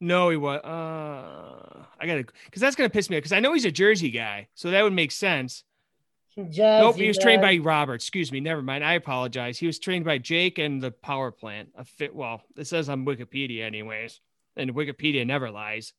No, 0.00 0.28
he 0.28 0.36
was. 0.36 0.60
Uh, 0.60 1.73
I 2.04 2.06
gotta 2.06 2.24
because 2.44 2.60
that's 2.60 2.76
gonna 2.76 2.90
piss 2.90 3.08
me 3.08 3.16
off 3.16 3.22
because 3.22 3.32
I 3.32 3.40
know 3.40 3.54
he's 3.54 3.64
a 3.64 3.72
Jersey 3.72 4.10
guy, 4.10 4.48
so 4.54 4.70
that 4.70 4.82
would 4.82 4.92
make 4.92 5.10
sense. 5.10 5.64
Jazzy, 6.36 6.80
nope, 6.80 6.96
he 6.96 7.08
was 7.08 7.16
trained 7.16 7.40
by 7.40 7.56
Robert. 7.58 7.94
Excuse 7.94 8.30
me, 8.30 8.40
never 8.40 8.60
mind. 8.60 8.84
I 8.84 8.94
apologize. 8.94 9.56
He 9.56 9.66
was 9.66 9.78
trained 9.78 10.04
by 10.04 10.18
Jake 10.18 10.58
and 10.58 10.82
the 10.82 10.90
power 10.90 11.30
plant. 11.30 11.70
A 11.76 11.84
fit. 11.84 12.14
Well, 12.14 12.42
it 12.56 12.66
says 12.66 12.90
on 12.90 13.06
Wikipedia, 13.06 13.64
anyways, 13.64 14.20
and 14.56 14.74
Wikipedia 14.74 15.26
never 15.26 15.50
lies. 15.50 15.94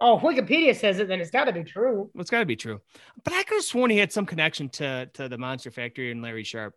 Oh, 0.00 0.16
if 0.16 0.22
Wikipedia 0.22 0.74
says 0.74 0.98
it, 0.98 1.08
then 1.08 1.20
it's 1.20 1.30
got 1.30 1.44
to 1.44 1.52
be 1.52 1.64
true. 1.64 2.10
Well, 2.14 2.22
it's 2.22 2.30
got 2.30 2.40
to 2.40 2.46
be 2.46 2.56
true. 2.56 2.80
But 3.22 3.34
I 3.34 3.42
could 3.42 3.56
have 3.56 3.64
sworn 3.64 3.90
he 3.90 3.98
had 3.98 4.12
some 4.12 4.26
connection 4.26 4.70
to 4.70 5.10
to 5.14 5.28
the 5.28 5.36
Monster 5.36 5.70
Factory 5.70 6.10
and 6.10 6.22
Larry 6.22 6.44
Sharpe. 6.44 6.74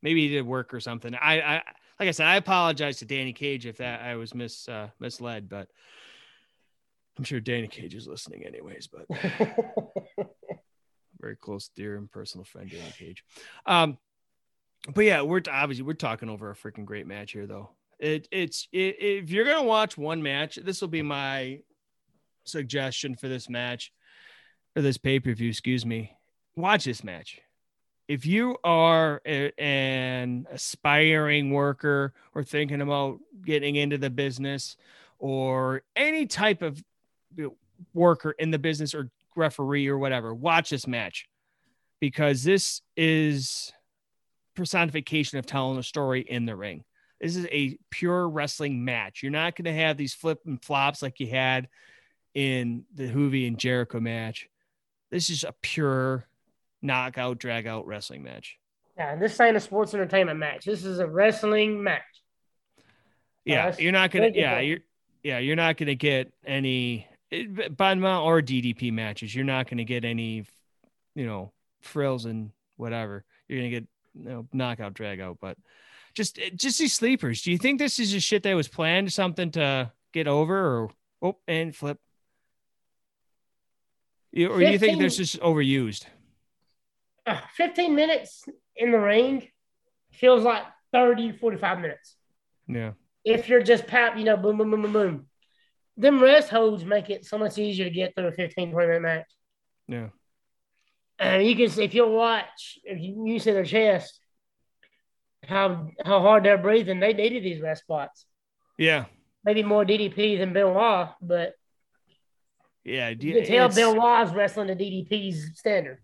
Maybe 0.00 0.28
he 0.28 0.34
did 0.34 0.46
work 0.46 0.72
or 0.72 0.80
something. 0.80 1.14
I, 1.14 1.40
I 1.40 1.62
like 1.98 2.08
I 2.08 2.12
said, 2.12 2.26
I 2.26 2.36
apologize 2.36 2.98
to 2.98 3.04
Danny 3.04 3.32
Cage 3.32 3.66
if 3.66 3.78
that 3.78 4.00
I 4.00 4.14
was 4.14 4.34
mis 4.34 4.68
uh, 4.68 4.88
misled, 5.00 5.48
but 5.48 5.68
I'm 7.18 7.24
sure 7.24 7.40
Danny 7.40 7.68
Cage 7.68 7.94
is 7.94 8.06
listening 8.06 8.44
anyways. 8.44 8.88
But 8.88 9.06
very 11.20 11.36
close, 11.36 11.70
dear 11.74 11.96
and 11.96 12.10
personal 12.10 12.44
friend 12.44 12.70
Danny 12.70 12.92
Cage. 12.96 13.24
Um, 13.64 13.98
but 14.94 15.04
yeah, 15.04 15.22
we're 15.22 15.42
obviously 15.50 15.84
we're 15.84 15.94
talking 15.94 16.28
over 16.28 16.50
a 16.50 16.54
freaking 16.54 16.84
great 16.84 17.06
match 17.06 17.32
here, 17.32 17.46
though. 17.46 17.70
It 17.98 18.28
it's 18.30 18.68
it, 18.72 18.96
if 19.00 19.30
you're 19.30 19.44
gonna 19.44 19.64
watch 19.64 19.96
one 19.96 20.22
match, 20.22 20.56
this 20.56 20.80
will 20.80 20.88
be 20.88 21.02
my 21.02 21.60
suggestion 22.44 23.16
for 23.16 23.28
this 23.28 23.48
match 23.48 23.92
or 24.76 24.82
this 24.82 24.98
pay 24.98 25.18
per 25.18 25.32
view. 25.32 25.48
Excuse 25.48 25.86
me. 25.86 26.12
Watch 26.54 26.84
this 26.84 27.02
match. 27.02 27.40
If 28.08 28.24
you 28.24 28.56
are 28.62 29.20
a, 29.26 29.50
an 29.58 30.46
aspiring 30.52 31.50
worker 31.50 32.14
or 32.34 32.44
thinking 32.44 32.80
about 32.80 33.18
getting 33.44 33.74
into 33.74 33.98
the 33.98 34.10
business 34.10 34.76
or 35.18 35.82
any 35.96 36.26
type 36.26 36.62
of 36.62 36.82
worker 37.94 38.32
in 38.32 38.50
the 38.50 38.58
business 38.58 38.94
or 38.94 39.10
referee 39.34 39.88
or 39.88 39.98
whatever, 39.98 40.34
watch 40.34 40.70
this 40.70 40.86
match 40.86 41.26
because 42.00 42.42
this 42.42 42.82
is 42.96 43.72
personification 44.54 45.38
of 45.38 45.46
telling 45.46 45.78
a 45.78 45.82
story 45.82 46.20
in 46.20 46.46
the 46.46 46.56
ring. 46.56 46.84
This 47.20 47.36
is 47.36 47.46
a 47.50 47.78
pure 47.90 48.28
wrestling 48.28 48.84
match. 48.84 49.22
You're 49.22 49.32
not 49.32 49.56
going 49.56 49.64
to 49.64 49.72
have 49.72 49.96
these 49.96 50.14
flip 50.14 50.40
and 50.46 50.62
flops 50.62 51.02
like 51.02 51.18
you 51.20 51.28
had 51.28 51.68
in 52.34 52.84
the 52.94 53.08
Juvi 53.10 53.46
and 53.46 53.58
Jericho 53.58 54.00
match. 54.00 54.48
This 55.10 55.30
is 55.30 55.44
a 55.44 55.54
pure 55.62 56.26
knockout, 56.82 57.38
drag 57.38 57.66
out 57.66 57.86
wrestling 57.86 58.22
match. 58.22 58.58
Yeah, 58.98 59.12
and 59.12 59.22
this 59.22 59.38
ain't 59.40 59.56
a 59.56 59.60
sports 59.60 59.94
entertainment 59.94 60.38
match. 60.38 60.64
This 60.64 60.84
is 60.84 60.98
a 60.98 61.06
wrestling 61.06 61.82
match. 61.82 62.02
Yeah, 63.44 63.66
that's 63.66 63.80
you're 63.80 63.92
not 63.92 64.10
gonna. 64.10 64.30
Yeah, 64.34 64.60
you're. 64.60 64.80
Yeah, 65.22 65.38
you're 65.38 65.56
not 65.56 65.76
gonna 65.76 65.94
get 65.94 66.32
any 66.46 67.06
Banma 67.32 68.22
or 68.22 68.40
DDP 68.40 68.92
matches. 68.92 69.34
You're 69.34 69.44
not 69.44 69.68
gonna 69.68 69.84
get 69.84 70.04
any, 70.04 70.44
you 71.14 71.26
know, 71.26 71.52
frills 71.80 72.24
and 72.24 72.50
whatever. 72.76 73.24
You're 73.48 73.60
gonna 73.60 73.70
get 73.70 73.86
you 74.14 74.28
know 74.28 74.48
knockout, 74.52 74.94
drag 74.94 75.20
out. 75.20 75.38
But 75.40 75.56
just 76.14 76.38
just 76.54 76.78
these 76.78 76.94
sleepers. 76.94 77.42
Do 77.42 77.50
you 77.50 77.58
think 77.58 77.78
this 77.78 77.98
is 77.98 78.10
just 78.10 78.26
shit 78.26 78.42
that 78.44 78.54
was 78.54 78.68
planned, 78.68 79.12
something 79.12 79.50
to 79.52 79.92
get 80.12 80.26
over, 80.26 80.56
or 80.56 80.90
oh 81.22 81.36
and 81.46 81.74
flip? 81.74 81.98
You, 84.32 84.48
or 84.48 84.60
you 84.60 84.78
think 84.78 84.98
this 84.98 85.18
is 85.18 85.36
overused? 85.36 86.04
Uh, 87.24 87.40
15 87.56 87.94
minutes 87.94 88.44
in 88.76 88.92
the 88.92 88.98
ring 88.98 89.48
feels 90.12 90.44
like 90.44 90.62
30, 90.92 91.32
45 91.32 91.80
minutes. 91.80 92.16
Yeah. 92.68 92.92
If 93.24 93.48
you're 93.48 93.62
just 93.62 93.86
pap, 93.86 94.16
you 94.16 94.24
know, 94.24 94.36
boom, 94.36 94.58
boom, 94.58 94.70
boom, 94.70 94.82
boom, 94.82 94.92
boom. 94.92 95.26
Them 95.96 96.22
rest 96.22 96.50
holds 96.50 96.84
make 96.84 97.08
it 97.10 97.24
so 97.24 97.38
much 97.38 97.56
easier 97.58 97.86
to 97.86 97.90
get 97.90 98.14
through 98.14 98.26
a 98.28 98.32
15, 98.32 98.70
20 98.72 98.86
minute 98.86 99.02
match. 99.02 99.26
Yeah. 99.88 100.08
And 101.18 101.46
you 101.46 101.56
can 101.56 101.70
see 101.70 101.84
if 101.84 101.94
you'll 101.94 102.12
watch, 102.12 102.78
if 102.84 103.00
you, 103.00 103.26
you 103.26 103.38
see 103.38 103.52
their 103.52 103.64
chest, 103.64 104.20
how 105.46 105.88
how 106.04 106.20
hard 106.20 106.44
they're 106.44 106.58
breathing, 106.58 107.00
they 107.00 107.14
needed 107.14 107.42
these 107.42 107.62
rest 107.62 107.82
spots. 107.82 108.26
Yeah. 108.78 109.06
Maybe 109.44 109.62
more 109.62 109.84
DDP 109.84 110.38
than 110.38 110.52
Benoit, 110.52 111.10
but 111.22 111.54
Yeah. 112.84 113.08
you 113.10 113.32
can 113.34 113.44
tell 113.46 113.68
it's- 113.70 113.76
Benoit's 113.76 114.32
wrestling 114.32 114.66
to 114.68 114.74
DDP's 114.76 115.58
standard. 115.58 115.98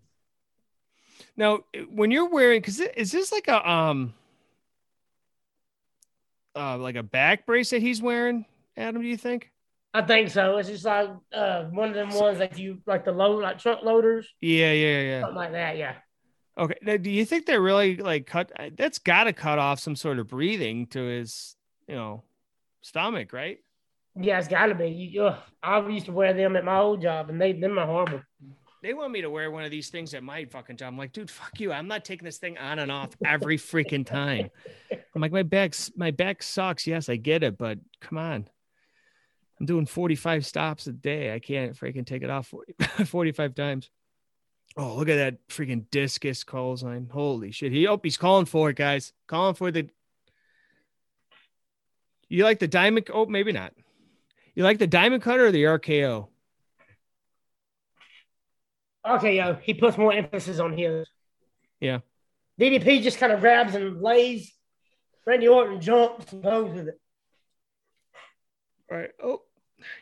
Now, 1.37 1.59
when 1.89 2.09
you're 2.09 2.29
wearing, 2.29 2.61
because 2.61 2.79
is 2.79 3.11
this 3.11 3.31
like 3.31 3.47
a 3.47 3.69
um, 3.69 4.13
uh, 6.55 6.77
like 6.77 6.95
a 6.95 7.03
back 7.03 7.45
brace 7.45 7.69
that 7.71 7.81
he's 7.81 8.01
wearing, 8.01 8.45
Adam? 8.77 9.01
Do 9.01 9.07
you 9.07 9.17
think? 9.17 9.49
I 9.93 10.01
think 10.01 10.29
so. 10.31 10.57
It's 10.57 10.69
just 10.69 10.85
like 10.85 11.09
uh, 11.33 11.65
one 11.65 11.89
of 11.89 11.95
them 11.95 12.09
ones 12.09 12.39
that 12.39 12.57
you 12.57 12.79
like 12.87 13.05
the 13.05 13.11
load, 13.11 13.43
like 13.43 13.59
truck 13.59 13.83
loaders, 13.83 14.27
Yeah, 14.41 14.71
yeah, 14.71 15.01
yeah. 15.01 15.21
something 15.21 15.35
like 15.35 15.51
that. 15.51 15.77
Yeah. 15.77 15.95
Okay. 16.57 16.75
Now, 16.81 16.97
do 16.97 17.09
you 17.11 17.25
think 17.25 17.45
they're 17.45 17.61
really 17.61 17.97
like 17.97 18.25
cut? 18.25 18.51
uh, 18.57 18.69
That's 18.75 18.99
got 18.99 19.25
to 19.25 19.33
cut 19.33 19.59
off 19.59 19.79
some 19.79 19.95
sort 19.95 20.19
of 20.19 20.27
breathing 20.27 20.87
to 20.87 20.99
his, 21.03 21.55
you 21.87 21.95
know, 21.95 22.23
stomach, 22.81 23.33
right? 23.33 23.57
Yeah, 24.19 24.37
it's 24.39 24.47
got 24.47 24.67
to 24.67 24.75
be. 24.75 24.89
You, 24.89 25.25
ugh, 25.25 25.37
I 25.61 25.87
used 25.87 26.05
to 26.07 26.11
wear 26.11 26.33
them 26.33 26.55
at 26.55 26.63
my 26.63 26.77
old 26.77 27.01
job, 27.01 27.29
and 27.29 27.41
they 27.41 27.53
them 27.53 27.79
are 27.79 27.85
horrible. 27.87 28.21
They 28.83 28.93
want 28.93 29.11
me 29.11 29.21
to 29.21 29.29
wear 29.29 29.49
one 29.49 29.63
of 29.63 29.71
these 29.71 29.89
things 29.89 30.13
at 30.13 30.23
my 30.23 30.45
fucking 30.45 30.75
job. 30.77 30.89
I'm 30.89 30.97
like, 30.97 31.13
dude, 31.13 31.31
fuck 31.31 31.59
you. 31.59 31.71
I'm 31.71 31.87
not 31.87 32.03
taking 32.03 32.25
this 32.25 32.37
thing 32.37 32.57
on 32.57 32.79
and 32.79 32.91
off 32.91 33.11
every 33.25 33.57
freaking 33.57 34.05
time. 34.05 34.49
I'm 34.91 35.21
like, 35.21 35.31
my 35.31 35.43
back's 35.43 35.89
my 35.95 36.11
back 36.11 36.43
sucks. 36.43 36.85
Yes, 36.85 37.09
I 37.09 37.15
get 37.15 37.43
it, 37.43 37.57
but 37.57 37.79
come 38.01 38.17
on. 38.17 38.47
I'm 39.59 39.65
doing 39.65 39.85
45 39.85 40.45
stops 40.45 40.87
a 40.87 40.91
day. 40.91 41.33
I 41.33 41.39
can't 41.39 41.73
freaking 41.73 42.05
take 42.05 42.23
it 42.23 42.29
off 42.29 42.47
40, 42.47 42.73
45 43.05 43.55
times. 43.55 43.89
Oh, 44.75 44.95
look 44.95 45.09
at 45.09 45.17
that 45.17 45.47
freaking 45.47 45.85
discus 45.91 46.43
call 46.43 46.75
sign. 46.77 47.09
Holy 47.11 47.51
shit. 47.51 47.71
He 47.71 47.87
oh, 47.87 47.99
he's 48.01 48.17
calling 48.17 48.45
for 48.45 48.71
it, 48.71 48.75
guys. 48.75 49.13
Calling 49.27 49.53
for 49.53 49.71
the 49.71 49.89
you 52.33 52.43
like 52.43 52.57
the 52.57 52.67
diamond? 52.67 53.11
Oh, 53.13 53.27
maybe 53.27 53.51
not. 53.51 53.73
You 54.55 54.63
like 54.63 54.79
the 54.79 54.87
diamond 54.87 55.21
cutter 55.21 55.45
or 55.45 55.51
the 55.51 55.65
RKO? 55.65 56.29
Okay, 59.07 59.37
yo, 59.37 59.55
he 59.61 59.75
puts 59.75 59.99
more 59.99 60.11
emphasis 60.11 60.59
on 60.59 60.75
his. 60.75 61.07
Yeah. 61.79 61.99
DDP 62.59 63.03
just 63.03 63.19
kind 63.19 63.31
of 63.31 63.39
grabs 63.39 63.75
and 63.75 64.01
lays. 64.01 64.51
Randy 65.27 65.47
Orton 65.47 65.79
jumps 65.79 66.31
and 66.33 66.41
goes 66.41 66.73
with 66.73 66.87
it. 66.87 66.99
Oh, 69.23 69.41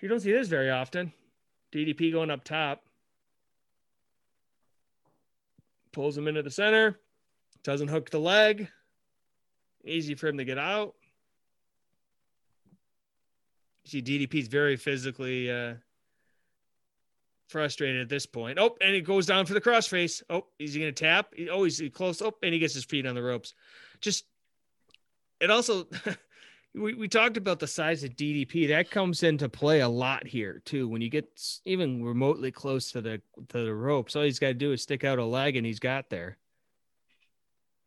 you 0.01 0.09
don't 0.09 0.19
see 0.19 0.31
this 0.31 0.47
very 0.47 0.69
often. 0.69 1.13
DDP 1.71 2.11
going 2.11 2.29
up 2.29 2.43
top. 2.43 2.83
Pulls 5.91 6.17
him 6.17 6.27
into 6.27 6.43
the 6.43 6.51
center. 6.51 6.99
Doesn't 7.63 7.89
hook 7.89 8.09
the 8.09 8.19
leg. 8.19 8.69
Easy 9.83 10.15
for 10.15 10.27
him 10.27 10.37
to 10.37 10.45
get 10.45 10.57
out. 10.57 10.95
See, 13.85 14.01
DDP's 14.01 14.47
very 14.47 14.77
physically 14.77 15.51
uh, 15.51 15.73
frustrated 17.49 18.01
at 18.01 18.09
this 18.09 18.25
point. 18.25 18.59
Oh, 18.59 18.77
and 18.79 18.93
he 18.93 19.01
goes 19.01 19.25
down 19.25 19.45
for 19.45 19.53
the 19.53 19.61
crossface. 19.61 20.21
Oh, 20.29 20.45
is 20.59 20.73
he 20.73 20.81
going 20.81 20.93
to 20.93 21.03
tap? 21.03 21.33
Oh, 21.49 21.63
he's 21.63 21.81
close. 21.93 22.21
Oh, 22.21 22.33
and 22.43 22.53
he 22.53 22.59
gets 22.59 22.73
his 22.73 22.85
feet 22.85 23.05
on 23.05 23.15
the 23.15 23.23
ropes. 23.23 23.53
Just, 23.99 24.25
it 25.39 25.49
also, 25.49 25.87
we, 26.73 26.93
we 26.93 27.07
talked 27.07 27.37
about 27.37 27.59
the 27.59 27.67
size 27.67 28.03
of 28.03 28.11
DDP. 28.11 28.69
That 28.69 28.89
comes 28.89 29.23
into 29.23 29.49
play 29.49 29.81
a 29.81 29.89
lot 29.89 30.25
here 30.25 30.61
too. 30.65 30.87
When 30.87 31.01
you 31.01 31.09
get 31.09 31.25
even 31.65 32.03
remotely 32.03 32.51
close 32.51 32.91
to 32.91 33.01
the 33.01 33.21
to 33.49 33.65
the 33.65 33.73
ropes, 33.73 34.15
all 34.15 34.23
he's 34.23 34.39
got 34.39 34.47
to 34.47 34.53
do 34.53 34.71
is 34.71 34.81
stick 34.81 35.03
out 35.03 35.19
a 35.19 35.25
leg, 35.25 35.55
and 35.57 35.65
he's 35.65 35.79
got 35.79 36.09
there. 36.09 36.37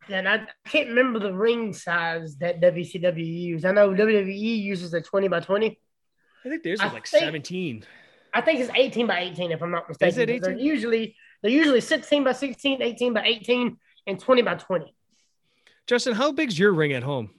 And 0.07 0.29
I 0.29 0.45
can't 0.67 0.89
remember 0.89 1.17
the 1.17 1.33
ring 1.33 1.73
size 1.73 2.37
that 2.37 2.61
WCW 2.61 3.25
used. 3.25 3.65
I 3.65 3.71
know 3.71 3.89
WWE 3.89 4.61
uses 4.61 4.93
a 4.93 5.01
20 5.01 5.29
by 5.29 5.39
20. 5.39 5.79
I 6.45 6.49
think 6.49 6.61
theirs 6.61 6.79
I 6.79 6.87
is 6.87 6.93
like 6.93 7.07
think- 7.07 7.23
17. 7.23 7.83
I 8.31 8.41
think 8.41 8.59
it's 8.59 8.69
18 8.75 9.07
by 9.07 9.21
18, 9.21 9.51
if 9.51 9.63
I'm 9.63 9.71
not 9.71 9.87
mistaken. 9.87 10.09
Is 10.09 10.17
it 10.17 10.41
They're 10.41 10.57
usually 10.57 11.15
they're 11.41 11.51
usually 11.51 11.81
16 11.81 12.23
by 12.23 12.33
16, 12.33 12.81
18 12.81 13.13
by 13.13 13.23
18, 13.23 13.77
and 14.07 14.19
20 14.19 14.41
by 14.41 14.55
20. 14.55 14.93
Justin, 15.87 16.13
how 16.13 16.31
big's 16.31 16.59
your 16.59 16.73
ring 16.73 16.91
at 16.93 17.03
home? 17.03 17.29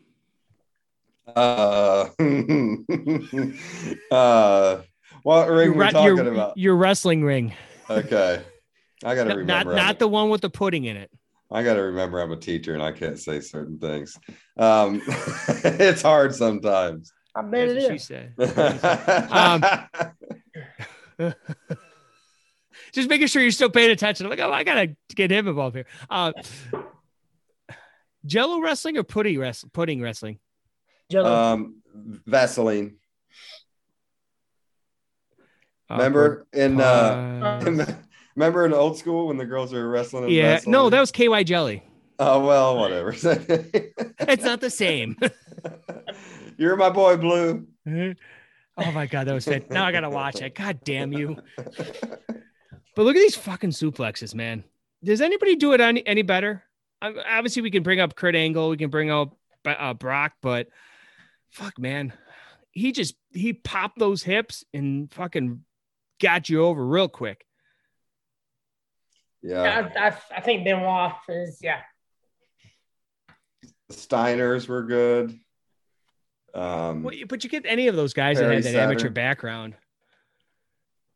Uh, 1.35 2.09
uh, 4.11 4.83
what 5.23 5.49
ring 5.49 5.75
Your, 5.75 5.75
we 5.75 5.91
talking 5.91 6.17
your, 6.17 6.33
about? 6.33 6.57
your 6.57 6.77
wrestling 6.77 7.25
ring. 7.25 7.53
Okay, 7.91 8.43
I 9.05 9.15
gotta 9.15 9.31
No, 9.31 9.35
not 9.35 9.39
remember. 9.39 9.71
I'm 9.73 9.77
not 9.77 9.95
a- 9.97 9.99
the 9.99 10.09
one 10.09 10.31
with 10.31 10.41
the 10.41 10.51
pudding 10.51 10.85
in 10.85 10.97
it. 10.97 11.11
I 11.51 11.63
gotta 11.63 11.83
remember 11.83 12.21
I'm 12.21 12.33
a 12.33 12.37
teacher 12.37 12.75
and 12.75 12.83
I 12.83 12.93
can't 12.93 13.19
say 13.19 13.41
certain 13.41 13.79
things. 13.79 14.19
Um, 14.57 15.01
it's 15.09 16.03
hard 16.03 16.35
sometimes. 16.35 17.13
I 17.35 17.43
bet 17.43 17.69
That's 17.69 17.85
it 17.85 17.91
what 17.91 17.93
she 17.93 17.99
said. 17.99 18.35
Um, 21.19 21.35
Just 22.93 23.09
making 23.09 23.27
sure 23.27 23.43
you're 23.43 23.51
still 23.51 23.71
paying 23.71 23.91
attention. 23.91 24.27
I'm 24.27 24.31
like, 24.31 24.41
oh, 24.41 24.53
I 24.53 24.65
gotta 24.65 24.97
get 25.15 25.31
him 25.31 25.49
involved 25.49 25.77
here. 25.77 25.87
Uh, 26.09 26.33
Jello 28.25 28.61
wrestling 28.61 28.97
or 28.97 29.03
pudding 29.03 29.39
wrestling? 29.39 29.71
Pudding 29.73 30.01
wrestling. 30.01 30.39
Jello. 31.11 31.33
um, 31.33 31.83
Vaseline. 32.27 32.97
Remember 35.89 36.47
in 36.53 36.81
uh, 36.81 37.61
remember 38.35 38.67
in 38.67 38.73
old 38.73 38.99
school 38.99 39.29
when 39.29 39.37
the 39.37 39.45
girls 39.45 39.73
were 39.73 39.89
wrestling? 39.89 40.25
in 40.25 40.31
yeah, 40.31 40.55
Vaseline? 40.55 40.73
no, 40.73 40.91
that 40.91 40.99
was 41.01 41.13
KY 41.13 41.45
jelly. 41.45 41.83
Oh 42.19 42.45
well, 42.45 42.79
whatever. 42.79 43.15
It's 44.29 44.43
not 44.43 44.61
the 44.61 44.71
same. 44.71 45.17
You're 46.59 46.75
my 46.75 46.91
boy, 46.91 47.17
Blue. 47.17 47.67
oh 47.87 48.93
my 48.93 49.07
god, 49.07 49.29
that 49.29 49.35
was 49.35 49.45
fit. 49.45 49.71
Now 49.71 49.85
I 49.85 49.93
gotta 49.93 50.11
watch 50.11 50.41
it. 50.41 50.55
God 50.55 50.81
damn 50.85 51.13
you! 51.13 51.37
But 51.57 53.05
look 53.05 53.15
at 53.15 53.21
these 53.21 53.37
fucking 53.37 53.71
suplexes, 53.71 54.35
man. 54.35 54.65
Does 55.05 55.21
anybody 55.21 55.55
do 55.55 55.75
it 55.75 55.81
any, 55.81 56.05
any 56.07 56.23
better? 56.23 56.65
Um, 57.03 57.17
Obviously, 57.29 57.63
we 57.63 57.71
can 57.71 57.83
bring 57.83 58.01
up 58.01 58.17
Kurt 58.17 58.35
Angle, 58.35 58.71
we 58.71 58.77
can 58.79 58.91
bring 58.91 59.11
up 59.11 59.37
uh, 59.67 59.95
Brock, 59.95 60.33
but 60.41 60.69
fuck, 61.51 61.79
man, 61.79 62.13
he 62.73 62.93
just 62.93 63.15
he 63.33 63.53
popped 63.53 63.99
those 63.99 64.23
hips 64.23 64.65
and 64.75 65.13
fucking 65.13 65.65
got 66.21 66.49
you 66.49 66.65
over 66.65 66.85
real 66.87 67.09
quick. 67.09 67.45
Yeah, 69.43 69.89
I, 69.97 70.09
I, 70.09 70.17
I 70.37 70.41
think 70.41 70.65
Benoit 70.65 71.13
is 71.29 71.61
yeah. 71.63 71.81
the 73.89 73.95
Steiners 73.95 74.67
were 74.69 74.83
good. 74.83 75.39
Um, 76.55 77.03
Well, 77.03 77.15
but 77.29 77.45
you 77.45 77.51
get 77.51 77.65
any 77.67 77.89
of 77.89 77.97
those 77.97 78.13
guys 78.13 78.39
that 78.39 78.45
Perry 78.45 78.57
had 78.57 78.65
that 78.65 78.75
amateur 78.75 79.11
background. 79.11 79.75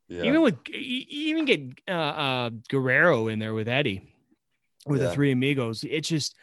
yeah. 0.07 0.23
Even 0.23 0.41
with 0.41 0.55
you 0.69 1.05
even 1.09 1.45
get 1.45 1.61
uh, 1.87 1.91
uh 1.91 2.49
Guerrero 2.69 3.27
in 3.27 3.39
there 3.39 3.53
with 3.53 3.67
Eddie, 3.67 4.13
with 4.85 5.01
Yeah. 5.01 5.07
the 5.07 5.13
three 5.13 5.31
amigos. 5.31 5.83
It's 5.83 6.07
just 6.07 6.35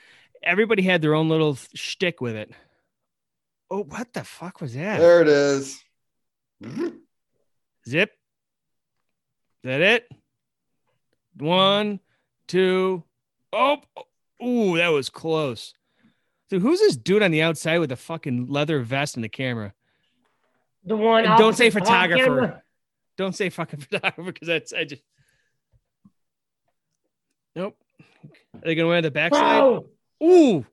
everybody 0.42 0.82
had 0.82 1.00
their 1.00 1.14
own 1.14 1.28
little 1.28 1.56
shtick 1.74 2.20
with 2.20 2.34
it. 2.34 2.50
Oh, 3.70 3.84
what 3.84 4.12
the 4.12 4.24
fuck 4.24 4.60
was 4.60 4.74
that? 4.74 4.98
there 4.98 5.22
it 5.22 5.28
is. 5.28 5.82
Zip. 7.86 8.10
Is 9.62 9.64
that 9.64 9.80
it? 9.80 10.08
One, 11.36 12.00
two. 12.46 13.04
Oh, 13.52 13.78
ooh, 14.44 14.76
that 14.76 14.88
was 14.88 15.10
close. 15.10 15.74
Dude, 16.50 16.62
who's 16.62 16.80
this 16.80 16.96
dude 16.96 17.22
on 17.22 17.30
the 17.30 17.42
outside 17.42 17.78
with 17.78 17.90
the 17.90 17.96
fucking 17.96 18.46
leather 18.46 18.80
vest 18.80 19.16
and 19.16 19.24
the 19.24 19.28
camera? 19.28 19.74
The 20.84 20.96
one. 20.96 21.26
And 21.26 21.38
don't 21.38 21.54
say 21.54 21.66
opposite 21.66 21.84
the 21.84 21.90
hot 21.90 22.10
photographer. 22.10 22.64
Don't 23.18 23.36
say 23.36 23.50
fucking 23.50 23.80
photographer 23.90 24.32
because 24.32 24.48
that's 24.48 24.72
I 24.72 24.84
just. 24.84 25.02
Nope. 27.54 27.76
Are 28.54 28.60
they 28.64 28.74
gonna 28.74 28.88
wear 28.88 29.02
the 29.02 29.10
backside? 29.10 29.60
Oh, 29.60 29.86
Ooh, 30.22 30.66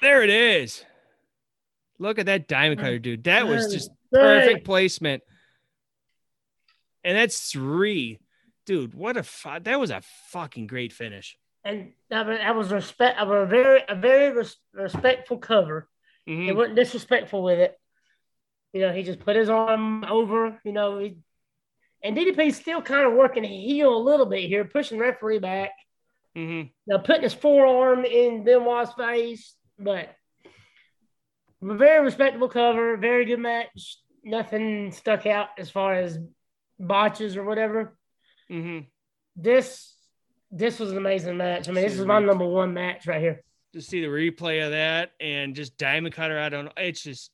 there 0.00 0.22
it 0.22 0.30
is. 0.30 0.84
Look 1.98 2.18
at 2.18 2.26
that 2.26 2.46
diamond 2.48 2.80
cutter, 2.80 2.98
dude. 2.98 3.24
That 3.24 3.46
was 3.46 3.72
just 3.72 3.90
perfect 4.12 4.64
placement. 4.64 5.22
And 7.04 7.16
that's 7.16 7.50
three, 7.50 8.18
dude. 8.66 8.94
What 8.94 9.16
a 9.16 9.22
fu- 9.22 9.60
that 9.60 9.80
was 9.80 9.90
a 9.90 10.02
fucking 10.30 10.66
great 10.66 10.92
finish. 10.92 11.36
And 11.64 11.92
that 12.10 12.26
was, 12.26 12.38
that 12.38 12.56
was. 12.56 12.72
A 12.72 13.46
very 13.46 13.82
a 13.88 13.94
very 13.94 14.32
res- 14.36 14.56
respectful 14.72 15.38
cover. 15.38 15.88
Mhm. 16.28 16.44
He 16.44 16.52
wasn't 16.52 16.76
disrespectful 16.76 17.42
with 17.42 17.58
it. 17.58 17.78
You 18.72 18.80
know, 18.82 18.92
he 18.92 19.02
just 19.04 19.20
put 19.20 19.36
his 19.36 19.48
arm 19.48 20.04
over. 20.04 20.60
You 20.64 20.72
know, 20.72 20.98
he, 20.98 21.16
and 22.02 22.16
DDP's 22.16 22.56
still 22.56 22.82
kind 22.82 23.06
of 23.06 23.14
working 23.14 23.44
heel 23.44 23.96
a 23.96 24.02
little 24.02 24.26
bit 24.26 24.48
here, 24.48 24.64
pushing 24.64 24.98
referee 24.98 25.38
back. 25.38 25.70
Mhm. 26.36 26.70
Now 26.86 26.98
putting 26.98 27.22
his 27.22 27.34
forearm 27.34 28.04
in 28.04 28.44
Benoit's 28.44 28.92
face, 28.94 29.54
but 29.78 30.14
very 31.62 32.04
respectable 32.04 32.48
cover, 32.48 32.96
very 32.96 33.24
good 33.24 33.40
match. 33.40 33.98
Nothing 34.22 34.92
stuck 34.92 35.26
out 35.26 35.48
as 35.58 35.70
far 35.70 35.94
as 35.94 36.18
botches 36.78 37.36
or 37.36 37.44
whatever. 37.44 37.96
Mhm. 38.50 38.86
This 39.34 39.92
this 40.50 40.78
was 40.78 40.92
an 40.92 40.98
amazing 40.98 41.36
match. 41.36 41.68
I 41.68 41.72
mean, 41.72 41.84
this 41.84 41.98
is 41.98 42.06
my 42.06 42.20
number 42.20 42.46
one 42.46 42.72
match 42.72 43.06
right 43.06 43.20
here. 43.20 43.42
To 43.72 43.80
see 43.82 44.00
the 44.00 44.06
replay 44.06 44.64
of 44.64 44.70
that 44.70 45.12
and 45.20 45.54
just 45.54 45.76
diamond 45.76 46.14
cutter, 46.14 46.38
I 46.38 46.48
don't 46.48 46.66
know. 46.66 46.72
It's 46.76 47.02
just 47.02 47.32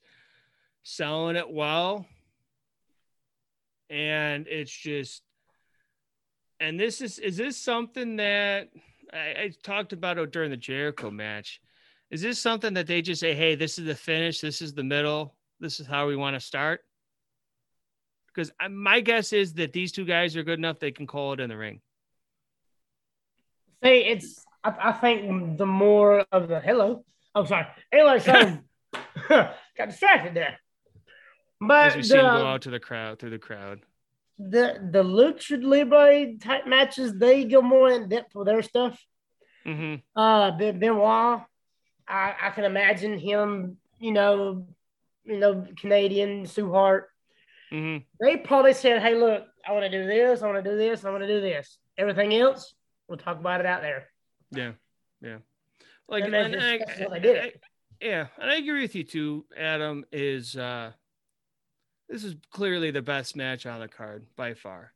selling 0.82 1.36
it 1.36 1.48
well. 1.48 2.06
And 3.90 4.48
it's 4.48 4.72
just, 4.72 5.22
and 6.58 6.80
this 6.80 7.02
is, 7.02 7.18
is 7.18 7.36
this 7.36 7.58
something 7.58 8.16
that 8.16 8.70
I, 9.12 9.18
I 9.18 9.52
talked 9.62 9.92
about 9.92 10.32
during 10.32 10.50
the 10.50 10.56
Jericho 10.56 11.10
match? 11.10 11.60
Is 12.12 12.20
this 12.20 12.38
something 12.38 12.74
that 12.74 12.86
they 12.86 13.00
just 13.00 13.20
say, 13.20 13.34
hey, 13.34 13.54
this 13.54 13.78
is 13.78 13.86
the 13.86 13.94
finish, 13.94 14.40
this 14.40 14.60
is 14.60 14.74
the 14.74 14.84
middle, 14.84 15.34
this 15.60 15.80
is 15.80 15.86
how 15.86 16.06
we 16.06 16.14
want 16.14 16.36
to 16.36 16.40
start? 16.40 16.82
Because 18.26 18.52
my 18.70 19.00
guess 19.00 19.32
is 19.32 19.54
that 19.54 19.72
these 19.72 19.92
two 19.92 20.04
guys 20.04 20.36
are 20.36 20.42
good 20.42 20.58
enough 20.58 20.78
they 20.78 20.90
can 20.92 21.06
call 21.06 21.32
it 21.32 21.40
in 21.40 21.48
the 21.48 21.56
ring. 21.56 21.80
See, 23.82 23.98
it's 24.04 24.44
I, 24.62 24.74
I 24.78 24.92
think 24.92 25.56
the 25.58 25.66
more 25.66 26.24
of 26.30 26.48
the 26.48 26.60
hello. 26.60 27.04
I'm 27.34 27.46
sorry. 27.46 27.66
So 28.20 28.58
got 29.28 29.88
distracted 29.88 30.34
there. 30.34 30.58
As 30.98 30.98
But 31.60 31.96
we 31.96 32.02
see 32.02 32.18
him 32.18 32.24
go 32.24 32.46
out 32.46 32.62
to 32.62 32.70
the 32.70 32.80
crowd, 32.80 33.18
through 33.18 33.30
the 33.30 33.38
crowd. 33.38 33.80
the 34.38 34.78
the 34.92 35.02
lucha 35.02 35.62
libre 35.62 36.36
type 36.38 36.66
matches, 36.66 37.14
they 37.14 37.44
go 37.44 37.62
more 37.62 37.90
in 37.90 38.08
depth 38.08 38.34
with 38.34 38.46
their 38.46 38.62
stuff. 38.62 39.02
hmm 39.64 39.96
Uh, 40.14 40.50
Ben- 40.52 40.78
Benoit, 40.78 41.42
I, 42.08 42.34
I 42.40 42.50
can 42.50 42.64
imagine 42.64 43.18
him. 43.18 43.76
You 43.98 44.12
know, 44.12 44.66
you 45.24 45.38
know, 45.38 45.66
Canadian 45.80 46.46
Stu 46.46 46.72
Hart. 46.72 47.08
hmm 47.70 47.98
They 48.20 48.36
probably 48.38 48.74
said, 48.74 49.00
"Hey, 49.02 49.14
look, 49.14 49.44
I 49.66 49.72
want 49.72 49.84
to 49.84 49.90
do 49.90 50.06
this. 50.06 50.42
I 50.42 50.46
want 50.50 50.62
to 50.64 50.70
do 50.70 50.76
this. 50.76 51.04
I 51.04 51.10
want 51.10 51.22
to 51.22 51.28
do 51.28 51.40
this. 51.40 51.78
Everything 51.96 52.34
else, 52.34 52.74
we'll 53.08 53.18
talk 53.18 53.38
about 53.38 53.60
it 53.60 53.66
out 53.66 53.82
there." 53.82 54.08
Yeah, 54.50 54.72
yeah. 55.20 55.38
Like, 56.08 56.24
And 56.24 56.34
and 56.34 56.56
I- 56.60 56.78
they 57.10 57.20
did. 57.20 57.38
I- 57.38 57.52
yeah, 58.00 58.26
and 58.40 58.50
I 58.50 58.56
agree 58.56 58.82
with 58.82 58.96
you 58.96 59.04
too, 59.04 59.46
Adam. 59.56 60.04
Is 60.10 60.56
uh, 60.56 60.90
this 62.08 62.24
is 62.24 62.34
clearly 62.50 62.90
the 62.90 63.02
best 63.02 63.36
match 63.36 63.64
on 63.64 63.78
the 63.78 63.86
card 63.88 64.26
by 64.36 64.54
far, 64.54 64.92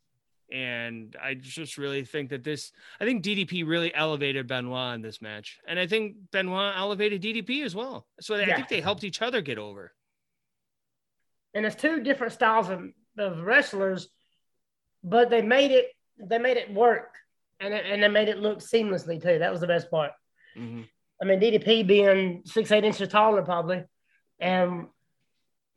and 0.53 1.17
I 1.23 1.35
just 1.35 1.77
really 1.79 2.05
think 2.05 2.31
that 2.31 2.45
this. 2.45 2.73
I 3.01 3.05
think 3.05 3.25
DDP 3.25 3.67
really 3.67 3.95
elevated 3.95 4.47
Benoit 4.47 4.95
in 4.95 5.03
this 5.03 5.21
match, 5.21 5.59
and 5.67 5.79
I 5.79 5.87
think 5.87 6.17
Benoit 6.33 6.75
elevated 6.77 7.23
DDP 7.23 7.65
as 7.65 7.75
well. 7.75 8.07
So 8.21 8.35
I 8.37 8.45
think 8.47 8.69
they 8.69 8.81
helped 8.81 9.05
each 9.05 9.23
other 9.23 9.41
get 9.43 9.59
over. 9.59 9.93
and 11.55 11.65
it's 11.67 11.77
two 11.77 12.03
different 12.03 12.33
styles 12.33 12.69
of, 12.69 12.83
of 13.19 13.41
wrestlers, 13.41 14.09
but 15.03 15.31
they 15.31 15.43
made 15.43 15.71
it 15.71 15.87
they 16.19 16.39
made 16.39 16.57
it 16.57 16.73
work, 16.73 17.15
and 17.61 17.75
it, 17.75 17.85
and 17.87 18.03
they 18.03 18.09
made 18.09 18.29
it 18.29 18.39
look 18.39 18.61
seamlessly 18.61 19.21
too. 19.23 19.39
That 19.39 19.53
was 19.53 19.61
the 19.61 19.67
best 19.67 19.91
part. 19.91 20.13
hmm 20.55 20.83
I 21.21 21.25
mean, 21.25 21.41
DDP 21.41 21.87
being 21.87 22.43
six 22.45 22.71
eight 22.71 22.85
inches 22.85 23.09
taller 23.09 23.43
probably, 23.43 23.85
and 24.39 24.87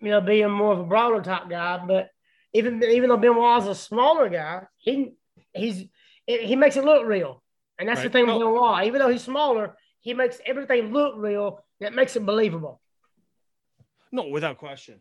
you 0.01 0.09
know 0.09 0.19
being 0.21 0.49
more 0.51 0.73
of 0.73 0.79
a 0.79 0.83
brawler 0.83 1.21
type 1.23 1.49
guy, 1.49 1.81
but 1.87 2.09
even 2.53 2.83
even 2.83 3.09
though 3.09 3.17
Benoit's 3.17 3.67
a 3.67 3.75
smaller 3.75 4.29
guy, 4.29 4.63
he 4.77 5.13
he's 5.53 5.85
he 6.25 6.55
makes 6.55 6.77
it 6.77 6.83
look 6.83 7.05
real, 7.05 7.43
and 7.77 7.87
that's 7.89 8.01
the 8.01 8.09
thing 8.09 8.27
with 8.27 8.35
Well- 8.37 8.53
Benoit. 8.53 8.87
Even 8.87 8.99
though 8.99 9.09
he's 9.09 9.23
smaller, 9.23 9.75
he 10.01 10.13
makes 10.13 10.39
everything 10.45 10.91
look 10.91 11.15
real. 11.17 11.63
That 11.79 11.93
makes 11.93 12.15
it 12.15 12.25
believable. 12.25 12.81
No, 14.11 14.27
without 14.27 14.57
question. 14.57 14.99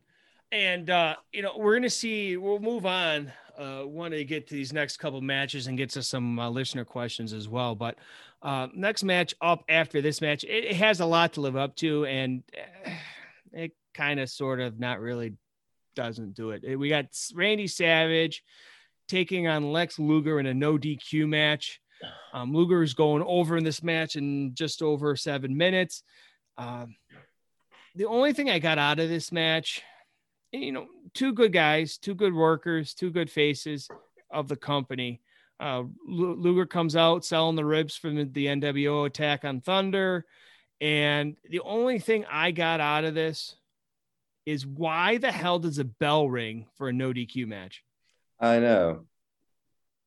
And 0.52 0.88
uh, 0.88 1.16
you 1.32 1.42
know, 1.42 1.52
we're 1.56 1.74
gonna 1.74 1.90
see. 1.90 2.36
We'll 2.36 2.60
move 2.60 2.86
on. 2.86 3.32
Uh, 3.58 3.82
want 3.84 4.14
to 4.14 4.24
get 4.24 4.46
to 4.46 4.54
these 4.54 4.72
next 4.72 4.98
couple 4.98 5.20
matches 5.20 5.66
and 5.66 5.76
get 5.76 5.90
to 5.90 6.02
some 6.02 6.38
uh, 6.38 6.48
listener 6.48 6.84
questions 6.84 7.32
as 7.32 7.48
well. 7.48 7.74
But 7.74 7.96
uh, 8.40 8.68
next 8.72 9.02
match 9.02 9.34
up 9.40 9.64
after 9.68 10.00
this 10.00 10.20
match, 10.20 10.44
it, 10.44 10.64
it 10.64 10.76
has 10.76 11.00
a 11.00 11.06
lot 11.06 11.32
to 11.32 11.40
live 11.40 11.56
up 11.56 11.74
to, 11.76 12.06
and 12.06 12.44
eh, 12.54 12.92
it 13.52 13.72
kind 13.94 14.20
of, 14.20 14.30
sort 14.30 14.60
of, 14.60 14.78
not 14.78 15.00
really 15.00 15.34
doesn't 15.94 16.34
do 16.34 16.50
it. 16.50 16.78
We 16.78 16.88
got 16.88 17.06
Randy 17.34 17.66
Savage 17.66 18.42
taking 19.08 19.48
on 19.48 19.72
Lex 19.72 19.98
Luger 19.98 20.38
in 20.38 20.46
a 20.46 20.54
no 20.54 20.78
DQ 20.78 21.28
match. 21.28 21.80
Um, 22.32 22.54
Luger 22.54 22.82
is 22.82 22.94
going 22.94 23.22
over 23.22 23.56
in 23.56 23.64
this 23.64 23.82
match 23.82 24.16
in 24.16 24.54
just 24.54 24.82
over 24.82 25.16
seven 25.16 25.56
minutes. 25.56 26.02
Um, 26.56 26.96
the 27.94 28.04
only 28.04 28.32
thing 28.32 28.50
I 28.50 28.58
got 28.58 28.78
out 28.78 29.00
of 29.00 29.08
this 29.08 29.32
match, 29.32 29.82
you 30.52 30.72
know, 30.72 30.86
two 31.14 31.32
good 31.32 31.52
guys, 31.52 31.98
two 31.98 32.14
good 32.14 32.34
workers, 32.34 32.94
two 32.94 33.10
good 33.10 33.30
faces 33.30 33.88
of 34.30 34.48
the 34.48 34.56
company. 34.56 35.20
Uh, 35.58 35.84
Luger 36.06 36.66
comes 36.66 36.94
out 36.94 37.24
selling 37.24 37.56
the 37.56 37.64
ribs 37.64 37.96
from 37.96 38.16
the 38.32 38.46
NWO 38.46 39.06
attack 39.06 39.44
on 39.44 39.60
Thunder. 39.60 40.24
And 40.80 41.36
the 41.48 41.60
only 41.60 41.98
thing 41.98 42.24
I 42.30 42.52
got 42.52 42.80
out 42.80 43.04
of 43.04 43.14
this 43.14 43.56
is 44.48 44.66
why 44.66 45.18
the 45.18 45.30
hell 45.30 45.58
does 45.58 45.78
a 45.78 45.84
bell 45.84 46.28
ring 46.28 46.66
for 46.76 46.88
a 46.88 46.92
no 46.92 47.12
DQ 47.12 47.46
match? 47.46 47.84
I 48.40 48.58
know. 48.58 49.04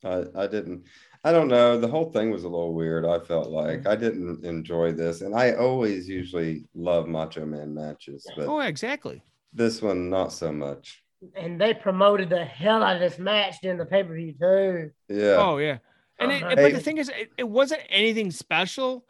I 0.04 0.24
I 0.36 0.48
didn't. 0.48 0.86
I 1.24 1.32
don't 1.32 1.48
know. 1.48 1.80
The 1.80 1.88
whole 1.88 2.12
thing 2.12 2.32
was 2.32 2.44
a 2.44 2.50
little 2.50 2.74
weird. 2.74 3.06
I 3.06 3.20
felt 3.20 3.50
like 3.52 3.86
I 3.86 3.96
didn't 3.96 4.44
enjoy 4.44 4.94
this, 4.94 5.22
and 5.22 5.36
I 5.36 5.52
always 5.54 6.10
usually 6.10 6.66
love 6.74 7.08
Macho 7.08 7.46
Man 7.46 7.76
matches, 7.76 8.26
but 8.36 8.48
Oh, 8.48 8.60
exactly. 8.62 9.22
this 9.54 9.80
one 9.82 10.10
not 10.10 10.34
so 10.34 10.52
much. 10.52 11.04
And 11.36 11.62
they 11.62 11.76
promoted 11.76 12.30
the 12.30 12.44
hell 12.44 12.82
out 12.82 12.96
of 12.96 13.02
this 13.02 13.20
match 13.20 13.58
during 13.62 13.78
the 13.78 13.86
pay 13.86 14.04
per 14.04 14.16
view 14.16 14.34
too. 14.34 14.92
Yeah. 15.08 15.36
Oh 15.38 15.58
yeah, 15.60 15.78
and 16.18 16.32
Uh-huh. 16.32 16.50
but 16.56 16.58
Hey. 16.58 16.72
the 16.72 16.80
thing 16.80 16.98
is, 16.98 17.10
it, 17.10 17.30
it 17.38 17.48
wasn't 17.48 17.82
anything 17.90 18.32
special. 18.32 19.06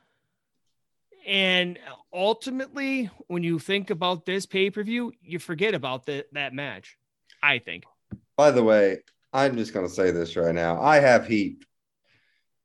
And 1.26 1.78
ultimately, 2.12 3.10
when 3.28 3.44
you 3.44 3.60
think 3.60 3.90
about 3.90 4.26
this 4.26 4.46
pay 4.46 4.70
per 4.72 4.84
view, 4.84 5.12
you 5.22 5.40
forget 5.40 5.74
about 5.76 6.06
the, 6.06 6.26
that 6.34 6.54
match. 6.54 6.98
I 7.44 7.60
think. 7.60 7.84
By 8.38 8.52
the 8.52 8.64
way, 8.64 9.00
I'm 9.34 9.56
just 9.56 9.74
gonna 9.74 9.90
say 9.90 10.12
this 10.12 10.36
right 10.36 10.54
now. 10.54 10.82
I 10.82 10.98
have 11.00 11.26
heat 11.28 11.64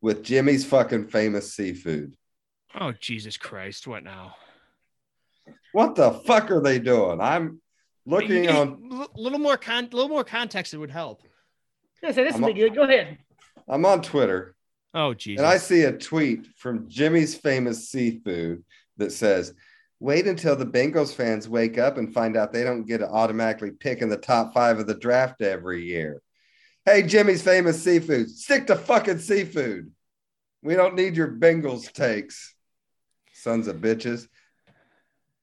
with 0.00 0.22
Jimmy's 0.22 0.64
fucking 0.64 1.08
famous 1.08 1.54
seafood. 1.54 2.14
Oh 2.78 2.92
Jesus 2.92 3.36
Christ! 3.36 3.86
What 3.86 4.04
now? 4.04 4.34
What 5.72 5.94
the 5.94 6.12
fuck 6.26 6.50
are 6.50 6.60
they 6.60 6.78
doing? 6.78 7.20
I'm 7.20 7.60
looking 8.04 8.44
You- 8.44 8.50
on. 8.50 9.08
a 9.14 9.20
little 9.20 9.38
more 9.38 9.56
con, 9.56 9.84
a 9.84 9.94
little 9.96 10.08
more 10.10 10.24
context. 10.24 10.74
It 10.74 10.78
would 10.78 10.90
help. 10.90 11.22
I 12.02 12.12
said 12.12 12.26
this 12.26 12.34
I'm 12.34 12.42
will 12.42 12.52
be 12.52 12.60
good. 12.60 12.74
Go 12.74 12.82
ahead. 12.82 13.18
I'm 13.68 13.84
on 13.86 14.02
Twitter 14.02 14.55
Oh 14.94 15.14
Jesus! 15.14 15.40
and 15.40 15.46
I 15.46 15.58
see 15.58 15.82
a 15.82 15.92
tweet 15.92 16.46
from 16.56 16.88
Jimmy's 16.88 17.34
famous 17.34 17.88
seafood 17.88 18.64
that 18.96 19.12
says, 19.12 19.52
"Wait 20.00 20.26
until 20.26 20.56
the 20.56 20.66
Bengals 20.66 21.14
fans 21.14 21.48
wake 21.48 21.78
up 21.78 21.98
and 21.98 22.12
find 22.12 22.36
out 22.36 22.52
they 22.52 22.64
don't 22.64 22.86
get 22.86 22.98
to 22.98 23.08
automatically 23.08 23.70
pick 23.70 24.00
in 24.00 24.08
the 24.08 24.16
top 24.16 24.54
five 24.54 24.78
of 24.78 24.86
the 24.86 24.94
draft 24.94 25.42
every 25.42 25.84
year." 25.84 26.22
Hey, 26.84 27.02
Jimmy's 27.02 27.42
famous 27.42 27.82
seafood, 27.82 28.30
stick 28.30 28.68
to 28.68 28.76
fucking 28.76 29.18
seafood. 29.18 29.90
We 30.62 30.74
don't 30.74 30.94
need 30.94 31.16
your 31.16 31.28
Bengals 31.28 31.92
takes, 31.92 32.54
sons 33.32 33.66
of 33.66 33.76
bitches. 33.76 34.28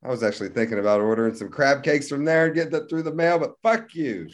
I 0.03 0.09
was 0.09 0.21
actually 0.21 0.49
thinking 0.49 0.79
about 0.79 0.99
ordering 0.99 1.33
some 1.33 1.49
crab 1.49 1.81
cakes 1.81 2.09
from 2.09 2.25
there 2.25 2.47
and 2.47 2.55
getting 2.55 2.71
that 2.71 2.89
through 2.89 3.03
the 3.03 3.13
mail, 3.13 3.39
but 3.39 3.53
fuck 3.61 3.95
you. 3.95 4.27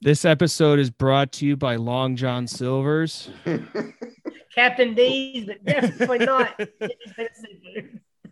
This 0.00 0.24
episode 0.24 0.78
is 0.78 0.88
brought 0.88 1.32
to 1.32 1.46
you 1.46 1.56
by 1.56 1.76
Long 1.76 2.14
John 2.14 2.46
Silver's. 2.46 3.28
Captain 4.54 4.94
D's, 4.94 5.46
but 5.46 5.64
definitely 5.64 6.18
not. 6.26 6.60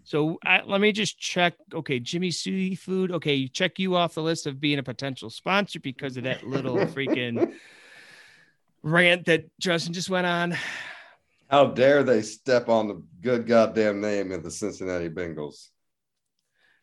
So 0.05 0.39
I, 0.45 0.63
let 0.63 0.81
me 0.81 0.93
just 0.93 1.19
check. 1.19 1.55
Okay, 1.73 2.01
Jimmy 2.01 2.31
Seafood. 2.31 3.13
Okay, 3.13 3.47
check 3.47 3.79
you 3.79 3.95
off 3.95 4.15
the 4.15 4.23
list 4.23 4.47
of 4.47 4.61
being 4.61 4.79
a 4.79 4.83
potential 4.83 5.29
sponsor 5.31 5.81
because 5.81 6.17
of 6.17 6.25
that 6.25 6.45
little 6.47 6.77
freaking 6.87 7.53
rant 8.83 9.27
that 9.27 9.45
Justin 9.59 9.93
just 9.93 10.09
went 10.11 10.27
on. 10.27 10.57
How 11.51 11.67
dare 11.67 12.03
they 12.03 12.23
step 12.23 12.69
on 12.69 12.89
the 12.89 13.03
good 13.21 13.47
goddamn 13.47 14.01
name 14.01 14.33
of 14.33 14.43
the 14.43 14.51
Cincinnati 14.51 15.09
Bengals? 15.09 15.69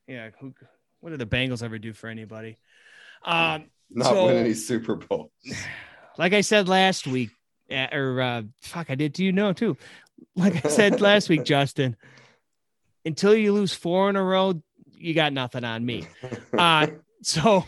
Yeah, 0.08 0.30
who, 0.40 0.54
what 1.00 1.10
do 1.12 1.18
the 1.18 1.26
Bengals 1.26 1.64
ever 1.64 1.78
do 1.80 1.94
for 1.94 2.08
anybody? 2.08 2.58
Um, 3.24 3.66
Not 3.90 4.14
So- 4.14 4.26
win 4.28 4.38
any 4.38 4.54
Super 4.54 4.96
Bowls. 4.96 5.32
like 6.18 6.34
I 6.34 6.42
said 6.42 6.68
last 6.68 7.08
week, 7.08 7.32
or 7.72 8.22
uh, 8.22 8.42
fuck, 8.62 8.90
I 8.90 8.96
did. 8.96 9.14
Do 9.14 9.24
you 9.24 9.32
know 9.32 9.54
too? 9.54 9.78
Like 10.38 10.66
I 10.66 10.70
said 10.70 11.02
last 11.02 11.28
week, 11.28 11.44
Justin. 11.44 11.98
Until 13.06 13.36
you 13.36 13.52
lose 13.54 13.74
four 13.74 14.10
in 14.10 14.16
a 14.16 14.24
row, 14.24 14.62
you 14.98 15.14
got 15.14 15.34
nothing 15.34 15.64
on 15.64 15.86
me. 15.86 16.08
Uh, 16.58 16.88
so 17.22 17.66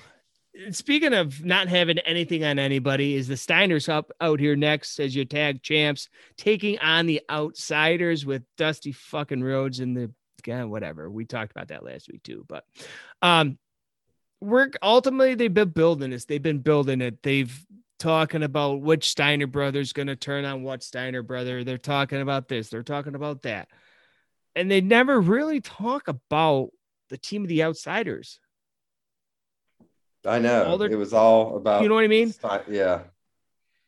speaking 0.71 1.13
of 1.13 1.43
not 1.43 1.67
having 1.67 1.99
anything 1.99 2.43
on 2.43 2.59
anybody, 2.59 3.15
is 3.15 3.27
the 3.27 3.35
Steiners 3.35 3.89
up 3.89 4.11
out 4.21 4.39
here 4.39 4.55
next 4.55 4.99
as 4.99 5.15
your 5.15 5.25
tag 5.25 5.61
champs, 5.61 6.09
taking 6.37 6.79
on 6.79 7.05
the 7.05 7.21
outsiders 7.29 8.25
with 8.25 8.43
Dusty 8.57 8.91
fucking 8.93 9.43
Rhodes 9.43 9.79
and 9.79 9.95
the 9.95 10.11
yeah, 10.45 10.63
whatever. 10.63 11.09
We 11.09 11.25
talked 11.25 11.51
about 11.51 11.67
that 11.69 11.83
last 11.83 12.09
week 12.09 12.23
too, 12.23 12.45
but 12.47 12.63
um 13.21 13.57
we're 14.39 14.69
ultimately 14.81 15.35
they've 15.35 15.53
been 15.53 15.69
building 15.69 16.11
this. 16.11 16.25
They've 16.25 16.41
been 16.41 16.59
building 16.59 17.01
it. 17.01 17.21
They've 17.23 17.65
talking 17.99 18.43
about 18.43 18.81
which 18.81 19.09
Steiner 19.09 19.47
brother's 19.47 19.93
gonna 19.93 20.15
turn 20.15 20.45
on 20.45 20.63
what 20.63 20.83
Steiner 20.83 21.23
brother. 21.23 21.63
They're 21.63 21.77
talking 21.77 22.21
about 22.21 22.47
this, 22.47 22.69
they're 22.69 22.83
talking 22.83 23.15
about 23.15 23.43
that. 23.43 23.69
And 24.55 24.69
they 24.71 24.81
never 24.81 25.19
really 25.19 25.61
talk 25.61 26.07
about 26.07 26.69
the 27.09 27.17
team 27.17 27.43
of 27.43 27.47
the 27.47 27.63
outsiders. 27.63 28.39
I 30.25 30.39
know. 30.39 30.77
Their- 30.77 30.91
it 30.91 30.95
was 30.97 31.13
all 31.13 31.55
about. 31.57 31.83
You 31.83 31.89
know 31.89 31.95
what 31.95 32.03
I 32.03 32.07
mean? 32.07 32.33
Yeah. 32.67 33.03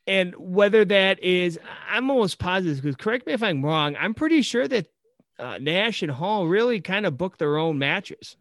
And 0.07 0.33
whether 0.37 0.85
that 0.85 1.21
is, 1.23 1.59
I'm 1.89 2.09
almost 2.09 2.39
positive 2.39 2.81
because 2.81 2.95
correct 2.95 3.27
me 3.27 3.33
if 3.33 3.43
I'm 3.43 3.63
wrong. 3.63 3.95
I'm 3.99 4.13
pretty 4.13 4.41
sure 4.41 4.67
that 4.67 4.87
uh, 5.37 5.57
Nash 5.59 6.01
and 6.01 6.11
Hall 6.11 6.47
really 6.47 6.81
kind 6.81 7.05
of 7.05 7.17
booked 7.17 7.39
their 7.39 7.57
own 7.57 7.77
matches 7.77 8.35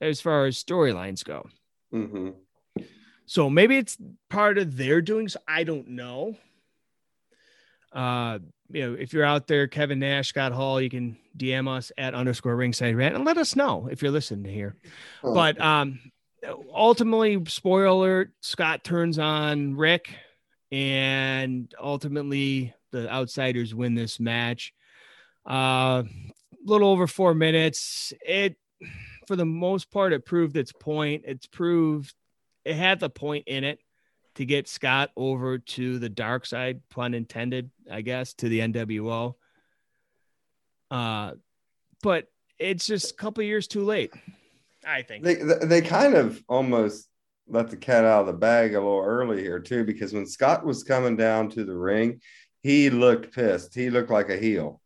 as 0.00 0.20
far 0.20 0.46
as 0.46 0.62
storylines 0.62 1.24
go. 1.24 1.48
hmm 1.90 2.30
So 3.26 3.48
maybe 3.48 3.76
it's 3.76 3.96
part 4.28 4.58
of 4.58 4.76
their 4.76 5.00
doing. 5.00 5.28
So 5.28 5.40
I 5.46 5.64
don't 5.64 5.88
know. 5.88 6.36
Uh, 7.92 8.38
you 8.70 8.86
know, 8.86 8.96
if 8.98 9.12
you're 9.12 9.24
out 9.24 9.46
there, 9.46 9.66
Kevin 9.66 9.98
Nash, 9.98 10.28
Scott 10.28 10.52
Hall, 10.52 10.80
you 10.80 10.88
can 10.88 11.16
DM 11.36 11.68
us 11.68 11.92
at 11.98 12.14
underscore 12.14 12.56
ringside 12.56 12.96
rant 12.96 13.14
and 13.14 13.24
let 13.24 13.36
us 13.36 13.54
know 13.54 13.88
if 13.90 14.02
you're 14.02 14.10
listening 14.10 14.44
to 14.44 14.50
here. 14.50 14.76
But 15.22 15.60
um, 15.60 16.00
ultimately, 16.74 17.42
spoiler 17.46 17.86
alert: 17.86 18.30
Scott 18.40 18.82
turns 18.82 19.18
on 19.18 19.76
Rick, 19.76 20.14
and 20.70 21.72
ultimately 21.80 22.74
the 22.92 23.12
outsiders 23.12 23.74
win 23.74 23.94
this 23.94 24.18
match. 24.18 24.72
Uh, 25.48 26.04
a 26.04 26.64
little 26.64 26.88
over 26.88 27.06
four 27.06 27.34
minutes. 27.34 28.12
It, 28.26 28.56
for 29.26 29.36
the 29.36 29.44
most 29.44 29.90
part, 29.90 30.12
it 30.12 30.24
proved 30.24 30.56
its 30.56 30.72
point. 30.72 31.24
It's 31.26 31.46
proved 31.46 32.14
it 32.64 32.74
had 32.76 33.00
the 33.00 33.10
point 33.10 33.44
in 33.46 33.64
it 33.64 33.80
to 34.36 34.44
get 34.44 34.68
Scott 34.68 35.10
over 35.16 35.58
to 35.58 35.98
the 35.98 36.08
dark 36.08 36.46
side, 36.46 36.80
pun 36.88 37.14
intended, 37.14 37.70
I 37.90 38.00
guess, 38.00 38.32
to 38.34 38.48
the 38.48 38.60
NWO. 38.60 39.34
Uh, 40.90 41.32
but 42.02 42.28
it's 42.58 42.86
just 42.86 43.12
a 43.12 43.14
couple 43.14 43.42
years 43.44 43.66
too 43.66 43.84
late, 43.84 44.12
I 44.86 45.02
think. 45.02 45.24
They 45.24 45.34
they 45.34 45.80
kind 45.80 46.14
of 46.14 46.42
almost 46.48 47.08
let 47.48 47.70
the 47.70 47.76
cat 47.76 48.04
out 48.04 48.20
of 48.20 48.26
the 48.26 48.32
bag 48.32 48.74
a 48.74 48.80
little 48.80 49.02
early 49.02 49.42
here 49.42 49.58
too, 49.58 49.84
because 49.84 50.12
when 50.12 50.26
Scott 50.26 50.64
was 50.64 50.84
coming 50.84 51.16
down 51.16 51.50
to 51.50 51.64
the 51.64 51.76
ring, 51.76 52.20
he 52.62 52.90
looked 52.90 53.34
pissed. 53.34 53.74
He 53.74 53.90
looked 53.90 54.10
like 54.10 54.30
a 54.30 54.36
heel. 54.36 54.80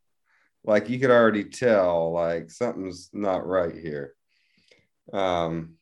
Like 0.64 0.88
you 0.88 0.98
could 0.98 1.10
already 1.10 1.44
tell, 1.44 2.12
like 2.12 2.50
something's 2.50 3.10
not 3.12 3.46
right 3.46 3.74
here. 3.74 4.14
Um, 5.12 5.74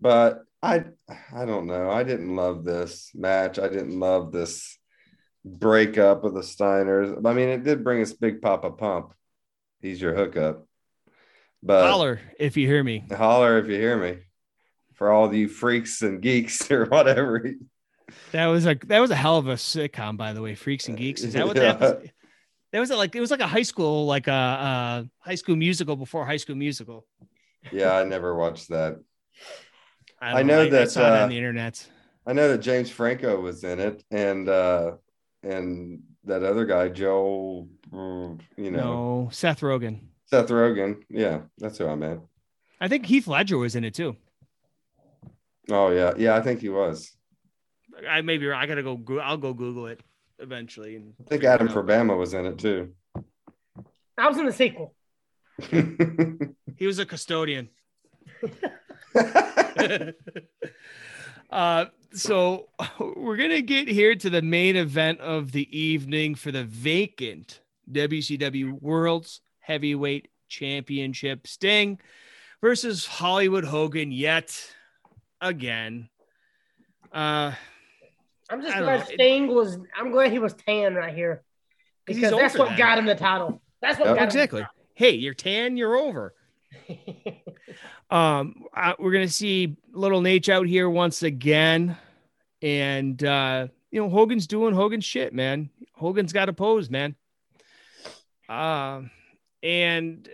but 0.00 0.44
I 0.64 0.84
I 1.32 1.44
don't 1.44 1.66
know. 1.66 1.90
I 1.90 2.02
didn't 2.04 2.34
love 2.34 2.64
this 2.64 3.10
match. 3.14 3.58
I 3.58 3.68
didn't 3.68 3.98
love 3.98 4.32
this 4.32 4.78
breakup 5.44 6.24
of 6.24 6.32
the 6.34 6.40
Steiners. 6.40 7.24
I 7.26 7.34
mean, 7.34 7.48
it 7.50 7.64
did 7.64 7.84
bring 7.84 8.00
us 8.00 8.12
Big 8.12 8.40
Papa 8.40 8.70
Pump. 8.70 9.12
He's 9.82 10.00
your 10.00 10.14
hookup. 10.14 10.66
But 11.62 11.88
Holler 11.90 12.20
if 12.38 12.56
you 12.56 12.66
hear 12.66 12.82
me. 12.82 13.04
holler 13.10 13.58
if 13.58 13.66
you 13.66 13.74
hear 13.76 13.96
me. 13.96 14.20
For 14.94 15.10
all 15.10 15.34
you 15.34 15.48
freaks 15.48 16.02
and 16.02 16.22
geeks 16.22 16.70
or 16.70 16.86
whatever. 16.86 17.44
That 18.32 18.46
was 18.46 18.66
a 18.66 18.76
that 18.86 19.00
was 19.00 19.10
a 19.10 19.16
hell 19.16 19.38
of 19.38 19.48
a 19.48 19.54
sitcom, 19.54 20.16
by 20.16 20.32
the 20.32 20.40
way. 20.42 20.54
Freaks 20.54 20.88
and 20.88 20.96
Geeks. 20.96 21.22
Is 21.22 21.32
that 21.34 21.46
what 21.46 21.56
Yeah. 21.56 21.72
that 21.74 21.80
was? 21.80 22.08
That 22.72 22.80
was 22.80 22.90
like 22.90 23.14
it 23.14 23.20
was 23.20 23.30
like 23.30 23.40
a 23.40 23.46
high 23.46 23.62
school, 23.62 24.06
like 24.06 24.28
a, 24.28 24.32
uh 24.32 25.04
high 25.18 25.34
school 25.36 25.56
musical 25.56 25.96
before 25.96 26.24
High 26.26 26.36
School 26.38 26.56
Musical. 26.56 27.06
Yeah, 27.72 27.94
I 27.94 28.04
never 28.04 28.34
watched 28.34 28.68
that. 28.70 28.98
Don't 30.22 30.36
I 30.38 30.42
know 30.42 30.62
I, 30.62 30.70
that, 30.70 30.90
saw 30.90 31.02
uh, 31.14 31.22
on 31.22 31.28
the 31.28 31.36
internet. 31.36 31.86
I 32.26 32.32
know 32.32 32.48
that 32.48 32.58
James 32.58 32.90
Franco 32.90 33.40
was 33.40 33.64
in 33.64 33.78
it, 33.80 34.02
and 34.10 34.48
uh 34.48 34.92
and 35.42 36.02
that 36.24 36.42
other 36.42 36.64
guy, 36.64 36.88
Joel, 36.88 37.68
mm, 37.92 38.40
you 38.56 38.70
know, 38.70 39.24
No, 39.24 39.28
Seth 39.30 39.60
Rogen. 39.60 40.00
Seth 40.24 40.48
Rogen. 40.48 41.02
Yeah, 41.10 41.42
that's 41.58 41.76
who 41.76 41.86
I 41.86 41.94
meant. 41.94 42.20
I 42.80 42.88
think 42.88 43.04
Heath 43.06 43.26
Ledger 43.26 43.58
was 43.58 43.76
in 43.76 43.84
it 43.84 43.94
too. 43.94 44.16
Oh 45.70 45.90
yeah, 45.90 46.14
yeah, 46.16 46.34
I 46.34 46.40
think 46.40 46.60
he 46.60 46.68
was. 46.70 47.12
I 48.08 48.22
may 48.22 48.38
be 48.38 48.46
wrong. 48.46 48.60
I 48.60 48.66
gotta 48.66 48.82
go. 48.82 48.96
Go- 48.96 49.18
I'll 49.20 49.36
go 49.36 49.52
Google 49.52 49.86
it 49.86 50.00
eventually. 50.38 50.96
And 50.96 51.14
I 51.20 51.28
think 51.28 51.44
Adam 51.44 51.68
out. 51.68 51.74
Frabama 51.74 52.18
was 52.18 52.34
in 52.34 52.46
it 52.46 52.58
too. 52.58 52.92
I 54.18 54.28
was 54.28 54.38
in 54.38 54.46
the 54.46 54.52
sequel. 54.52 54.94
He 56.76 56.86
was 56.88 56.98
a 56.98 57.06
custodian. 57.06 57.68
uh, 61.50 61.86
so 62.12 62.68
we're 63.16 63.36
gonna 63.36 63.60
get 63.62 63.88
here 63.88 64.14
to 64.14 64.30
the 64.30 64.42
main 64.42 64.76
event 64.76 65.20
of 65.20 65.52
the 65.52 65.78
evening 65.78 66.34
for 66.34 66.50
the 66.52 66.64
vacant 66.64 67.60
WCW 67.90 68.80
World's 68.80 69.40
Heavyweight 69.60 70.28
Championship. 70.48 71.46
Sting 71.46 71.98
versus 72.60 73.06
Hollywood 73.06 73.64
Hogan 73.64 74.10
yet 74.12 74.56
again. 75.40 76.08
Uh, 77.12 77.52
I'm 78.50 78.62
just 78.62 78.76
glad 78.76 79.00
know. 79.00 79.04
Sting 79.14 79.48
was. 79.48 79.78
I'm 79.96 80.10
glad 80.10 80.30
he 80.32 80.38
was 80.38 80.54
tan 80.54 80.94
right 80.94 81.14
here 81.14 81.42
'Cause 82.06 82.16
he's 82.16 82.24
because 82.24 82.38
that's 82.38 82.58
what 82.58 82.68
then. 82.70 82.78
got 82.78 82.98
him 82.98 83.06
the 83.06 83.14
title. 83.14 83.62
That's 83.80 83.98
what 83.98 84.06
Yep. 84.08 84.14
got 84.16 84.22
him- 84.22 84.28
exactly. 84.28 84.66
Hey, 84.94 85.10
you're 85.12 85.34
tan, 85.34 85.76
you're 85.76 85.96
over. 85.96 86.34
Um, 88.10 88.64
uh, 88.76 88.94
we're 88.98 89.12
gonna 89.12 89.28
see 89.28 89.76
little 89.92 90.20
Nate 90.20 90.48
out 90.48 90.66
here 90.66 90.88
once 90.90 91.22
again, 91.22 91.96
and 92.62 93.22
uh, 93.24 93.68
you 93.90 94.00
know 94.00 94.08
Hogan's 94.08 94.46
doing 94.46 94.74
Hogan 94.74 95.00
shit, 95.00 95.32
man. 95.34 95.70
Hogan's 95.94 96.32
got 96.32 96.46
to 96.46 96.52
pose, 96.52 96.90
man. 96.90 97.14
Um, 98.48 99.10
and 99.62 100.28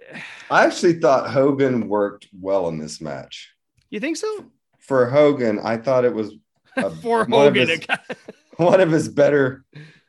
I 0.51 0.65
actually 0.67 0.95
thought 0.95 1.31
Hogan 1.31 1.89
worked 1.89 2.29
well 2.39 2.69
in 2.69 2.79
this 2.79 3.01
match. 3.01 3.53
you 3.91 4.01
think 4.01 4.17
so? 4.17 4.47
For 4.81 5.09
Hogan, 5.09 5.61
I 5.63 5.77
thought 5.77 6.05
it 6.05 6.13
was 6.15 6.33
a- 6.77 6.91
For 7.03 7.25
one 7.27 7.47
of 7.47 7.55
Hogan, 7.55 7.69
his- 7.69 7.87
one 8.57 8.81
of 8.81 8.91
his 8.91 9.09
better 9.09 9.65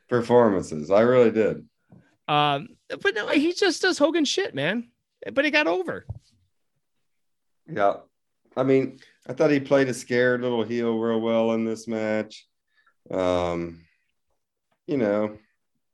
performances. 0.08 0.90
I 0.90 1.02
really 1.02 1.30
did. 1.30 1.64
um, 2.28 2.68
but 3.00 3.14
no, 3.14 3.28
he 3.28 3.52
just 3.52 3.80
does 3.82 3.98
Hogan 3.98 4.24
shit, 4.24 4.54
man. 4.54 4.88
But 5.32 5.44
it 5.44 5.52
got 5.52 5.68
over. 5.68 6.04
Yeah. 7.72 7.94
I 8.56 8.62
mean, 8.64 8.98
I 9.26 9.32
thought 9.32 9.50
he 9.50 9.60
played 9.60 9.88
a 9.88 9.94
scared 9.94 10.42
little 10.42 10.62
heel 10.62 10.98
real 10.98 11.20
well 11.20 11.52
in 11.52 11.64
this 11.64 11.88
match. 11.88 12.46
Um, 13.10 13.84
you 14.86 14.96
know, 14.98 15.38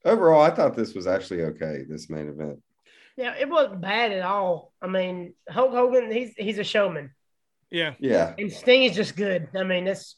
overall, 0.04 0.42
I 0.42 0.50
thought 0.50 0.74
this 0.74 0.94
was 0.94 1.06
actually 1.06 1.42
okay, 1.42 1.84
this 1.88 2.10
main 2.10 2.28
event. 2.28 2.60
yeah, 3.16 3.34
it 3.38 3.48
wasn't 3.48 3.80
bad 3.80 4.12
at 4.12 4.22
all. 4.22 4.72
I 4.82 4.86
mean, 4.88 5.34
Hulk 5.48 5.70
Hogan, 5.72 6.10
he's 6.10 6.34
he's 6.36 6.58
a 6.58 6.64
showman, 6.64 7.12
Yeah. 7.70 7.94
Yeah. 8.00 8.34
and 8.38 8.52
Sting 8.52 8.82
is 8.84 8.96
just 8.96 9.14
good. 9.16 9.48
I 9.54 9.62
mean, 9.62 9.84
that's 9.84 10.16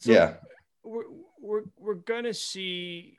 So- 0.00 0.12
yeah. 0.12 0.34
we're 0.82 1.04
we're 1.40 1.62
we're 1.78 1.94
gonna 1.94 2.34
see 2.34 3.16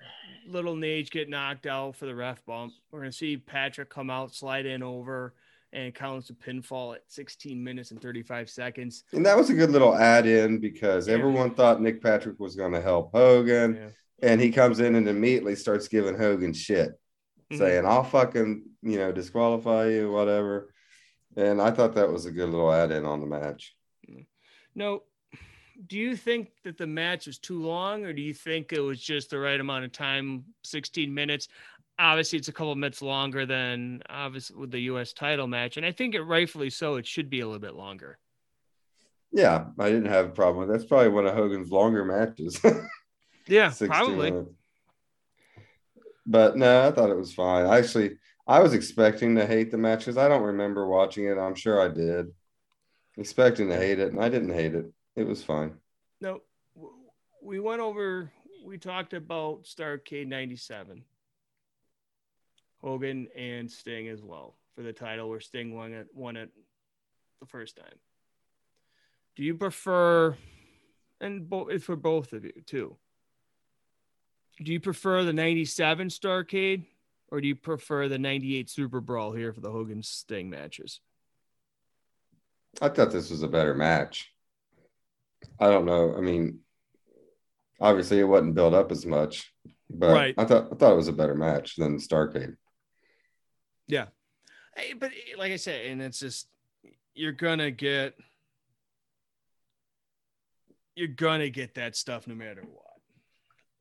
little 0.47 0.76
Nage 0.76 1.09
get 1.09 1.27
knocked 1.30 1.65
out 1.65 1.95
for 1.95 2.05
the 2.05 2.15
ref 2.15 2.45
bump. 2.45 2.73
We're 2.91 2.99
gonna 2.99 3.11
see 3.11 3.38
Patrick 3.38 3.89
come 3.89 4.09
out, 4.09 4.34
slide 4.35 4.65
in 4.65 4.84
over, 4.84 5.34
and 5.76 5.93
Collins 5.93 6.30
a 6.30 6.34
pinfall 6.34 6.95
at 6.95 7.02
16 7.10 7.61
minutes 7.61 7.91
and 7.91 8.02
35 8.02 8.49
seconds. 8.49 9.03
And 9.11 9.26
that 9.26 9.38
was 9.38 9.49
a 9.49 9.53
good 9.53 9.72
little 9.72 9.93
add 9.93 10.26
in 10.26 10.60
because 10.60 11.07
Yeah. 11.07 11.15
everyone 11.15 11.53
thought 11.53 11.81
Nick 11.81 12.02
Patrick 12.02 12.39
was 12.39 12.56
going 12.56 12.72
to 12.72 12.81
help 12.81 13.11
Hogan. 13.11 13.76
Yeah. 13.76 13.89
And 14.30 14.39
he 14.39 14.52
comes 14.52 14.80
in 14.80 14.95
and 14.95 15.07
immediately 15.10 15.56
starts 15.56 15.89
giving 15.89 16.15
Hogan 16.18 16.53
shit, 16.53 16.91
Mhm. 17.52 17.57
saying, 17.57 17.85
I'll 17.85 18.06
fucking, 18.06 18.64
you 18.84 18.97
know, 18.97 19.11
disqualify 19.11 19.89
you, 19.89 20.10
whatever. 20.10 20.73
And 21.35 21.61
I 21.61 21.72
thought 21.72 21.95
that 21.95 22.10
was 22.10 22.26
a 22.26 22.31
good 22.31 22.49
little 22.49 22.72
add 22.72 22.91
in 22.91 23.03
on 23.03 23.19
the 23.19 23.27
match. 23.27 23.76
No, 24.73 25.03
do 25.88 25.97
you 25.97 26.15
think 26.15 26.52
that 26.64 26.77
the 26.77 26.88
match 26.88 27.27
was 27.27 27.38
too 27.38 27.61
long, 27.61 28.06
or 28.06 28.14
do 28.14 28.22
you 28.22 28.34
think 28.34 28.72
it 28.72 28.80
was 28.80 29.02
just 29.02 29.30
the 29.30 29.39
right 29.39 29.60
amount 29.60 29.84
of 29.84 29.91
time, 29.91 30.45
16 30.64 31.14
minutes? 31.14 31.49
Obviously, 31.97 32.38
it's 32.38 32.49
a 32.49 32.53
couple 32.53 32.76
minutes 32.76 33.01
longer 33.01 33.45
than 33.45 34.01
obviously 34.09 34.57
with 34.57 34.72
the 34.72 34.81
U.S. 34.81 35.13
title 35.13 35.47
match, 35.47 35.77
and 35.77 35.85
I 35.85 35.91
think 35.91 36.13
it 36.13 36.22
rightfully 36.22 36.69
so. 36.69 36.95
It 36.95 37.07
should 37.07 37.30
be 37.30 37.39
a 37.39 37.45
little 37.45 37.59
bit 37.59 37.76
longer. 37.76 38.17
Yeah, 39.31 39.65
I 39.80 39.89
didn't 39.89 40.11
have 40.11 40.27
a 40.27 40.30
problem 40.30 40.59
with 40.59 40.67
that. 40.69 40.77
That's 40.80 40.88
probably 40.88 41.09
one 41.09 41.26
of 41.26 41.34
Hogan's 41.34 41.72
longer 41.72 42.03
matches. 42.05 42.59
Yeah, 43.47 43.69
60 43.72 43.88
probably. 43.88 44.31
minutes. 44.31 44.51
But 46.26 46.57
no, 46.57 46.88
I 46.88 46.91
thought 46.91 47.09
it 47.09 47.17
was 47.17 47.34
fine. 47.34 47.65
Actually, 47.65 48.17
I 48.47 48.59
was 48.59 48.73
expecting 48.73 49.35
to 49.35 49.45
hate 49.45 49.72
the 49.72 49.77
match 49.77 49.99
because 49.99 50.17
I 50.17 50.27
don't 50.27 50.43
remember 50.43 50.88
watching 50.88 51.26
it. 51.26 51.38
I'm 51.38 51.55
sure 51.55 51.81
I 51.81 51.88
did. 51.88 52.27
Expecting 53.17 53.69
to 53.69 53.77
hate 53.77 53.99
it, 53.99 54.11
and 54.11 54.22
I 54.22 54.30
didn't 54.30 54.53
hate 54.53 54.76
it. 54.76 54.85
It 55.15 55.27
was 55.27 55.43
fine. 55.43 55.76
No, 56.19 56.41
we 57.41 57.59
went 57.59 57.81
over. 57.81 58.31
We 58.65 58.77
talked 58.77 59.13
about 59.13 59.63
Starcade 59.63 60.27
'97, 60.27 61.03
Hogan 62.90 63.28
and 63.36 63.70
Sting 63.70 64.10
as 64.10 64.22
well 64.22 64.56
for 64.76 64.84
the 64.84 64.94
title, 64.94 65.28
where 65.28 65.40
Sting 65.40 65.76
won 65.76 65.91
it 65.91 66.07
won 66.14 66.38
it 66.38 66.52
the 67.40 67.48
first 67.48 67.76
time. 67.76 67.98
Do 69.36 69.44
you 69.44 69.56
prefer, 69.56 70.38
and 71.20 71.49
bo- 71.49 71.68
it's 71.68 71.84
for 71.84 71.95
both 71.95 72.32
of 72.32 72.45
you 72.45 72.53
too? 72.68 72.95
Do 74.64 74.72
you 74.72 74.80
prefer 74.80 75.24
the 75.24 75.34
'97 75.34 76.10
Starcade, 76.10 76.86
or 77.30 77.41
do 77.41 77.48
you 77.48 77.56
prefer 77.56 78.07
the 78.07 78.20
'98 78.20 78.70
Super 78.70 79.02
Brawl 79.02 79.32
here 79.34 79.52
for 79.52 79.62
the 79.62 79.72
Hogan 79.72 80.03
Sting 80.03 80.52
matches? 80.52 80.99
I 82.80 82.90
thought 82.90 83.12
this 83.12 83.32
was 83.32 83.41
a 83.41 83.48
better 83.48 83.74
match. 83.74 84.32
I 85.60 85.70
don't 85.72 85.86
know. 85.86 86.16
I 86.16 86.22
mean, 86.22 86.60
obviously 87.82 88.20
it 88.20 88.26
wasn't 88.26 88.53
built 88.53 88.76
up 88.76 88.91
as 88.91 89.07
much, 89.07 89.52
but 89.90 90.14
Right. 90.14 90.36
I 90.38 90.45
thought 90.45 90.68
I 90.72 90.76
thought 90.76 90.94
it 90.94 90.98
was 90.98 91.07
a 91.07 91.14
better 91.14 91.36
match 91.36 91.78
than 91.78 91.98
Starcade. 91.98 92.56
Yeah. 93.88 94.06
Hey, 94.76 94.94
but 94.94 95.12
like 95.38 95.52
I 95.52 95.56
said, 95.57 95.86
and 95.86 96.02
it's 96.02 96.20
just 96.20 96.48
you're 97.14 97.32
gonna 97.32 97.72
get 97.72 98.16
you're 100.95 101.07
gonna 101.07 101.49
get 101.49 101.76
that 101.76 101.95
stuff 101.95 102.28
no 102.28 102.36
matter 102.36 102.62
what. 102.62 102.82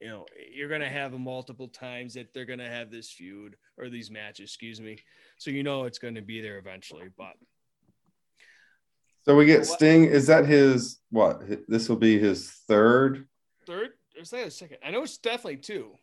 You 0.00 0.08
know, 0.08 0.26
you're 0.52 0.68
gonna 0.68 0.88
have 0.88 1.12
them 1.12 1.22
multiple 1.22 1.68
times 1.68 2.14
that 2.14 2.34
they're 2.34 2.44
gonna 2.44 2.68
have 2.68 2.90
this 2.90 3.10
feud 3.10 3.56
or 3.78 3.88
these 3.88 4.10
matches, 4.10 4.50
excuse 4.50 4.80
me. 4.80 4.98
So 5.38 5.50
you 5.50 5.62
know 5.62 5.84
it's 5.84 5.98
gonna 5.98 6.22
be 6.22 6.40
there 6.40 6.58
eventually. 6.58 7.08
But 7.16 7.34
So 9.24 9.34
we 9.34 9.46
get 9.46 9.66
Sting. 9.66 10.04
Is 10.04 10.26
that 10.26 10.46
his 10.46 10.98
what? 11.10 11.42
This 11.68 11.88
will 11.88 11.96
be 11.96 12.18
his 12.18 12.50
third. 12.68 13.26
third, 13.66 13.92
or 14.18 14.24
say 14.24 14.42
a 14.42 14.50
second. 14.50 14.78
I 14.84 14.90
know 14.90 15.02
it's 15.02 15.18
definitely 15.18 15.56
two. 15.56 15.96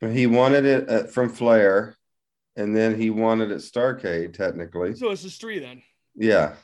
But 0.00 0.10
He 0.12 0.26
wanted 0.26 0.64
it 0.66 0.88
at, 0.88 1.10
from 1.12 1.30
Flair, 1.30 1.96
and 2.56 2.74
then 2.76 2.98
he 3.00 3.10
wanted 3.10 3.50
it 3.50 3.54
at 3.54 3.60
Starcade. 3.60 4.34
Technically, 4.34 4.94
So 4.94 5.10
it's 5.10 5.22
just 5.22 5.40
three 5.40 5.58
then. 5.58 5.82
yeah. 6.14 6.54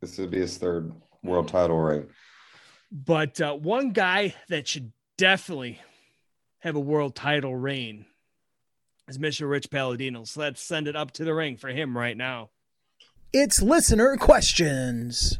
This 0.00 0.16
would 0.18 0.30
be 0.30 0.38
his 0.40 0.56
third 0.56 0.92
world 1.22 1.48
title 1.48 1.78
reign. 1.78 2.06
But 2.90 3.38
uh, 3.40 3.54
one 3.54 3.90
guy 3.92 4.34
that 4.48 4.66
should 4.66 4.92
definitely 5.18 5.78
have 6.60 6.74
a 6.74 6.80
world 6.80 7.14
title 7.14 7.54
reign 7.54 8.06
is 9.08 9.18
Mr. 9.18 9.48
Rich 9.48 9.70
Palladino. 9.70 10.24
So 10.24 10.40
let's 10.40 10.62
send 10.62 10.88
it 10.88 10.96
up 10.96 11.10
to 11.12 11.24
the 11.24 11.34
ring 11.34 11.56
for 11.58 11.68
him 11.68 11.94
right 11.96 12.16
now. 12.16 12.48
It's 13.32 13.60
listener 13.60 14.16
questions. 14.16 15.38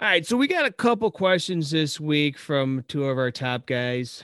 All 0.00 0.06
right, 0.08 0.24
so 0.24 0.36
we 0.36 0.46
got 0.46 0.64
a 0.64 0.72
couple 0.72 1.10
questions 1.10 1.70
this 1.72 1.98
week 2.00 2.38
from 2.38 2.84
two 2.88 3.04
of 3.06 3.18
our 3.18 3.30
top 3.32 3.66
guys 3.66 4.22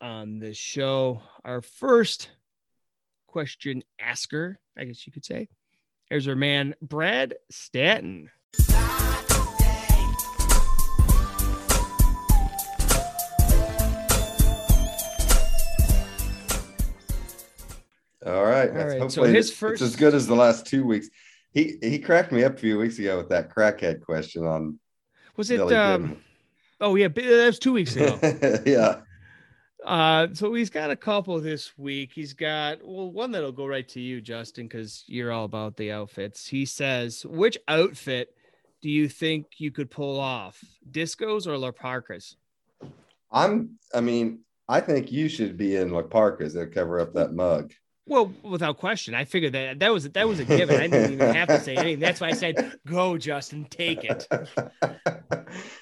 on 0.00 0.40
this 0.40 0.56
show. 0.56 1.22
Our 1.44 1.62
first 1.62 2.30
question 3.28 3.84
asker, 4.00 4.58
I 4.76 4.84
guess 4.84 5.06
you 5.06 5.12
could 5.12 5.24
say, 5.24 5.48
here's 6.06 6.26
our 6.26 6.34
man 6.34 6.74
Brad 6.82 7.34
Stanton. 7.50 8.30
All 18.26 18.44
right. 18.44 18.68
All 18.70 18.76
right, 18.76 18.92
so 18.92 18.98
hopefully 18.98 19.32
his 19.32 19.50
it's 19.50 19.56
first- 19.58 19.82
as 19.82 19.96
good 19.96 20.14
as 20.14 20.26
the 20.26 20.34
last 20.34 20.66
two 20.66 20.84
weeks. 20.84 21.08
He 21.52 21.78
he 21.80 21.98
cracked 21.98 22.30
me 22.30 22.44
up 22.44 22.54
a 22.54 22.58
few 22.58 22.78
weeks 22.78 22.98
ago 22.98 23.16
with 23.16 23.30
that 23.30 23.54
crackhead 23.54 24.02
question 24.02 24.44
on 24.46 24.78
Was 25.36 25.50
it? 25.50 25.60
Um, 25.60 26.18
oh 26.80 26.94
yeah, 26.94 27.08
that 27.08 27.46
was 27.46 27.58
two 27.58 27.72
weeks 27.72 27.96
ago. 27.96 28.18
Yeah. 28.66 29.00
Uh, 29.84 30.28
so 30.32 30.52
he's 30.54 30.70
got 30.70 30.90
a 30.90 30.96
couple 30.96 31.40
this 31.40 31.76
week. 31.78 32.10
He's 32.12 32.32
got 32.32 32.78
well, 32.84 33.10
one 33.10 33.30
that'll 33.30 33.52
go 33.52 33.66
right 33.66 33.88
to 33.88 34.00
you, 34.00 34.20
Justin, 34.20 34.66
because 34.66 35.04
you're 35.06 35.32
all 35.32 35.44
about 35.44 35.76
the 35.76 35.92
outfits. 35.92 36.46
He 36.46 36.66
says, 36.66 37.24
"Which 37.24 37.56
outfit 37.68 38.34
do 38.82 38.90
you 38.90 39.08
think 39.08 39.46
you 39.58 39.70
could 39.70 39.90
pull 39.90 40.18
off, 40.18 40.62
discos 40.90 41.46
or 41.46 41.56
La 41.56 41.70
Parkas?" 41.70 42.36
I'm 43.30 43.78
I 43.94 44.00
mean, 44.00 44.40
I 44.68 44.80
think 44.80 45.12
you 45.12 45.28
should 45.28 45.56
be 45.56 45.76
in 45.76 45.90
La 45.90 46.02
Parkas 46.02 46.54
that 46.54 46.74
cover 46.74 46.98
up 47.00 47.14
that 47.14 47.32
mug. 47.32 47.72
Well, 48.08 48.32
without 48.42 48.78
question, 48.78 49.14
I 49.14 49.24
figured 49.24 49.52
that 49.52 49.78
that 49.80 49.92
was 49.92 50.08
that 50.08 50.26
was 50.26 50.40
a 50.40 50.44
given. 50.44 50.76
I 50.76 50.86
didn't 50.88 51.12
even 51.12 51.34
have 51.34 51.48
to 51.48 51.60
say 51.60 51.76
anything. 51.76 52.00
That's 52.00 52.20
why 52.20 52.28
I 52.28 52.32
said, 52.32 52.72
"Go, 52.86 53.18
Justin, 53.18 53.66
take 53.70 54.04
it." 54.04 54.26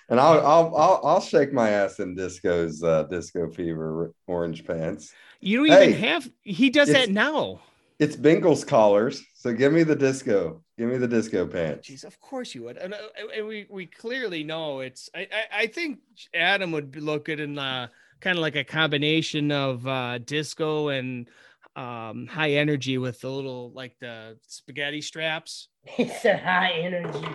and 0.09 0.20
I'll, 0.20 0.44
I'll 0.44 0.77
I'll 0.77 1.01
I'll 1.05 1.20
shake 1.20 1.53
my 1.53 1.70
ass 1.70 2.01
in 2.01 2.16
disco's 2.16 2.82
uh, 2.82 3.05
disco 3.05 3.48
fever 3.48 4.12
orange 4.27 4.66
pants. 4.66 5.12
You 5.40 5.66
don't 5.66 5.82
even 5.82 5.93
have. 6.01 6.28
He 6.43 6.70
does 6.70 6.89
that 6.89 7.11
now. 7.11 7.61
It's 7.98 8.16
Bengals 8.16 8.66
collars. 8.66 9.23
So 9.35 9.53
give 9.53 9.73
me 9.73 9.85
the 9.85 9.97
disco. 9.97 10.62
Give 10.77 10.89
me 10.89 10.98
the 10.98 11.09
disco 11.09 11.47
pants. 11.47 11.89
Jeez, 11.89 12.05
of 12.05 12.20
course 12.20 12.55
you 12.55 12.65
would, 12.65 12.77
and, 12.77 12.93
uh, 12.93 12.98
and 13.35 13.47
we 13.47 13.66
we 13.70 13.86
clearly 13.86 14.43
know 14.43 14.81
it's. 14.81 15.09
I 15.15 15.20
I, 15.20 15.62
I 15.62 15.66
think 15.69 16.01
Adam 16.35 16.73
would 16.73 16.90
be 16.90 17.01
look 17.01 17.27
good 17.27 17.40
in 17.40 17.59
uh, 17.59 17.86
kind 18.20 18.36
of 18.36 18.43
like 18.43 18.57
a 18.57 18.65
combination 18.65 19.53
of 19.53 19.86
uh, 19.86 20.19
disco 20.19 20.89
and 20.89 21.28
um, 21.77 22.27
high 22.27 22.53
energy 22.53 22.98
with 22.98 23.20
the 23.20 23.31
little 23.31 23.70
like 23.74 23.97
the 24.01 24.39
spaghetti 24.47 25.01
straps. 25.01 25.69
It's 25.98 26.24
a 26.24 26.36
high 26.36 26.73
energy. 26.73 27.28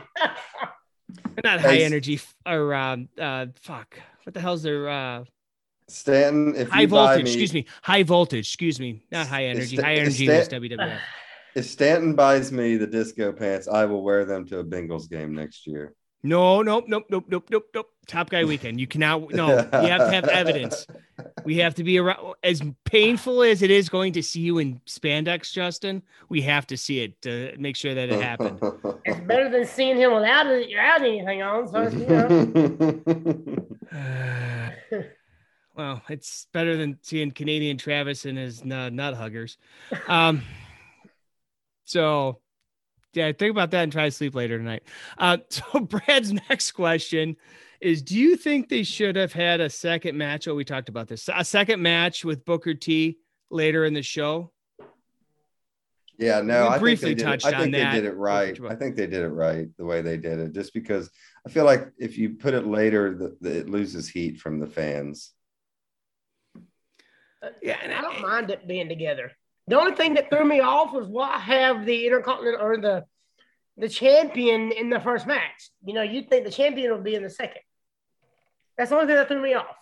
Not 1.44 1.62
high 1.62 1.78
Nice. 1.78 1.82
energy 1.84 2.20
or 2.46 2.74
um, 2.74 3.08
uh, 3.20 3.48
fuck. 3.56 3.98
What 4.24 4.34
the 4.34 4.42
hell's 4.42 4.64
their 4.64 4.90
uh, 4.90 5.24
Stanton, 5.88 6.56
if 6.56 6.70
high 6.70 6.82
you 6.82 6.88
buy 6.88 7.06
voltage? 7.16 7.24
me, 7.26 7.30
excuse 7.32 7.54
me, 7.54 7.66
high 7.82 8.04
voltage. 8.04 8.48
Excuse 8.48 8.80
me, 8.80 9.04
not 9.12 9.28
high 9.28 9.46
energy. 9.46 9.78
sta- 9.78 9.84
High 9.86 9.96
energy 9.96 10.26
sta- 10.26 10.38
was 10.38 10.48
WWF. 10.50 11.00
if 11.56 11.66
Stanton 11.66 12.16
buys 12.16 12.52
me 12.52 12.78
the 12.78 12.88
disco 12.88 13.32
pants, 13.32 13.68
I 13.68 13.86
will 13.86 14.04
wear 14.04 14.26
them 14.26 14.46
to 14.48 14.60
a 14.60 14.64
Bengals 14.64 15.10
game 15.10 15.34
next 15.36 15.68
year. 15.68 15.94
No, 16.24 16.62
nope, 16.62 16.86
nope, 16.88 17.06
nope, 17.10 17.26
nope, 17.30 17.46
nope, 17.50 17.66
nope. 17.74 17.90
Top 18.06 18.30
Guy 18.30 18.44
Weekend. 18.44 18.80
You 18.80 18.86
cannot. 18.86 19.32
No, 19.32 19.48
you 19.48 19.56
have 19.90 20.02
to 20.02 20.12
have 20.12 20.26
evidence. 20.28 20.86
We 21.44 21.58
have 21.58 21.74
to 21.76 21.84
be 21.84 21.98
around. 21.98 22.36
As 22.44 22.62
painful 22.84 23.42
as 23.42 23.62
it 23.64 23.72
is 23.72 23.90
going 23.90 24.14
to 24.14 24.22
see 24.22 24.42
you 24.42 24.60
in 24.60 24.80
spandex, 24.86 25.52
Justin, 25.52 26.04
we 26.30 26.42
have 26.42 26.68
to 26.68 26.78
see 26.78 27.00
it 27.00 27.20
to 27.24 27.56
make 27.58 27.76
sure 27.76 27.96
that 27.96 28.10
it 28.10 28.22
happened. 28.22 28.60
It's 29.04 29.20
better 29.22 29.50
than 29.50 29.66
seeing 29.66 29.98
him 29.98 30.14
without 30.14 30.46
it, 30.46 30.68
without 30.70 31.02
anything 31.02 31.42
on. 31.42 31.68
So 31.68 31.88
you 31.88 32.06
know, 32.06 32.30
well, 35.76 36.04
it's 36.08 36.46
better 36.54 36.78
than 36.78 37.00
seeing 37.02 37.32
Canadian 37.32 37.78
Travis 37.78 38.26
and 38.26 38.38
his 38.38 38.62
uh, 38.62 38.90
nut 38.90 39.16
huggers. 39.16 39.58
Um, 40.08 40.44
so, 41.86 42.40
yeah, 43.14 43.32
think 43.32 43.52
about 43.52 43.72
that 43.72 43.84
and 43.84 43.92
try 43.92 44.06
to 44.06 44.12
sleep 44.12 44.36
later 44.36 44.58
tonight. 44.58 44.84
Uh, 45.18 45.38
so, 45.50 45.80
Brad's 45.80 46.34
next 46.34 46.72
question 46.72 47.36
is 47.80 48.02
Do 48.02 48.18
you 48.18 48.36
think 48.36 48.70
they 48.70 48.84
should 48.84 49.16
have 49.16 49.34
had 49.34 49.60
a 49.60 49.70
second 49.70 50.18
match? 50.18 50.48
Oh, 50.48 50.56
we 50.56 50.64
talked 50.64 50.90
about 50.90 51.08
this 51.08 51.30
a 51.34 51.44
second 51.44 51.82
match 51.82 52.24
with 52.24 52.46
Booker 52.46 52.74
T 52.74 53.18
later 53.50 53.86
in 53.86 53.94
the 53.94 54.04
show? 54.04 54.52
Yeah, 56.18 56.42
no, 56.42 56.70
We 56.70 56.76
I 56.76 56.78
briefly 56.78 57.10
think 57.10 57.18
they 57.18 57.24
did, 57.24 57.30
touched 57.30 57.46
it, 57.48 57.54
I 57.54 57.58
on 57.58 57.62
think 57.64 57.76
that. 57.78 57.94
they 57.94 58.02
did 58.02 58.08
it 58.08 58.16
right. 58.16 58.60
I 58.70 58.76
think 58.76 58.96
they 58.96 59.08
did 59.08 59.24
it 59.24 59.30
right 59.30 59.68
the 59.78 59.86
way 59.86 60.04
they 60.04 60.18
did 60.18 60.40
it, 60.40 60.54
just 60.54 60.72
because 60.72 61.10
I 61.48 61.50
feel 61.50 61.66
like 61.66 61.90
if 61.98 62.16
you 62.18 62.36
put 62.36 62.54
it 62.54 62.68
later, 62.68 63.16
the, 63.16 63.36
the, 63.42 63.58
it 63.60 63.70
loses 63.70 64.08
heat 64.08 64.40
from 64.40 64.60
the 64.60 64.68
fans. 64.68 65.32
Yeah, 67.64 67.78
and 67.82 67.92
I 67.92 68.02
don't 68.02 68.22
mind 68.22 68.52
it 68.52 68.68
being 68.68 68.88
together. 68.88 69.32
The 69.68 69.80
only 69.80 69.96
thing 69.96 70.16
that 70.16 70.30
threw 70.30 70.44
me 70.46 70.60
off 70.60 70.92
was 70.94 71.08
why 71.08 71.38
have 71.40 71.86
the 71.86 72.06
intercontinental 72.06 72.62
or 72.66 72.78
the 72.78 73.06
the 73.78 73.88
champion 73.90 74.72
in 74.72 74.90
the 74.90 75.00
first 75.00 75.26
match. 75.26 75.70
You 75.86 75.94
know, 75.94 76.02
you'd 76.02 76.30
think 76.30 76.46
the 76.46 76.52
champion 76.52 76.92
would 76.92 77.04
be 77.04 77.16
in 77.16 77.24
the 77.24 77.30
second. 77.30 77.62
That's 78.78 78.90
the 78.90 78.96
only 78.98 79.08
thing 79.08 79.16
that 79.16 79.28
threw 79.28 79.42
me 79.42 79.54
off. 79.54 79.78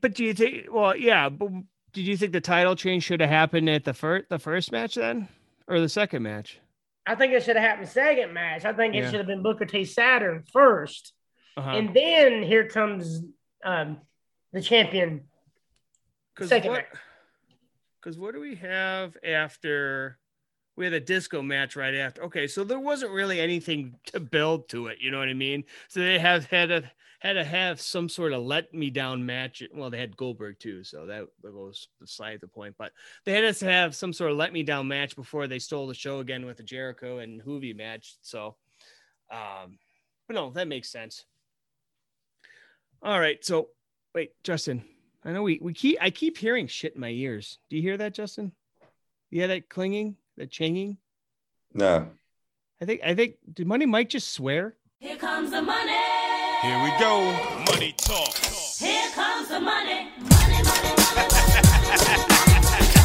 But 0.00 0.14
do 0.14 0.24
you 0.24 0.32
think? 0.34 0.66
Well, 0.72 0.96
yeah. 0.96 1.28
But 1.28 1.50
did 1.92 2.06
you 2.06 2.16
think 2.16 2.32
the 2.32 2.40
title 2.40 2.74
change 2.76 3.04
should 3.04 3.20
have 3.20 3.28
happened 3.30 3.68
at 3.68 3.84
the 3.84 3.92
first 3.94 4.28
the 4.30 4.38
first 4.38 4.72
match 4.72 4.94
then, 4.94 5.28
or 5.66 5.80
the 5.80 5.88
second 5.88 6.22
match? 6.22 6.58
I 7.06 7.14
think 7.14 7.32
it 7.32 7.42
should 7.42 7.56
have 7.56 7.64
happened 7.64 7.88
second 7.88 8.32
match. 8.32 8.64
I 8.64 8.72
think 8.72 8.94
it 8.94 8.98
Yeah. 9.04 9.10
should 9.10 9.18
have 9.20 9.26
been 9.26 9.42
Booker 9.42 9.64
T 9.66 9.84
Saturn 9.84 10.44
first, 10.52 11.12
Uh-huh. 11.56 11.70
and 11.70 11.94
then 11.94 12.42
here 12.42 12.68
comes 12.68 13.22
um, 13.64 13.98
the 14.52 14.62
champion. 14.62 15.24
Second 16.40 16.70
what? 16.70 16.76
match. 16.92 17.00
Because 18.08 18.18
what 18.18 18.32
do 18.32 18.40
we 18.40 18.54
have 18.54 19.18
after? 19.22 20.18
We 20.76 20.86
had 20.86 20.94
a 20.94 21.00
disco 21.00 21.42
match 21.42 21.76
right 21.76 21.94
after. 21.94 22.22
Okay, 22.22 22.46
so 22.46 22.64
there 22.64 22.80
wasn't 22.80 23.12
really 23.12 23.38
anything 23.38 23.96
to 24.06 24.18
build 24.18 24.70
to 24.70 24.86
it. 24.86 24.96
You 24.98 25.10
know 25.10 25.18
what 25.18 25.28
I 25.28 25.34
mean? 25.34 25.64
So 25.88 26.00
they 26.00 26.18
have 26.18 26.46
had 26.46 26.70
a 26.70 26.90
had 27.18 27.34
to 27.34 27.44
have 27.44 27.82
some 27.82 28.08
sort 28.08 28.32
of 28.32 28.44
let 28.44 28.72
me 28.72 28.88
down 28.88 29.26
match. 29.26 29.62
Well, 29.74 29.90
they 29.90 29.98
had 29.98 30.16
Goldberg 30.16 30.58
too, 30.58 30.84
so 30.84 31.04
that 31.04 31.26
goes 31.42 31.88
beside 32.00 32.40
the 32.40 32.48
point. 32.48 32.76
But 32.78 32.92
they 33.26 33.32
had 33.32 33.44
us 33.44 33.60
have 33.60 33.94
some 33.94 34.14
sort 34.14 34.30
of 34.30 34.38
let 34.38 34.54
me 34.54 34.62
down 34.62 34.88
match 34.88 35.14
before 35.14 35.46
they 35.46 35.58
stole 35.58 35.86
the 35.86 35.92
show 35.92 36.20
again 36.20 36.46
with 36.46 36.56
the 36.56 36.62
Jericho 36.62 37.18
and 37.18 37.42
Juvi 37.42 37.76
match. 37.76 38.16
So, 38.22 38.56
um, 39.30 39.78
but 40.26 40.32
no, 40.32 40.50
that 40.52 40.66
makes 40.66 40.90
sense. 40.90 41.26
All 43.02 43.20
right, 43.20 43.44
so 43.44 43.68
wait, 44.14 44.30
Justin. 44.44 44.82
I 45.28 45.32
know 45.32 45.42
we 45.42 45.58
we 45.60 45.74
keep 45.74 45.98
I 46.00 46.08
keep 46.08 46.38
hearing 46.38 46.68
shit 46.68 46.94
in 46.94 47.02
my 47.02 47.10
ears. 47.10 47.58
Do 47.68 47.76
you 47.76 47.82
hear 47.82 47.98
that, 47.98 48.14
Justin? 48.14 48.50
Yeah, 49.30 49.48
that 49.48 49.68
clinging, 49.68 50.16
that 50.38 50.50
changing. 50.50 50.96
No, 51.74 52.08
I 52.80 52.86
think 52.86 53.02
I 53.04 53.14
think 53.14 53.34
did 53.52 53.66
Money 53.66 53.84
Mike 53.84 54.08
just 54.08 54.32
swear? 54.32 54.76
Here 55.00 55.16
comes 55.16 55.50
the 55.50 55.60
money. 55.60 55.92
Here 56.62 56.82
we 56.82 56.88
go. 56.98 57.30
Money 57.70 57.94
talk. 57.98 58.34
Here 58.78 59.10
comes 59.10 59.48
the 59.48 59.60
money. 59.60 60.08
Money, 60.18 60.62
money, 60.62 60.94
money, 61.14 62.60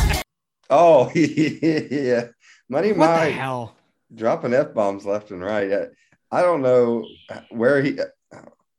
money. 0.06 0.22
oh 0.70 1.12
yeah, 1.14 2.28
Money 2.70 2.94
What 2.94 3.08
the 3.08 3.14
Mike 3.20 3.34
hell? 3.34 3.76
dropping 4.16 4.54
f 4.54 4.74
bombs 4.74 5.06
left 5.06 5.32
and 5.32 5.44
right. 5.44 5.74
I, 5.74 5.88
I 6.32 6.41
don't 6.41 6.62
know 6.62 7.06
where 7.50 7.82
he, 7.84 8.00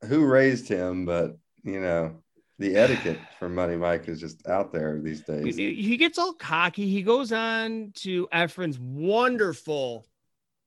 who 0.09 0.25
raised 0.25 0.67
him, 0.67 1.05
but 1.05 1.37
you 1.63 1.83
know, 1.83 2.24
the 2.59 2.77
etiquette 2.77 3.19
for 3.39 3.49
Money 3.49 3.77
Mike 3.77 4.09
is 4.09 4.21
just 4.21 4.47
out 4.47 4.73
there 4.73 5.01
these 5.01 5.23
days. 5.23 5.57
He 5.57 5.97
gets 5.97 6.19
all 6.19 6.35
cocky. 6.35 6.89
He 6.89 7.03
goes 7.03 7.33
on 7.33 7.93
to 7.97 8.29
Efren's 8.33 8.79
wonderful, 8.79 10.07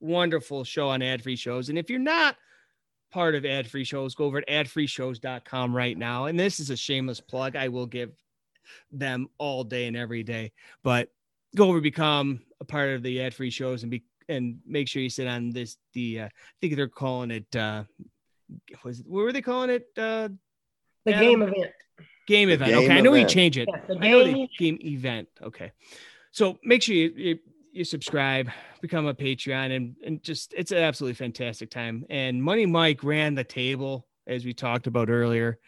wonderful 0.00 0.64
show 0.64 0.88
on 0.88 1.02
ad 1.02 1.22
free 1.22 1.36
shows. 1.36 1.68
And 1.70 1.78
if 1.78 1.88
you're 1.88 1.98
not 1.98 2.36
part 3.10 3.34
of 3.34 3.46
ad 3.46 3.70
free 3.70 3.84
shows, 3.84 4.14
go 4.14 4.26
over 4.26 4.38
at 4.38 4.48
adfreeshows.com 4.48 5.74
right 5.74 5.96
now. 5.96 6.26
And 6.26 6.38
this 6.38 6.60
is 6.60 6.70
a 6.70 6.76
shameless 6.76 7.20
plug. 7.20 7.56
I 7.56 7.68
will 7.68 7.86
give 7.86 8.12
them 8.92 9.28
all 9.38 9.64
day 9.64 9.86
and 9.86 9.96
every 9.96 10.22
day. 10.22 10.52
But 10.82 11.08
go 11.56 11.68
over, 11.68 11.80
become 11.80 12.40
a 12.60 12.64
part 12.64 12.90
of 12.90 13.02
the 13.02 13.22
ad 13.22 13.34
free 13.34 13.50
shows 13.50 13.82
and 13.82 13.90
be 13.90 14.04
and 14.28 14.58
make 14.66 14.88
sure 14.88 15.00
you 15.00 15.08
sit 15.08 15.26
on 15.26 15.50
this 15.50 15.78
the 15.94 16.20
uh, 16.20 16.26
I 16.26 16.30
think 16.60 16.76
they're 16.76 16.86
calling 16.86 17.30
it 17.30 17.56
uh 17.56 17.84
was 18.84 19.02
what 19.06 19.22
were 19.22 19.32
they 19.32 19.40
calling 19.40 19.70
it? 19.70 19.86
Uh 19.96 20.28
The 21.10 21.16
Adam? 21.16 21.28
game 21.28 21.42
event. 21.42 21.72
game 22.26 22.48
The 22.48 22.54
event. 22.54 22.70
game 22.72 22.78
okay, 22.84 22.98
I 22.98 23.00
know 23.00 23.10
we 23.12 23.24
change 23.24 23.58
it. 23.58 23.68
Yeah, 23.72 23.80
the 23.88 23.98
I 24.00 24.10
know 24.10 24.24
the 24.24 24.32
game- 24.32 24.48
game 24.58 24.78
event. 24.82 25.28
Okay. 25.42 25.72
So 26.30 26.58
make 26.64 26.82
sure 26.82 26.94
you, 26.94 27.12
you 27.16 27.38
you 27.72 27.84
subscribe, 27.84 28.50
become 28.80 29.06
a 29.06 29.14
Patreon, 29.14 29.74
and 29.76 29.96
and 30.04 30.22
just 30.22 30.52
it's 30.56 30.72
an 30.72 30.78
absolutely 30.78 31.14
fantastic 31.14 31.70
time. 31.70 32.04
And 32.10 32.42
Money 32.42 32.66
Mike 32.66 33.02
ran 33.04 33.34
the 33.34 33.44
table 33.44 34.06
as 34.26 34.44
we 34.44 34.52
talked 34.52 34.86
about 34.86 35.08
earlier. 35.10 35.58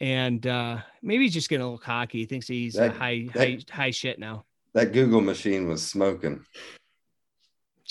And 0.00 0.46
uh 0.46 0.78
maybe 1.02 1.24
he's 1.24 1.34
just 1.34 1.48
getting 1.50 1.62
a 1.62 1.66
little 1.66 1.78
cocky. 1.78 2.18
He 2.18 2.24
thinks 2.26 2.46
he's 2.48 2.74
That- 2.74 2.92
high 2.96 3.28
that- 3.34 3.38
high 3.38 3.58
high 3.70 3.90
shit 3.90 4.18
now. 4.18 4.44
That 4.72 4.92
Google 4.92 5.20
machine 5.20 5.66
was 5.68 5.86
smoking. 5.86 6.44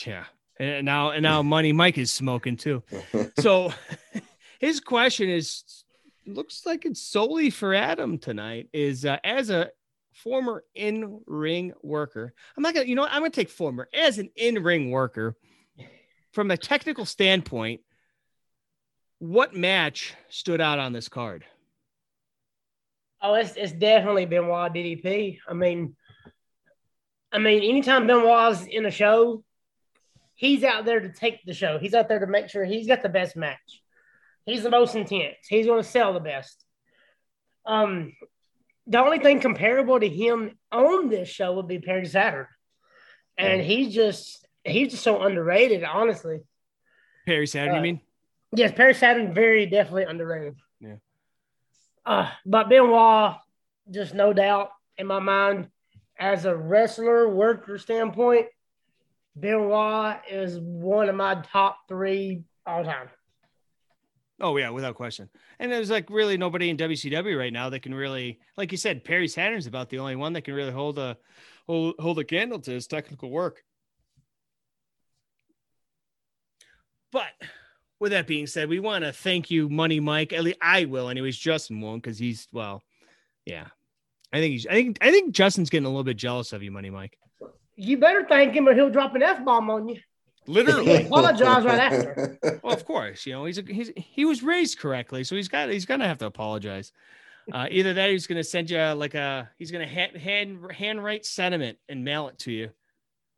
Yeah. 0.06 0.26
And 0.60 0.86
now 0.86 1.12
and 1.12 1.24
now 1.24 1.42
Money 1.42 1.72
Mike 1.74 1.98
is 1.98 2.12
smoking 2.12 2.58
too. 2.58 2.84
So 3.40 3.72
his 4.60 4.80
question 4.80 5.30
is 5.30 5.84
looks 6.30 6.66
like 6.66 6.86
it's 6.86 7.02
solely 7.02 7.50
for 7.50 7.74
Adam 7.74 8.18
tonight 8.18 8.70
is 8.74 9.06
uh, 9.06 9.18
as 9.24 9.50
a 9.50 9.70
former 10.14 10.64
in-ring 10.76 11.74
worker. 11.82 12.34
I'm 12.56 12.64
not 12.64 12.76
to 12.76 12.88
you 12.88 12.96
know 12.96 13.04
what? 13.04 13.14
I'm 13.14 13.24
to 13.24 13.30
take 13.30 13.50
former 13.50 13.90
as 13.94 14.18
an 14.18 14.30
in-ring 14.36 14.92
worker 14.92 15.36
from 16.32 16.52
a 16.52 16.58
technical 16.58 17.06
standpoint 17.06 17.82
what 19.20 19.54
match 19.54 20.16
stood 20.30 20.62
out 20.62 20.80
on 20.80 20.94
this 20.94 21.10
card? 21.10 21.46
Oh, 23.22 23.34
it's 23.34 23.54
it's 23.58 23.74
definitely 23.74 24.26
Benoit 24.26 24.74
DDP. 24.74 25.40
I 25.48 25.54
mean, 25.54 25.96
I 27.32 27.38
mean, 27.38 27.62
anytime 27.62 28.08
Benoit's 28.08 28.66
in 28.66 28.86
a 28.86 28.92
show, 28.92 29.44
he's 30.36 30.64
out 30.64 30.86
there 30.86 31.02
to 31.02 31.12
take 31.12 31.44
the 31.44 31.54
show. 31.54 31.78
He's 31.78 31.94
out 31.94 32.08
there 32.08 32.20
to 32.20 32.28
make 32.28 32.50
sure 32.50 32.64
he's 32.64 32.88
got 32.88 33.04
the 33.04 33.10
best 33.10 33.36
match. 33.36 33.82
He's 34.50 34.64
the 34.64 34.70
most 34.72 34.96
intense. 34.96 35.36
He's 35.48 35.68
going 35.68 35.84
to 35.84 35.88
sell 35.88 36.14
the 36.14 36.20
best. 36.20 36.64
Um, 37.66 38.14
the 38.88 39.00
only 39.00 39.20
thing 39.20 39.40
comparable 39.42 40.00
to 40.00 40.10
him 40.10 40.58
on 40.72 41.10
this 41.10 41.30
show 41.30 41.54
would 41.54 41.68
be 41.68 41.78
Perry 41.78 42.06
Saturn, 42.08 42.48
and 43.38 43.62
he's 43.62 43.94
just 43.94 44.48
he's 44.64 44.90
just 44.92 45.04
so 45.04 45.22
underrated. 45.22 45.84
Honestly, 45.84 46.40
Perry 47.28 47.46
Saturn, 47.46 47.74
you 47.76 47.80
Uh, 47.80 47.84
mean? 47.84 48.02
yes, 48.56 48.72
Perry 48.72 48.96
Saturn 48.96 49.34
very 49.36 49.68
definitely 49.68 50.04
underrated. 50.06 50.56
Yeah. 50.80 50.96
Uh, 52.04 52.32
but 52.46 52.70
Benoit, 52.70 53.36
just 53.92 54.16
no 54.16 54.34
doubt 54.34 54.72
in 54.98 55.06
my 55.06 55.20
mind, 55.20 55.70
as 56.18 56.46
a 56.46 56.56
wrestler 56.56 57.30
worker 57.30 57.78
standpoint, 57.78 58.48
Benoit 59.40 60.22
is 60.28 60.60
one 60.60 61.08
of 61.08 61.16
my 61.16 61.36
top 61.36 61.78
three 61.88 62.46
all 62.66 62.84
time. 62.84 63.10
Oh 64.42 64.56
yeah, 64.58 64.70
without 64.70 64.96
question. 64.96 65.30
And 65.60 65.72
there's 65.72 65.90
like 65.90 66.10
really 66.10 66.38
nobody 66.38 66.70
in 66.70 66.78
WCW 66.78 67.38
right 67.38 67.54
now 67.54 67.70
that 67.70 67.82
can 67.82 67.94
really, 67.94 68.40
like 68.58 68.72
you 68.72 68.78
said, 68.78 69.04
Perry 69.04 69.28
Saturn's 69.28 69.68
about 69.68 69.90
the 69.90 70.00
only 70.00 70.16
one 70.16 70.34
that 70.34 70.44
can 70.44 70.54
really 70.54 70.72
hold 70.72 70.98
a 70.98 71.18
hold, 71.68 71.96
hold 72.00 72.20
a 72.20 72.24
candle 72.24 72.60
to 72.60 72.72
his 72.72 72.88
technical 72.88 73.30
work. 73.30 73.64
But 77.12 77.32
with 78.00 78.12
that 78.12 78.28
being 78.28 78.48
said, 78.48 78.70
we 78.70 78.80
want 78.80 79.04
to 79.04 79.12
thank 79.12 79.52
you, 79.52 79.68
Money 79.68 80.00
Mike. 80.00 80.32
At 80.32 80.44
least 80.44 80.60
I 80.62 80.86
will, 80.86 81.10
anyways. 81.10 81.38
Justin 81.38 81.82
won't 81.82 82.02
because 82.02 82.18
he's 82.18 82.48
well, 82.54 82.84
yeah. 83.46 83.68
I 84.32 84.38
think 84.38 84.52
he's. 84.54 84.68
I 84.68 84.74
think. 84.74 84.98
I 85.02 85.12
think 85.12 85.34
Justin's 85.34 85.70
getting 85.70 85.86
a 85.86 85.90
little 85.90 86.04
bit 86.04 86.18
jealous 86.18 86.54
of 86.54 86.64
you, 86.64 86.72
Money 86.72 86.90
Mike. 86.90 87.18
You 87.76 87.98
better 87.98 88.26
thank 88.28 88.54
him 88.54 88.68
or 88.68 88.74
he'll 88.74 88.90
drop 88.90 89.16
an 89.16 89.24
F 89.24 89.44
bomb 89.44 89.70
on 89.70 89.90
you. 89.90 90.00
Literally. 90.50 91.04
Apologize 91.06 91.64
right 91.64 91.80
after. 91.80 92.40
well, 92.64 92.74
of 92.74 92.84
course, 92.84 93.26
you 93.26 93.34
know 93.34 93.46
he's, 93.46 93.60
a, 93.60 93.62
he's 93.62 93.92
he 93.96 94.26
was 94.26 94.42
raised 94.42 94.80
correctly, 94.80 95.24
so 95.24 95.36
he's 95.36 95.48
got 95.48 95.70
he's 95.70 95.86
gonna 95.86 96.08
have 96.08 96.18
to 96.18 96.26
apologize. 96.26 96.92
Uh, 97.54 97.68
either 97.70 97.94
that, 97.94 98.10
or 98.10 98.12
he's 98.12 98.26
gonna 98.28 98.44
send 98.44 98.70
you 98.70 98.80
like 98.94 99.14
a 99.14 99.50
he's 99.60 99.70
gonna 99.70 99.88
hand 99.88 100.18
hand 100.18 100.72
handwrite 100.72 101.26
sentiment 101.26 101.78
and 101.88 102.04
mail 102.04 102.28
it 102.30 102.40
to 102.40 102.52
you. 102.52 102.72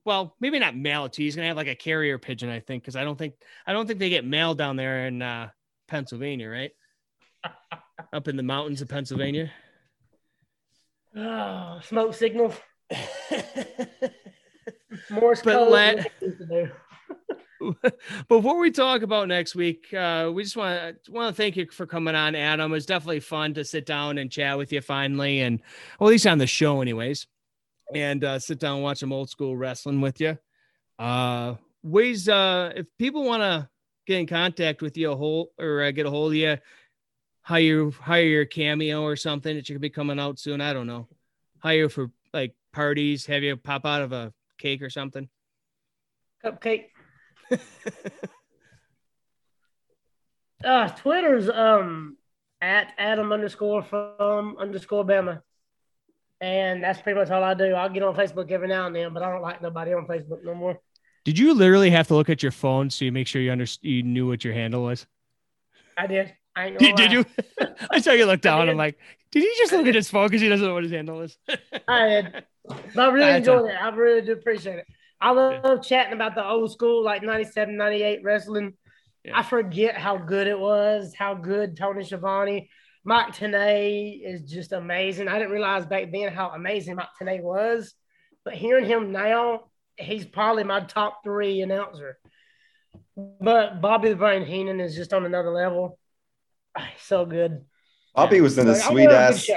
Well, 0.06 0.36
maybe 0.40 0.58
not 0.58 0.76
mail 0.76 1.06
it 1.06 1.14
to 1.14 1.22
you. 1.22 1.28
He's 1.28 1.36
gonna 1.36 1.50
have 1.50 1.58
like 1.58 1.68
a 1.68 1.76
carrier 1.76 2.18
pigeon, 2.18 2.50
I 2.50 2.62
think, 2.62 2.84
because 2.84 2.96
I 2.96 3.04
don't 3.04 3.18
think 3.18 3.34
I 3.68 3.74
don't 3.74 3.88
think 3.88 4.00
they 4.00 4.10
get 4.10 4.26
mail 4.26 4.56
down 4.56 4.78
there 4.78 5.06
in 5.08 5.22
uh, 5.22 5.50
Pennsylvania, 5.90 6.50
right? 6.50 6.72
Up 8.14 8.28
in 8.30 8.38
the 8.38 8.44
mountains 8.44 8.82
of 8.82 8.88
Pennsylvania. 8.88 9.52
Oh, 11.16 11.80
smoke 11.84 12.14
signals. 12.14 12.56
Morse 15.10 15.42
But 15.42 15.54
code. 15.54 15.72
let- 15.72 16.12
Before 18.28 18.60
we 18.60 18.72
talk 18.72 19.02
about 19.02 19.28
next 19.28 19.56
week, 19.56 19.94
uh, 19.94 20.32
we 20.34 20.44
just 20.44 20.58
want 20.58 21.04
to 21.04 21.12
want 21.12 21.36
to 21.36 21.42
thank 21.42 21.56
you 21.56 21.68
for 21.70 21.86
coming 21.86 22.16
on, 22.16 22.36
Adam. 22.36 22.72
It 22.72 22.74
was 22.74 22.86
definitely 22.86 23.20
fun 23.20 23.54
to 23.56 23.64
sit 23.64 23.86
down 23.86 24.18
and 24.18 24.32
chat 24.32 24.58
with 24.58 24.72
you 24.72 24.82
finally, 24.82 25.42
and 25.42 25.62
well, 26.00 26.10
at 26.10 26.12
least 26.12 26.28
on 26.28 26.38
the 26.38 26.48
show, 26.48 26.82
anyways, 26.82 27.28
and 27.94 28.24
uh, 28.24 28.40
sit 28.40 28.60
down 28.60 28.76
and 28.76 28.84
watch 28.84 29.00
some 29.00 29.14
old 29.14 29.30
school 29.30 29.56
wrestling 29.56 30.02
with 30.02 30.20
you. 30.20 30.38
Uh, 30.98 31.56
ways 31.84 32.28
uh, 32.30 32.72
if 32.76 32.88
people 32.98 33.24
want 33.24 33.42
to 33.42 33.70
get 34.08 34.20
in 34.20 34.28
contact 34.28 34.82
with 34.82 34.98
you, 34.98 35.12
a 35.12 35.16
whole 35.16 35.52
or 35.60 35.84
uh, 35.84 35.92
get 35.92 36.06
a 36.06 36.10
hold 36.10 36.32
of 36.32 36.36
you, 36.36 36.58
hire 37.42 37.92
hire 37.92 38.24
your 38.24 38.46
cameo 38.46 39.04
or 39.04 39.16
something 39.16 39.56
that 39.56 39.70
you 39.70 39.76
could 39.76 39.82
be 39.82 39.90
coming 39.90 40.20
out 40.20 40.40
soon. 40.40 40.62
I 40.62 40.74
don't 40.74 40.88
know, 40.88 41.08
hire 41.60 41.90
for 41.90 42.10
like 42.34 42.56
parties, 42.74 43.26
have 43.28 43.44
you 43.44 43.56
pop 43.58 43.86
out 43.86 44.02
of 44.02 44.14
a 44.14 44.34
cake 44.58 44.82
or 44.82 44.90
something. 44.90 45.28
Cupcake. 46.44 46.86
Uh, 50.64 50.88
Twitter's 50.90 51.50
um 51.50 52.18
at 52.62 52.94
Adam 52.98 53.32
underscore 53.32 53.84
from 53.84 54.58
underscore 54.60 55.04
Bama. 55.04 55.42
And 56.40 56.84
that's 56.84 57.02
pretty 57.02 57.20
much 57.20 57.30
all 57.30 57.44
I 57.44 57.54
do. 57.54 57.74
I'll 57.74 57.90
get 57.90 58.04
on 58.04 58.16
Facebook 58.16 58.50
every 58.52 58.68
now 58.68 58.88
and 58.88 58.96
then, 58.96 59.14
but 59.14 59.22
I 59.24 59.32
don't 59.32 59.42
like 59.42 59.62
nobody 59.62 59.94
on 59.94 60.08
Facebook 60.08 60.44
no 60.44 60.56
more. 60.56 60.80
Did 61.24 61.38
you 61.38 61.54
literally 61.54 61.92
have 61.92 62.08
to 62.08 62.16
look 62.16 62.30
at 62.30 62.42
your 62.42 62.52
phone 62.52 62.90
so 62.90 63.06
you 63.06 63.12
make 63.12 63.28
sure 63.28 63.42
you 63.42 63.52
under 63.52 63.66
you 63.82 64.02
knew 64.02 64.28
what 64.28 64.44
your 64.44 64.54
handle 64.54 64.84
was? 64.84 65.06
I 65.98 66.08
did. 66.08 66.34
I 66.56 66.68
ain't 66.68 66.80
Did, 66.80 66.96
did 66.96 67.12
you? 67.12 67.26
I 67.92 68.02
saw 68.02 68.12
you 68.12 68.26
look 68.26 68.42
down. 68.42 68.70
I'm 68.70 68.78
like, 68.78 68.98
did 69.32 69.44
he 69.44 69.54
just 69.58 69.72
look 69.72 69.88
at 69.88 69.96
his 69.96 70.10
phone 70.10 70.28
because 70.28 70.42
he 70.42 70.50
doesn't 70.50 70.66
know 70.66 70.74
what 70.74 70.84
his 70.84 70.92
handle 70.92 71.22
is? 71.22 71.38
I 71.88 72.08
did. 72.08 72.44
But 72.66 72.98
I 72.98 73.06
really 73.08 73.20
That's 73.20 73.48
enjoyed 73.48 73.70
it. 73.70 73.76
I 73.82 73.90
really 73.90 74.22
do 74.22 74.34
appreciate 74.34 74.80
it. 74.80 74.88
I 75.22 75.32
love 75.32 75.84
chatting 75.86 76.14
about 76.14 76.36
the 76.36 76.46
old 76.46 76.72
school, 76.72 77.04
like 77.04 77.22
97, 77.22 77.78
98 77.78 78.24
wrestling. 78.24 78.74
Yeah. 79.24 79.38
I 79.38 79.44
forget 79.44 79.96
how 79.96 80.18
good 80.18 80.48
it 80.48 80.60
was, 80.60 81.14
how 81.16 81.36
good 81.36 81.78
Tony 81.78 82.04
Schiavone, 82.04 82.70
Mike 83.04 83.36
Tenay 83.36 84.20
is 84.24 84.42
just 84.42 84.72
amazing. 84.72 85.28
I 85.28 85.38
didn't 85.38 85.52
realize 85.52 85.86
back 85.86 86.12
then 86.12 86.34
how 86.34 86.50
amazing 86.50 86.96
Mike 86.96 87.10
Tenay 87.20 87.42
was, 87.42 87.94
but 88.44 88.56
hearing 88.56 88.86
him 88.86 89.12
now, 89.12 89.66
he's 89.98 90.26
probably 90.26 90.64
my 90.64 90.82
top 90.82 91.24
three 91.24 91.62
announcer. 91.62 92.18
But 93.16 93.82
Bobby 93.82 94.10
the 94.10 94.16
Brain 94.16 94.46
Heenan 94.46 94.80
is 94.80 94.96
just 94.96 95.14
on 95.14 95.26
another 95.26 95.52
level. 95.52 96.00
Ah, 96.76 96.90
So 97.00 97.26
good. 97.26 97.66
Bobby 98.16 98.42
was 98.42 98.58
in 98.58 98.68
a 98.68 98.72
Like, 98.72 98.82
sweet 98.82 99.08
love 99.08 99.32
a 99.32 99.34
good 99.34 99.36
ass. 99.36 99.50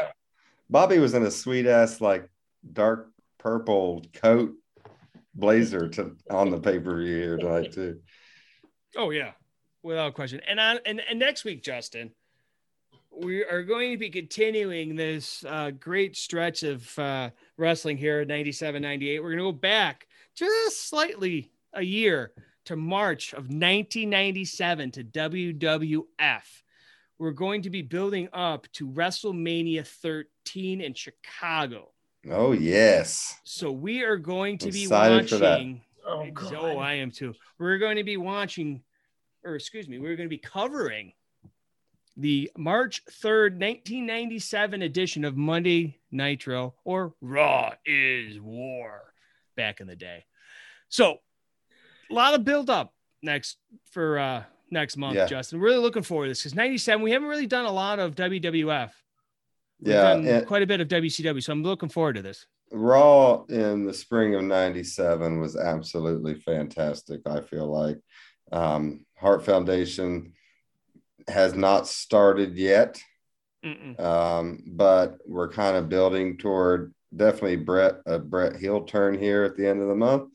Bobby 0.69 0.99
was 0.99 1.15
in 1.15 1.23
a 1.23 1.31
sweet 1.31 1.67
ass 1.67 2.01
like 2.01 2.29
dark 2.71 3.11
purple 3.39 4.03
coat 4.15 4.55
blazer 5.35 5.89
to 5.89 6.17
on 6.31 6.51
the 6.51 6.59
pay 6.59 6.79
per 6.79 6.97
view 7.03 7.17
here 7.17 7.37
tonight 7.37 7.73
too. 7.73 8.01
Oh 8.97 9.11
yeah, 9.11 9.33
without 9.83 10.15
question. 10.15 10.41
And 10.47 10.61
on 10.61 10.79
and, 10.87 11.01
and 11.09 11.19
next 11.19 11.45
week, 11.45 11.63
Justin, 11.63 12.13
we 13.11 13.45
are 13.45 13.63
going 13.63 13.93
to 13.93 13.99
be 13.99 14.11
continuing 14.11 14.97
this 14.97 15.45
uh, 15.49 15.71
great 15.71 16.17
stretch 16.17 16.63
of 16.63 16.99
uh, 16.99 17.31
wrestling 17.57 17.97
here 17.97 18.21
at 18.21 18.29
97, 18.29 18.83
98. 18.83 19.21
We're 19.21 19.37
going 19.37 19.39
to 19.39 19.45
go 19.45 19.53
back 19.53 20.07
just 20.35 20.89
slightly 20.89 21.53
a 21.73 21.83
year 21.83 22.33
to 22.67 22.77
March 22.77 23.33
of 23.33 23.49
1997 23.49 24.91
to 24.93 25.05
WWF. 25.05 26.43
We're 27.19 27.31
going 27.31 27.63
to 27.63 27.71
be 27.71 27.83
building 27.83 28.29
up 28.33 28.67
to 28.73 28.89
WrestleMania 28.89 29.87
13 29.87 30.81
in 30.81 30.95
Chicago. 30.95 31.94
Oh 32.31 32.53
yes, 32.53 33.39
So 33.45 33.71
we 33.71 34.03
are 34.03 34.17
going 34.17 34.59
to 34.59 34.71
be 34.73 34.83
Excited 34.85 35.29
for 35.29 35.37
that. 35.39 35.51
watching. 35.59 35.81
Oh, 36.07 36.31
God. 36.33 36.55
Oh, 36.55 36.79
I 36.79 36.95
am 36.95 37.11
too. 37.11 37.35
We're 37.59 37.79
going 37.79 37.97
to 37.97 38.05
be 38.05 38.17
watching, 38.17 38.83
or 39.45 39.55
excuse 39.57 39.89
me, 39.89 39.99
we're 39.99 40.17
going 40.17 40.29
to 40.29 40.35
be 40.35 40.39
covering 40.39 41.13
the 42.17 42.51
March 42.57 43.03
3rd, 43.11 43.53
1997 43.61 44.83
edition 44.83 45.25
of 45.25 45.37
Monday 45.37 45.99
Nitro 46.13 46.75
or 46.85 47.15
Raw 47.21 47.73
is 47.85 48.39
War 48.41 49.03
back 49.57 49.81
in 49.81 49.87
the 49.87 49.97
day. 49.97 50.25
So, 50.89 51.19
a 52.11 52.15
lot 52.15 52.35
of 52.35 52.45
build 52.45 52.71
up 52.71 52.95
next 53.23 53.57
for 53.91 54.19
uh 54.19 54.43
next 54.71 54.97
month, 54.97 55.17
Yeah. 55.17 55.27
Justin. 55.27 55.59
Really 55.61 55.79
looking 55.79 56.03
forward 56.03 56.27
to 56.27 56.31
this 56.31 56.41
because 56.43 56.55
97, 56.55 57.03
we 57.03 57.11
haven't 57.13 57.29
really 57.29 57.47
done 57.47 57.65
a 57.65 57.73
lot 57.73 57.99
of 57.99 58.15
WWF. 58.15 58.91
We've 59.81 59.95
yeah. 59.95 60.15
done 60.15 60.45
quite 60.47 60.63
a 60.63 60.67
bit 60.67 60.81
of 60.81 60.89
WCW, 60.89 61.43
so 61.43 61.53
I'm 61.53 61.63
looking 61.63 61.89
forward 61.89 62.15
to 62.15 62.23
this. 62.23 62.47
Raw 62.73 63.45
in 63.49 63.85
the 63.85 63.95
spring 63.95 64.35
of 64.35 64.43
'97 64.43 65.41
was 65.41 65.57
absolutely 65.57 66.35
fantastic. 66.35 67.21
I 67.27 67.41
feel 67.41 67.67
like 67.67 67.99
um, 68.53 69.05
Heart 69.17 69.45
Foundation 69.45 70.33
has 71.29 71.55
not 71.55 71.87
started 71.87 72.57
yet. 72.57 73.01
Um, 73.99 74.63
but 74.67 75.19
we're 75.27 75.49
kind 75.49 75.77
of 75.77 75.89
building 75.89 76.37
toward 76.37 76.93
definitely 77.17 77.57
Bret 77.57 77.97
a 78.05 78.19
Bret 78.19 78.57
heel 78.57 78.85
turn 78.85 79.19
here 79.19 79.43
at 79.43 79.57
the 79.57 79.67
end 79.67 79.81
of 79.81 79.89
the 79.89 79.95
month, 79.95 80.31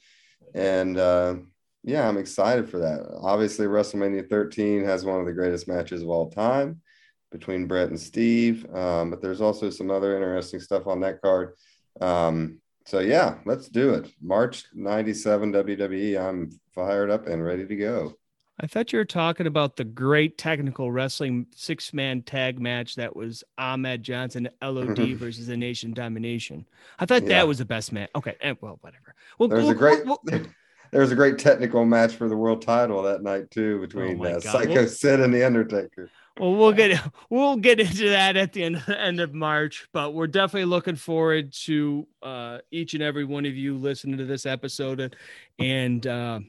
and 0.56 0.98
uh, 0.98 1.36
yeah, 1.84 2.07
I'm 2.07 2.18
excited 2.18 2.70
for 2.70 2.80
that. 2.80 3.07
Obviously, 3.22 3.68
WrestleMania 3.68 4.28
13 4.28 4.84
has 4.84 5.06
one 5.06 5.20
of 5.20 5.28
the 5.28 5.34
greatest 5.34 5.68
matches 5.68 6.02
of 6.02 6.10
all 6.10 6.32
time 6.32 6.82
between 7.31 7.68
Bret 7.68 7.89
and 7.89 7.99
Steve, 7.99 8.65
um, 8.73 9.10
but 9.11 9.22
there's 9.22 9.41
also 9.41 9.69
some 9.69 9.91
other 9.91 10.15
interesting 10.15 10.60
stuff 10.60 10.88
on 10.88 10.99
that 11.01 11.22
card. 11.22 11.53
Um, 12.01 12.60
so 12.85 12.99
yeah, 12.99 13.35
let's 13.45 13.68
do 13.69 13.93
it. 13.93 14.11
March 14.22 14.64
97 14.73 15.53
WWE. 15.53 16.19
I'm 16.19 16.49
fired 16.73 17.10
up 17.11 17.27
and 17.27 17.43
ready 17.43 17.65
to 17.68 17.76
go. 17.76 18.14
I 18.61 18.68
thought 18.68 18.91
you 18.91 18.99
were 18.99 19.06
talking 19.06 19.47
about 19.47 19.77
the 19.77 19.85
great 19.85 20.38
technical 20.38 20.91
wrestling 20.91 21.45
six 21.56 21.93
man 21.93 22.23
tag 22.23 22.60
match 22.60 22.95
that 22.95 23.15
was 23.15 23.43
Ahmed 23.57 24.03
Johnson 24.03 24.49
LOD 24.61 24.97
versus 25.15 25.47
the 25.47 25.56
Nation 25.56 25.93
Domination. 25.93 26.65
I 26.97 27.06
thought 27.06 27.22
Yeah. 27.23 27.30
that 27.30 27.47
was 27.47 27.60
the 27.60 27.65
best 27.65 27.93
match. 27.93 28.10
Okay, 28.15 28.35
eh, 28.41 28.56
well, 28.60 28.77
whatever. 28.81 29.14
Well, 29.38 29.47
There's 29.49 29.64
we'll- 29.64 29.72
a 29.72 29.76
great 29.76 30.06
we'll- 30.06 30.19
we'll- 30.26 30.45
there 30.91 31.01
was 31.01 31.11
a 31.11 31.15
great 31.15 31.38
technical 31.38 31.85
match 31.85 32.15
for 32.15 32.27
the 32.27 32.35
world 32.35 32.61
title 32.64 33.01
that 33.03 33.22
night 33.23 33.49
too 33.51 33.80
between 33.80 34.19
Oh 34.19 34.26
uh, 34.30 34.39
Psycho 34.41 34.85
Sid 34.88 35.19
and 35.22 35.34
the 35.34 35.45
Undertaker. 35.45 36.10
Well, 36.40 36.56
we'll 36.56 36.72
get 36.72 36.99
we'll 37.30 37.57
get 37.57 37.80
into 37.80 38.10
that 38.10 38.38
at 38.38 38.53
the 38.53 38.64
end 38.64 38.84
end 38.88 39.20
of 39.20 39.34
March, 39.34 39.88
but 39.91 40.14
we're 40.14 40.28
definitely 40.28 40.66
looking 40.66 40.95
forward 40.95 41.53
to 41.66 42.07
uh, 42.24 42.60
each 42.72 42.94
and 42.94 43.03
every 43.03 43.26
one 43.26 43.45
of 43.45 43.56
you 43.56 43.78
listening 43.78 44.18
to 44.18 44.26
this 44.26 44.45
episode 44.45 45.16
and, 45.60 46.07
uh, 46.07 46.40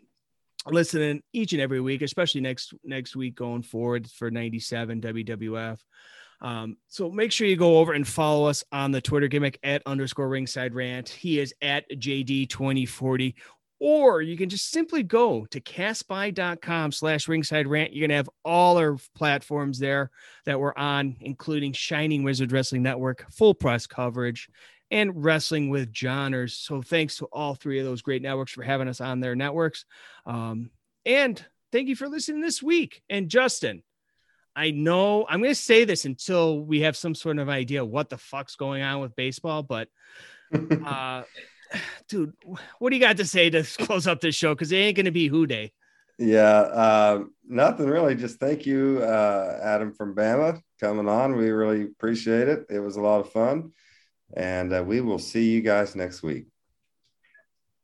listening 0.67 1.23
each 1.33 1.53
and 1.53 1.61
every 1.63 1.81
week, 1.81 2.03
especially 2.03 2.41
next 2.41 2.75
next 2.85 3.17
week 3.17 3.35
going 3.35 3.63
forward 3.63 4.09
for 4.11 4.31
97 4.31 5.01
WWF. 5.01 5.79
Um, 6.43 6.77
so 6.89 7.11
make 7.11 7.33
sure 7.33 7.47
you 7.47 7.57
go 7.57 7.79
over 7.79 7.93
and 7.93 8.07
follow 8.07 8.47
us 8.47 8.65
on 8.73 8.93
the 8.93 9.01
Twitter 9.01 9.29
gimmick 9.29 9.59
at 9.63 9.83
underscore 9.85 10.29
ringside 10.29 10.75
rant. 10.75 11.09
He 11.09 11.39
is 11.39 11.55
at 11.61 11.85
JD2040. 11.91 13.35
Or 13.81 14.21
you 14.21 14.37
can 14.37 14.51
just 14.51 14.71
simply 14.71 15.03
go 15.03 15.47
to 15.47 15.61
castby.com 15.61 16.93
slash 16.93 17.27
ringside 17.29 17.67
rant. 17.67 17.95
You're 17.95 18.03
going 18.03 18.11
to 18.11 18.17
have 18.17 18.31
all 18.45 18.77
our 18.77 18.99
platforms 19.15 19.79
there 19.79 20.11
that 20.45 20.61
we're 20.61 20.75
on, 20.77 21.17
including 21.21 21.73
Shining 21.73 22.23
Wizard 22.23 22.53
Wrestling 22.53 22.83
Network, 22.83 23.25
full 23.33 23.55
press 23.55 23.87
coverage, 23.87 24.51
and 24.91 25.25
Wrestling 25.25 25.71
with 25.71 25.93
Johners. 25.93 26.55
So 26.55 26.83
thanks 26.83 27.17
to 27.17 27.27
all 27.27 27.55
three 27.55 27.79
of 27.79 27.87
those 27.87 28.03
great 28.03 28.21
networks 28.21 28.53
for 28.53 28.63
having 28.63 28.89
us 28.89 29.01
on 29.01 29.21
their 29.21 29.35
networks. 29.35 29.87
Um, 30.27 30.71
and 31.07 31.43
thank 31.73 31.89
you 31.89 31.97
for 31.97 32.09
listening 32.09 32.43
this 32.43 32.63
week. 32.63 33.03
And 33.09 33.31
Justin, 33.31 33.83
I 34.55 34.73
know 34.73 35.27
I'm 35.29 35.41
going 35.41 35.55
to 35.55 35.61
say 35.61 35.85
this 35.85 36.05
until 36.05 36.61
we 36.61 36.81
have 36.81 36.97
some 36.97 37.15
sort 37.15 37.39
of 37.39 37.49
idea 37.49 37.85
what 37.85 38.11
the 38.11 38.19
fuck's 38.19 38.57
going 38.57 38.83
on 38.83 39.01
with 39.01 39.17
baseball, 39.17 39.63
but 39.63 39.89
uh, 40.85 41.23
dude, 42.09 42.33
what 42.79 42.91
do 42.91 42.97
you 42.97 43.03
got 43.03 43.17
to 43.19 43.27
say 43.27 43.51
to 43.51 43.63
close 43.63 44.07
up 44.07 44.21
this 44.21 44.35
show? 44.35 44.55
Because 44.55 44.73
it 44.73 44.77
ain't 44.77 44.97
going 44.97 45.07
to 45.07 45.13
be 45.13 45.29
Who 45.29 45.47
Day. 45.47 45.73
Yeah, 46.19 46.61
um, 46.61 47.33
nothing 47.49 47.87
really. 47.87 48.15
Just 48.15 48.39
thank 48.39 48.67
you, 48.67 49.01
uh, 49.03 49.59
Adam 49.63 49.93
from 49.95 50.15
Bama, 50.15 50.61
coming 50.79 51.09
on. 51.09 51.35
We 51.35 51.49
really 51.49 51.85
appreciate 51.85 52.47
it. 52.47 52.67
It 52.69 52.81
was 52.81 52.97
a 52.97 53.01
lot 53.01 53.21
of 53.21 53.33
fun, 53.33 53.73
and 54.37 54.73
uh, 54.73 54.85
we 54.87 55.01
will 55.01 55.19
see 55.19 55.51
you 55.51 55.63
guys 55.63 55.97
next 55.97 56.23
week. 56.23 56.47